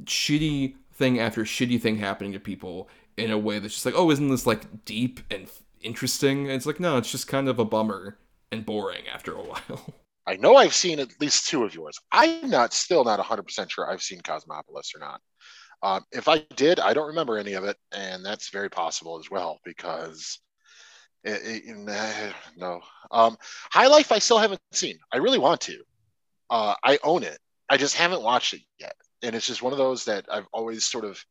shitty 0.04 0.74
thing 0.92 1.20
after 1.20 1.42
shitty 1.44 1.80
thing 1.80 1.98
happening 1.98 2.32
to 2.32 2.40
people 2.40 2.88
in 3.16 3.30
a 3.30 3.38
way 3.38 3.58
that's 3.58 3.74
just 3.74 3.86
like, 3.86 3.94
oh, 3.96 4.10
isn't 4.10 4.28
this 4.28 4.46
like 4.46 4.84
deep 4.84 5.20
and 5.30 5.48
interesting? 5.80 6.46
And 6.46 6.52
it's 6.52 6.66
like, 6.66 6.80
no, 6.80 6.96
it's 6.96 7.10
just 7.10 7.28
kind 7.28 7.48
of 7.48 7.58
a 7.58 7.64
bummer 7.64 8.18
and 8.50 8.66
boring 8.66 9.06
after 9.12 9.32
a 9.32 9.42
while. 9.42 9.94
I 10.26 10.36
know 10.36 10.56
I've 10.56 10.74
seen 10.74 11.00
at 11.00 11.20
least 11.20 11.48
two 11.48 11.64
of 11.64 11.74
yours. 11.74 11.98
I'm 12.10 12.48
not 12.48 12.72
still 12.72 13.04
not 13.04 13.20
100% 13.20 13.70
sure 13.70 13.90
I've 13.90 14.02
seen 14.02 14.20
Cosmopolis 14.22 14.92
or 14.94 15.00
not. 15.00 15.20
Um, 15.82 16.04
if 16.12 16.28
I 16.28 16.38
did, 16.56 16.80
I 16.80 16.94
don't 16.94 17.08
remember 17.08 17.36
any 17.36 17.52
of 17.52 17.64
it, 17.64 17.76
and 17.92 18.24
that's 18.24 18.48
very 18.48 18.70
possible 18.70 19.18
as 19.18 19.30
well 19.30 19.60
because 19.64 20.40
it, 21.24 21.62
it, 21.66 22.34
no. 22.56 22.80
Um, 23.10 23.36
High 23.72 23.86
Life, 23.86 24.12
I 24.12 24.18
still 24.18 24.38
haven't 24.38 24.60
seen. 24.72 24.98
I 25.12 25.18
really 25.18 25.38
want 25.38 25.60
to. 25.62 25.82
Uh, 26.50 26.74
I 26.82 26.98
own 27.02 27.22
it. 27.22 27.38
I 27.68 27.76
just 27.76 27.96
haven't 27.96 28.22
watched 28.22 28.54
it 28.54 28.60
yet, 28.78 28.94
and 29.22 29.34
it's 29.34 29.46
just 29.46 29.62
one 29.62 29.72
of 29.72 29.78
those 29.78 30.04
that 30.04 30.26
I've 30.30 30.46
always 30.52 30.84
sort 30.84 31.04
of 31.04 31.22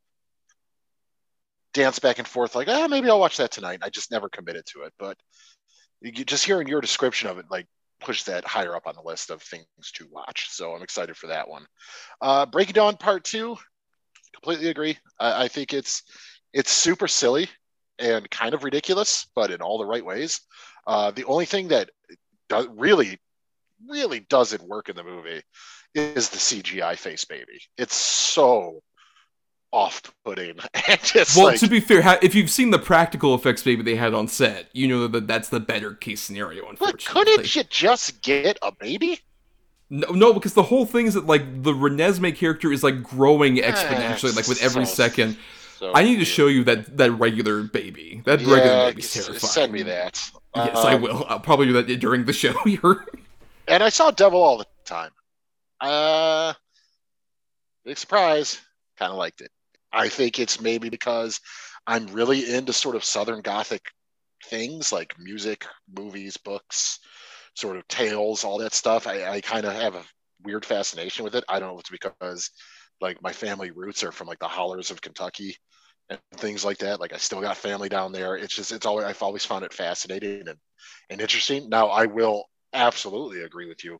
danced 1.73 2.01
back 2.01 2.19
and 2.19 2.27
forth, 2.27 2.55
like, 2.55 2.67
ah, 2.67 2.87
maybe 2.87 3.09
I'll 3.09 3.19
watch 3.19 3.37
that 3.37 3.51
tonight. 3.51 3.79
I 3.81 3.89
just 3.89 4.11
never 4.11 4.29
committed 4.29 4.65
to 4.67 4.81
it, 4.83 4.93
but 4.99 5.17
just 6.13 6.45
hearing 6.45 6.67
your 6.67 6.81
description 6.81 7.29
of 7.29 7.37
it, 7.37 7.45
like, 7.49 7.67
push 7.99 8.23
that 8.23 8.45
higher 8.45 8.75
up 8.75 8.85
on 8.85 8.95
the 8.95 9.01
list 9.01 9.29
of 9.29 9.41
things 9.41 9.65
to 9.93 10.05
watch. 10.11 10.49
So 10.49 10.73
I'm 10.73 10.83
excited 10.83 11.15
for 11.15 11.27
that 11.27 11.47
one. 11.47 11.65
Uh, 12.21 12.45
Breaking 12.45 12.73
Dawn 12.73 12.97
Part 12.97 13.23
Two, 13.23 13.57
completely 14.33 14.69
agree. 14.69 14.97
I, 15.19 15.45
I 15.45 15.47
think 15.47 15.73
it's 15.73 16.03
it's 16.51 16.71
super 16.71 17.07
silly 17.07 17.47
and 18.03 18.29
kind 18.29 18.53
of 18.53 18.63
ridiculous, 18.63 19.27
but 19.35 19.49
in 19.49 19.61
all 19.61 19.77
the 19.77 19.85
right 19.85 20.05
ways. 20.05 20.41
Uh, 20.85 21.11
the 21.11 21.23
only 21.25 21.45
thing 21.45 21.69
that 21.69 21.89
do- 22.49 22.71
really, 22.75 23.17
really 23.87 24.19
doesn't 24.19 24.61
work 24.63 24.89
in 24.89 24.95
the 24.95 25.03
movie 25.03 25.41
is 25.95 26.29
the 26.29 26.37
CGI 26.37 26.97
face 26.97 27.25
baby. 27.25 27.61
It's 27.77 27.95
so 27.95 28.81
off-putting 29.71 30.59
and 30.87 31.01
just 31.01 31.35
well 31.35 31.47
like, 31.47 31.59
to 31.59 31.67
be 31.67 31.79
fair 31.79 32.19
if 32.21 32.35
you've 32.35 32.51
seen 32.51 32.69
the 32.69 32.77
practical 32.77 33.33
effects 33.33 33.63
baby 33.63 33.81
they 33.81 33.95
had 33.95 34.13
on 34.13 34.27
set 34.27 34.69
you 34.71 34.87
know 34.87 35.07
that 35.07 35.25
that's 35.25 35.49
the 35.49 35.59
better 35.59 35.95
case 35.95 36.21
scenario 36.21 36.69
unfortunately 36.69 37.03
but 37.03 37.25
couldn't 37.25 37.55
you 37.55 37.63
just 37.63 38.21
get 38.21 38.55
a 38.61 38.71
baby 38.71 39.19
no, 39.93 40.07
no, 40.11 40.33
because 40.33 40.55
the 40.55 40.63
whole 40.63 40.87
thing 40.87 41.05
is 41.05 41.13
that 41.13 41.27
like 41.27 41.61
the 41.61 41.71
Renesmee 41.71 42.35
character 42.35 42.71
is 42.71 42.83
like 42.83 43.03
growing 43.03 43.57
exponentially, 43.57 44.35
like 44.35 44.47
with 44.47 44.63
every 44.63 44.85
so 44.85 44.93
second. 44.95 45.37
So 45.83 45.91
I 45.93 46.03
need 46.03 46.19
to 46.19 46.25
show 46.25 46.47
you 46.47 46.63
that 46.63 46.95
that 46.95 47.11
regular 47.11 47.63
baby. 47.63 48.21
That 48.23 48.39
yeah, 48.39 48.53
regular 48.53 48.91
baby's 48.91 49.11
terrifying. 49.11 49.39
Send 49.39 49.73
me 49.73 49.83
that. 49.83 50.31
Yes, 50.55 50.77
um, 50.77 50.85
I 50.85 50.95
will. 50.95 51.25
I'll 51.27 51.41
probably 51.41 51.65
do 51.65 51.73
that 51.73 51.87
during 51.99 52.23
the 52.23 52.31
show 52.31 52.53
here. 52.63 53.05
and 53.67 53.83
I 53.83 53.89
saw 53.89 54.09
Devil 54.09 54.41
all 54.41 54.57
the 54.59 54.65
time. 54.85 55.11
Uh, 55.81 56.53
big 57.83 57.97
surprise. 57.97 58.61
Kind 58.97 59.11
of 59.11 59.17
liked 59.17 59.41
it. 59.41 59.51
I 59.91 60.07
think 60.07 60.39
it's 60.39 60.61
maybe 60.61 60.87
because 60.87 61.41
I'm 61.85 62.07
really 62.07 62.55
into 62.55 62.71
sort 62.71 62.95
of 62.95 63.03
Southern 63.03 63.41
Gothic 63.41 63.81
things 64.45 64.93
like 64.93 65.19
music, 65.19 65.65
movies, 65.97 66.37
books, 66.37 66.99
sort 67.55 67.75
of 67.75 67.85
tales, 67.89 68.45
all 68.45 68.59
that 68.59 68.73
stuff. 68.73 69.05
I, 69.05 69.25
I 69.25 69.41
kind 69.41 69.65
of 69.65 69.73
have 69.73 69.95
a 69.95 70.03
weird 70.43 70.63
fascination 70.63 71.25
with 71.25 71.35
it. 71.35 71.43
I 71.49 71.59
don't 71.59 71.73
know 71.73 71.75
if 71.75 71.81
it's 71.81 71.89
because 71.89 72.51
like 73.03 73.21
my 73.21 73.33
family 73.33 73.69
roots 73.69 74.03
are 74.03 74.11
from 74.11 74.27
like 74.27 74.39
the 74.39 74.47
hollers 74.47 74.89
of 74.89 75.01
Kentucky 75.01 75.55
and 76.09 76.19
things 76.37 76.65
like 76.65 76.79
that. 76.79 76.99
Like 76.99 77.13
I 77.13 77.17
still 77.17 77.41
got 77.41 77.57
family 77.57 77.89
down 77.89 78.11
there. 78.11 78.35
It's 78.35 78.55
just 78.55 78.71
it's 78.71 78.85
always 78.85 79.05
I've 79.05 79.21
always 79.21 79.45
found 79.45 79.65
it 79.65 79.73
fascinating 79.73 80.47
and, 80.47 80.57
and 81.09 81.21
interesting. 81.21 81.69
Now 81.69 81.89
I 81.89 82.05
will 82.05 82.45
absolutely 82.73 83.43
agree 83.43 83.67
with 83.67 83.83
you. 83.83 83.99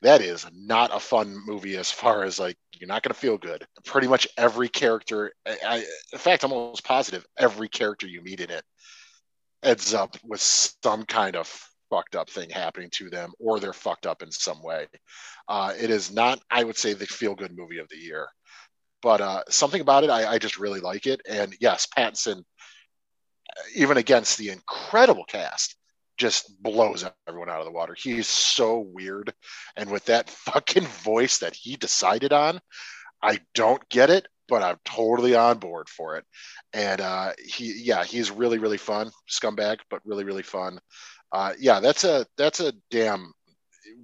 That 0.00 0.22
is 0.22 0.46
not 0.54 0.94
a 0.94 1.00
fun 1.00 1.36
movie 1.46 1.76
as 1.76 1.90
far 1.90 2.24
as 2.24 2.38
like 2.38 2.56
you're 2.78 2.88
not 2.88 3.02
going 3.02 3.12
to 3.12 3.20
feel 3.20 3.36
good. 3.36 3.66
Pretty 3.84 4.06
much 4.06 4.28
every 4.36 4.68
character, 4.68 5.32
I, 5.46 5.84
in 6.12 6.18
fact, 6.18 6.44
I'm 6.44 6.52
almost 6.52 6.84
positive 6.84 7.26
every 7.36 7.68
character 7.68 8.06
you 8.06 8.22
meet 8.22 8.40
in 8.40 8.50
it 8.50 8.64
ends 9.64 9.92
up 9.92 10.16
with 10.22 10.40
some 10.40 11.04
kind 11.04 11.34
of 11.34 11.68
fucked 11.90 12.16
up 12.16 12.30
thing 12.30 12.50
happening 12.50 12.90
to 12.92 13.10
them 13.10 13.32
or 13.38 13.60
they're 13.60 13.72
fucked 13.72 14.06
up 14.06 14.22
in 14.22 14.30
some 14.30 14.62
way. 14.62 14.86
Uh, 15.48 15.72
it 15.78 15.90
is 15.90 16.12
not, 16.12 16.40
I 16.50 16.64
would 16.64 16.76
say, 16.76 16.92
the 16.92 17.06
feel 17.06 17.34
good 17.34 17.56
movie 17.56 17.78
of 17.78 17.88
the 17.88 17.96
year. 17.96 18.28
But 19.02 19.20
uh, 19.20 19.42
something 19.48 19.80
about 19.80 20.04
it, 20.04 20.10
I, 20.10 20.32
I 20.32 20.38
just 20.38 20.58
really 20.58 20.80
like 20.80 21.06
it. 21.06 21.20
And 21.28 21.54
yes, 21.60 21.86
Pattinson, 21.96 22.42
even 23.74 23.96
against 23.96 24.38
the 24.38 24.50
incredible 24.50 25.24
cast, 25.24 25.76
just 26.16 26.60
blows 26.62 27.04
everyone 27.28 27.48
out 27.48 27.60
of 27.60 27.64
the 27.64 27.72
water. 27.72 27.94
He's 27.96 28.26
so 28.26 28.80
weird. 28.80 29.32
And 29.76 29.90
with 29.90 30.04
that 30.06 30.28
fucking 30.46 30.84
voice 30.84 31.38
that 31.38 31.54
he 31.54 31.76
decided 31.76 32.32
on, 32.32 32.60
I 33.22 33.40
don't 33.54 33.88
get 33.88 34.10
it, 34.10 34.26
but 34.48 34.62
I'm 34.62 34.78
totally 34.84 35.34
on 35.34 35.58
board 35.58 35.88
for 35.88 36.16
it. 36.16 36.24
And 36.72 37.00
uh, 37.00 37.32
he, 37.44 37.72
yeah, 37.82 38.04
he's 38.04 38.30
really, 38.30 38.58
really 38.58 38.78
fun. 38.78 39.10
Scumbag, 39.28 39.78
but 39.90 40.02
really, 40.04 40.24
really 40.24 40.42
fun. 40.42 40.80
Uh, 41.32 41.52
yeah, 41.58 41.80
that's 41.80 42.04
a 42.04 42.26
that's 42.36 42.60
a 42.60 42.72
damn 42.90 43.32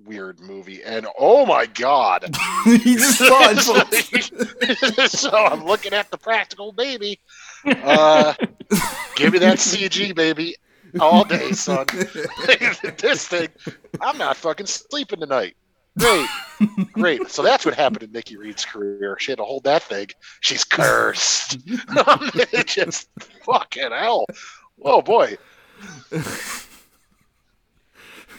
weird 0.04 0.40
movie. 0.40 0.82
And 0.82 1.06
oh 1.18 1.46
my 1.46 1.66
god, 1.66 2.24
he 2.64 2.96
just 2.96 3.18
saw 3.18 3.52
so 5.08 5.30
I'm 5.30 5.64
looking 5.64 5.92
at 5.92 6.10
the 6.10 6.18
practical 6.18 6.72
baby. 6.72 7.20
Uh, 7.66 8.34
give 9.16 9.32
me 9.32 9.38
that 9.38 9.58
CG 9.58 10.14
baby 10.14 10.56
all 11.00 11.24
day, 11.24 11.52
son. 11.52 11.86
this 12.98 13.26
thing, 13.26 13.48
I'm 14.00 14.18
not 14.18 14.36
fucking 14.36 14.66
sleeping 14.66 15.20
tonight. 15.20 15.56
Great, 15.96 16.28
great. 16.92 17.30
So 17.30 17.42
that's 17.42 17.64
what 17.64 17.74
happened 17.74 18.02
in 18.02 18.12
Nikki 18.12 18.36
Reed's 18.36 18.64
career. 18.64 19.16
She 19.20 19.30
had 19.30 19.38
to 19.38 19.44
hold 19.44 19.64
that 19.64 19.84
thing. 19.84 20.08
She's 20.40 20.64
cursed. 20.64 21.58
just 22.66 23.08
fucking 23.44 23.92
hell. 23.92 24.26
Oh 24.84 25.00
boy. 25.02 25.38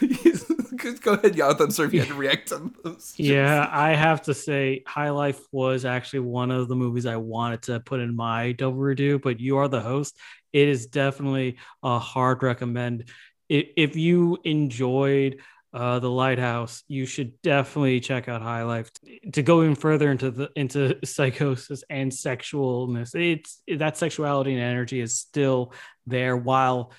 Go 1.02 1.14
ahead, 1.14 1.36
Jonathan. 1.36 1.70
Sorry 1.70 1.88
if 1.88 1.94
you 1.94 2.00
had 2.00 2.08
to 2.08 2.14
react 2.14 2.48
to 2.48 2.70
those. 2.84 3.14
Yeah, 3.16 3.68
I 3.70 3.94
have 3.94 4.22
to 4.22 4.34
say, 4.34 4.82
High 4.86 5.10
Life 5.10 5.40
was 5.50 5.84
actually 5.84 6.20
one 6.20 6.50
of 6.50 6.68
the 6.68 6.76
movies 6.76 7.06
I 7.06 7.16
wanted 7.16 7.62
to 7.62 7.80
put 7.80 8.00
in 8.00 8.14
my 8.14 8.52
double 8.52 8.78
review, 8.78 9.18
but 9.18 9.40
you 9.40 9.58
are 9.58 9.68
the 9.68 9.80
host. 9.80 10.18
It 10.52 10.68
is 10.68 10.86
definitely 10.86 11.58
a 11.82 11.98
hard 11.98 12.42
recommend. 12.42 13.10
If 13.48 13.96
you 13.96 14.38
enjoyed 14.44 15.40
uh, 15.72 15.98
the 15.98 16.10
Lighthouse, 16.10 16.82
you 16.88 17.04
should 17.06 17.40
definitely 17.42 18.00
check 18.00 18.28
out 18.28 18.42
High 18.42 18.62
Life. 18.62 18.90
To 19.32 19.42
go 19.42 19.62
even 19.62 19.74
further 19.74 20.10
into 20.10 20.30
the 20.30 20.50
into 20.56 20.98
psychosis 21.04 21.84
and 21.90 22.10
sexualness, 22.10 23.14
it's 23.14 23.62
that 23.68 23.96
sexuality 23.96 24.54
and 24.54 24.62
energy 24.62 25.00
is 25.00 25.18
still 25.18 25.72
there 26.06 26.36
while 26.36 26.92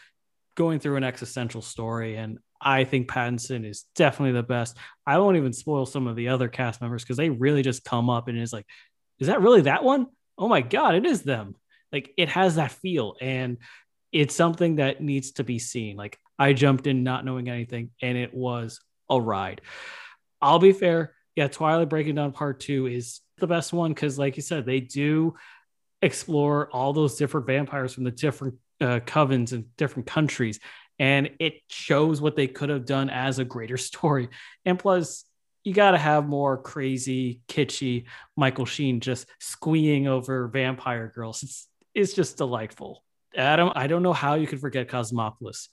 going 0.56 0.80
through 0.80 0.98
an 0.98 1.03
existential 1.03 1.61
story 1.61 2.18
and 2.18 2.40
I 2.62 2.84
think 2.84 3.08
Pattinson 3.08 3.66
is 3.66 3.86
definitely 3.96 4.34
the 4.34 4.44
best. 4.44 4.78
I 5.06 5.20
won't 5.20 5.38
even 5.38 5.54
spoil 5.54 5.86
some 5.86 6.08
of 6.08 6.16
the 6.16 6.30
other 6.30 6.48
cast 6.48 6.82
members 6.82 7.04
because 7.04 7.18
they 7.18 7.30
really 7.30 7.62
just 7.62 7.84
come 7.84 8.10
up 8.10 8.28
and 8.28 8.38
it's 8.38 8.54
like, 8.54 8.66
is 9.20 9.28
that 9.28 9.42
really 9.42 9.62
that 9.62 9.84
one? 9.84 10.08
Oh 10.38 10.48
my 10.48 10.62
God, 10.62 10.96
it 10.96 11.06
is 11.06 11.24
them. 11.24 11.56
Like 11.92 12.12
it 12.18 12.30
has 12.30 12.56
that 12.56 12.72
feel 12.72 13.16
and 13.22 13.58
it's 14.12 14.36
something 14.36 14.78
that 14.78 15.02
needs 15.02 15.34
to 15.34 15.44
be 15.44 15.60
seen. 15.60 15.98
Like 15.98 16.18
I 16.38 16.54
jumped 16.54 16.88
in 16.88 17.04
not 17.04 17.26
knowing 17.26 17.50
anything 17.50 17.92
and 18.02 18.18
it 18.18 18.34
was 18.34 18.80
a 19.10 19.20
ride. 19.20 19.62
I'll 20.42 20.60
be 20.60 20.74
fair. 20.74 21.14
Yeah, 21.36 21.48
Twilight 21.48 21.90
Breaking 21.90 22.16
Dawn 22.16 22.32
Part 22.32 22.60
Two 22.60 22.88
is 22.88 23.22
the 23.38 23.48
best 23.48 23.72
one 23.72 23.92
because, 23.92 24.18
like 24.18 24.38
you 24.38 24.44
said, 24.44 24.66
they 24.66 24.80
do 24.80 25.36
explore 26.02 26.70
all 26.72 26.94
those 26.94 27.16
different 27.16 27.48
vampires 27.48 27.94
from 27.94 28.04
the 28.04 28.12
different 28.12 28.56
uh, 28.82 29.00
covens 29.06 29.52
and 29.52 29.76
different 29.78 30.08
countries 30.08 30.60
and 30.99 31.32
it 31.40 31.61
shows 31.69 32.22
what 32.22 32.36
they 32.36 32.48
could 32.48 32.69
have 32.69 32.86
done 32.86 33.10
as 33.10 33.40
a 33.40 33.45
greater 33.45 33.78
story. 33.90 34.30
And 34.65 34.80
plus, 34.80 35.26
you 35.64 35.74
got 35.74 35.91
to 35.91 35.98
have 35.98 36.26
more 36.26 36.57
crazy, 36.57 37.41
kitschy 37.49 38.06
Michael 38.38 38.65
Sheen 38.65 39.02
just 39.02 39.28
squeeing 39.40 40.07
over 40.07 40.48
vampire 40.48 41.11
girls. 41.14 41.44
It's 41.44 41.68
it's 41.94 42.14
just 42.14 42.38
delightful. 42.38 43.03
Adam, 43.36 43.72
I 43.76 43.88
don't 43.88 44.03
know 44.03 44.14
how 44.14 44.36
you 44.36 44.48
could 44.48 44.61
forget 44.61 44.88
Cosmopolis. 44.88 45.68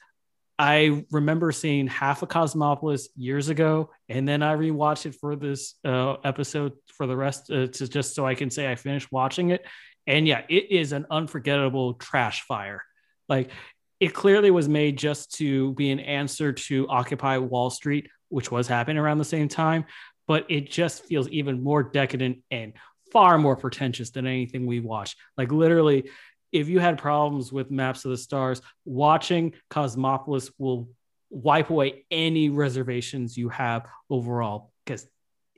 I 0.59 1.05
remember 1.11 1.53
seeing 1.53 1.87
half 1.87 2.23
of 2.23 2.29
Cosmopolis 2.29 3.09
years 3.17 3.49
ago, 3.49 3.91
and 4.09 4.27
then 4.27 4.43
I 4.43 4.55
rewatched 4.55 5.07
it 5.07 5.17
for 5.17 5.37
this 5.37 5.75
uh, 5.85 6.15
episode 6.25 6.73
for 6.87 7.07
the 7.07 7.17
rest, 7.17 7.51
uh, 7.51 7.67
to 7.67 7.89
just 7.89 8.15
so 8.15 8.27
I 8.27 8.35
can 8.35 8.51
say 8.51 8.71
I 8.71 8.77
finished 8.77 9.13
watching 9.13 9.51
it. 9.51 9.65
And 10.07 10.27
yeah, 10.27 10.43
it 10.49 10.71
is 10.71 10.93
an 10.93 11.07
unforgettable 11.11 11.95
trash 11.95 12.43
fire. 12.43 12.83
Like 13.29 13.51
it 14.01 14.15
clearly 14.15 14.51
was 14.51 14.69
made 14.69 14.99
just 14.99 15.35
to 15.37 15.73
be 15.75 15.91
an 15.91 16.01
answer 16.01 16.53
to 16.53 16.89
Occupy 16.89 17.39
Wall 17.39 17.71
Street, 17.71 18.09
which 18.29 18.51
was 18.51 18.67
happening 18.67 18.99
around 18.99 19.19
the 19.19 19.25
same 19.25 19.49
time. 19.49 19.85
But 20.27 20.47
it 20.51 20.71
just 20.71 21.05
feels 21.05 21.29
even 21.29 21.63
more 21.63 21.83
decadent 21.83 22.39
and 22.51 22.73
far 23.13 23.39
more 23.39 23.57
pretentious 23.57 24.11
than 24.11 24.27
anything 24.27 24.67
we 24.67 24.81
watched. 24.81 25.17
Like 25.37 25.53
literally, 25.53 26.11
if 26.51 26.69
you 26.69 26.81
had 26.81 26.99
problems 26.99 27.53
with 27.53 27.71
Maps 27.71 28.05
of 28.05 28.11
the 28.11 28.17
Stars, 28.17 28.63
watching 28.85 29.53
Cosmopolis 29.71 30.51
will 30.59 30.89
wipe 31.31 31.71
away 31.71 32.05
any 32.11 32.49
reservations 32.49 33.37
you 33.37 33.49
have 33.49 33.87
overall 34.09 34.73
because 34.85 35.07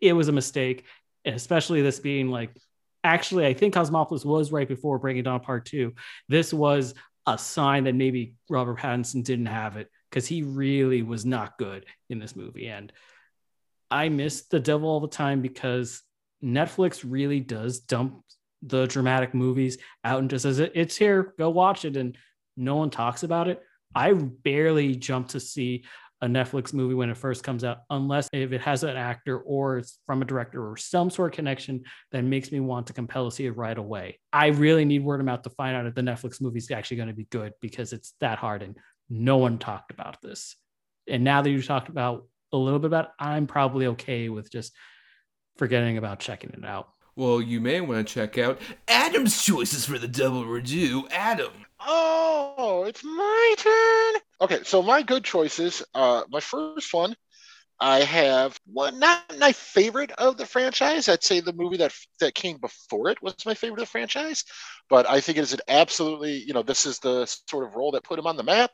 it 0.00 0.12
was 0.12 0.28
a 0.28 0.32
mistake, 0.32 0.84
especially 1.24 1.82
this 1.82 2.00
being 2.00 2.30
like 2.30 2.50
actually, 3.04 3.46
I 3.46 3.54
think 3.54 3.72
Cosmopolis 3.72 4.24
was 4.24 4.50
right 4.50 4.66
before 4.66 4.98
Breaking 4.98 5.22
Dawn 5.22 5.40
Part 5.40 5.64
Two. 5.64 5.94
This 6.28 6.52
was 6.52 6.94
a 7.27 7.36
sign 7.36 7.85
that 7.85 7.94
maybe 7.94 8.35
Robert 8.48 8.78
Pattinson 8.78 9.24
didn't 9.24 9.47
have 9.47 9.77
it 9.77 9.90
because 10.11 10.27
he 10.27 10.43
really 10.43 11.03
was 11.03 11.27
not 11.27 11.59
good 11.59 11.86
in 12.09 12.19
this 12.19 12.36
movie. 12.36 12.69
And 12.69 12.93
I 13.90 14.09
miss 14.09 14.47
The 14.47 14.61
Devil 14.61 14.89
all 14.89 15.01
the 15.01 15.09
time 15.09 15.43
because 15.43 16.03
Netflix 16.43 17.05
really 17.07 17.40
does 17.40 17.81
dump 17.81 18.23
the 18.62 18.86
dramatic 18.86 19.35
movies 19.35 19.78
out 20.05 20.20
and 20.20 20.31
just 20.31 20.43
says 20.43 20.59
it's 20.59 20.97
here, 20.97 21.35
go 21.39 21.51
watch 21.51 21.85
it, 21.85 21.97
and 21.97 22.16
no 22.57 22.77
one 22.77 22.90
talks 22.90 23.23
about 23.23 23.48
it. 23.48 23.61
I 23.94 24.12
barely 24.12 24.94
jump 24.94 25.28
to 25.28 25.40
see 25.40 25.85
a 26.22 26.26
Netflix 26.26 26.72
movie 26.72 26.94
when 26.94 27.10
it 27.10 27.16
first 27.16 27.44
comes 27.44 27.62
out, 27.62 27.78
unless 27.90 28.28
if 28.32 28.52
it 28.52 28.60
has 28.62 28.82
an 28.82 28.97
actor 28.97 29.38
or 29.38 29.78
it's 29.78 29.98
from 30.06 30.22
a 30.22 30.24
director 30.24 30.68
or 30.68 30.76
some 30.76 31.10
sort 31.10 31.32
of 31.32 31.36
connection 31.36 31.82
that 32.12 32.24
makes 32.24 32.51
me 32.51 32.60
want 32.60 32.86
to 32.86 32.93
compel 32.93 33.28
to 33.28 33.34
see 33.34 33.47
it 33.47 33.56
right 33.56 33.76
away. 33.76 34.18
I 34.32 34.47
really 34.48 34.84
need 34.84 35.05
word 35.05 35.20
of 35.20 35.26
mouth 35.26 35.43
to 35.43 35.51
find 35.51 35.76
out 35.76 35.86
if 35.86 35.94
the 35.94 36.01
Netflix 36.01 36.40
movie 36.40 36.59
is 36.59 36.70
actually 36.70 36.97
going 36.97 37.09
to 37.09 37.14
be 37.14 37.26
good 37.30 37.52
because 37.60 37.93
it's 37.93 38.14
that 38.20 38.38
hard 38.38 38.62
and 38.62 38.76
no 39.10 39.36
one 39.36 39.59
talked 39.59 39.90
about 39.90 40.22
this. 40.22 40.56
And 41.09 41.22
now 41.22 41.43
that 41.43 41.51
you 41.51 41.62
talked 41.62 41.88
about 41.88 42.26
a 42.52 42.56
little 42.56 42.78
bit 42.78 42.86
about 42.86 43.05
it, 43.06 43.10
I'm 43.20 43.47
probably 43.47 43.86
okay 43.88 44.28
with 44.28 44.51
just 44.51 44.72
forgetting 45.56 45.98
about 45.98 46.18
checking 46.18 46.51
it 46.51 46.64
out. 46.64 46.88
Well, 47.14 47.40
you 47.40 47.60
may 47.60 47.80
want 47.80 48.06
to 48.06 48.14
check 48.14 48.36
out 48.38 48.60
Adam's 48.88 49.43
choices 49.43 49.86
for 49.86 49.98
the 49.98 50.09
double 50.09 50.44
redo. 50.44 51.06
Adam. 51.10 51.65
Oh, 51.86 52.84
it's 52.86 53.02
my 53.04 53.54
turn. 53.58 54.22
Okay, 54.40 54.64
so 54.64 54.82
my 54.82 55.02
good 55.02 55.24
choices. 55.24 55.82
Uh, 55.94 56.24
my 56.30 56.40
first 56.40 56.92
one, 56.92 57.14
I 57.80 58.00
have 58.00 58.58
one 58.66 58.98
not 59.00 59.38
my 59.38 59.52
favorite 59.52 60.12
of 60.12 60.36
the 60.38 60.46
franchise. 60.46 61.08
I'd 61.08 61.24
say 61.24 61.40
the 61.40 61.52
movie 61.52 61.78
that 61.78 61.92
that 62.20 62.34
came 62.34 62.58
before 62.58 63.10
it 63.10 63.22
was 63.22 63.34
my 63.46 63.54
favorite 63.54 63.80
of 63.82 63.88
the 63.88 63.92
franchise, 63.92 64.44
but 64.90 65.08
I 65.08 65.20
think 65.20 65.38
it 65.38 65.42
is 65.42 65.52
an 65.54 65.60
absolutely 65.68 66.36
you 66.46 66.54
know 66.54 66.62
this 66.62 66.86
is 66.86 66.98
the 67.00 67.26
sort 67.26 67.66
of 67.66 67.76
role 67.76 67.92
that 67.92 68.04
put 68.04 68.18
him 68.18 68.26
on 68.26 68.36
the 68.36 68.42
map 68.44 68.72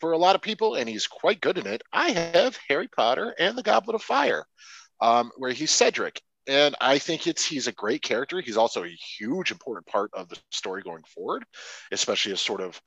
for 0.00 0.12
a 0.12 0.18
lot 0.18 0.36
of 0.36 0.42
people, 0.42 0.74
and 0.76 0.88
he's 0.88 1.06
quite 1.08 1.40
good 1.40 1.58
in 1.58 1.66
it. 1.66 1.82
I 1.92 2.10
have 2.12 2.58
Harry 2.68 2.88
Potter 2.88 3.34
and 3.38 3.56
the 3.58 3.62
Goblet 3.62 3.96
of 3.96 4.02
Fire, 4.02 4.44
um, 5.00 5.30
where 5.36 5.52
he's 5.52 5.70
Cedric, 5.70 6.22
and 6.46 6.74
I 6.80 6.98
think 6.98 7.26
it's 7.26 7.44
he's 7.44 7.66
a 7.66 7.72
great 7.72 8.02
character. 8.02 8.40
He's 8.40 8.56
also 8.56 8.84
a 8.84 8.88
huge 9.18 9.50
important 9.50 9.86
part 9.86 10.10
of 10.14 10.28
the 10.28 10.38
story 10.50 10.82
going 10.82 11.04
forward, 11.04 11.44
especially 11.90 12.32
as 12.32 12.40
sort 12.40 12.60
of 12.60 12.80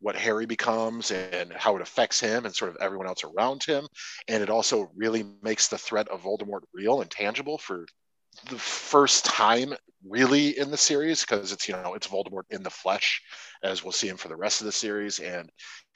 what 0.00 0.16
Harry 0.16 0.46
becomes 0.46 1.12
and 1.12 1.52
how 1.52 1.76
it 1.76 1.82
affects 1.82 2.18
him 2.18 2.44
and 2.44 2.54
sort 2.54 2.70
of 2.70 2.76
everyone 2.80 3.06
else 3.06 3.22
around 3.22 3.62
him. 3.62 3.86
And 4.26 4.42
it 4.42 4.50
also 4.50 4.90
really 4.96 5.24
makes 5.42 5.68
the 5.68 5.78
threat 5.78 6.08
of 6.08 6.22
Voldemort 6.22 6.62
real 6.74 7.02
and 7.02 7.10
tangible 7.10 7.58
for 7.58 7.86
the 8.50 8.58
first 8.58 9.24
time 9.24 9.74
really 10.04 10.58
in 10.58 10.70
the 10.70 10.76
series 10.76 11.20
because 11.20 11.52
it's 11.52 11.68
you 11.68 11.74
know 11.74 11.94
it's 11.94 12.08
Voldemort 12.08 12.44
in 12.50 12.62
the 12.62 12.70
flesh 12.70 13.22
as 13.62 13.84
we'll 13.84 13.92
see 13.92 14.08
him 14.08 14.16
for 14.16 14.28
the 14.28 14.36
rest 14.36 14.60
of 14.60 14.64
the 14.64 14.72
series 14.72 15.20
and 15.20 15.50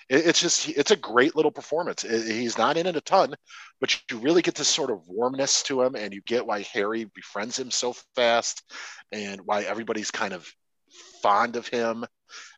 it's 0.09 0.41
just 0.41 0.69
it's 0.69 0.91
a 0.91 0.97
great 0.97 1.35
little 1.35 1.51
performance. 1.51 2.03
He's 2.03 2.59
not 2.59 2.77
in 2.77 2.87
it 2.87 2.97
a 2.97 3.01
ton, 3.01 3.35
but 3.81 4.01
you 4.11 4.19
really 4.19 4.43
get 4.43 4.55
this 4.55 4.69
sort 4.69 4.91
of 4.91 5.07
warmness 5.09 5.63
to 5.65 5.83
him, 5.83 5.95
and 5.97 6.13
you 6.15 6.23
get 6.27 6.47
why 6.47 6.63
Harry 6.73 7.05
befriends 7.15 7.59
him 7.59 7.71
so 7.71 7.95
fast, 8.15 8.63
and 9.13 9.41
why 9.45 9.63
everybody's 9.63 10.11
kind 10.11 10.33
of 10.33 10.49
fond 11.23 11.57
of 11.57 11.67
him 11.69 12.05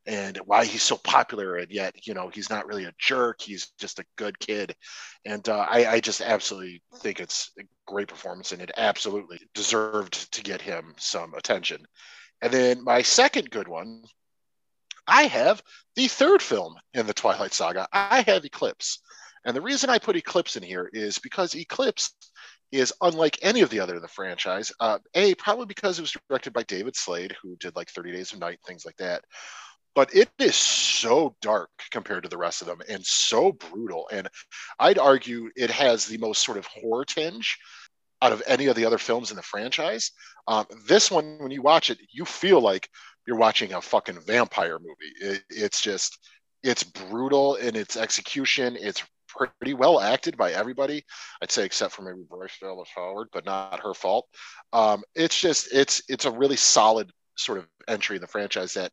and 0.06 0.38
why 0.38 0.64
he's 0.64 0.82
so 0.82 0.96
popular 0.96 1.56
and 1.56 1.70
yet 1.70 1.94
you 2.06 2.14
know 2.14 2.30
he's 2.32 2.50
not 2.50 2.66
really 2.66 2.84
a 2.84 2.92
jerk 2.98 3.40
he's 3.40 3.70
just 3.78 3.98
a 3.98 4.04
good 4.16 4.38
kid 4.38 4.74
and 5.24 5.48
uh, 5.48 5.66
I, 5.68 5.86
I 5.86 6.00
just 6.00 6.20
absolutely 6.20 6.82
think 6.96 7.20
it's 7.20 7.50
a 7.58 7.62
great 7.86 8.08
performance 8.08 8.52
and 8.52 8.62
it 8.62 8.70
absolutely 8.76 9.38
deserved 9.54 10.32
to 10.32 10.42
get 10.42 10.60
him 10.60 10.94
some 10.98 11.34
attention 11.34 11.86
and 12.42 12.52
then 12.52 12.84
my 12.84 13.02
second 13.02 13.50
good 13.50 13.68
one 13.68 14.02
i 15.08 15.22
have 15.24 15.62
the 15.96 16.06
third 16.06 16.40
film 16.40 16.74
in 16.94 17.06
the 17.06 17.14
twilight 17.14 17.52
saga 17.52 17.88
i 17.92 18.22
have 18.22 18.44
eclipse 18.44 19.00
and 19.44 19.56
the 19.56 19.60
reason 19.60 19.90
i 19.90 19.98
put 19.98 20.16
eclipse 20.16 20.56
in 20.56 20.62
here 20.62 20.88
is 20.92 21.18
because 21.18 21.54
eclipse 21.54 22.14
is 22.72 22.92
unlike 23.00 23.38
any 23.42 23.62
of 23.62 23.70
the 23.70 23.80
other 23.80 23.96
in 23.96 24.02
the 24.02 24.08
franchise. 24.08 24.72
Uh, 24.80 24.98
a 25.14 25.34
probably 25.36 25.66
because 25.66 25.98
it 25.98 26.02
was 26.02 26.16
directed 26.28 26.52
by 26.52 26.62
David 26.64 26.96
Slade, 26.96 27.34
who 27.42 27.56
did 27.56 27.76
like 27.76 27.90
30 27.90 28.12
Days 28.12 28.32
of 28.32 28.40
Night, 28.40 28.58
things 28.66 28.84
like 28.84 28.96
that. 28.96 29.24
But 29.94 30.14
it 30.14 30.28
is 30.38 30.54
so 30.54 31.34
dark 31.40 31.70
compared 31.90 32.22
to 32.22 32.28
the 32.28 32.36
rest 32.36 32.60
of 32.60 32.68
them, 32.68 32.80
and 32.88 33.04
so 33.04 33.52
brutal. 33.52 34.08
And 34.12 34.28
I'd 34.78 34.98
argue 34.98 35.50
it 35.56 35.70
has 35.70 36.06
the 36.06 36.18
most 36.18 36.44
sort 36.44 36.58
of 36.58 36.66
horror 36.66 37.04
tinge 37.04 37.58
out 38.20 38.32
of 38.32 38.42
any 38.46 38.66
of 38.66 38.76
the 38.76 38.84
other 38.84 38.98
films 38.98 39.30
in 39.30 39.36
the 39.36 39.42
franchise. 39.42 40.12
Um, 40.46 40.66
this 40.86 41.10
one, 41.10 41.38
when 41.40 41.50
you 41.50 41.62
watch 41.62 41.90
it, 41.90 41.98
you 42.10 42.24
feel 42.24 42.60
like 42.60 42.88
you're 43.28 43.36
watching 43.36 43.74
a 43.74 43.80
fucking 43.82 44.18
vampire 44.20 44.78
movie. 44.78 45.12
It, 45.20 45.42
it's 45.50 45.82
just, 45.82 46.18
it's 46.62 46.82
brutal 46.82 47.56
in 47.56 47.76
its 47.76 47.94
execution. 47.94 48.74
It's 48.80 49.04
pretty 49.28 49.74
well 49.74 50.00
acted 50.00 50.34
by 50.38 50.52
everybody. 50.52 51.04
I'd 51.42 51.50
say 51.50 51.66
except 51.66 51.92
for 51.92 52.00
maybe 52.00 52.24
Bryce 52.26 52.56
Dallas 52.58 52.88
Howard, 52.96 53.28
but 53.30 53.44
not 53.44 53.80
her 53.80 53.92
fault. 53.92 54.26
Um, 54.72 55.02
it's 55.14 55.38
just 55.38 55.68
it's 55.74 56.02
it's 56.08 56.24
a 56.24 56.30
really 56.30 56.56
solid 56.56 57.10
sort 57.36 57.58
of 57.58 57.66
entry 57.86 58.16
in 58.16 58.22
the 58.22 58.26
franchise 58.26 58.72
that 58.74 58.92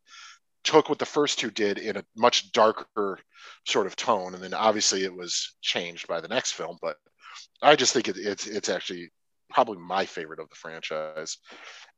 took 0.64 0.90
what 0.90 0.98
the 0.98 1.06
first 1.06 1.38
two 1.38 1.50
did 1.50 1.78
in 1.78 1.96
a 1.96 2.04
much 2.14 2.52
darker 2.52 3.18
sort 3.66 3.86
of 3.86 3.96
tone, 3.96 4.34
and 4.34 4.42
then 4.42 4.52
obviously 4.52 5.02
it 5.02 5.16
was 5.16 5.56
changed 5.62 6.06
by 6.08 6.20
the 6.20 6.28
next 6.28 6.52
film. 6.52 6.76
But 6.82 6.96
I 7.62 7.74
just 7.74 7.94
think 7.94 8.08
it, 8.08 8.18
it's 8.18 8.46
it's 8.46 8.68
actually 8.68 9.10
probably 9.48 9.78
my 9.78 10.04
favorite 10.04 10.40
of 10.40 10.50
the 10.50 10.56
franchise. 10.56 11.38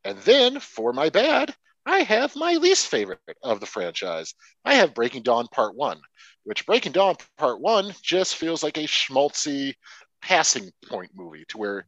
And 0.05 0.17
then 0.19 0.61
for 0.61 0.93
my 0.93 1.09
bad, 1.09 1.53
I 1.89 2.01
have 2.01 2.37
my 2.37 2.55
least 2.55 2.87
favorite 2.87 3.19
of 3.43 3.61
the 3.61 3.67
franchise. 3.67 4.35
I 4.65 4.75
have 4.75 4.95
Breaking 4.95 5.23
Dawn 5.23 5.47
Part 5.51 5.75
One 5.75 6.01
which 6.49 6.65
Breaking 6.65 6.93
Dawn 6.93 7.15
Part 7.37 7.61
One 7.61 7.95
just 8.03 8.37
feels 8.37 8.63
like 8.63 8.79
a 8.79 8.85
schmaltzy 8.85 9.75
passing 10.23 10.71
point 10.89 11.11
movie 11.15 11.45
to 11.49 11.59
where 11.59 11.87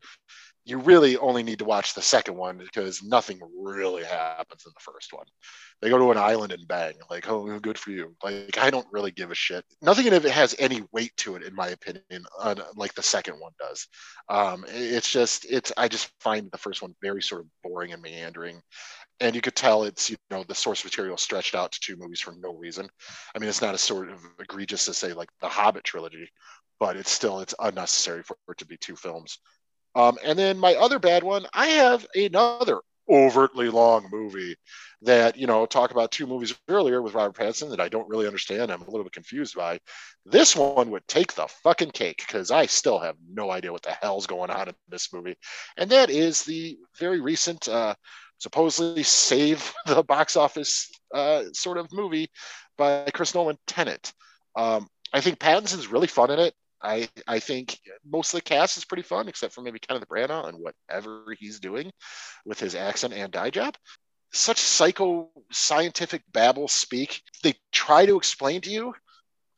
you 0.67 0.77
really 0.77 1.17
only 1.17 1.43
need 1.43 1.61
to 1.61 1.65
watch 1.65 1.95
the 1.95 2.03
second 2.03 2.37
one 2.37 2.59
because 2.59 3.03
nothing 3.03 3.41
really 3.59 4.05
happens 4.05 4.65
in 4.67 4.73
the 4.75 4.93
first 4.93 5.15
one. 5.15 5.25
They 5.81 5.89
go 5.89 5.97
to 5.97 6.11
an 6.11 6.19
island 6.19 6.53
and 6.53 6.69
bang, 6.69 6.93
like, 7.09 7.27
oh, 7.31 7.59
good 7.59 7.79
for 7.79 7.91
you. 7.91 8.15
Like, 8.23 8.59
I 8.59 8.69
don't 8.69 8.87
really 8.93 9.11
give 9.11 9.31
a 9.31 9.35
shit. 9.35 9.65
Nothing 9.81 10.07
in 10.07 10.13
it 10.13 10.25
has 10.25 10.55
any 10.59 10.83
weight 10.93 11.17
to 11.19 11.37
it, 11.37 11.43
in 11.43 11.55
my 11.55 11.69
opinion, 11.69 12.27
like 12.77 12.93
the 12.93 13.03
second 13.03 13.41
one 13.41 13.53
does. 13.59 13.89
Um, 14.29 14.67
it's 14.69 15.11
just, 15.11 15.47
it's, 15.51 15.73
I 15.79 15.89
just 15.89 16.11
find 16.21 16.51
the 16.53 16.59
first 16.59 16.83
one 16.83 16.95
very 17.03 17.23
sort 17.23 17.41
of 17.41 17.47
boring 17.65 17.95
and 17.95 18.03
meandering 18.03 18.61
and 19.21 19.35
you 19.35 19.41
could 19.41 19.55
tell 19.55 19.85
it's 19.85 20.11
you 20.11 20.17
know 20.31 20.45
the 20.45 20.55
source 20.55 20.85
material 20.85 21.17
stretched 21.17 21.55
out 21.55 21.73
to 21.73 21.81
two 21.81 21.97
movies 21.97 22.21
for 22.21 22.33
no 22.33 22.55
reason. 22.55 22.89
I 23.35 23.39
mean, 23.39 23.49
it's 23.49 23.63
not 23.63 23.75
as 23.75 23.81
sort 23.81 24.11
of 24.11 24.19
egregious 24.39 24.87
to 24.87 24.95
say 24.95 25.13
like 25.13 25.29
the 25.41 25.49
Hobbit 25.49 25.85
trilogy, 25.85 26.31
but 26.79 26.97
it's 26.97 27.11
still 27.11 27.41
it's 27.41 27.55
unnecessary 27.59 28.23
for 28.23 28.37
it 28.49 28.59
to 28.59 28.67
be 28.67 28.77
two 28.77 28.97
films. 28.97 29.39
Um, 29.95 30.19
and 30.25 30.39
then 30.39 30.57
my 30.59 30.75
other 30.75 30.99
bad 30.99 31.23
one, 31.23 31.47
I 31.53 31.67
have 31.67 32.07
another 32.15 32.81
overtly 33.11 33.69
long 33.69 34.09
movie 34.13 34.55
that 35.03 35.37
you 35.37 35.47
know 35.47 35.67
talk 35.67 35.91
about 35.91 36.13
two 36.13 36.27
movies 36.27 36.55
earlier 36.69 37.03
with 37.03 37.15
Robert 37.15 37.37
Pattinson 37.37 37.71
that 37.71 37.81
I 37.81 37.89
don't 37.89 38.09
really 38.09 38.27
understand. 38.27 38.71
I'm 38.71 38.83
a 38.83 38.91
little 38.91 39.03
bit 39.05 39.13
confused 39.13 39.57
by. 39.57 39.81
This 40.25 40.55
one 40.55 40.91
would 40.91 41.07
take 41.09 41.35
the 41.35 41.49
fucking 41.63 41.91
cake 41.91 42.23
because 42.27 42.51
I 42.51 42.67
still 42.67 42.99
have 42.99 43.17
no 43.29 43.51
idea 43.51 43.73
what 43.73 43.83
the 43.83 43.97
hell's 44.01 44.27
going 44.27 44.51
on 44.51 44.69
in 44.69 44.75
this 44.89 45.13
movie, 45.13 45.37
and 45.77 45.91
that 45.91 46.11
is 46.11 46.45
the 46.45 46.79
very 46.99 47.21
recent 47.21 47.69
uh, 47.69 47.95
supposedly 48.41 49.05
save 49.05 49.73
the 49.87 50.03
box 50.03 50.37
office 50.37 50.91
uh, 51.15 51.45
sort 51.53 51.79
of 51.79 51.93
movie 51.93 52.29
by 52.77 53.09
Chris 53.15 53.35
Nolan, 53.35 53.59
Tenet. 53.67 54.13
Um, 54.57 54.89
I 55.13 55.21
think 55.21 55.39
Pattinson's 55.39 55.89
really 55.89 56.07
fun 56.09 56.31
in 56.31 56.41
it. 56.41 56.55
I 56.83 57.09
I 57.29 57.41
think 57.41 57.79
most 58.05 58.33
of 58.33 58.39
the 58.39 58.45
cast 58.45 58.79
is 58.79 58.87
pretty 58.87 59.03
fun, 59.03 59.29
except 59.29 59.55
for 59.55 59.61
maybe 59.61 59.79
Kenneth 59.79 60.09
Branagh 60.09 60.49
and 60.49 60.59
whatever 60.59 61.37
he's 61.39 61.61
doing 61.61 61.93
with 62.47 62.59
his 62.59 62.75
accent 62.75 63.13
and 63.13 63.31
dye 63.31 63.51
job. 63.51 63.77
Such 64.33 64.59
psycho 64.59 65.29
scientific 65.53 66.23
babble 66.33 66.69
speak. 66.69 67.21
They 67.43 67.55
try 67.71 68.07
to 68.07 68.17
explain 68.17 68.63
to 68.63 68.71
you, 68.71 68.95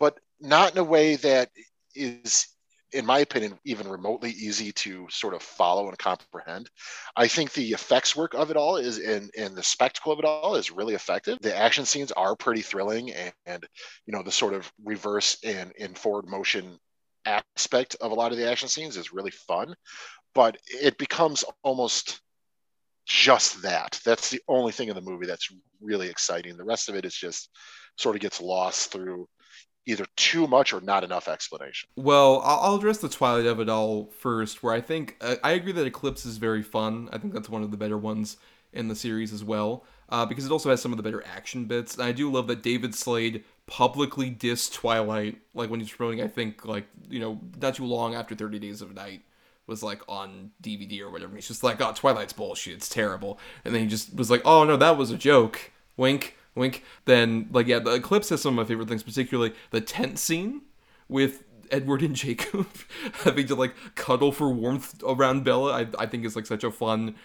but 0.00 0.18
not 0.40 0.72
in 0.72 0.78
a 0.78 0.84
way 0.84 1.16
that 1.16 1.50
is 1.94 2.48
in 2.92 3.06
my 3.06 3.20
opinion, 3.20 3.58
even 3.64 3.88
remotely 3.88 4.30
easy 4.30 4.72
to 4.72 5.06
sort 5.10 5.34
of 5.34 5.42
follow 5.42 5.88
and 5.88 5.98
comprehend. 5.98 6.68
I 7.16 7.28
think 7.28 7.52
the 7.52 7.70
effects 7.70 8.14
work 8.14 8.34
of 8.34 8.50
it 8.50 8.56
all 8.56 8.76
is 8.76 8.98
and, 8.98 9.30
and 9.36 9.54
the 9.56 9.62
spectacle 9.62 10.12
of 10.12 10.18
it 10.18 10.24
all 10.24 10.56
is 10.56 10.70
really 10.70 10.94
effective. 10.94 11.38
The 11.40 11.56
action 11.56 11.84
scenes 11.84 12.12
are 12.12 12.36
pretty 12.36 12.62
thrilling 12.62 13.12
and, 13.12 13.32
and 13.46 13.66
you 14.06 14.12
know, 14.12 14.22
the 14.22 14.32
sort 14.32 14.54
of 14.54 14.70
reverse 14.84 15.38
and 15.44 15.72
in 15.76 15.94
forward 15.94 16.26
motion 16.28 16.78
aspect 17.24 17.96
of 18.00 18.10
a 18.10 18.14
lot 18.14 18.32
of 18.32 18.38
the 18.38 18.50
action 18.50 18.68
scenes 18.68 18.96
is 18.96 19.12
really 19.12 19.30
fun, 19.30 19.74
but 20.34 20.56
it 20.66 20.98
becomes 20.98 21.44
almost 21.62 22.20
just 23.06 23.62
that. 23.62 24.00
That's 24.04 24.30
the 24.30 24.40
only 24.48 24.72
thing 24.72 24.88
in 24.88 24.94
the 24.94 25.00
movie 25.00 25.26
that's 25.26 25.48
really 25.80 26.08
exciting. 26.08 26.56
The 26.56 26.64
rest 26.64 26.88
of 26.88 26.94
it 26.94 27.04
is 27.04 27.14
just 27.14 27.50
sort 27.96 28.16
of 28.16 28.22
gets 28.22 28.40
lost 28.40 28.92
through 28.92 29.28
either 29.86 30.04
too 30.16 30.46
much 30.46 30.72
or 30.72 30.80
not 30.80 31.04
enough 31.04 31.28
explanation. 31.28 31.88
Well, 31.96 32.40
I'll 32.44 32.76
address 32.76 32.98
the 32.98 33.08
Twilight 33.08 33.46
of 33.46 33.60
it 33.60 33.68
all 33.68 34.10
first, 34.18 34.62
where 34.62 34.74
I 34.74 34.80
think 34.80 35.16
uh, 35.20 35.36
I 35.42 35.52
agree 35.52 35.72
that 35.72 35.86
Eclipse 35.86 36.24
is 36.24 36.36
very 36.36 36.62
fun. 36.62 37.08
I 37.12 37.18
think 37.18 37.32
that's 37.34 37.48
one 37.48 37.62
of 37.62 37.70
the 37.70 37.76
better 37.76 37.98
ones 37.98 38.36
in 38.72 38.88
the 38.88 38.96
series 38.96 39.32
as 39.32 39.44
well, 39.44 39.84
uh, 40.08 40.24
because 40.24 40.46
it 40.46 40.52
also 40.52 40.70
has 40.70 40.80
some 40.80 40.92
of 40.92 40.96
the 40.96 41.02
better 41.02 41.24
action 41.26 41.64
bits. 41.64 41.94
And 41.94 42.04
I 42.04 42.12
do 42.12 42.30
love 42.30 42.46
that 42.46 42.62
David 42.62 42.94
Slade 42.94 43.44
publicly 43.66 44.30
dissed 44.30 44.72
Twilight, 44.72 45.38
like 45.54 45.68
when 45.68 45.80
he's 45.80 45.90
promoting, 45.90 46.22
I 46.22 46.28
think, 46.28 46.64
like, 46.64 46.86
you 47.08 47.20
know, 47.20 47.40
not 47.60 47.74
too 47.74 47.84
long 47.84 48.14
after 48.14 48.34
30 48.34 48.58
Days 48.58 48.82
of 48.82 48.94
Night 48.94 49.22
was 49.66 49.82
like 49.82 50.02
on 50.08 50.50
DVD 50.62 51.00
or 51.00 51.10
whatever. 51.10 51.34
He's 51.34 51.48
just 51.48 51.62
like, 51.62 51.80
oh, 51.80 51.92
Twilight's 51.92 52.32
bullshit. 52.32 52.74
It's 52.74 52.88
terrible. 52.88 53.38
And 53.64 53.74
then 53.74 53.82
he 53.82 53.88
just 53.88 54.14
was 54.14 54.30
like, 54.30 54.42
oh, 54.44 54.64
no, 54.64 54.76
that 54.76 54.96
was 54.96 55.10
a 55.10 55.16
joke. 55.16 55.72
Wink 55.96 56.36
wink. 56.54 56.84
Then, 57.04 57.48
like, 57.52 57.66
yeah, 57.66 57.78
the 57.78 57.94
Eclipse 57.94 58.28
has 58.30 58.42
some 58.42 58.58
of 58.58 58.64
my 58.64 58.68
favorite 58.68 58.88
things, 58.88 59.02
particularly 59.02 59.54
the 59.70 59.80
tent 59.80 60.18
scene 60.18 60.62
with 61.08 61.44
Edward 61.70 62.02
and 62.02 62.14
Jacob 62.16 62.68
having 63.24 63.46
to 63.46 63.54
like 63.54 63.74
cuddle 63.94 64.32
for 64.32 64.50
warmth 64.50 65.02
around 65.06 65.44
Bella. 65.44 65.72
I, 65.72 65.86
I 65.98 66.06
think 66.06 66.24
is 66.24 66.36
like 66.36 66.46
such 66.46 66.64
a 66.64 66.70
fun 66.70 67.16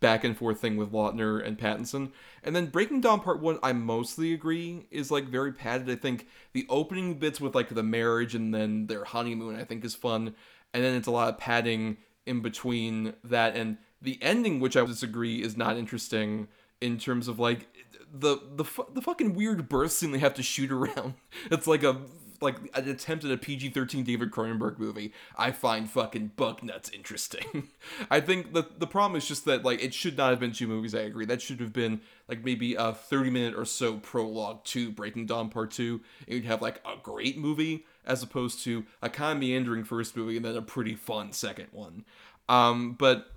back 0.00 0.24
and 0.24 0.36
forth 0.36 0.60
thing 0.60 0.76
with 0.76 0.92
Lautner 0.92 1.44
and 1.44 1.58
Pattinson. 1.58 2.12
And 2.42 2.54
then 2.54 2.66
Breaking 2.66 3.00
Dawn 3.00 3.20
Part 3.20 3.40
1, 3.40 3.58
I 3.62 3.72
mostly 3.72 4.32
agree, 4.32 4.86
is 4.90 5.10
like 5.10 5.24
very 5.24 5.52
padded. 5.52 5.90
I 5.90 5.96
think 5.96 6.26
the 6.52 6.66
opening 6.68 7.18
bits 7.18 7.40
with 7.40 7.54
like 7.54 7.68
the 7.68 7.82
marriage 7.82 8.34
and 8.34 8.54
then 8.54 8.86
their 8.86 9.04
honeymoon, 9.04 9.56
I 9.56 9.64
think 9.64 9.84
is 9.84 9.94
fun. 9.94 10.34
And 10.72 10.84
then 10.84 10.94
it's 10.94 11.08
a 11.08 11.12
lot 11.12 11.28
of 11.28 11.38
padding 11.38 11.98
in 12.24 12.40
between 12.40 13.14
that 13.24 13.56
and 13.56 13.78
the 14.00 14.18
ending, 14.22 14.60
which 14.60 14.76
I 14.76 14.84
disagree 14.84 15.42
is 15.42 15.56
not 15.56 15.76
interesting 15.76 16.48
in 16.80 16.98
terms 16.98 17.28
of 17.28 17.38
like 17.38 17.68
the 18.12 18.38
the 18.54 18.64
the 18.92 19.02
fucking 19.02 19.34
weird 19.34 19.68
birth 19.68 19.92
scene 19.92 20.12
they 20.12 20.18
have 20.18 20.34
to 20.34 20.42
shoot 20.42 20.70
around. 20.70 21.14
It's 21.50 21.66
like 21.66 21.82
a 21.82 22.00
like 22.42 22.56
an 22.74 22.88
attempt 22.88 23.24
at 23.24 23.30
a 23.30 23.36
PG-13 23.36 24.04
David 24.04 24.30
Cronenberg 24.30 24.78
movie. 24.78 25.12
I 25.36 25.52
find 25.52 25.90
fucking 25.90 26.32
bug 26.36 26.62
nuts 26.62 26.90
interesting. 26.90 27.68
I 28.10 28.20
think 28.20 28.52
the 28.52 28.66
the 28.78 28.86
problem 28.86 29.16
is 29.16 29.26
just 29.26 29.44
that 29.44 29.64
like 29.64 29.82
it 29.82 29.94
should 29.94 30.16
not 30.16 30.30
have 30.30 30.40
been 30.40 30.52
two 30.52 30.66
movies. 30.66 30.94
I 30.94 31.00
agree. 31.00 31.24
That 31.26 31.42
should 31.42 31.60
have 31.60 31.72
been 31.72 32.00
like 32.28 32.44
maybe 32.44 32.74
a 32.74 32.92
30 32.92 33.30
minute 33.30 33.54
or 33.54 33.64
so 33.64 33.98
prologue 33.98 34.64
to 34.64 34.90
Breaking 34.90 35.26
Dawn 35.26 35.48
Part 35.48 35.70
2. 35.72 36.00
And 36.26 36.34
you'd 36.34 36.44
have 36.44 36.62
like 36.62 36.80
a 36.84 36.96
great 37.02 37.38
movie 37.38 37.84
as 38.04 38.22
opposed 38.22 38.62
to 38.64 38.84
a 39.02 39.08
kind 39.08 39.32
of 39.32 39.40
meandering 39.40 39.84
first 39.84 40.16
movie 40.16 40.36
and 40.36 40.44
then 40.44 40.56
a 40.56 40.62
pretty 40.62 40.94
fun 40.94 41.32
second 41.32 41.68
one. 41.72 42.04
Um, 42.48 42.94
but 42.94 43.30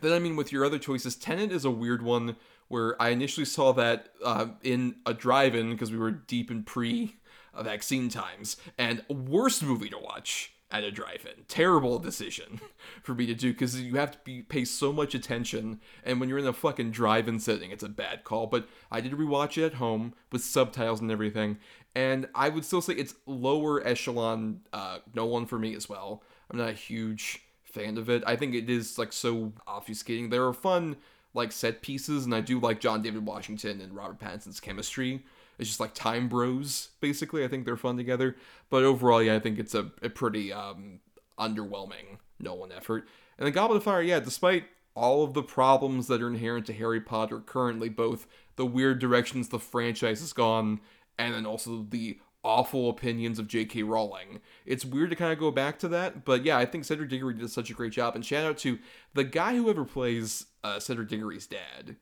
then 0.00 0.12
I 0.12 0.18
mean 0.18 0.36
with 0.36 0.52
your 0.52 0.64
other 0.64 0.78
choices, 0.78 1.16
Tenet 1.16 1.52
is 1.52 1.64
a 1.64 1.70
weird 1.70 2.02
one 2.02 2.36
where 2.72 3.00
I 3.00 3.10
initially 3.10 3.44
saw 3.44 3.74
that 3.74 4.08
uh, 4.24 4.46
in 4.62 4.96
a 5.04 5.12
drive-in 5.12 5.72
because 5.72 5.92
we 5.92 5.98
were 5.98 6.10
deep 6.10 6.50
in 6.50 6.62
pre-vaccine 6.62 8.08
times, 8.08 8.56
and 8.78 9.04
worst 9.10 9.62
movie 9.62 9.90
to 9.90 9.98
watch 9.98 10.54
at 10.70 10.82
a 10.82 10.90
drive-in. 10.90 11.44
Terrible 11.48 11.98
decision 11.98 12.62
for 13.02 13.14
me 13.14 13.26
to 13.26 13.34
do 13.34 13.52
because 13.52 13.78
you 13.78 13.96
have 13.96 14.12
to 14.12 14.18
be 14.24 14.40
pay 14.40 14.64
so 14.64 14.90
much 14.90 15.14
attention, 15.14 15.82
and 16.02 16.18
when 16.18 16.30
you're 16.30 16.38
in 16.38 16.46
a 16.46 16.52
fucking 16.54 16.92
drive-in 16.92 17.40
setting, 17.40 17.70
it's 17.70 17.82
a 17.82 17.90
bad 17.90 18.24
call. 18.24 18.46
But 18.46 18.66
I 18.90 19.02
did 19.02 19.12
rewatch 19.12 19.58
it 19.58 19.66
at 19.66 19.74
home 19.74 20.14
with 20.32 20.42
subtitles 20.42 21.02
and 21.02 21.10
everything, 21.10 21.58
and 21.94 22.26
I 22.34 22.48
would 22.48 22.64
still 22.64 22.80
say 22.80 22.94
it's 22.94 23.16
lower 23.26 23.86
echelon 23.86 24.62
uh, 24.72 25.00
one 25.14 25.44
for 25.44 25.58
me 25.58 25.74
as 25.74 25.90
well. 25.90 26.22
I'm 26.50 26.56
not 26.56 26.70
a 26.70 26.72
huge 26.72 27.42
fan 27.64 27.98
of 27.98 28.08
it. 28.08 28.22
I 28.26 28.36
think 28.36 28.54
it 28.54 28.70
is 28.70 28.96
like 28.96 29.12
so 29.12 29.52
obfuscating. 29.68 30.30
There 30.30 30.46
are 30.46 30.54
fun 30.54 30.96
like 31.34 31.52
set 31.52 31.82
pieces, 31.82 32.24
and 32.24 32.34
I 32.34 32.40
do 32.40 32.60
like 32.60 32.80
John 32.80 33.02
David 33.02 33.24
Washington 33.24 33.80
and 33.80 33.94
Robert 33.94 34.18
Pattinson's 34.18 34.60
chemistry. 34.60 35.24
It's 35.58 35.68
just 35.68 35.80
like 35.80 35.94
time 35.94 36.28
bros, 36.28 36.88
basically. 37.00 37.44
I 37.44 37.48
think 37.48 37.64
they're 37.64 37.76
fun 37.76 37.96
together. 37.96 38.36
But 38.70 38.84
overall, 38.84 39.22
yeah, 39.22 39.36
I 39.36 39.38
think 39.38 39.58
it's 39.58 39.74
a, 39.74 39.90
a 40.02 40.08
pretty 40.08 40.52
um, 40.52 41.00
underwhelming 41.38 42.18
Nolan 42.40 42.72
effort. 42.72 43.06
And 43.38 43.46
the 43.46 43.50
Goblet 43.50 43.78
of 43.78 43.84
Fire, 43.84 44.02
yeah, 44.02 44.20
despite 44.20 44.64
all 44.94 45.24
of 45.24 45.34
the 45.34 45.42
problems 45.42 46.06
that 46.08 46.20
are 46.20 46.28
inherent 46.28 46.66
to 46.66 46.72
Harry 46.72 47.00
Potter 47.00 47.40
currently, 47.40 47.88
both 47.88 48.26
the 48.56 48.66
weird 48.66 48.98
directions 48.98 49.48
the 49.48 49.58
franchise 49.58 50.20
has 50.20 50.32
gone 50.32 50.80
and 51.18 51.34
then 51.34 51.46
also 51.46 51.86
the 51.88 52.18
awful 52.44 52.90
opinions 52.90 53.38
of 53.38 53.48
J.K. 53.48 53.82
Rowling. 53.84 54.40
It's 54.66 54.84
weird 54.84 55.10
to 55.10 55.16
kind 55.16 55.32
of 55.32 55.38
go 55.38 55.50
back 55.50 55.78
to 55.80 55.88
that, 55.88 56.24
but 56.24 56.44
yeah, 56.44 56.58
I 56.58 56.64
think 56.66 56.84
Cedric 56.84 57.08
Diggory 57.10 57.34
did 57.34 57.50
such 57.50 57.70
a 57.70 57.74
great 57.74 57.92
job. 57.92 58.14
And 58.14 58.24
shout 58.24 58.44
out 58.44 58.58
to 58.58 58.78
the 59.14 59.24
guy 59.24 59.54
who 59.56 59.70
ever 59.70 59.84
plays 59.84 60.46
uh, 60.64 60.80
Cedric 60.80 61.08
Diggory's 61.08 61.46
dad. 61.46 61.96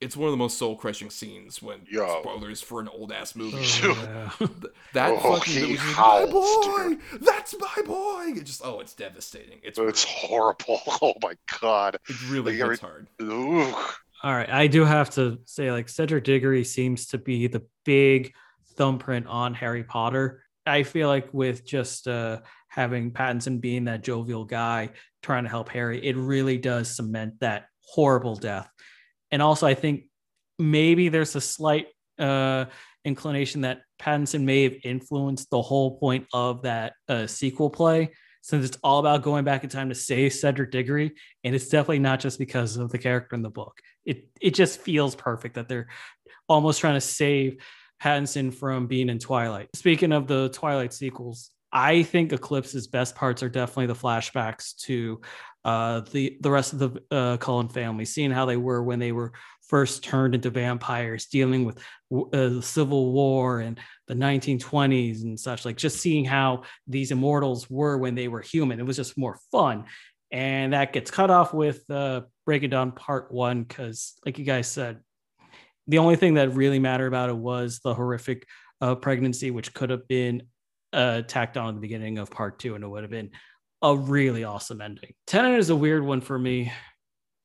It's 0.00 0.16
one 0.16 0.28
of 0.28 0.32
the 0.32 0.36
most 0.36 0.58
soul 0.58 0.76
crushing 0.76 1.10
scenes 1.10 1.60
when 1.60 1.80
Yo. 1.90 2.20
spoilers 2.20 2.60
for 2.62 2.80
an 2.80 2.86
old 2.86 3.10
ass 3.10 3.34
movie. 3.34 3.56
Oh, 3.82 4.30
yeah. 4.40 4.46
that 4.92 5.10
Oh, 5.10 5.34
fucking 5.34 5.52
he 5.54 5.60
it 5.60 5.70
was 5.70 5.80
howls, 5.80 6.30
my 6.30 6.94
boy, 6.94 7.02
that's 7.20 7.54
my 7.58 7.82
boy. 7.84 8.24
It 8.36 8.44
just 8.44 8.62
oh, 8.64 8.78
it's 8.78 8.94
devastating. 8.94 9.58
It's 9.64 9.78
It's 9.78 10.04
horrible. 10.04 10.80
Oh 11.02 11.14
my 11.22 11.34
god. 11.60 11.96
it 12.08 12.30
really 12.30 12.56
like, 12.58 12.70
hits 12.70 12.80
hard. 12.80 13.08
Ooh. 13.22 13.74
All 14.22 14.34
right, 14.34 14.50
I 14.50 14.66
do 14.66 14.84
have 14.84 15.10
to 15.10 15.38
say, 15.44 15.70
like 15.72 15.88
Cedric 15.88 16.24
Diggory 16.24 16.64
seems 16.64 17.06
to 17.08 17.18
be 17.18 17.46
the 17.46 17.62
big 17.84 18.34
thumbprint 18.78 19.26
on 19.26 19.52
Harry 19.52 19.84
Potter. 19.84 20.42
I 20.64 20.84
feel 20.84 21.08
like 21.08 21.28
with 21.34 21.66
just 21.66 22.08
uh, 22.08 22.40
having 22.68 23.10
Pattinson 23.10 23.60
being 23.60 23.84
that 23.84 24.02
jovial 24.02 24.44
guy 24.44 24.90
trying 25.22 25.44
to 25.44 25.50
help 25.50 25.68
Harry, 25.70 26.04
it 26.06 26.16
really 26.16 26.56
does 26.56 26.96
cement 26.96 27.40
that 27.40 27.66
horrible 27.80 28.36
death. 28.36 28.70
And 29.30 29.42
also, 29.42 29.66
I 29.66 29.74
think 29.74 30.04
maybe 30.58 31.08
there's 31.08 31.36
a 31.36 31.40
slight 31.40 31.88
uh, 32.18 32.66
inclination 33.04 33.62
that 33.62 33.80
Pattinson 34.00 34.42
may 34.44 34.62
have 34.64 34.76
influenced 34.84 35.50
the 35.50 35.62
whole 35.62 35.98
point 35.98 36.26
of 36.32 36.62
that 36.62 36.92
uh, 37.08 37.26
sequel 37.26 37.70
play, 37.70 38.12
since 38.42 38.64
it's 38.64 38.78
all 38.82 39.00
about 39.00 39.22
going 39.22 39.44
back 39.44 39.64
in 39.64 39.70
time 39.70 39.88
to 39.88 39.94
save 39.94 40.32
Cedric 40.32 40.70
Diggory, 40.70 41.14
and 41.44 41.54
it's 41.54 41.68
definitely 41.68 41.98
not 41.98 42.20
just 42.20 42.38
because 42.38 42.76
of 42.76 42.90
the 42.90 42.98
character 42.98 43.34
in 43.34 43.42
the 43.42 43.50
book. 43.50 43.78
It 44.04 44.28
it 44.40 44.54
just 44.54 44.80
feels 44.80 45.14
perfect 45.14 45.56
that 45.56 45.68
they're 45.68 45.88
almost 46.48 46.80
trying 46.80 46.94
to 46.94 47.00
save 47.00 47.58
Pattinson 48.02 48.52
from 48.52 48.86
being 48.86 49.08
in 49.08 49.18
Twilight. 49.18 49.68
Speaking 49.74 50.12
of 50.12 50.26
the 50.26 50.48
Twilight 50.50 50.92
sequels, 50.92 51.50
I 51.72 52.02
think 52.02 52.32
Eclipse's 52.32 52.86
best 52.86 53.14
parts 53.14 53.42
are 53.42 53.48
definitely 53.48 53.86
the 53.86 53.94
flashbacks 53.94 54.76
to 54.84 55.20
uh, 55.64 56.00
the 56.12 56.38
the 56.40 56.50
rest 56.50 56.72
of 56.72 56.78
the 56.78 57.02
uh, 57.10 57.36
Cullen 57.36 57.68
family, 57.68 58.04
seeing 58.04 58.30
how 58.30 58.46
they 58.46 58.56
were 58.56 58.82
when 58.82 58.98
they 58.98 59.12
were 59.12 59.32
first 59.68 60.02
turned 60.02 60.34
into 60.34 60.48
vampires, 60.48 61.26
dealing 61.26 61.64
with 61.64 61.78
uh, 62.14 62.48
the 62.48 62.62
Civil 62.62 63.12
War 63.12 63.60
and 63.60 63.78
the 64.06 64.14
1920s 64.14 65.22
and 65.22 65.38
such. 65.38 65.66
Like 65.66 65.76
just 65.76 65.98
seeing 65.98 66.24
how 66.24 66.62
these 66.86 67.10
immortals 67.10 67.68
were 67.68 67.98
when 67.98 68.14
they 68.14 68.28
were 68.28 68.40
human, 68.40 68.80
it 68.80 68.86
was 68.86 68.96
just 68.96 69.18
more 69.18 69.38
fun. 69.52 69.84
And 70.30 70.72
that 70.72 70.92
gets 70.92 71.10
cut 71.10 71.30
off 71.30 71.52
with 71.52 71.88
uh, 71.90 72.22
Breaking 72.46 72.70
Dawn 72.70 72.92
part 72.92 73.32
one 73.32 73.62
because, 73.62 74.14
like 74.24 74.38
you 74.38 74.44
guys 74.44 74.68
said, 74.68 75.00
the 75.88 75.98
only 75.98 76.16
thing 76.16 76.34
that 76.34 76.54
really 76.54 76.78
mattered 76.78 77.06
about 77.06 77.30
it 77.30 77.36
was 77.36 77.80
the 77.80 77.94
horrific 77.94 78.46
uh, 78.80 78.94
pregnancy, 78.94 79.50
which 79.50 79.74
could 79.74 79.90
have 79.90 80.06
been 80.06 80.42
uh, 80.92 81.22
tacked 81.22 81.56
on 81.56 81.70
at 81.70 81.74
the 81.74 81.80
beginning 81.80 82.18
of 82.18 82.30
part 82.30 82.58
two, 82.58 82.74
and 82.74 82.84
it 82.84 82.88
would 82.88 83.02
have 83.02 83.10
been 83.10 83.30
a 83.82 83.96
really 83.96 84.44
awesome 84.44 84.80
ending. 84.80 85.12
Tenet 85.26 85.58
is 85.58 85.70
a 85.70 85.76
weird 85.76 86.04
one 86.04 86.20
for 86.20 86.38
me. 86.38 86.72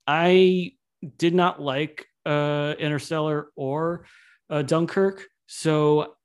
I 0.06 0.74
did 1.18 1.34
not 1.34 1.62
like 1.62 2.06
uh, 2.26 2.76
Interstellar 2.78 3.48
or 3.56 4.06
uh, 4.50 4.62
Dunkirk, 4.62 5.26
so 5.48 6.16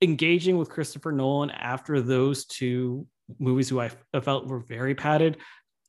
engaging 0.00 0.58
with 0.58 0.70
Christopher 0.70 1.12
Nolan 1.12 1.50
after 1.50 2.00
those 2.00 2.46
two 2.46 3.06
movies, 3.38 3.68
who 3.68 3.80
I, 3.80 3.90
I 4.14 4.20
felt 4.20 4.46
were 4.46 4.60
very 4.60 4.94
padded, 4.94 5.38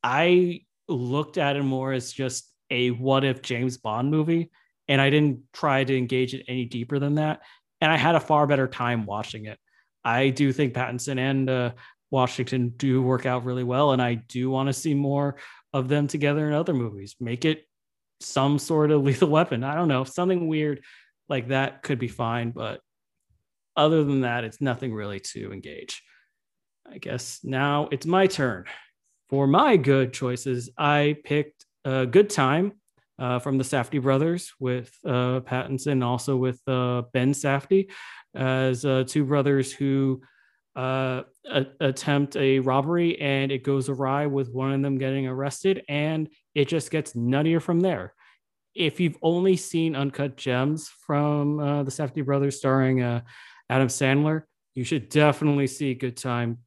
I 0.04 0.62
looked 0.88 1.38
at 1.38 1.56
it 1.56 1.64
more 1.64 1.94
as 1.94 2.12
just 2.12 2.52
a 2.72 2.90
what 2.90 3.24
if 3.24 3.42
James 3.42 3.78
Bond 3.78 4.10
movie 4.10 4.50
and 4.90 5.00
I 5.00 5.12
didn't 5.12 5.44
try 5.54 5.84
to 5.84 5.96
engage 5.96 6.34
it 6.34 6.44
any 6.48 6.66
deeper 6.66 7.00
than 7.00 7.16
that. 7.16 7.42
And 7.80 7.92
I 7.92 7.96
had 7.96 8.16
a 8.16 8.20
far 8.20 8.48
better 8.48 8.68
time 8.68 9.06
watching 9.06 9.46
it. 9.46 9.60
I 10.04 10.30
do 10.30 10.52
think 10.52 10.74
Pattinson 10.74 11.20
and 11.20 11.50
uh, 11.50 11.72
Washington 12.10 12.74
do 12.76 13.02
work 13.02 13.26
out 13.26 13.46
really 13.46 13.64
well, 13.64 13.92
and 13.92 14.02
I 14.02 14.16
do 14.16 14.50
want 14.50 14.68
to 14.68 14.74
see 14.74 14.96
more 14.96 15.38
of 15.72 15.88
them 15.88 16.08
together 16.08 16.48
in 16.48 16.54
other 16.54 16.74
movies. 16.74 17.16
Make 17.20 17.46
it 17.46 17.68
some 18.20 18.58
sort 18.58 18.92
of 18.92 19.04
lethal 19.04 19.30
weapon. 19.30 19.64
I 19.64 19.76
don't 19.76 19.88
know, 19.88 20.04
something 20.04 20.48
weird 20.48 20.82
like 21.30 21.50
that 21.50 21.84
could 21.84 22.00
be 22.00 22.08
fine, 22.08 22.50
but 22.50 22.82
other 23.78 24.04
than 24.04 24.22
that, 24.22 24.44
it's 24.44 24.60
nothing 24.60 24.94
really 24.94 25.20
to 25.20 25.54
engage. 25.54 26.02
I 26.92 26.98
guess 26.98 27.40
now 27.44 27.88
it's 27.92 28.08
my 28.08 28.26
turn. 28.26 28.66
For 29.30 29.46
my 29.46 29.78
good 29.78 30.12
choices, 30.12 30.72
I 30.76 31.18
picked 31.24 31.66
a 31.86 32.08
good 32.08 32.32
time 32.32 32.74
uh, 33.20 33.40
from 33.40 33.58
the 33.58 33.64
Safdie 33.64 34.02
brothers 34.02 34.54
with 34.60 34.96
uh, 35.06 35.42
Pattinson, 35.42 36.04
also 36.04 36.38
with 36.38 36.62
uh, 36.68 37.04
Ben 37.14 37.34
Safdie 37.34 37.92
as 38.34 38.86
uh, 38.86 39.04
two 39.06 39.26
brothers 39.26 39.72
who 39.72 40.22
uh, 40.76 41.24
a- 41.52 41.66
attempt 41.82 42.36
a 42.38 42.60
robbery 42.60 43.20
and 43.20 43.52
it 43.52 43.64
goes 43.64 43.90
awry 43.90 44.28
with 44.28 44.50
one 44.52 44.72
of 44.72 44.82
them 44.82 44.98
getting 44.98 45.28
arrested 45.28 45.84
and 45.90 46.30
it 46.56 46.68
just 46.68 46.92
gets 46.92 47.14
nuttier 47.14 47.62
from 47.62 47.82
there. 47.82 48.14
If 48.76 49.00
you've 49.00 49.18
only 49.22 49.58
seen 49.58 49.96
Uncut 49.96 50.38
Gems 50.38 50.88
from 50.88 51.60
uh, 51.60 51.84
the 51.84 51.92
Safdie 51.92 52.26
brothers 52.26 52.58
starring 52.58 53.02
Adam 53.02 53.88
Sandler, 53.88 54.44
you 54.76 54.84
should 54.84 55.10
definitely 55.10 55.68
see 55.68 55.94
Good 55.96 56.16
Time 56.16 56.60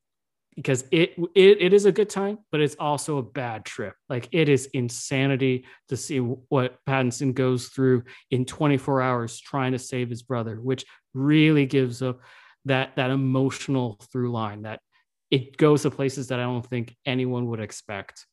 because 0.56 0.84
it, 0.90 1.14
it 1.34 1.60
it 1.60 1.72
is 1.72 1.86
a 1.86 1.92
good 1.92 2.10
time, 2.10 2.38
but 2.50 2.60
it's 2.60 2.76
also 2.78 3.18
a 3.18 3.22
bad 3.22 3.64
trip. 3.64 3.94
Like 4.08 4.28
it 4.32 4.48
is 4.48 4.66
insanity 4.66 5.66
to 5.88 5.96
see 5.96 6.18
what 6.18 6.78
Pattinson 6.86 7.34
goes 7.34 7.68
through 7.68 8.04
in 8.30 8.44
24 8.44 9.00
hours 9.02 9.40
trying 9.40 9.72
to 9.72 9.78
save 9.78 10.10
his 10.10 10.22
brother, 10.22 10.60
which 10.60 10.84
really 11.14 11.66
gives 11.66 12.02
up 12.02 12.20
that 12.66 12.96
that 12.96 13.10
emotional 13.10 13.98
through 14.12 14.30
line 14.30 14.62
that 14.62 14.80
it 15.30 15.56
goes 15.56 15.82
to 15.82 15.90
places 15.90 16.28
that 16.28 16.38
I 16.38 16.42
don't 16.42 16.66
think 16.66 16.94
anyone 17.06 17.46
would 17.46 17.60
expect. 17.60 18.26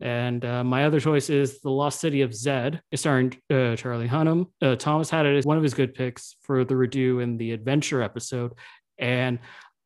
And 0.00 0.44
uh, 0.44 0.64
my 0.64 0.86
other 0.86 0.98
choice 0.98 1.28
is 1.28 1.60
The 1.60 1.70
Lost 1.70 2.00
City 2.00 2.22
of 2.22 2.34
Zed, 2.34 2.80
starring 2.94 3.34
uh, 3.50 3.76
Charlie 3.76 4.08
Hunnam. 4.08 4.46
Uh, 4.60 4.74
Thomas 4.74 5.10
had 5.10 5.26
it 5.26 5.36
as 5.36 5.44
one 5.44 5.58
of 5.58 5.62
his 5.62 5.74
good 5.74 5.94
picks 5.94 6.36
for 6.40 6.64
the 6.64 6.74
Redo 6.74 7.22
in 7.22 7.36
the 7.36 7.52
Adventure 7.52 8.02
episode. 8.02 8.54
And 8.98 9.38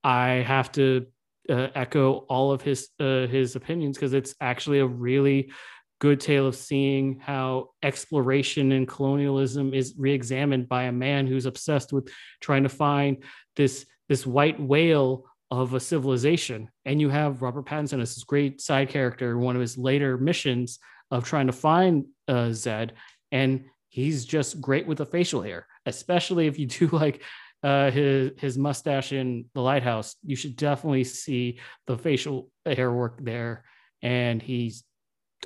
I 0.04 0.44
have 0.46 0.70
to 0.72 1.06
uh, 1.50 1.68
echo 1.74 2.24
all 2.28 2.52
of 2.52 2.62
his 2.62 2.88
uh, 3.00 3.26
his 3.26 3.56
opinions 3.56 3.96
because 3.96 4.14
it's 4.14 4.34
actually 4.40 4.80
a 4.80 4.86
really 4.86 5.52
good 6.00 6.20
tale 6.20 6.46
of 6.46 6.56
seeing 6.56 7.18
how 7.20 7.70
exploration 7.82 8.72
and 8.72 8.88
colonialism 8.88 9.72
is 9.72 9.94
re-examined 9.96 10.68
by 10.68 10.84
a 10.84 10.92
man 10.92 11.26
who's 11.26 11.46
obsessed 11.46 11.92
with 11.92 12.08
trying 12.40 12.62
to 12.62 12.68
find 12.68 13.22
this 13.56 13.86
this 14.08 14.26
white 14.26 14.60
whale 14.60 15.24
of 15.50 15.74
a 15.74 15.80
civilization. 15.80 16.68
And 16.84 17.00
you 17.00 17.10
have 17.10 17.42
robert 17.42 17.66
pattinson 17.66 18.00
as 18.00 18.14
this 18.14 18.24
great 18.24 18.60
side 18.60 18.88
character 18.88 19.38
one 19.38 19.54
of 19.56 19.60
his 19.60 19.78
later 19.78 20.18
missions 20.18 20.78
of 21.10 21.24
trying 21.24 21.46
to 21.46 21.52
find 21.52 22.06
uh, 22.28 22.52
zed. 22.52 22.94
And 23.30 23.66
he's 23.88 24.24
just 24.24 24.60
great 24.60 24.86
with 24.86 24.98
the 24.98 25.06
facial 25.06 25.42
hair 25.42 25.66
especially 25.86 26.46
if 26.46 26.58
you 26.58 26.66
do 26.66 26.88
like 26.92 27.22
uh, 27.64 27.90
his 27.90 28.32
his 28.38 28.56
mustache 28.56 29.12
in 29.12 29.46
the 29.54 29.60
lighthouse 29.60 30.16
you 30.22 30.36
should 30.36 30.54
definitely 30.54 31.02
see 31.02 31.58
the 31.86 31.98
facial 31.98 32.50
hair 32.66 32.92
work 32.92 33.18
there 33.24 33.64
and 34.02 34.40
he's 34.42 34.84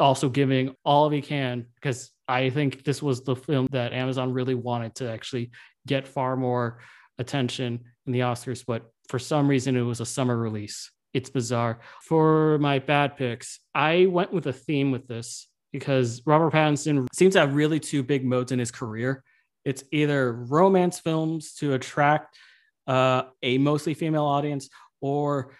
also 0.00 0.28
giving 0.28 0.74
all 0.84 1.06
of 1.06 1.12
he 1.12 1.22
can 1.22 1.64
because 1.76 2.10
I 2.26 2.50
think 2.50 2.84
this 2.84 3.02
was 3.02 3.22
the 3.22 3.36
film 3.36 3.68
that 3.70 3.92
Amazon 3.92 4.32
really 4.32 4.54
wanted 4.54 4.94
to 4.96 5.10
actually 5.10 5.50
get 5.86 6.06
far 6.06 6.36
more 6.36 6.80
attention 7.18 7.80
in 8.06 8.12
the 8.12 8.20
Oscars, 8.20 8.64
but 8.66 8.90
for 9.08 9.18
some 9.18 9.48
reason 9.48 9.76
it 9.76 9.82
was 9.82 10.00
a 10.00 10.06
summer 10.06 10.36
release. 10.36 10.90
It's 11.14 11.30
bizarre. 11.30 11.80
For 12.02 12.58
my 12.58 12.80
bad 12.80 13.16
picks, 13.16 13.60
I 13.74 14.06
went 14.06 14.32
with 14.32 14.46
a 14.46 14.52
theme 14.52 14.90
with 14.90 15.08
this 15.08 15.48
because 15.72 16.22
Robert 16.26 16.52
Pattinson 16.52 17.06
seems 17.14 17.34
to 17.34 17.40
have 17.40 17.54
really 17.54 17.80
two 17.80 18.02
big 18.02 18.24
modes 18.24 18.52
in 18.52 18.58
his 18.58 18.70
career. 18.70 19.24
It's 19.68 19.84
either 19.92 20.32
romance 20.32 20.98
films 20.98 21.52
to 21.56 21.74
attract 21.74 22.38
uh, 22.86 23.24
a 23.42 23.58
mostly 23.58 23.92
female 23.92 24.24
audience 24.24 24.70
or 25.02 25.52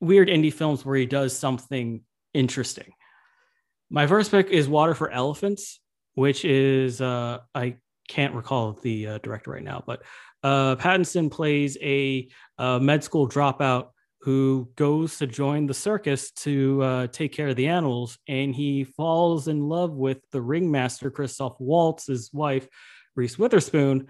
weird 0.00 0.26
indie 0.26 0.52
films 0.52 0.84
where 0.84 0.96
he 0.96 1.06
does 1.06 1.38
something 1.38 2.02
interesting. 2.34 2.92
My 3.88 4.08
first 4.08 4.32
pick 4.32 4.48
is 4.48 4.68
Water 4.68 4.94
for 4.94 5.12
Elephants, 5.12 5.78
which 6.14 6.44
is 6.44 7.00
uh, 7.00 7.38
I 7.54 7.76
can't 8.08 8.34
recall 8.34 8.72
the 8.72 9.06
uh, 9.06 9.18
director 9.18 9.52
right 9.52 9.62
now, 9.62 9.84
but 9.86 10.02
uh, 10.42 10.74
Pattinson 10.74 11.30
plays 11.30 11.78
a, 11.80 12.28
a, 12.58 12.80
med 12.80 13.04
school 13.04 13.28
dropout 13.28 13.90
who 14.22 14.68
goes 14.74 15.18
to 15.18 15.26
join 15.28 15.66
the 15.66 15.74
circus 15.74 16.32
to 16.32 16.82
uh, 16.82 17.06
take 17.06 17.32
care 17.32 17.46
of 17.46 17.54
the 17.54 17.68
animals, 17.68 18.18
and 18.26 18.56
he 18.56 18.82
falls 18.82 19.46
in 19.46 19.60
love 19.60 19.92
with 19.92 20.18
the 20.32 20.42
ringmaster 20.42 21.12
Christoph 21.12 21.54
Waltz, 21.60 22.08
his 22.08 22.32
wife 22.32 22.66
Reese 23.16 23.38
Witherspoon, 23.38 24.08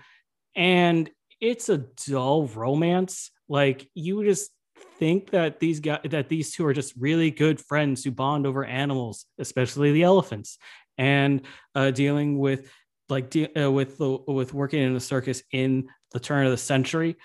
and 0.55 1.09
it's 1.41 1.69
a 1.69 1.78
dull 2.09 2.47
romance. 2.47 3.31
Like 3.49 3.89
you 3.95 4.24
just 4.24 4.51
think 4.99 5.31
that 5.31 5.61
these 5.61 5.81
guys 5.81 6.01
that 6.11 6.28
these 6.28 6.53
two 6.53 6.66
are 6.66 6.73
just 6.73 6.95
really 6.97 7.31
good 7.31 7.61
friends 7.61 8.05
who 8.05 8.11
bond 8.11 8.47
over 8.47 8.65
animals, 8.65 9.27
especially 9.39 9.93
the 9.93 10.03
elephants, 10.03 10.59
and 10.99 11.43
uh, 11.74 11.91
dealing 11.91 12.39
with 12.39 12.70
like 13.09 13.31
de- 13.31 13.55
uh, 13.55 13.70
with 13.70 13.99
the 13.99 14.19
with 14.27 14.53
working 14.53 14.83
in 14.83 14.97
a 14.97 15.01
circus 15.01 15.43
in 15.53 15.89
the 16.12 16.20
turn 16.20 16.45
of 16.45 16.51
the 16.51 16.57
century. 16.57 17.16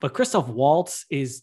But 0.00 0.14
Christoph 0.14 0.48
Waltz 0.48 1.06
is 1.10 1.42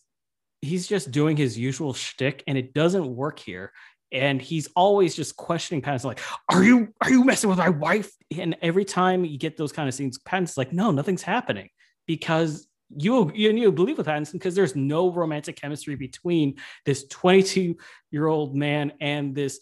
he's 0.62 0.88
just 0.88 1.12
doing 1.12 1.38
his 1.38 1.58
usual 1.58 1.94
shtick, 1.94 2.44
and 2.48 2.58
it 2.58 2.74
doesn't 2.74 3.16
work 3.16 3.40
here. 3.40 3.72
And 4.12 4.42
he's 4.42 4.68
always 4.76 5.16
just 5.16 5.36
questioning 5.36 5.82
Pattinson, 5.82 6.06
like, 6.06 6.22
"Are 6.52 6.64
you 6.64 6.94
are 7.02 7.12
you 7.12 7.24
messing 7.24 7.50
with 7.50 7.60
my 7.60 7.70
wife?" 7.70 8.12
And 8.36 8.56
every 8.62 8.86
time 8.86 9.24
you 9.24 9.38
get 9.38 9.58
those 9.58 9.72
kind 9.72 9.88
of 9.88 9.94
scenes, 9.94 10.18
Pattinson's 10.18 10.58
like, 10.58 10.74
"No, 10.74 10.92
nothing's 10.92 11.22
happening," 11.22 11.70
because 12.08 12.68
you 12.98 13.32
you, 13.34 13.52
you 13.52 13.72
believe 13.72 13.98
with 13.98 14.08
Pattinson 14.08 14.34
because 14.34 14.56
there's 14.56 14.76
no 14.76 15.12
romantic 15.12 15.56
chemistry 15.56 15.96
between 15.96 16.56
this 16.86 17.08
22 17.08 17.76
year 18.12 18.28
old 18.28 18.56
man 18.56 18.94
and 19.00 19.36
this 19.36 19.60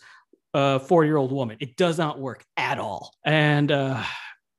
uh 0.53 0.79
40 0.79 1.07
year 1.07 1.17
old 1.17 1.31
woman. 1.31 1.57
It 1.59 1.75
does 1.75 1.97
not 1.97 2.19
work 2.19 2.45
at 2.55 2.79
all. 2.79 3.13
And 3.25 3.71
uh 3.71 4.03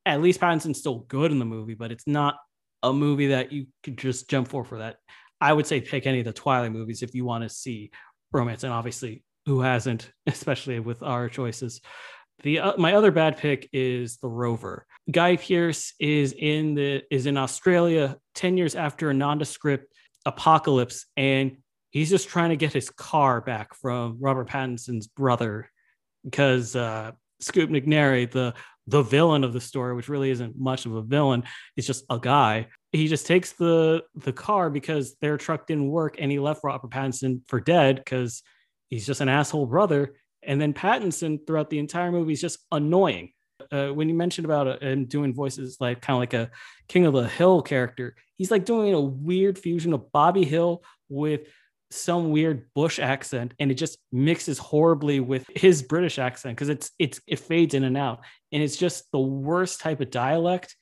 at 0.05 0.23
least 0.23 0.41
Pattinson's 0.41 0.79
still 0.79 1.01
good 1.01 1.33
in 1.33 1.39
the 1.39 1.45
movie, 1.45 1.75
but 1.75 1.93
it's 1.93 2.07
not 2.07 2.37
a 2.83 2.93
movie 2.93 3.29
that 3.29 3.53
you 3.53 3.67
could 3.83 3.99
just 3.99 4.31
jump 4.31 4.49
for 4.49 4.65
for 4.65 4.79
that. 4.79 4.97
I 5.41 5.53
would 5.53 5.67
say 5.67 5.81
pick 5.81 6.07
any 6.07 6.21
of 6.21 6.25
the 6.25 6.33
Twilight 6.33 6.73
movies 6.73 7.03
if 7.03 7.15
you 7.15 7.25
want 7.25 7.45
to 7.45 7.49
see 7.49 7.91
romance, 8.33 8.65
and 8.65 8.73
obviously 8.73 9.23
who 9.49 9.63
hasn't, 9.63 10.13
especially 10.27 10.79
with 10.79 11.03
our 11.03 11.29
choices. 11.29 11.81
The 12.43 12.61
uh, 12.61 12.73
my 12.77 12.95
other 12.95 13.11
bad 13.11 13.39
pick 13.39 13.69
is 13.73 14.19
The 14.19 14.29
Rover. 14.29 14.87
Guy 15.11 15.37
Pearce 15.37 15.95
is 15.99 16.33
in 16.39 16.75
the 16.75 17.03
is 17.11 17.27
in 17.27 17.37
Australia 17.37 18.17
10 18.37 18.57
years 18.57 18.77
after 18.77 19.11
a 19.11 19.15
nondescript 19.15 19.93
apocalypse 20.25 21.07
and 21.17 21.57
he's 21.91 22.11
just 22.11 22.29
trying 22.29 22.51
to 22.51 22.57
get 22.57 22.73
his 22.73 22.91
car 22.91 23.41
back 23.41 23.75
from 23.75 24.19
Robert 24.21 24.49
Pattinson's 24.49 25.07
brother 25.07 25.71
because 26.23 26.77
uh 26.77 27.13
Scoot 27.41 27.71
McNairy, 27.71 28.31
the 28.31 28.55
the 28.87 29.03
villain 29.03 29.45
of 29.45 29.53
the 29.53 29.61
story, 29.61 29.95
which 29.95 30.09
really 30.09 30.31
isn't 30.31 30.59
much 30.59 30.87
of 30.87 30.95
a 30.95 31.03
villain, 31.03 31.45
is 31.77 31.87
just 31.87 32.05
a 32.11 32.19
guy. 32.19 32.69
He 32.93 33.07
just 33.09 33.27
takes 33.27 33.53
the 33.53 34.03
the 34.15 34.33
car 34.33 34.71
because 34.71 35.17
their 35.21 35.37
truck 35.37 35.67
didn't 35.67 35.89
work, 35.89 36.17
and 36.19 36.31
he 36.31 36.39
left 36.39 36.65
Robert 36.65 36.91
Pattinson 36.91 37.41
for 37.49 37.61
dead 37.61 37.97
because 37.97 38.43
he's 38.89 39.07
just 39.07 39.21
an 39.21 39.29
asshole 39.29 39.67
brother. 39.67 40.15
And 40.43 40.61
then 40.61 40.73
Pattinson 40.73 41.47
throughout 41.47 41.71
the 41.71 41.79
entire 41.79 42.13
movie 42.13 42.33
is 42.33 42.41
just 42.41 42.59
annoying. 42.71 43.33
Uh, 43.73 43.89
when 43.89 44.09
you 44.09 44.15
mentioned 44.15 44.45
about 44.45 44.69
uh, 44.69 44.79
him 44.79 45.07
doing 45.07 45.35
voices 45.35 45.79
like 45.81 46.01
kind 46.01 46.15
of 46.17 46.21
like 46.21 46.35
a 46.35 46.51
King 46.87 47.07
of 47.07 47.15
the 47.15 47.29
Hill 47.29 47.61
character, 47.63 48.15
he's 48.37 48.51
like 48.51 48.65
doing 48.65 48.95
a 48.95 49.01
weird 49.01 49.59
fusion 49.59 49.93
of 49.93 50.13
Bobby 50.13 50.45
Hill 50.45 50.83
with 51.09 51.41
some 51.91 52.31
weird 52.31 52.69
Bush 52.75 52.99
accent, 52.99 53.55
and 53.59 53.71
it 53.71 53.75
just 53.75 53.99
mixes 54.13 54.59
horribly 54.59 55.21
with 55.21 55.47
his 55.55 55.83
British 55.83 56.19
accent 56.19 56.57
because 56.57 56.69
it's 56.69 56.91
it's 56.99 57.21
it 57.27 57.41
fades 57.41 57.75
in 57.75 57.85
and 57.85 57.97
out, 57.97 58.21
and 58.53 58.63
it's 58.63 58.77
just 58.77 59.11
the 59.11 59.19
worst 59.19 59.81
type 59.81 60.01
of 60.01 60.11
dialect 60.11 60.77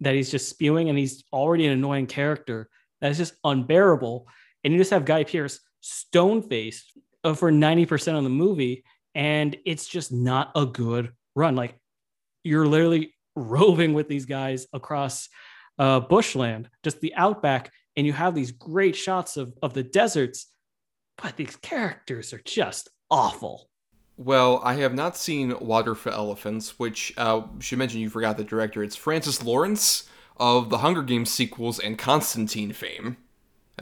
that 0.00 0.14
he's 0.14 0.30
just 0.30 0.48
spewing, 0.48 0.88
and 0.88 0.98
he's 0.98 1.24
already 1.32 1.66
an 1.66 1.72
annoying 1.72 2.06
character 2.06 2.68
that's 3.00 3.18
just 3.18 3.34
unbearable. 3.44 4.26
And 4.64 4.72
you 4.72 4.78
just 4.78 4.92
have 4.92 5.04
Guy 5.04 5.24
Pearce 5.24 5.60
stone 5.80 6.42
faced 6.42 6.96
for 7.34 7.50
ninety 7.50 7.86
percent 7.86 8.16
of 8.16 8.24
the 8.24 8.30
movie, 8.30 8.84
and 9.14 9.56
it's 9.64 9.86
just 9.86 10.12
not 10.12 10.50
a 10.54 10.66
good 10.66 11.12
run. 11.34 11.56
Like 11.56 11.76
you're 12.44 12.66
literally 12.66 13.14
roving 13.36 13.94
with 13.94 14.08
these 14.08 14.26
guys 14.26 14.66
across 14.72 15.28
uh, 15.78 16.00
bushland, 16.00 16.68
just 16.82 17.00
the 17.00 17.14
outback, 17.14 17.70
and 17.96 18.06
you 18.06 18.12
have 18.12 18.34
these 18.34 18.52
great 18.52 18.96
shots 18.96 19.36
of, 19.36 19.54
of 19.62 19.72
the 19.74 19.82
deserts, 19.82 20.46
but 21.22 21.36
these 21.36 21.56
characters 21.56 22.32
are 22.32 22.42
just 22.44 22.90
awful. 23.10 23.68
Well, 24.16 24.60
I 24.62 24.74
have 24.74 24.94
not 24.94 25.16
seen 25.16 25.58
Water 25.60 25.94
for 25.94 26.12
Elephants, 26.12 26.78
which 26.78 27.12
uh, 27.16 27.42
should 27.60 27.78
mention 27.78 28.00
you 28.00 28.10
forgot 28.10 28.36
the 28.36 28.44
director. 28.44 28.82
It's 28.82 28.96
Francis 28.96 29.42
Lawrence 29.42 30.08
of 30.36 30.68
the 30.68 30.78
Hunger 30.78 31.02
Games 31.02 31.30
sequels 31.30 31.78
and 31.78 31.98
Constantine 31.98 32.72
fame, 32.72 33.16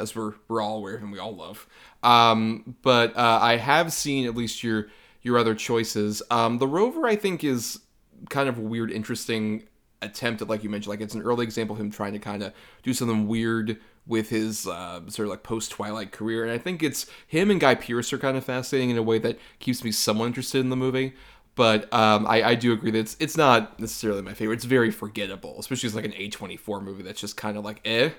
as 0.01 0.17
we're 0.17 0.35
we're 0.49 0.61
all 0.61 0.79
aware 0.79 0.97
of 0.97 1.03
and 1.03 1.13
we 1.13 1.19
all 1.19 1.35
love. 1.35 1.67
Um, 2.03 2.77
but 2.83 3.17
uh, 3.17 3.39
I 3.41 3.57
have 3.57 3.93
seen 3.93 4.27
at 4.27 4.35
least 4.35 4.65
your 4.65 4.89
your 5.23 5.39
other 5.39 5.55
choices. 5.55 6.23
Um, 6.31 6.59
the 6.59 6.67
Rover, 6.67 7.07
I 7.07 7.17
think, 7.17 7.45
is 7.45 7.81
kind 8.29 8.49
of 8.49 8.59
a 8.59 8.63
weird, 8.63 8.91
interesting 8.91 9.65
attempt 10.03 10.43
at, 10.43 10.49
like 10.49 10.63
you 10.63 10.71
mentioned, 10.71 10.91
like 10.91 11.01
it's 11.01 11.15
an 11.15 11.23
early 11.23 11.45
example 11.45 11.75
of 11.75 11.81
him 11.81 11.91
trying 11.91 12.13
to 12.13 12.19
kind 12.19 12.43
of 12.43 12.53
do 12.83 12.95
something 12.95 13.29
weird 13.29 13.79
with 14.07 14.31
his 14.31 14.67
uh, 14.67 15.01
sort 15.09 15.27
of 15.27 15.31
like 15.31 15.43
post 15.43 15.71
Twilight 15.71 16.11
career. 16.11 16.43
And 16.43 16.53
I 16.53 16.59
think 16.59 16.83
it's 16.83 17.07
him 17.27 17.51
and 17.51 17.61
Guy 17.61 17.75
Pearce 17.75 18.13
are 18.13 18.19
kind 18.19 18.37
of 18.37 18.45
fascinating 18.45 18.91
in 18.91 18.97
a 18.97 19.03
way 19.03 19.19
that 19.19 19.39
keeps 19.59 19.85
me 19.85 19.93
somewhat 19.93 20.27
interested 20.27 20.61
in 20.61 20.71
the 20.71 20.77
movie. 20.77 21.15
But 21.55 21.93
um, 21.93 22.27
I, 22.27 22.43
I 22.43 22.55
do 22.55 22.73
agree 22.73 22.91
that 22.93 22.99
it's, 22.99 23.17
it's 23.21 23.37
not 23.37 23.79
necessarily 23.79 24.23
my 24.23 24.35
favorite. 24.35 24.57
It's 24.57 24.65
very 24.65 24.91
forgettable, 24.91 25.57
especially 25.59 25.89
as 25.89 25.95
like 25.95 26.05
an 26.05 26.13
A24 26.13 26.83
movie 26.83 27.03
that's 27.03 27.21
just 27.21 27.37
kind 27.37 27.57
of 27.57 27.65
like, 27.65 27.81
eh. 27.85 28.11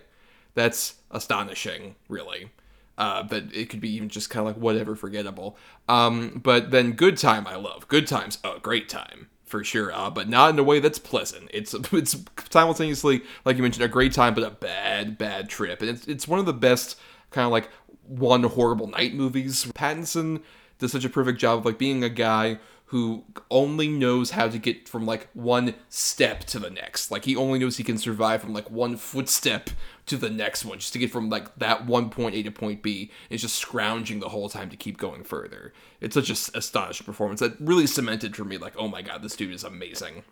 That's 0.53 0.95
astonishing, 1.09 1.95
really. 2.07 2.51
Uh, 2.97 3.23
that 3.23 3.53
it 3.55 3.69
could 3.69 3.81
be 3.81 3.89
even 3.95 4.09
just 4.09 4.29
kind 4.29 4.47
of 4.47 4.53
like 4.53 4.61
whatever 4.61 4.95
forgettable. 4.95 5.57
Um, 5.89 6.39
but 6.43 6.71
then 6.71 6.91
Good 6.91 7.17
Time 7.17 7.47
I 7.47 7.55
love. 7.55 7.87
Good 7.87 8.05
Time's 8.05 8.37
a 8.43 8.59
great 8.59 8.89
time 8.89 9.27
for 9.45 9.63
sure, 9.63 9.93
uh, 9.93 10.09
but 10.09 10.29
not 10.29 10.51
in 10.51 10.59
a 10.59 10.63
way 10.63 10.79
that's 10.79 10.99
pleasant. 10.99 11.49
It's 11.53 11.73
it's 11.91 12.15
simultaneously, 12.49 13.23
like 13.45 13.57
you 13.57 13.63
mentioned, 13.63 13.85
a 13.85 13.89
great 13.89 14.13
time, 14.13 14.33
but 14.33 14.43
a 14.43 14.51
bad, 14.51 15.17
bad 15.17 15.49
trip. 15.49 15.81
And 15.81 15.89
it's, 15.89 16.07
it's 16.07 16.27
one 16.27 16.39
of 16.39 16.45
the 16.45 16.53
best 16.53 16.99
kind 17.31 17.45
of 17.45 17.51
like 17.51 17.69
one 18.07 18.43
horrible 18.43 18.87
night 18.87 19.13
movies. 19.13 19.65
Pattinson 19.73 20.41
does 20.79 20.91
such 20.91 21.05
a 21.05 21.09
perfect 21.09 21.39
job 21.39 21.59
of 21.59 21.65
like 21.65 21.77
being 21.77 22.03
a 22.03 22.09
guy 22.09 22.59
who 22.91 23.23
only 23.49 23.87
knows 23.87 24.31
how 24.31 24.49
to 24.49 24.57
get 24.57 24.85
from 24.85 25.05
like 25.05 25.29
one 25.31 25.73
step 25.87 26.43
to 26.43 26.59
the 26.59 26.69
next. 26.69 27.09
Like 27.09 27.23
he 27.23 27.37
only 27.37 27.57
knows 27.57 27.77
he 27.77 27.85
can 27.85 27.97
survive 27.97 28.41
from 28.41 28.53
like 28.53 28.69
one 28.69 28.97
footstep 28.97 29.69
to 30.07 30.17
the 30.17 30.29
next 30.29 30.65
one 30.65 30.77
just 30.77 30.91
to 30.91 30.99
get 30.99 31.09
from 31.09 31.29
like 31.29 31.55
that 31.55 31.85
one 31.85 32.09
point 32.09 32.35
A 32.35 32.43
to 32.43 32.51
point 32.51 32.83
B. 32.83 33.09
It's 33.29 33.43
just 33.43 33.55
scrounging 33.55 34.19
the 34.19 34.27
whole 34.27 34.49
time 34.49 34.69
to 34.71 34.75
keep 34.75 34.97
going 34.97 35.23
further. 35.23 35.71
It's 36.01 36.15
such 36.15 36.29
an 36.29 36.35
astonishing 36.53 37.05
performance 37.05 37.39
that 37.39 37.55
really 37.61 37.87
cemented 37.87 38.35
for 38.35 38.43
me 38.43 38.57
like, 38.57 38.73
oh 38.75 38.89
my 38.89 39.01
god, 39.01 39.23
this 39.23 39.37
dude 39.37 39.53
is 39.53 39.63
amazing. 39.63 40.23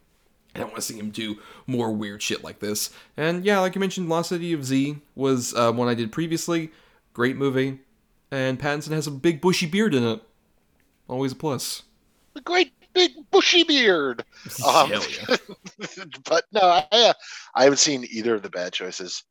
I 0.54 0.60
want 0.60 0.76
to 0.76 0.82
see 0.82 1.00
him 1.00 1.12
do 1.12 1.40
more 1.66 1.94
weird 1.94 2.22
shit 2.22 2.44
like 2.44 2.60
this. 2.60 2.90
And 3.16 3.46
yeah, 3.46 3.60
like 3.60 3.74
you 3.74 3.80
mentioned, 3.80 4.10
Lost 4.10 4.30
City 4.30 4.52
of 4.52 4.66
Z 4.66 4.98
was 5.16 5.54
uh, 5.54 5.72
one 5.72 5.88
I 5.88 5.94
did 5.94 6.12
previously. 6.12 6.72
Great 7.14 7.38
movie. 7.38 7.80
And 8.32 8.60
Pattinson 8.60 8.92
has 8.92 9.08
a 9.08 9.12
big 9.12 9.40
bushy 9.40 9.66
beard 9.66 9.96
in 9.96 10.04
it. 10.04 10.22
Always 11.08 11.32
a 11.32 11.36
plus 11.36 11.84
a 12.40 12.44
great 12.44 12.74
big 12.94 13.12
bushy 13.32 13.64
beard. 13.64 14.24
Um, 14.66 14.92
but 16.26 16.44
no, 16.52 16.62
I, 16.62 16.88
uh, 16.92 17.14
I 17.56 17.64
haven't 17.64 17.78
seen 17.78 18.06
either 18.10 18.36
of 18.36 18.42
the 18.42 18.50
bad 18.50 18.74
choices. 18.74 19.24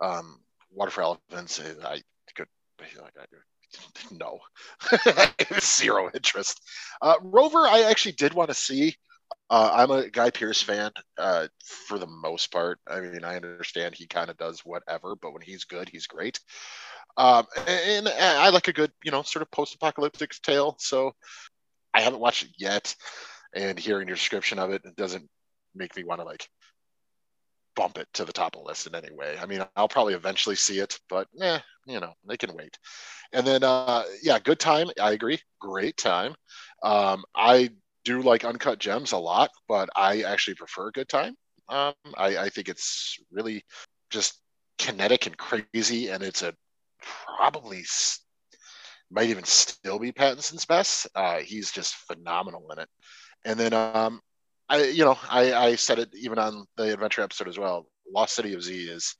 Um, 0.00 0.40
Water 0.70 0.90
for 0.90 1.02
Elephants, 1.02 1.60
I 1.84 2.02
could 2.34 2.48
no, 4.10 4.38
zero 5.60 6.10
interest. 6.14 6.60
Uh, 7.00 7.14
Rover, 7.22 7.66
I 7.66 7.82
actually 7.82 8.12
did 8.12 8.34
want 8.34 8.50
to 8.50 8.54
see. 8.54 8.94
Uh, 9.48 9.70
I'm 9.72 9.90
a 9.90 10.08
Guy 10.10 10.30
Pearce 10.30 10.62
fan 10.62 10.90
uh, 11.18 11.48
for 11.64 11.98
the 11.98 12.06
most 12.06 12.52
part. 12.52 12.78
I 12.86 13.00
mean, 13.00 13.24
I 13.24 13.36
understand 13.36 13.94
he 13.94 14.06
kind 14.06 14.30
of 14.30 14.36
does 14.36 14.60
whatever, 14.60 15.16
but 15.16 15.32
when 15.32 15.42
he's 15.42 15.64
good, 15.64 15.88
he's 15.88 16.06
great. 16.06 16.40
Um, 17.16 17.46
and, 17.66 18.08
and 18.08 18.08
I 18.08 18.50
like 18.50 18.68
a 18.68 18.72
good, 18.72 18.92
you 19.04 19.10
know, 19.10 19.22
sort 19.22 19.42
of 19.42 19.50
post-apocalyptic 19.50 20.32
tale. 20.42 20.76
So 20.78 21.12
I 21.96 22.02
haven't 22.02 22.20
watched 22.20 22.44
it 22.44 22.50
yet, 22.58 22.94
and 23.54 23.78
hearing 23.78 24.06
your 24.06 24.16
description 24.16 24.58
of 24.58 24.70
it, 24.70 24.82
it 24.84 24.96
doesn't 24.96 25.28
make 25.74 25.96
me 25.96 26.04
want 26.04 26.20
to 26.20 26.26
like 26.26 26.46
bump 27.74 27.98
it 27.98 28.08
to 28.14 28.24
the 28.24 28.32
top 28.32 28.54
of 28.54 28.62
the 28.62 28.68
list 28.68 28.86
in 28.86 28.94
any 28.94 29.14
way. 29.14 29.36
I 29.40 29.46
mean, 29.46 29.64
I'll 29.76 29.88
probably 29.88 30.14
eventually 30.14 30.56
see 30.56 30.78
it, 30.78 30.98
but 31.08 31.26
eh, 31.40 31.58
you 31.86 32.00
know, 32.00 32.12
they 32.28 32.36
can 32.36 32.54
wait. 32.54 32.78
And 33.32 33.46
then, 33.46 33.62
uh, 33.62 34.04
yeah, 34.22 34.38
good 34.38 34.58
time. 34.58 34.88
I 35.00 35.12
agree. 35.12 35.40
Great 35.60 35.96
time. 35.96 36.34
Um, 36.82 37.24
I 37.34 37.70
do 38.04 38.22
like 38.22 38.44
Uncut 38.44 38.78
Gems 38.78 39.12
a 39.12 39.18
lot, 39.18 39.50
but 39.66 39.88
I 39.96 40.22
actually 40.22 40.54
prefer 40.54 40.90
Good 40.90 41.08
Time. 41.08 41.34
Um, 41.68 41.94
I, 42.16 42.36
I 42.36 42.48
think 42.50 42.68
it's 42.68 43.18
really 43.32 43.64
just 44.10 44.40
kinetic 44.78 45.26
and 45.26 45.36
crazy, 45.36 46.08
and 46.08 46.22
it's 46.22 46.42
a 46.42 46.54
probably 47.36 47.82
might 49.10 49.30
even 49.30 49.44
still 49.44 49.98
be 49.98 50.12
Pattinson's 50.12 50.64
best. 50.64 51.06
Uh, 51.14 51.38
he's 51.38 51.70
just 51.70 51.94
phenomenal 51.94 52.70
in 52.72 52.80
it. 52.80 52.88
And 53.44 53.58
then, 53.58 53.72
um, 53.72 54.20
I 54.68 54.84
you 54.84 55.04
know 55.04 55.16
I, 55.30 55.52
I 55.52 55.74
said 55.76 55.98
it 55.98 56.10
even 56.14 56.38
on 56.38 56.66
the 56.76 56.92
adventure 56.92 57.22
episode 57.22 57.48
as 57.48 57.58
well. 57.58 57.86
Lost 58.12 58.34
City 58.34 58.54
of 58.54 58.62
Z 58.62 58.74
is 58.74 59.14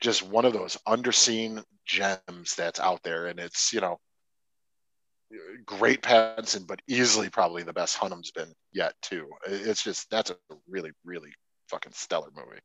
just 0.00 0.22
one 0.22 0.44
of 0.44 0.52
those 0.52 0.78
underseen 0.88 1.62
gems 1.86 2.54
that's 2.56 2.80
out 2.80 3.02
there, 3.02 3.26
and 3.26 3.38
it's 3.38 3.72
you 3.72 3.80
know 3.80 3.98
great 5.64 6.02
Pattinson, 6.02 6.66
but 6.66 6.80
easily 6.88 7.28
probably 7.28 7.62
the 7.62 7.72
best 7.72 7.96
Hunnam's 7.96 8.30
been 8.30 8.52
yet 8.72 8.94
too. 9.02 9.28
It's 9.46 9.84
just 9.84 10.10
that's 10.10 10.30
a 10.30 10.36
really 10.68 10.92
really 11.04 11.32
fucking 11.68 11.92
stellar 11.92 12.30
movie. 12.34 12.60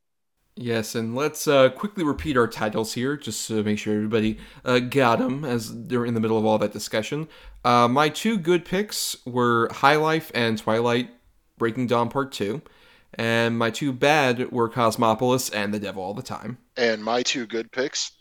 Yes, 0.58 0.96
and 0.96 1.16
let's 1.16 1.50
uh, 1.50 1.70
quickly 1.70 2.06
repeat 2.06 2.38
our 2.38 2.48
titles 2.48 2.94
here, 2.94 3.18
just 3.18 3.46
to 3.50 3.62
make 3.62 3.78
sure 3.78 3.94
everybody 3.94 4.38
uh, 4.64 4.80
got 4.80 5.20
them 5.20 5.44
as 5.44 5.88
they're 5.88 6.06
in 6.06 6.14
the 6.14 6.22
middle 6.22 6.38
of 6.38 6.46
all 6.46 6.58
that 6.60 6.72
discussion. 6.72 7.28
Uh, 7.66 7.90
my 7.90 8.08
two 8.08 8.38
good 8.38 8.64
picks 8.64 9.18
were 9.26 9.68
High 9.74 9.98
Life 9.98 10.32
and 10.34 10.58
Twilight 10.58 11.10
Breaking 11.58 11.88
Dawn 11.88 12.10
Part 12.10 12.32
2. 12.32 12.62
And 13.16 13.58
my 13.58 13.70
two 13.70 13.92
bad 13.92 14.52
were 14.52 14.70
Cosmopolis 14.70 15.50
and 15.50 15.74
The 15.74 15.80
Devil 15.80 16.04
All 16.04 16.14
the 16.14 16.22
Time. 16.22 16.58
And 16.78 17.04
my 17.04 17.24
two 17.24 17.46
good 17.46 17.72
picks 17.72 18.12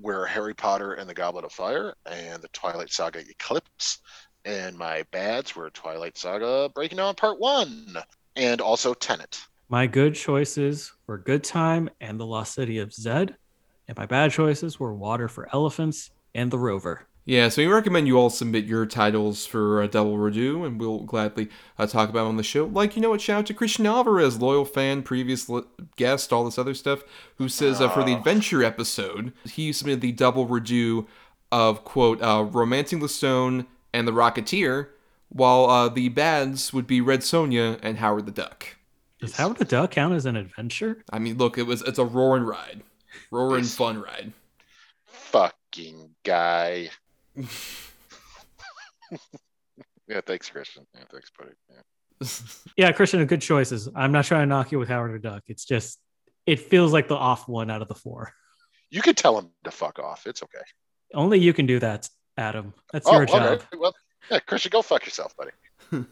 were 0.00 0.26
Harry 0.26 0.54
Potter 0.54 0.94
and 0.94 1.08
the 1.08 1.14
Goblet 1.14 1.44
of 1.44 1.52
Fire 1.52 1.94
and 2.04 2.42
the 2.42 2.48
Twilight 2.48 2.92
Saga 2.92 3.20
Eclipse. 3.20 3.98
And 4.44 4.76
my 4.76 5.04
bads 5.10 5.56
were 5.56 5.70
Twilight 5.70 6.16
Saga 6.16 6.70
Breaking 6.74 6.98
Dawn 6.98 7.14
Part 7.14 7.40
1 7.40 7.96
and 8.36 8.60
also 8.60 8.94
Tenet. 8.94 9.40
My 9.68 9.88
good 9.88 10.14
choices 10.14 10.92
were 11.08 11.18
Good 11.18 11.42
Time 11.42 11.90
and 12.00 12.20
The 12.20 12.26
Lost 12.26 12.54
City 12.54 12.78
of 12.78 12.92
Zed. 12.92 13.34
And 13.88 13.98
my 13.98 14.06
bad 14.06 14.30
choices 14.30 14.78
were 14.78 14.94
Water 14.94 15.26
for 15.26 15.48
Elephants 15.52 16.10
and 16.36 16.52
The 16.52 16.58
Rover. 16.58 17.08
Yeah, 17.24 17.48
so 17.48 17.62
we 17.62 17.66
recommend 17.66 18.06
you 18.06 18.16
all 18.16 18.30
submit 18.30 18.66
your 18.66 18.86
titles 18.86 19.44
for 19.44 19.82
a 19.82 19.88
double 19.88 20.16
redo, 20.16 20.64
and 20.64 20.78
we'll 20.78 21.00
gladly 21.00 21.48
uh, 21.76 21.88
talk 21.88 22.08
about 22.08 22.20
them 22.20 22.28
on 22.28 22.36
the 22.36 22.44
show. 22.44 22.66
Like, 22.66 22.94
you 22.94 23.02
know 23.02 23.10
what? 23.10 23.20
Shout 23.20 23.40
out 23.40 23.46
to 23.46 23.54
Christian 23.54 23.86
Alvarez, 23.86 24.40
loyal 24.40 24.64
fan, 24.64 25.02
previous 25.02 25.48
li- 25.48 25.64
guest, 25.96 26.32
all 26.32 26.44
this 26.44 26.58
other 26.58 26.74
stuff, 26.74 27.02
who 27.38 27.48
says 27.48 27.80
uh, 27.80 27.88
for 27.88 28.04
the 28.04 28.14
adventure 28.14 28.62
episode, 28.62 29.32
he 29.44 29.72
submitted 29.72 30.00
the 30.00 30.12
double 30.12 30.46
redo 30.46 31.08
of, 31.50 31.82
quote, 31.82 32.22
uh, 32.22 32.46
Romancing 32.48 33.00
the 33.00 33.08
Stone 33.08 33.66
and 33.92 34.06
The 34.06 34.12
Rocketeer, 34.12 34.90
while 35.28 35.64
uh, 35.64 35.88
the 35.88 36.08
bads 36.08 36.72
would 36.72 36.86
be 36.86 37.00
Red 37.00 37.22
Sonja 37.22 37.80
and 37.82 37.98
Howard 37.98 38.26
the 38.26 38.32
Duck. 38.32 38.76
Does 39.20 39.36
Howard 39.36 39.56
the 39.56 39.64
Duck 39.64 39.92
count 39.92 40.14
as 40.14 40.26
an 40.26 40.36
adventure? 40.36 41.02
I 41.10 41.18
mean, 41.18 41.38
look, 41.38 41.56
it 41.58 41.62
was 41.62 41.82
it's 41.82 41.98
a 41.98 42.04
roaring 42.04 42.44
ride, 42.44 42.82
roaring 43.30 43.64
fun 43.64 44.00
ride. 44.00 44.32
Fucking 45.06 46.10
guy. 46.22 46.90
yeah, 50.06 50.20
thanks, 50.26 50.50
Christian. 50.50 50.86
Yeah, 50.94 51.04
thanks, 51.10 51.30
buddy. 51.38 51.52
Yeah. 51.70 52.28
yeah, 52.76 52.92
Christian, 52.92 53.24
good 53.26 53.40
choices. 53.40 53.88
I'm 53.94 54.12
not 54.12 54.26
trying 54.26 54.42
to 54.42 54.46
knock 54.46 54.70
you 54.70 54.78
with 54.78 54.88
Howard 54.88 55.14
the 55.14 55.18
Duck. 55.18 55.44
It's 55.46 55.64
just 55.64 55.98
it 56.46 56.60
feels 56.60 56.92
like 56.92 57.08
the 57.08 57.16
off 57.16 57.48
one 57.48 57.70
out 57.70 57.82
of 57.82 57.88
the 57.88 57.94
four. 57.94 58.32
You 58.90 59.02
could 59.02 59.16
tell 59.16 59.38
him 59.38 59.50
to 59.64 59.70
fuck 59.70 59.98
off. 59.98 60.26
It's 60.26 60.42
okay. 60.42 60.62
Only 61.14 61.38
you 61.38 61.52
can 61.52 61.66
do 61.66 61.78
that, 61.80 62.08
Adam. 62.36 62.74
That's 62.92 63.06
oh, 63.06 63.16
your 63.16 63.26
job. 63.26 63.42
Okay. 63.42 63.64
Well, 63.78 63.94
yeah, 64.30 64.40
Christian, 64.40 64.70
go 64.70 64.82
fuck 64.82 65.04
yourself, 65.04 65.34
buddy. 65.36 65.52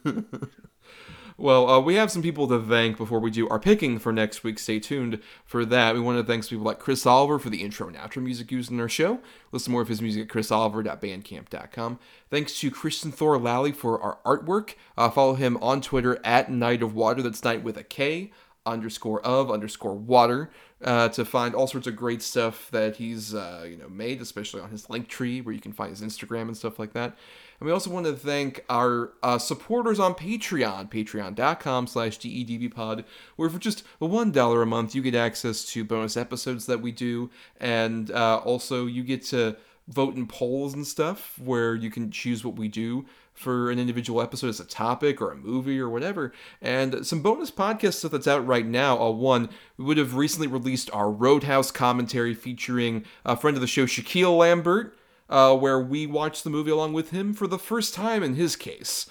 Well, 1.36 1.69
uh, 1.69 1.81
we 1.81 1.97
have 1.97 2.12
some 2.12 2.23
people 2.23 2.47
to 2.47 2.61
thank 2.61 2.97
before 2.97 3.19
we 3.19 3.31
do 3.31 3.48
our 3.48 3.59
picking 3.59 3.98
for 3.98 4.12
next 4.12 4.44
week. 4.44 4.59
Stay 4.59 4.78
tuned 4.78 5.20
for 5.44 5.65
that. 5.65 5.94
We 5.94 6.01
want 6.01 6.19
to 6.19 6.24
thank 6.24 6.48
people 6.48 6.65
like 6.65 6.78
Chris 6.78 7.05
Oliver 7.05 7.40
for 7.40 7.51
the 7.51 7.62
intro 7.62 7.89
and 7.89 7.97
outro 7.97 8.23
music 8.23 8.52
used 8.52 8.70
in 8.70 8.78
our 8.78 8.89
show. 8.89 9.19
Listen 9.51 9.73
more 9.73 9.82
of 9.82 9.89
his 9.89 10.01
music 10.01 10.23
at 10.23 10.28
chrisoliver.bandcamp.com. 10.28 11.98
Thanks 12.31 12.61
to 12.61 12.70
Christian 12.70 13.11
Thor 13.11 13.36
Lally 13.36 13.73
for 13.73 14.01
our 14.01 14.19
artwork. 14.24 14.74
Uh, 14.97 15.11
follow 15.11 15.35
him 15.35 15.56
on 15.61 15.81
Twitter 15.81 16.20
at 16.24 16.52
Knight 16.52 16.82
of 16.82 16.94
Water. 16.94 17.20
That's 17.20 17.43
Night 17.43 17.65
with 17.65 17.77
a 17.77 17.85
K 17.85 18.31
underscore 18.66 19.20
of 19.27 19.51
underscore 19.51 19.94
water 19.94 20.51
uh, 20.82 21.09
to 21.11 21.24
find 21.24 21.55
all 21.55 21.66
sorts 21.66 21.86
of 21.86 21.97
great 21.97 22.23
stuff 22.23 22.70
that 22.70 22.97
he's 22.97 23.35
uh, 23.35 23.66
you 23.69 23.77
know 23.77 23.89
made, 23.89 24.20
especially 24.20 24.61
on 24.61 24.70
his 24.70 24.89
link 24.89 25.09
tree 25.09 25.40
where 25.40 25.55
you 25.55 25.61
can 25.61 25.73
find 25.73 25.90
his 25.90 26.01
Instagram 26.01 26.43
and 26.43 26.56
stuff 26.56 26.78
like 26.78 26.93
that. 26.93 27.16
And 27.60 27.66
we 27.66 27.72
also 27.72 27.90
want 27.90 28.06
to 28.06 28.14
thank 28.14 28.64
our 28.68 29.12
uh, 29.22 29.39
supporters 29.39 29.98
on 29.98 30.14
Patreon, 30.14 30.90
patreon.com 30.90 31.86
slash 31.86 32.18
dedbpod, 32.18 33.05
where 33.36 33.51
for 33.51 33.59
just 33.59 33.85
$1 34.01 34.62
a 34.62 34.66
month, 34.66 34.94
you 34.94 35.02
get 35.02 35.14
access 35.14 35.64
to 35.66 35.85
bonus 35.85 36.16
episodes 36.16 36.66
that 36.66 36.81
we 36.81 36.93
do, 36.93 37.31
and 37.60 38.10
uh, 38.10 38.39
also 38.44 38.86
you 38.86 39.02
get 39.02 39.24
to 39.26 39.56
vote 39.89 40.16
in 40.16 40.26
polls 40.26 40.74
and 40.74 40.86
stuff 40.86 41.39
where 41.39 41.74
you 41.74 41.90
can 41.90 42.10
choose 42.10 42.44
what 42.44 42.56
we 42.56 42.68
do 42.68 43.05
for 43.35 43.70
an 43.70 43.78
individual 43.78 44.22
episode 44.22 44.48
as 44.48 44.60
a 44.60 44.64
topic 44.64 45.20
or 45.20 45.32
a 45.32 45.36
movie 45.36 45.78
or 45.78 45.90
whatever. 45.90 46.32
And 46.62 47.05
some 47.05 47.20
bonus 47.20 47.51
podcast 47.51 47.94
stuff 47.94 48.12
that's 48.12 48.28
out 48.28 48.47
right 48.47 48.64
now. 48.64 48.98
Uh, 48.98 49.10
one, 49.10 49.51
we 49.76 49.85
would 49.85 49.98
have 49.98 50.14
recently 50.14 50.47
released 50.47 50.89
our 50.93 51.10
Roadhouse 51.10 51.70
commentary 51.70 52.35
featuring 52.35 53.05
a 53.24 53.36
friend 53.36 53.56
of 53.56 53.60
the 53.60 53.66
show, 53.66 53.86
Shaquille 53.86 54.39
Lambert 54.39 54.97
uh, 55.28 55.56
where 55.56 55.80
we 55.80 56.06
watched 56.06 56.44
the 56.44 56.51
movie 56.51 56.70
along 56.70 56.92
with 56.92 57.10
him 57.10 57.34
for 57.34 57.46
the 57.46 57.59
first 57.59 57.94
time 57.94 58.22
in 58.22 58.34
his 58.34 58.56
case. 58.56 59.09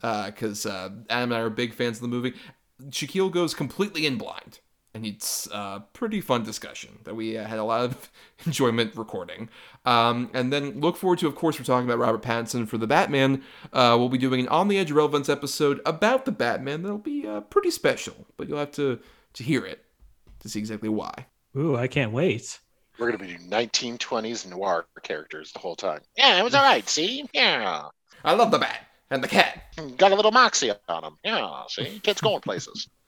Because 0.00 0.66
uh, 0.66 0.70
uh, 0.70 0.90
Adam 1.08 1.32
and 1.32 1.34
I 1.34 1.40
are 1.40 1.50
big 1.50 1.74
fans 1.74 1.98
of 1.98 2.02
the 2.02 2.08
movie. 2.08 2.34
Shaquille 2.90 3.32
goes 3.32 3.54
completely 3.54 4.06
in 4.06 4.18
blind. 4.18 4.60
And 4.94 5.04
it's 5.04 5.46
a 5.52 5.84
pretty 5.92 6.22
fun 6.22 6.42
discussion 6.42 7.00
that 7.04 7.14
we 7.14 7.36
uh, 7.36 7.44
had 7.44 7.58
a 7.58 7.64
lot 7.64 7.82
of 7.82 8.10
enjoyment 8.46 8.96
recording. 8.96 9.50
Um, 9.84 10.30
and 10.32 10.50
then 10.50 10.80
look 10.80 10.96
forward 10.96 11.18
to, 11.18 11.26
of 11.26 11.34
course, 11.34 11.58
we're 11.58 11.66
talking 11.66 11.86
about 11.86 11.98
Robert 11.98 12.22
Pattinson 12.22 12.66
for 12.66 12.78
the 12.78 12.86
Batman. 12.86 13.42
Uh, 13.74 13.96
we'll 13.98 14.08
be 14.08 14.16
doing 14.16 14.40
an 14.40 14.48
On 14.48 14.68
the 14.68 14.78
Edge 14.78 14.90
Relevance 14.90 15.28
episode 15.28 15.82
about 15.84 16.24
the 16.24 16.32
Batman 16.32 16.82
that'll 16.82 16.96
be 16.96 17.26
uh, 17.26 17.42
pretty 17.42 17.70
special, 17.70 18.26
but 18.38 18.48
you'll 18.48 18.58
have 18.58 18.70
to, 18.72 18.98
to 19.34 19.42
hear 19.42 19.66
it 19.66 19.84
to 20.40 20.48
see 20.48 20.60
exactly 20.60 20.88
why. 20.88 21.26
Ooh, 21.54 21.76
I 21.76 21.88
can't 21.88 22.12
wait. 22.12 22.60
We're 22.98 23.10
going 23.10 23.18
to 23.18 23.24
be 23.24 23.36
doing 23.36 23.50
1920s 23.50 24.48
noir 24.48 24.86
characters 25.02 25.52
the 25.52 25.58
whole 25.58 25.76
time. 25.76 26.00
Yeah, 26.16 26.38
it 26.38 26.42
was 26.42 26.54
all 26.54 26.62
right. 26.62 26.88
See? 26.88 27.26
Yeah. 27.32 27.84
I 28.24 28.34
love 28.34 28.50
the 28.50 28.58
bat 28.58 28.86
and 29.10 29.22
the 29.22 29.28
cat. 29.28 29.62
Got 29.96 30.12
a 30.12 30.14
little 30.14 30.32
moxie 30.32 30.72
on 30.88 31.04
him. 31.04 31.16
Yeah, 31.24 31.62
see? 31.68 32.00
Kid's 32.02 32.20
going 32.20 32.40
places. 32.40 32.88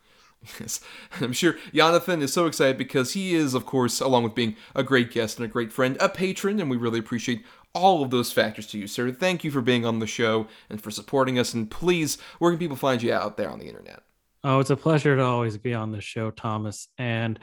Yes. 0.60 0.80
I'm 1.20 1.32
sure 1.32 1.56
Jonathan 1.74 2.22
is 2.22 2.32
so 2.32 2.46
excited 2.46 2.78
because 2.78 3.12
he 3.12 3.34
is, 3.34 3.54
of 3.54 3.66
course, 3.66 4.00
along 4.00 4.22
with 4.22 4.36
being 4.36 4.54
a 4.72 4.84
great 4.84 5.10
guest 5.10 5.36
and 5.36 5.44
a 5.44 5.48
great 5.48 5.72
friend, 5.72 5.96
a 5.98 6.08
patron, 6.08 6.60
and 6.60 6.70
we 6.70 6.76
really 6.76 7.00
appreciate 7.00 7.44
all 7.74 8.04
of 8.04 8.10
those 8.10 8.32
factors 8.32 8.68
to 8.68 8.78
you, 8.78 8.86
sir. 8.86 9.10
Thank 9.10 9.42
you 9.42 9.50
for 9.50 9.60
being 9.60 9.84
on 9.84 9.98
the 9.98 10.06
show 10.06 10.46
and 10.70 10.80
for 10.80 10.92
supporting 10.92 11.40
us. 11.40 11.54
And 11.54 11.68
please, 11.68 12.18
where 12.38 12.52
can 12.52 12.58
people 12.60 12.76
find 12.76 13.02
you 13.02 13.12
out 13.12 13.36
there 13.36 13.50
on 13.50 13.58
the 13.58 13.66
internet? 13.66 14.02
Oh, 14.44 14.60
it's 14.60 14.70
a 14.70 14.76
pleasure 14.76 15.16
to 15.16 15.24
always 15.24 15.58
be 15.58 15.74
on 15.74 15.90
the 15.90 16.00
show, 16.00 16.30
Thomas. 16.30 16.86
And 16.98 17.40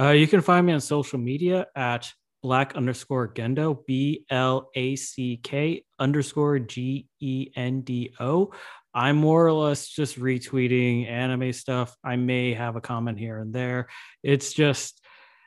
uh, 0.00 0.10
you 0.10 0.26
can 0.26 0.40
find 0.40 0.66
me 0.66 0.72
on 0.72 0.80
social 0.80 1.18
media 1.18 1.66
at 1.76 2.12
black 2.42 2.76
underscore 2.76 3.28
gendo, 3.32 3.78
B 3.86 4.26
L 4.30 4.70
A 4.74 4.96
C 4.96 5.38
K 5.42 5.84
underscore 5.98 6.58
G 6.58 7.08
E 7.20 7.50
N 7.56 7.80
D 7.82 8.14
O. 8.20 8.52
I'm 8.92 9.16
more 9.16 9.46
or 9.46 9.52
less 9.52 9.88
just 9.88 10.20
retweeting 10.20 11.08
anime 11.08 11.52
stuff. 11.52 11.96
I 12.04 12.16
may 12.16 12.54
have 12.54 12.76
a 12.76 12.80
comment 12.80 13.18
here 13.18 13.38
and 13.38 13.52
there. 13.52 13.88
It's 14.22 14.52
just 14.52 15.00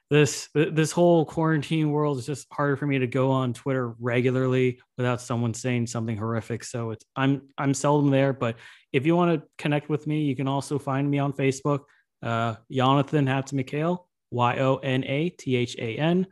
this 0.09 0.49
this 0.53 0.91
whole 0.91 1.25
quarantine 1.25 1.91
world 1.91 2.17
is 2.17 2.25
just 2.25 2.47
harder 2.51 2.77
for 2.77 2.87
me 2.87 2.99
to 2.99 3.07
go 3.07 3.31
on 3.31 3.53
Twitter 3.53 3.93
regularly 3.99 4.79
without 4.97 5.21
someone 5.21 5.53
saying 5.53 5.87
something 5.87 6.17
horrific. 6.17 6.63
So 6.63 6.91
it's 6.91 7.05
I'm 7.15 7.43
I'm 7.57 7.73
seldom 7.73 8.09
there. 8.09 8.33
But 8.33 8.55
if 8.91 9.05
you 9.05 9.15
want 9.15 9.39
to 9.39 9.47
connect 9.57 9.89
with 9.89 10.07
me, 10.07 10.23
you 10.23 10.35
can 10.35 10.47
also 10.47 10.79
find 10.79 11.09
me 11.09 11.19
on 11.19 11.33
Facebook, 11.33 11.81
uh, 12.23 12.55
Jonathan 12.71 13.25
Habtemichael. 13.25 14.06
Y 14.31 14.57
O 14.57 14.77
N 14.77 15.03
A 15.05 15.29
T 15.29 15.55
H 15.55 15.75
A 15.77 15.97
N. 15.97 16.27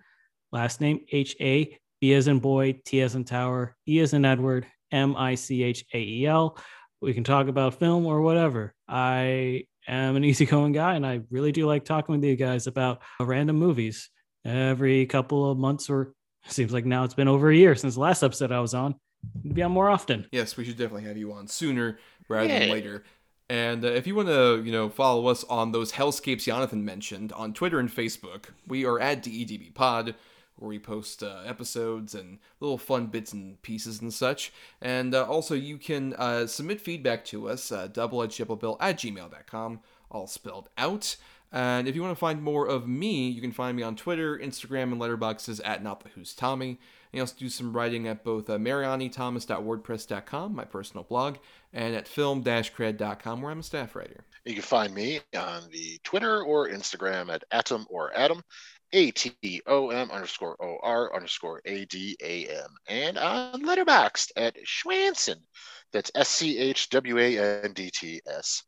Last 0.51 0.81
name 0.81 1.01
H 1.11 1.35
A 1.41 1.77
B 2.01 2.13
as 2.13 2.27
in 2.27 2.39
boy, 2.39 2.79
T 2.85 3.01
as 3.01 3.15
in 3.15 3.23
tower, 3.23 3.75
E 3.87 3.99
as 3.99 4.13
in 4.13 4.25
Edward, 4.25 4.67
M 4.91 5.15
I 5.15 5.35
C 5.35 5.63
H 5.63 5.85
A 5.93 5.99
E 5.99 6.25
L. 6.25 6.57
We 7.01 7.13
can 7.13 7.23
talk 7.23 7.47
about 7.47 7.75
film 7.75 8.05
or 8.05 8.21
whatever. 8.21 8.73
I 8.87 9.65
am 9.87 10.15
an 10.15 10.23
easygoing 10.25 10.71
guy 10.71 10.95
and 10.95 11.05
I 11.05 11.21
really 11.29 11.51
do 11.51 11.67
like 11.67 11.85
talking 11.85 12.15
with 12.15 12.23
you 12.23 12.35
guys 12.35 12.67
about 12.67 13.01
random 13.19 13.57
movies 13.57 14.09
every 14.43 15.05
couple 15.05 15.49
of 15.49 15.57
months 15.57 15.89
or 15.89 16.13
seems 16.47 16.71
like 16.71 16.85
now 16.85 17.03
it's 17.03 17.13
been 17.13 17.27
over 17.27 17.49
a 17.49 17.55
year 17.55 17.75
since 17.75 17.95
the 17.95 18.01
last 18.01 18.23
episode 18.23 18.51
I 18.51 18.59
was 18.59 18.73
on. 18.73 18.95
Be 19.53 19.63
on 19.63 19.71
more 19.71 19.89
often. 19.89 20.27
Yes, 20.31 20.55
we 20.55 20.65
should 20.65 20.77
definitely 20.77 21.07
have 21.07 21.17
you 21.17 21.33
on 21.33 21.47
sooner 21.47 21.97
rather 22.29 22.47
than 22.47 22.69
later. 22.69 23.03
And 23.49 23.85
uh, 23.85 23.89
if 23.89 24.07
you 24.07 24.15
want 24.15 24.29
to, 24.29 24.61
you 24.63 24.71
know, 24.71 24.89
follow 24.89 25.27
us 25.27 25.43
on 25.45 25.71
those 25.71 25.93
hellscapes 25.93 26.43
Jonathan 26.43 26.83
mentioned 26.83 27.31
on 27.33 27.53
Twitter 27.53 27.79
and 27.79 27.93
Facebook, 27.93 28.45
we 28.67 28.85
are 28.85 28.99
at 28.99 29.23
DEDB 29.23 29.73
Pod, 29.73 30.15
where 30.55 30.69
we 30.69 30.79
post 30.79 31.21
uh, 31.21 31.41
episodes 31.45 32.15
and 32.15 32.39
little 32.59 32.77
fun 32.77 33.07
bits 33.07 33.33
and 33.33 33.61
pieces 33.61 34.01
and 34.01 34.13
such. 34.13 34.51
And 34.81 35.13
uh, 35.13 35.25
also, 35.25 35.53
you 35.53 35.77
can 35.77 36.13
uh, 36.15 36.47
submit 36.47 36.81
feedback 36.81 37.23
to 37.25 37.47
us, 37.49 37.71
uh, 37.71 37.87
doubleedgedbill 37.87 38.77
at 38.79 38.97
gmail.com, 38.97 39.79
all 40.09 40.27
spelled 40.27 40.69
out. 40.77 41.15
And 41.51 41.87
if 41.87 41.95
you 41.95 42.01
want 42.01 42.11
to 42.11 42.19
find 42.19 42.41
more 42.41 42.67
of 42.67 42.87
me, 42.87 43.29
you 43.29 43.41
can 43.41 43.51
find 43.51 43.77
me 43.77 43.83
on 43.83 43.95
Twitter, 43.95 44.37
Instagram, 44.37 44.91
and 44.91 44.99
Letterboxd 44.99 45.61
at 45.63 45.83
Not 45.83 46.01
the 46.01 46.09
Who's 46.09 46.33
Tommy. 46.33 46.79
And 47.13 47.19
I 47.19 47.21
also 47.21 47.35
do 47.37 47.47
some 47.47 47.71
writing 47.71 48.07
at 48.09 48.25
both 48.25 48.49
uh, 48.49 48.57
marianithomas.wordpress.com, 48.57 50.53
my 50.53 50.65
personal 50.65 51.03
blog, 51.03 51.37
and 51.75 51.93
at 51.93 52.07
film-cred.com, 52.07 53.41
where 53.41 53.51
I'm 53.51 53.59
a 53.59 53.63
staff 53.63 53.95
writer. 53.95 54.23
You 54.45 54.53
can 54.53 54.63
find 54.63 54.93
me 54.93 55.19
on 55.37 55.63
the 55.71 55.99
Twitter 56.03 56.41
or 56.43 56.69
Instagram 56.69 57.29
at 57.29 57.43
Atom 57.51 57.85
or 57.89 58.15
Adam, 58.17 58.41
A 58.93 59.11
T 59.11 59.61
O 59.67 59.89
M 59.89 60.09
underscore 60.09 60.55
O 60.63 60.77
R 60.81 61.13
underscore 61.13 61.61
A 61.65 61.85
D 61.85 62.15
A 62.23 62.45
M, 62.47 62.69
and 62.87 63.17
on 63.17 63.61
Letterboxd 63.63 64.31
at 64.37 64.55
Schwandts. 64.65 65.35
That's 65.91 66.11
S 66.15 66.29
C 66.29 66.57
H 66.57 66.89
W 66.89 67.19
A 67.19 67.63
N 67.63 67.73
D 67.73 67.91
T 67.91 68.21
S. 68.25 68.63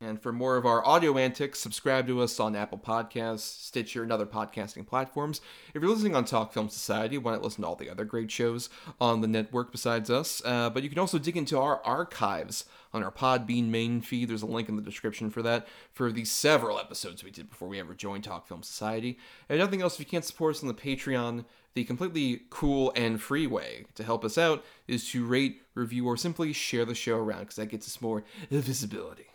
And 0.00 0.20
for 0.20 0.32
more 0.32 0.56
of 0.56 0.66
our 0.66 0.86
audio 0.86 1.18
antics, 1.18 1.58
subscribe 1.58 2.06
to 2.06 2.20
us 2.20 2.38
on 2.38 2.54
Apple 2.54 2.78
Podcasts, 2.78 3.40
Stitcher, 3.40 4.02
and 4.02 4.12
other 4.12 4.26
podcasting 4.26 4.86
platforms. 4.86 5.40
If 5.74 5.82
you're 5.82 5.90
listening 5.90 6.14
on 6.14 6.24
Talk 6.24 6.52
Film 6.52 6.68
Society, 6.68 7.18
why 7.18 7.32
not 7.32 7.42
listen 7.42 7.62
to 7.62 7.68
all 7.68 7.76
the 7.76 7.90
other 7.90 8.04
great 8.04 8.30
shows 8.30 8.68
on 9.00 9.20
the 9.20 9.28
network 9.28 9.72
besides 9.72 10.10
us? 10.10 10.40
Uh, 10.44 10.70
but 10.70 10.82
you 10.82 10.88
can 10.88 10.98
also 10.98 11.18
dig 11.18 11.36
into 11.36 11.58
our 11.58 11.82
archives 11.84 12.64
on 12.92 13.02
our 13.02 13.10
Podbean 13.10 13.68
main 13.68 14.00
feed. 14.00 14.28
There's 14.28 14.42
a 14.42 14.46
link 14.46 14.68
in 14.68 14.76
the 14.76 14.82
description 14.82 15.30
for 15.30 15.42
that, 15.42 15.66
for 15.92 16.12
the 16.12 16.24
several 16.24 16.78
episodes 16.78 17.24
we 17.24 17.30
did 17.30 17.50
before 17.50 17.68
we 17.68 17.80
ever 17.80 17.94
joined 17.94 18.24
Talk 18.24 18.46
Film 18.46 18.62
Society. 18.62 19.18
And 19.48 19.58
nothing 19.58 19.82
else, 19.82 19.94
if 19.94 20.00
you 20.00 20.06
can't 20.06 20.24
support 20.24 20.54
us 20.54 20.62
on 20.62 20.68
the 20.68 20.74
Patreon, 20.74 21.44
the 21.76 21.84
completely 21.84 22.40
cool 22.48 22.90
and 22.96 23.20
free 23.22 23.46
way 23.46 23.84
to 23.94 24.02
help 24.02 24.24
us 24.24 24.38
out 24.38 24.64
is 24.88 25.10
to 25.10 25.26
rate, 25.26 25.60
review, 25.74 26.06
or 26.06 26.16
simply 26.16 26.54
share 26.54 26.86
the 26.86 26.94
show 26.94 27.18
around 27.18 27.40
because 27.40 27.56
that 27.56 27.66
gets 27.68 27.86
us 27.86 28.00
more 28.00 28.24
visibility. 28.50 29.26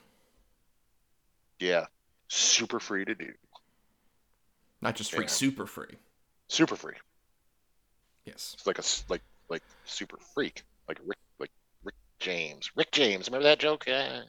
Yeah, 1.60 1.86
super 2.28 2.80
free 2.80 3.06
to 3.06 3.16
do. 3.16 3.34
Not 4.82 4.96
just 4.96 5.14
free, 5.14 5.26
Yeah. 5.26 5.30
super 5.30 5.66
free. 5.66 5.98
Super 6.50 6.76
free. 6.76 6.96
Yes. 8.26 8.56
It's 8.58 8.68
like 8.68 8.80
a 8.80 8.84
like 9.10 9.22
like 9.50 9.64
super 9.86 10.18
freak, 10.34 10.64
like 10.88 11.00
Rick 11.06 11.20
like 11.40 11.52
Rick 11.84 11.96
James. 12.20 12.72
Rick 12.76 12.92
James, 12.92 13.28
remember 13.28 13.44
that 13.44 13.60
joke? 13.60 13.86
Yeah. 13.88 14.24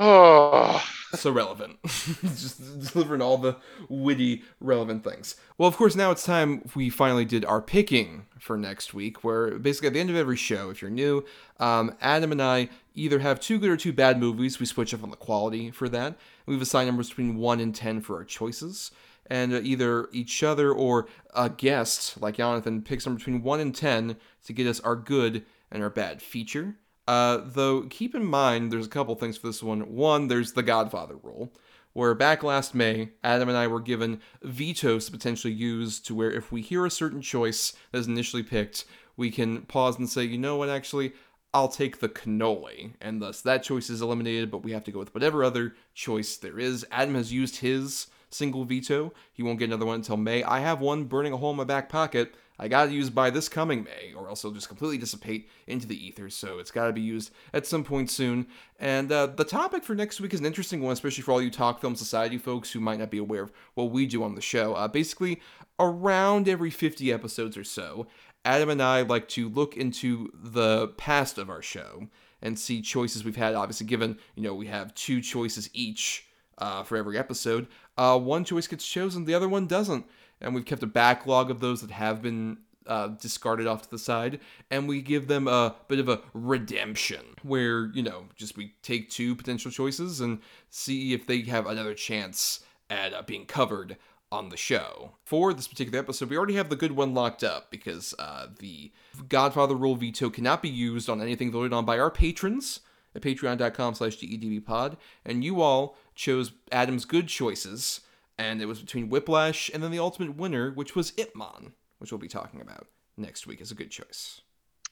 Oh, 0.00 0.80
so 1.14 1.32
relevant. 1.32 1.78
Just 2.22 2.92
delivering 2.92 3.20
all 3.20 3.36
the 3.36 3.56
witty, 3.88 4.44
relevant 4.60 5.02
things. 5.02 5.34
Well, 5.56 5.68
of 5.68 5.76
course, 5.76 5.96
now 5.96 6.12
it's 6.12 6.22
time 6.22 6.62
we 6.76 6.88
finally 6.88 7.24
did 7.24 7.44
our 7.44 7.60
picking 7.60 8.26
for 8.38 8.56
next 8.56 8.94
week, 8.94 9.24
where 9.24 9.58
basically 9.58 9.88
at 9.88 9.94
the 9.94 10.00
end 10.00 10.10
of 10.10 10.16
every 10.16 10.36
show, 10.36 10.70
if 10.70 10.80
you're 10.80 10.90
new, 10.90 11.24
um, 11.58 11.96
Adam 12.00 12.30
and 12.30 12.40
I 12.40 12.68
either 12.94 13.18
have 13.18 13.40
two 13.40 13.58
good 13.58 13.70
or 13.70 13.76
two 13.76 13.92
bad 13.92 14.20
movies. 14.20 14.60
We 14.60 14.66
switch 14.66 14.94
up 14.94 15.02
on 15.02 15.10
the 15.10 15.16
quality 15.16 15.72
for 15.72 15.88
that. 15.88 16.16
We've 16.46 16.62
assigned 16.62 16.86
numbers 16.86 17.08
between 17.08 17.36
1 17.36 17.58
and 17.58 17.74
10 17.74 18.00
for 18.02 18.16
our 18.16 18.24
choices. 18.24 18.92
And 19.30 19.52
uh, 19.52 19.60
either 19.62 20.08
each 20.12 20.42
other 20.44 20.72
or 20.72 21.06
a 21.34 21.50
guest, 21.50 22.22
like 22.22 22.36
Jonathan, 22.36 22.82
picks 22.82 23.04
number 23.04 23.18
between 23.18 23.42
1 23.42 23.60
and 23.60 23.74
10 23.74 24.16
to 24.46 24.52
get 24.52 24.66
us 24.68 24.80
our 24.80 24.96
good 24.96 25.44
and 25.72 25.82
our 25.82 25.90
bad 25.90 26.22
feature. 26.22 26.76
Uh, 27.08 27.40
though 27.42 27.84
keep 27.88 28.14
in 28.14 28.22
mind, 28.22 28.70
there's 28.70 28.84
a 28.84 28.90
couple 28.90 29.14
things 29.14 29.38
for 29.38 29.46
this 29.46 29.62
one. 29.62 29.94
One, 29.94 30.28
there's 30.28 30.52
the 30.52 30.62
Godfather 30.62 31.16
rule, 31.16 31.50
where 31.94 32.14
back 32.14 32.42
last 32.42 32.74
May, 32.74 33.12
Adam 33.24 33.48
and 33.48 33.56
I 33.56 33.66
were 33.66 33.80
given 33.80 34.20
vetoes 34.42 35.06
to 35.06 35.12
potentially 35.12 35.54
use 35.54 36.00
to 36.00 36.14
where 36.14 36.30
if 36.30 36.52
we 36.52 36.60
hear 36.60 36.84
a 36.84 36.90
certain 36.90 37.22
choice 37.22 37.72
that 37.92 37.98
is 38.00 38.08
initially 38.08 38.42
picked, 38.42 38.84
we 39.16 39.30
can 39.30 39.62
pause 39.62 39.98
and 39.98 40.06
say, 40.06 40.24
you 40.24 40.36
know 40.36 40.56
what, 40.56 40.68
actually, 40.68 41.14
I'll 41.54 41.68
take 41.68 42.00
the 42.00 42.10
cannoli, 42.10 42.92
and 43.00 43.22
thus 43.22 43.40
that 43.40 43.62
choice 43.62 43.88
is 43.88 44.02
eliminated, 44.02 44.50
but 44.50 44.62
we 44.62 44.72
have 44.72 44.84
to 44.84 44.92
go 44.92 44.98
with 44.98 45.14
whatever 45.14 45.42
other 45.42 45.76
choice 45.94 46.36
there 46.36 46.58
is. 46.58 46.84
Adam 46.92 47.14
has 47.14 47.32
used 47.32 47.56
his 47.56 48.08
single 48.28 48.66
veto. 48.66 49.14
He 49.32 49.42
won't 49.42 49.58
get 49.58 49.70
another 49.70 49.86
one 49.86 49.96
until 49.96 50.18
May. 50.18 50.42
I 50.42 50.60
have 50.60 50.82
one 50.82 51.04
burning 51.04 51.32
a 51.32 51.38
hole 51.38 51.52
in 51.52 51.56
my 51.56 51.64
back 51.64 51.88
pocket. 51.88 52.34
I 52.58 52.68
gotta 52.68 52.92
use 52.92 53.10
by 53.10 53.30
this 53.30 53.48
coming 53.48 53.84
May, 53.84 54.12
or 54.14 54.28
else 54.28 54.40
it'll 54.40 54.54
just 54.54 54.68
completely 54.68 54.98
dissipate 54.98 55.48
into 55.66 55.86
the 55.86 56.06
ether. 56.06 56.28
So 56.28 56.58
it's 56.58 56.70
gotta 56.70 56.92
be 56.92 57.00
used 57.00 57.30
at 57.52 57.66
some 57.66 57.84
point 57.84 58.10
soon. 58.10 58.46
And 58.80 59.12
uh, 59.12 59.26
the 59.26 59.44
topic 59.44 59.84
for 59.84 59.94
next 59.94 60.20
week 60.20 60.34
is 60.34 60.40
an 60.40 60.46
interesting 60.46 60.82
one, 60.82 60.92
especially 60.92 61.22
for 61.22 61.32
all 61.32 61.42
you 61.42 61.50
Talk 61.50 61.80
Film 61.80 61.94
Society 61.94 62.38
folks 62.38 62.72
who 62.72 62.80
might 62.80 62.98
not 62.98 63.10
be 63.10 63.18
aware 63.18 63.42
of 63.42 63.52
what 63.74 63.90
we 63.90 64.06
do 64.06 64.22
on 64.22 64.34
the 64.34 64.40
show. 64.40 64.74
Uh, 64.74 64.88
basically, 64.88 65.40
around 65.78 66.48
every 66.48 66.70
50 66.70 67.12
episodes 67.12 67.56
or 67.56 67.64
so, 67.64 68.08
Adam 68.44 68.70
and 68.70 68.82
I 68.82 69.02
like 69.02 69.28
to 69.28 69.48
look 69.48 69.76
into 69.76 70.30
the 70.34 70.88
past 70.96 71.38
of 71.38 71.50
our 71.50 71.62
show 71.62 72.08
and 72.40 72.58
see 72.58 72.82
choices 72.82 73.24
we've 73.24 73.36
had. 73.36 73.54
Obviously, 73.54 73.86
given 73.86 74.18
you 74.34 74.42
know 74.42 74.54
we 74.54 74.66
have 74.66 74.94
two 74.94 75.20
choices 75.20 75.70
each 75.72 76.26
uh, 76.58 76.82
for 76.82 76.96
every 76.96 77.18
episode, 77.18 77.68
uh, 77.96 78.18
one 78.18 78.44
choice 78.44 78.66
gets 78.66 78.86
chosen, 78.86 79.24
the 79.24 79.34
other 79.34 79.48
one 79.48 79.66
doesn't 79.66 80.06
and 80.40 80.54
we've 80.54 80.64
kept 80.64 80.82
a 80.82 80.86
backlog 80.86 81.50
of 81.50 81.60
those 81.60 81.80
that 81.80 81.90
have 81.90 82.22
been 82.22 82.58
uh, 82.86 83.08
discarded 83.08 83.66
off 83.66 83.82
to 83.82 83.90
the 83.90 83.98
side, 83.98 84.40
and 84.70 84.88
we 84.88 85.02
give 85.02 85.28
them 85.28 85.46
a 85.46 85.76
bit 85.88 86.00
of 86.00 86.08
a 86.08 86.20
redemption 86.32 87.20
where, 87.42 87.86
you 87.88 88.02
know, 88.02 88.24
just 88.34 88.56
we 88.56 88.74
take 88.82 89.10
two 89.10 89.36
potential 89.36 89.70
choices 89.70 90.20
and 90.20 90.40
see 90.70 91.12
if 91.12 91.26
they 91.26 91.42
have 91.42 91.66
another 91.66 91.94
chance 91.94 92.60
at 92.90 93.12
uh, 93.12 93.22
being 93.22 93.44
covered 93.44 93.96
on 94.30 94.48
the 94.48 94.56
show. 94.56 95.12
For 95.24 95.54
this 95.54 95.68
particular 95.68 95.98
episode, 95.98 96.30
we 96.30 96.36
already 96.36 96.54
have 96.54 96.68
the 96.68 96.76
good 96.76 96.92
one 96.92 97.14
locked 97.14 97.44
up 97.44 97.70
because 97.70 98.14
uh, 98.18 98.48
the 98.58 98.92
Godfather 99.28 99.74
rule 99.74 99.96
veto 99.96 100.30
cannot 100.30 100.62
be 100.62 100.68
used 100.68 101.08
on 101.08 101.20
anything 101.20 101.50
voted 101.50 101.72
on 101.72 101.84
by 101.84 101.98
our 101.98 102.10
patrons 102.10 102.80
at 103.14 103.22
patreon.com 103.22 103.94
slash 103.94 104.18
dedbpod, 104.18 104.96
and 105.24 105.44
you 105.44 105.60
all 105.60 105.96
chose 106.14 106.52
Adam's 106.70 107.04
good 107.04 107.28
choices 107.28 108.00
and 108.38 108.62
it 108.62 108.66
was 108.66 108.80
between 108.80 109.08
Whiplash 109.08 109.70
and 109.74 109.82
then 109.82 109.90
the 109.90 109.98
ultimate 109.98 110.36
winner, 110.36 110.70
which 110.70 110.94
was 110.94 111.12
Ip 111.16 111.34
Man, 111.34 111.72
which 111.98 112.12
we'll 112.12 112.18
be 112.18 112.28
talking 112.28 112.60
about 112.60 112.86
next 113.16 113.46
week 113.46 113.60
Is 113.60 113.72
a 113.72 113.74
good 113.74 113.90
choice. 113.90 114.40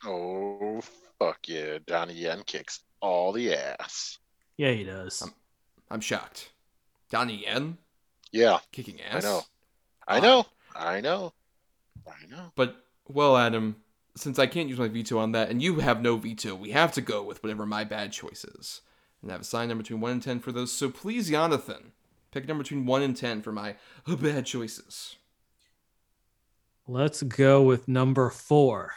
Oh 0.05 0.81
fuck 1.17 1.39
yeah! 1.47 1.79
Donnie 1.87 2.13
Yen 2.13 2.43
kicks 2.45 2.81
all 2.99 3.31
the 3.31 3.55
ass. 3.55 4.19
Yeah, 4.57 4.71
he 4.71 4.83
does. 4.83 5.21
I'm, 5.21 5.33
I'm 5.89 6.01
shocked. 6.01 6.51
Donnie 7.09 7.43
Yen 7.43 7.77
Yeah, 8.31 8.59
kicking 8.71 8.99
ass. 9.01 9.25
I 9.25 9.27
know, 9.27 9.41
I 10.07 10.19
know, 10.19 10.45
I 10.75 11.01
know, 11.01 11.33
I 12.05 12.27
know. 12.29 12.51
But 12.55 12.75
well, 13.07 13.37
Adam, 13.37 13.77
since 14.15 14.37
I 14.37 14.47
can't 14.47 14.69
use 14.69 14.77
my 14.77 14.87
veto 14.89 15.17
on 15.17 15.31
that, 15.31 15.49
and 15.49 15.61
you 15.61 15.79
have 15.79 16.01
no 16.01 16.17
veto, 16.17 16.53
we 16.53 16.71
have 16.71 16.91
to 16.93 17.01
go 17.01 17.23
with 17.23 17.41
whatever 17.41 17.65
my 17.65 17.83
bad 17.83 18.11
choice 18.11 18.43
is, 18.43 18.81
and 19.21 19.31
I 19.31 19.33
have 19.33 19.41
a 19.41 19.45
sign 19.45 19.69
number 19.69 19.83
between 19.83 20.01
one 20.01 20.11
and 20.11 20.21
ten 20.21 20.39
for 20.39 20.51
those. 20.51 20.71
So 20.71 20.89
please, 20.89 21.29
Jonathan, 21.29 21.93
pick 22.37 22.45
a 22.45 22.47
number 22.47 22.63
between 22.63 22.85
one 22.85 23.01
and 23.01 23.17
ten 23.17 23.41
for 23.41 23.51
my 23.51 23.75
bad 24.07 24.45
choices. 24.45 25.15
Let's 26.87 27.23
go 27.23 27.63
with 27.63 27.87
number 27.87 28.29
four. 28.29 28.93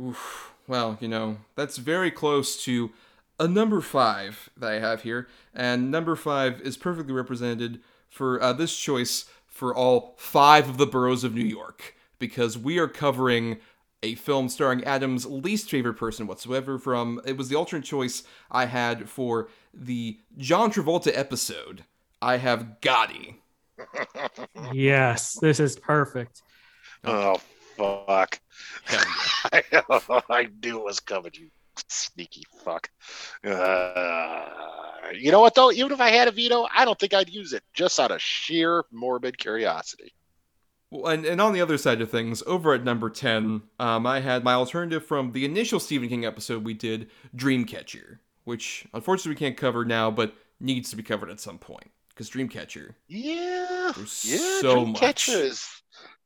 Oof. 0.00 0.54
Well, 0.66 0.96
you 1.00 1.08
know, 1.08 1.36
that's 1.56 1.76
very 1.76 2.10
close 2.10 2.64
to 2.64 2.90
a 3.38 3.46
number 3.46 3.82
five 3.82 4.48
that 4.56 4.72
I 4.72 4.78
have 4.78 5.02
here, 5.02 5.28
and 5.54 5.90
number 5.90 6.16
five 6.16 6.60
is 6.62 6.76
perfectly 6.76 7.12
represented 7.12 7.80
for 8.08 8.42
uh, 8.42 8.52
this 8.54 8.74
choice 8.76 9.26
for 9.46 9.74
all 9.74 10.14
five 10.16 10.68
of 10.68 10.78
the 10.78 10.86
boroughs 10.86 11.22
of 11.22 11.34
New 11.34 11.44
York, 11.44 11.96
because 12.18 12.56
we 12.56 12.78
are 12.78 12.88
covering 12.88 13.58
a 14.02 14.14
film 14.14 14.48
starring 14.48 14.82
Adam's 14.84 15.26
least 15.26 15.68
favorite 15.68 15.94
person 15.94 16.26
whatsoever 16.26 16.78
from 16.78 17.20
it 17.26 17.36
was 17.36 17.50
the 17.50 17.56
alternate 17.56 17.84
choice 17.84 18.22
I 18.50 18.64
had 18.64 19.08
for 19.10 19.50
the 19.74 20.18
John 20.36 20.70
Travolta 20.72 21.10
episode. 21.14 21.84
I 22.22 22.36
have 22.36 22.76
Gotti. 22.80 23.36
Yes, 24.72 25.38
this 25.40 25.58
is 25.58 25.76
perfect. 25.76 26.42
Oh 27.04 27.40
fuck! 27.76 28.38
Hell 28.84 29.04
I, 29.52 30.22
I 30.28 30.48
knew 30.62 30.78
it 30.78 30.84
was 30.84 31.00
coming. 31.00 31.32
You 31.34 31.48
sneaky 31.88 32.42
fuck. 32.62 32.90
Uh, 33.44 34.44
you 35.14 35.30
know 35.30 35.40
what 35.40 35.54
though? 35.54 35.72
Even 35.72 35.92
if 35.92 36.00
I 36.00 36.10
had 36.10 36.28
a 36.28 36.30
veto, 36.30 36.66
I 36.74 36.84
don't 36.84 36.98
think 36.98 37.14
I'd 37.14 37.30
use 37.30 37.52
it 37.52 37.62
just 37.72 37.98
out 37.98 38.10
of 38.10 38.20
sheer 38.20 38.84
morbid 38.90 39.38
curiosity. 39.38 40.12
Well, 40.90 41.12
and, 41.12 41.24
and 41.24 41.40
on 41.40 41.52
the 41.52 41.60
other 41.60 41.78
side 41.78 42.00
of 42.00 42.10
things, 42.10 42.42
over 42.46 42.74
at 42.74 42.82
number 42.82 43.10
10, 43.10 43.62
um, 43.78 44.06
I 44.06 44.20
had 44.20 44.42
my 44.42 44.54
alternative 44.54 45.06
from 45.06 45.32
the 45.32 45.44
initial 45.44 45.78
Stephen 45.78 46.08
King 46.08 46.24
episode 46.24 46.64
we 46.64 46.74
did, 46.74 47.08
Dreamcatcher, 47.36 48.18
which 48.44 48.86
unfortunately 48.94 49.30
we 49.30 49.36
can't 49.46 49.56
cover 49.56 49.84
now, 49.84 50.10
but 50.10 50.34
needs 50.60 50.90
to 50.90 50.96
be 50.96 51.02
covered 51.02 51.30
at 51.30 51.40
some 51.40 51.58
point. 51.58 51.90
Because 52.10 52.28
Dreamcatcher, 52.30 52.94
Yeah, 53.08 53.92
There's 53.96 54.24
yeah. 54.26 54.60
so 54.60 54.84
Dreamcatcher 54.86 54.92
much. 55.00 55.28
is 55.28 55.68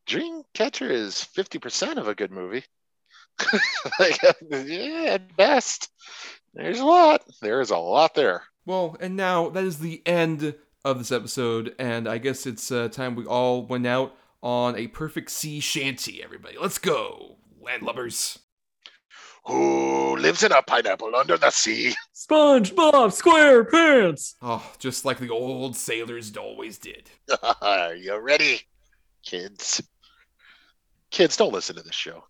Dreamcatcher 0.07 0.91
is 0.91 1.23
fifty 1.23 1.59
percent 1.59 1.99
of 1.99 2.09
a 2.09 2.15
good 2.15 2.31
movie. 2.33 2.65
like, 3.99 4.19
yeah, 4.51 5.05
at 5.09 5.37
best. 5.37 5.91
There's 6.55 6.81
a 6.81 6.85
lot. 6.85 7.23
There 7.43 7.61
is 7.61 7.71
a 7.71 7.77
lot 7.77 8.15
there. 8.15 8.43
Well, 8.67 8.97
and 9.01 9.17
now 9.17 9.51
that 9.51 9.65
is 9.65 9.79
the 9.79 10.03
end 10.07 10.55
of 10.85 10.99
this 10.99 11.13
episode, 11.13 11.75
and 11.79 12.09
I 12.09 12.19
guess 12.19 12.47
it's 12.47 12.71
uh, 12.71 12.89
time 12.89 13.15
we 13.15 13.25
all 13.27 13.67
went 13.67 13.87
out 13.87 14.15
on 14.43 14.77
a 14.77 14.87
perfect 14.89 15.31
sea 15.31 15.59
shanty, 15.61 16.23
everybody. 16.23 16.57
Let's 16.61 16.79
go, 16.79 17.39
landlubbers. 17.65 18.39
Who 19.47 20.17
lives 20.17 20.43
in 20.43 20.53
a 20.53 20.63
pineapple 20.63 21.15
under 21.15 21.37
the 21.37 21.51
sea? 21.51 21.95
SpongeBob 22.15 23.11
SquarePants. 23.13 24.35
Oh, 24.41 24.65
just 24.79 25.05
like 25.05 25.19
the 25.19 25.29
old 25.31 25.77
sailors 25.77 26.35
always 26.37 26.79
did. 26.79 27.11
Are 27.63 27.95
you 27.95 28.17
ready? 28.19 28.61
kids. 29.25 29.83
Kids, 31.11 31.37
don't 31.37 31.53
listen 31.53 31.77
to 31.77 31.83
this 31.83 31.95
show. 31.95 32.25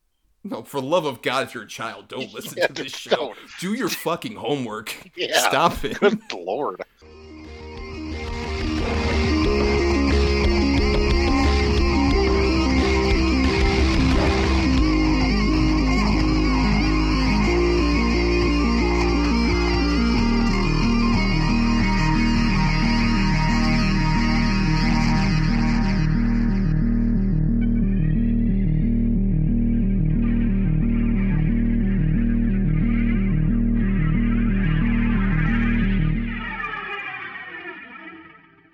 No, 0.44 0.62
for 0.62 0.80
love 0.80 1.06
of 1.06 1.22
God, 1.22 1.44
if 1.44 1.54
you're 1.54 1.62
a 1.64 1.68
child, 1.68 2.06
don't 2.08 2.32
listen 2.34 2.54
Yeah, 2.58 2.66
to 2.68 2.72
this 2.72 2.92
show. 2.92 3.10
don't. 3.16 3.38
Do 3.60 3.74
your 3.74 3.88
fucking 3.88 4.34
homework. 4.36 4.94
Yeah. 5.16 5.38
Stop 5.48 5.84
it. 5.84 5.98
Good 6.00 6.20
lord. 6.32 6.82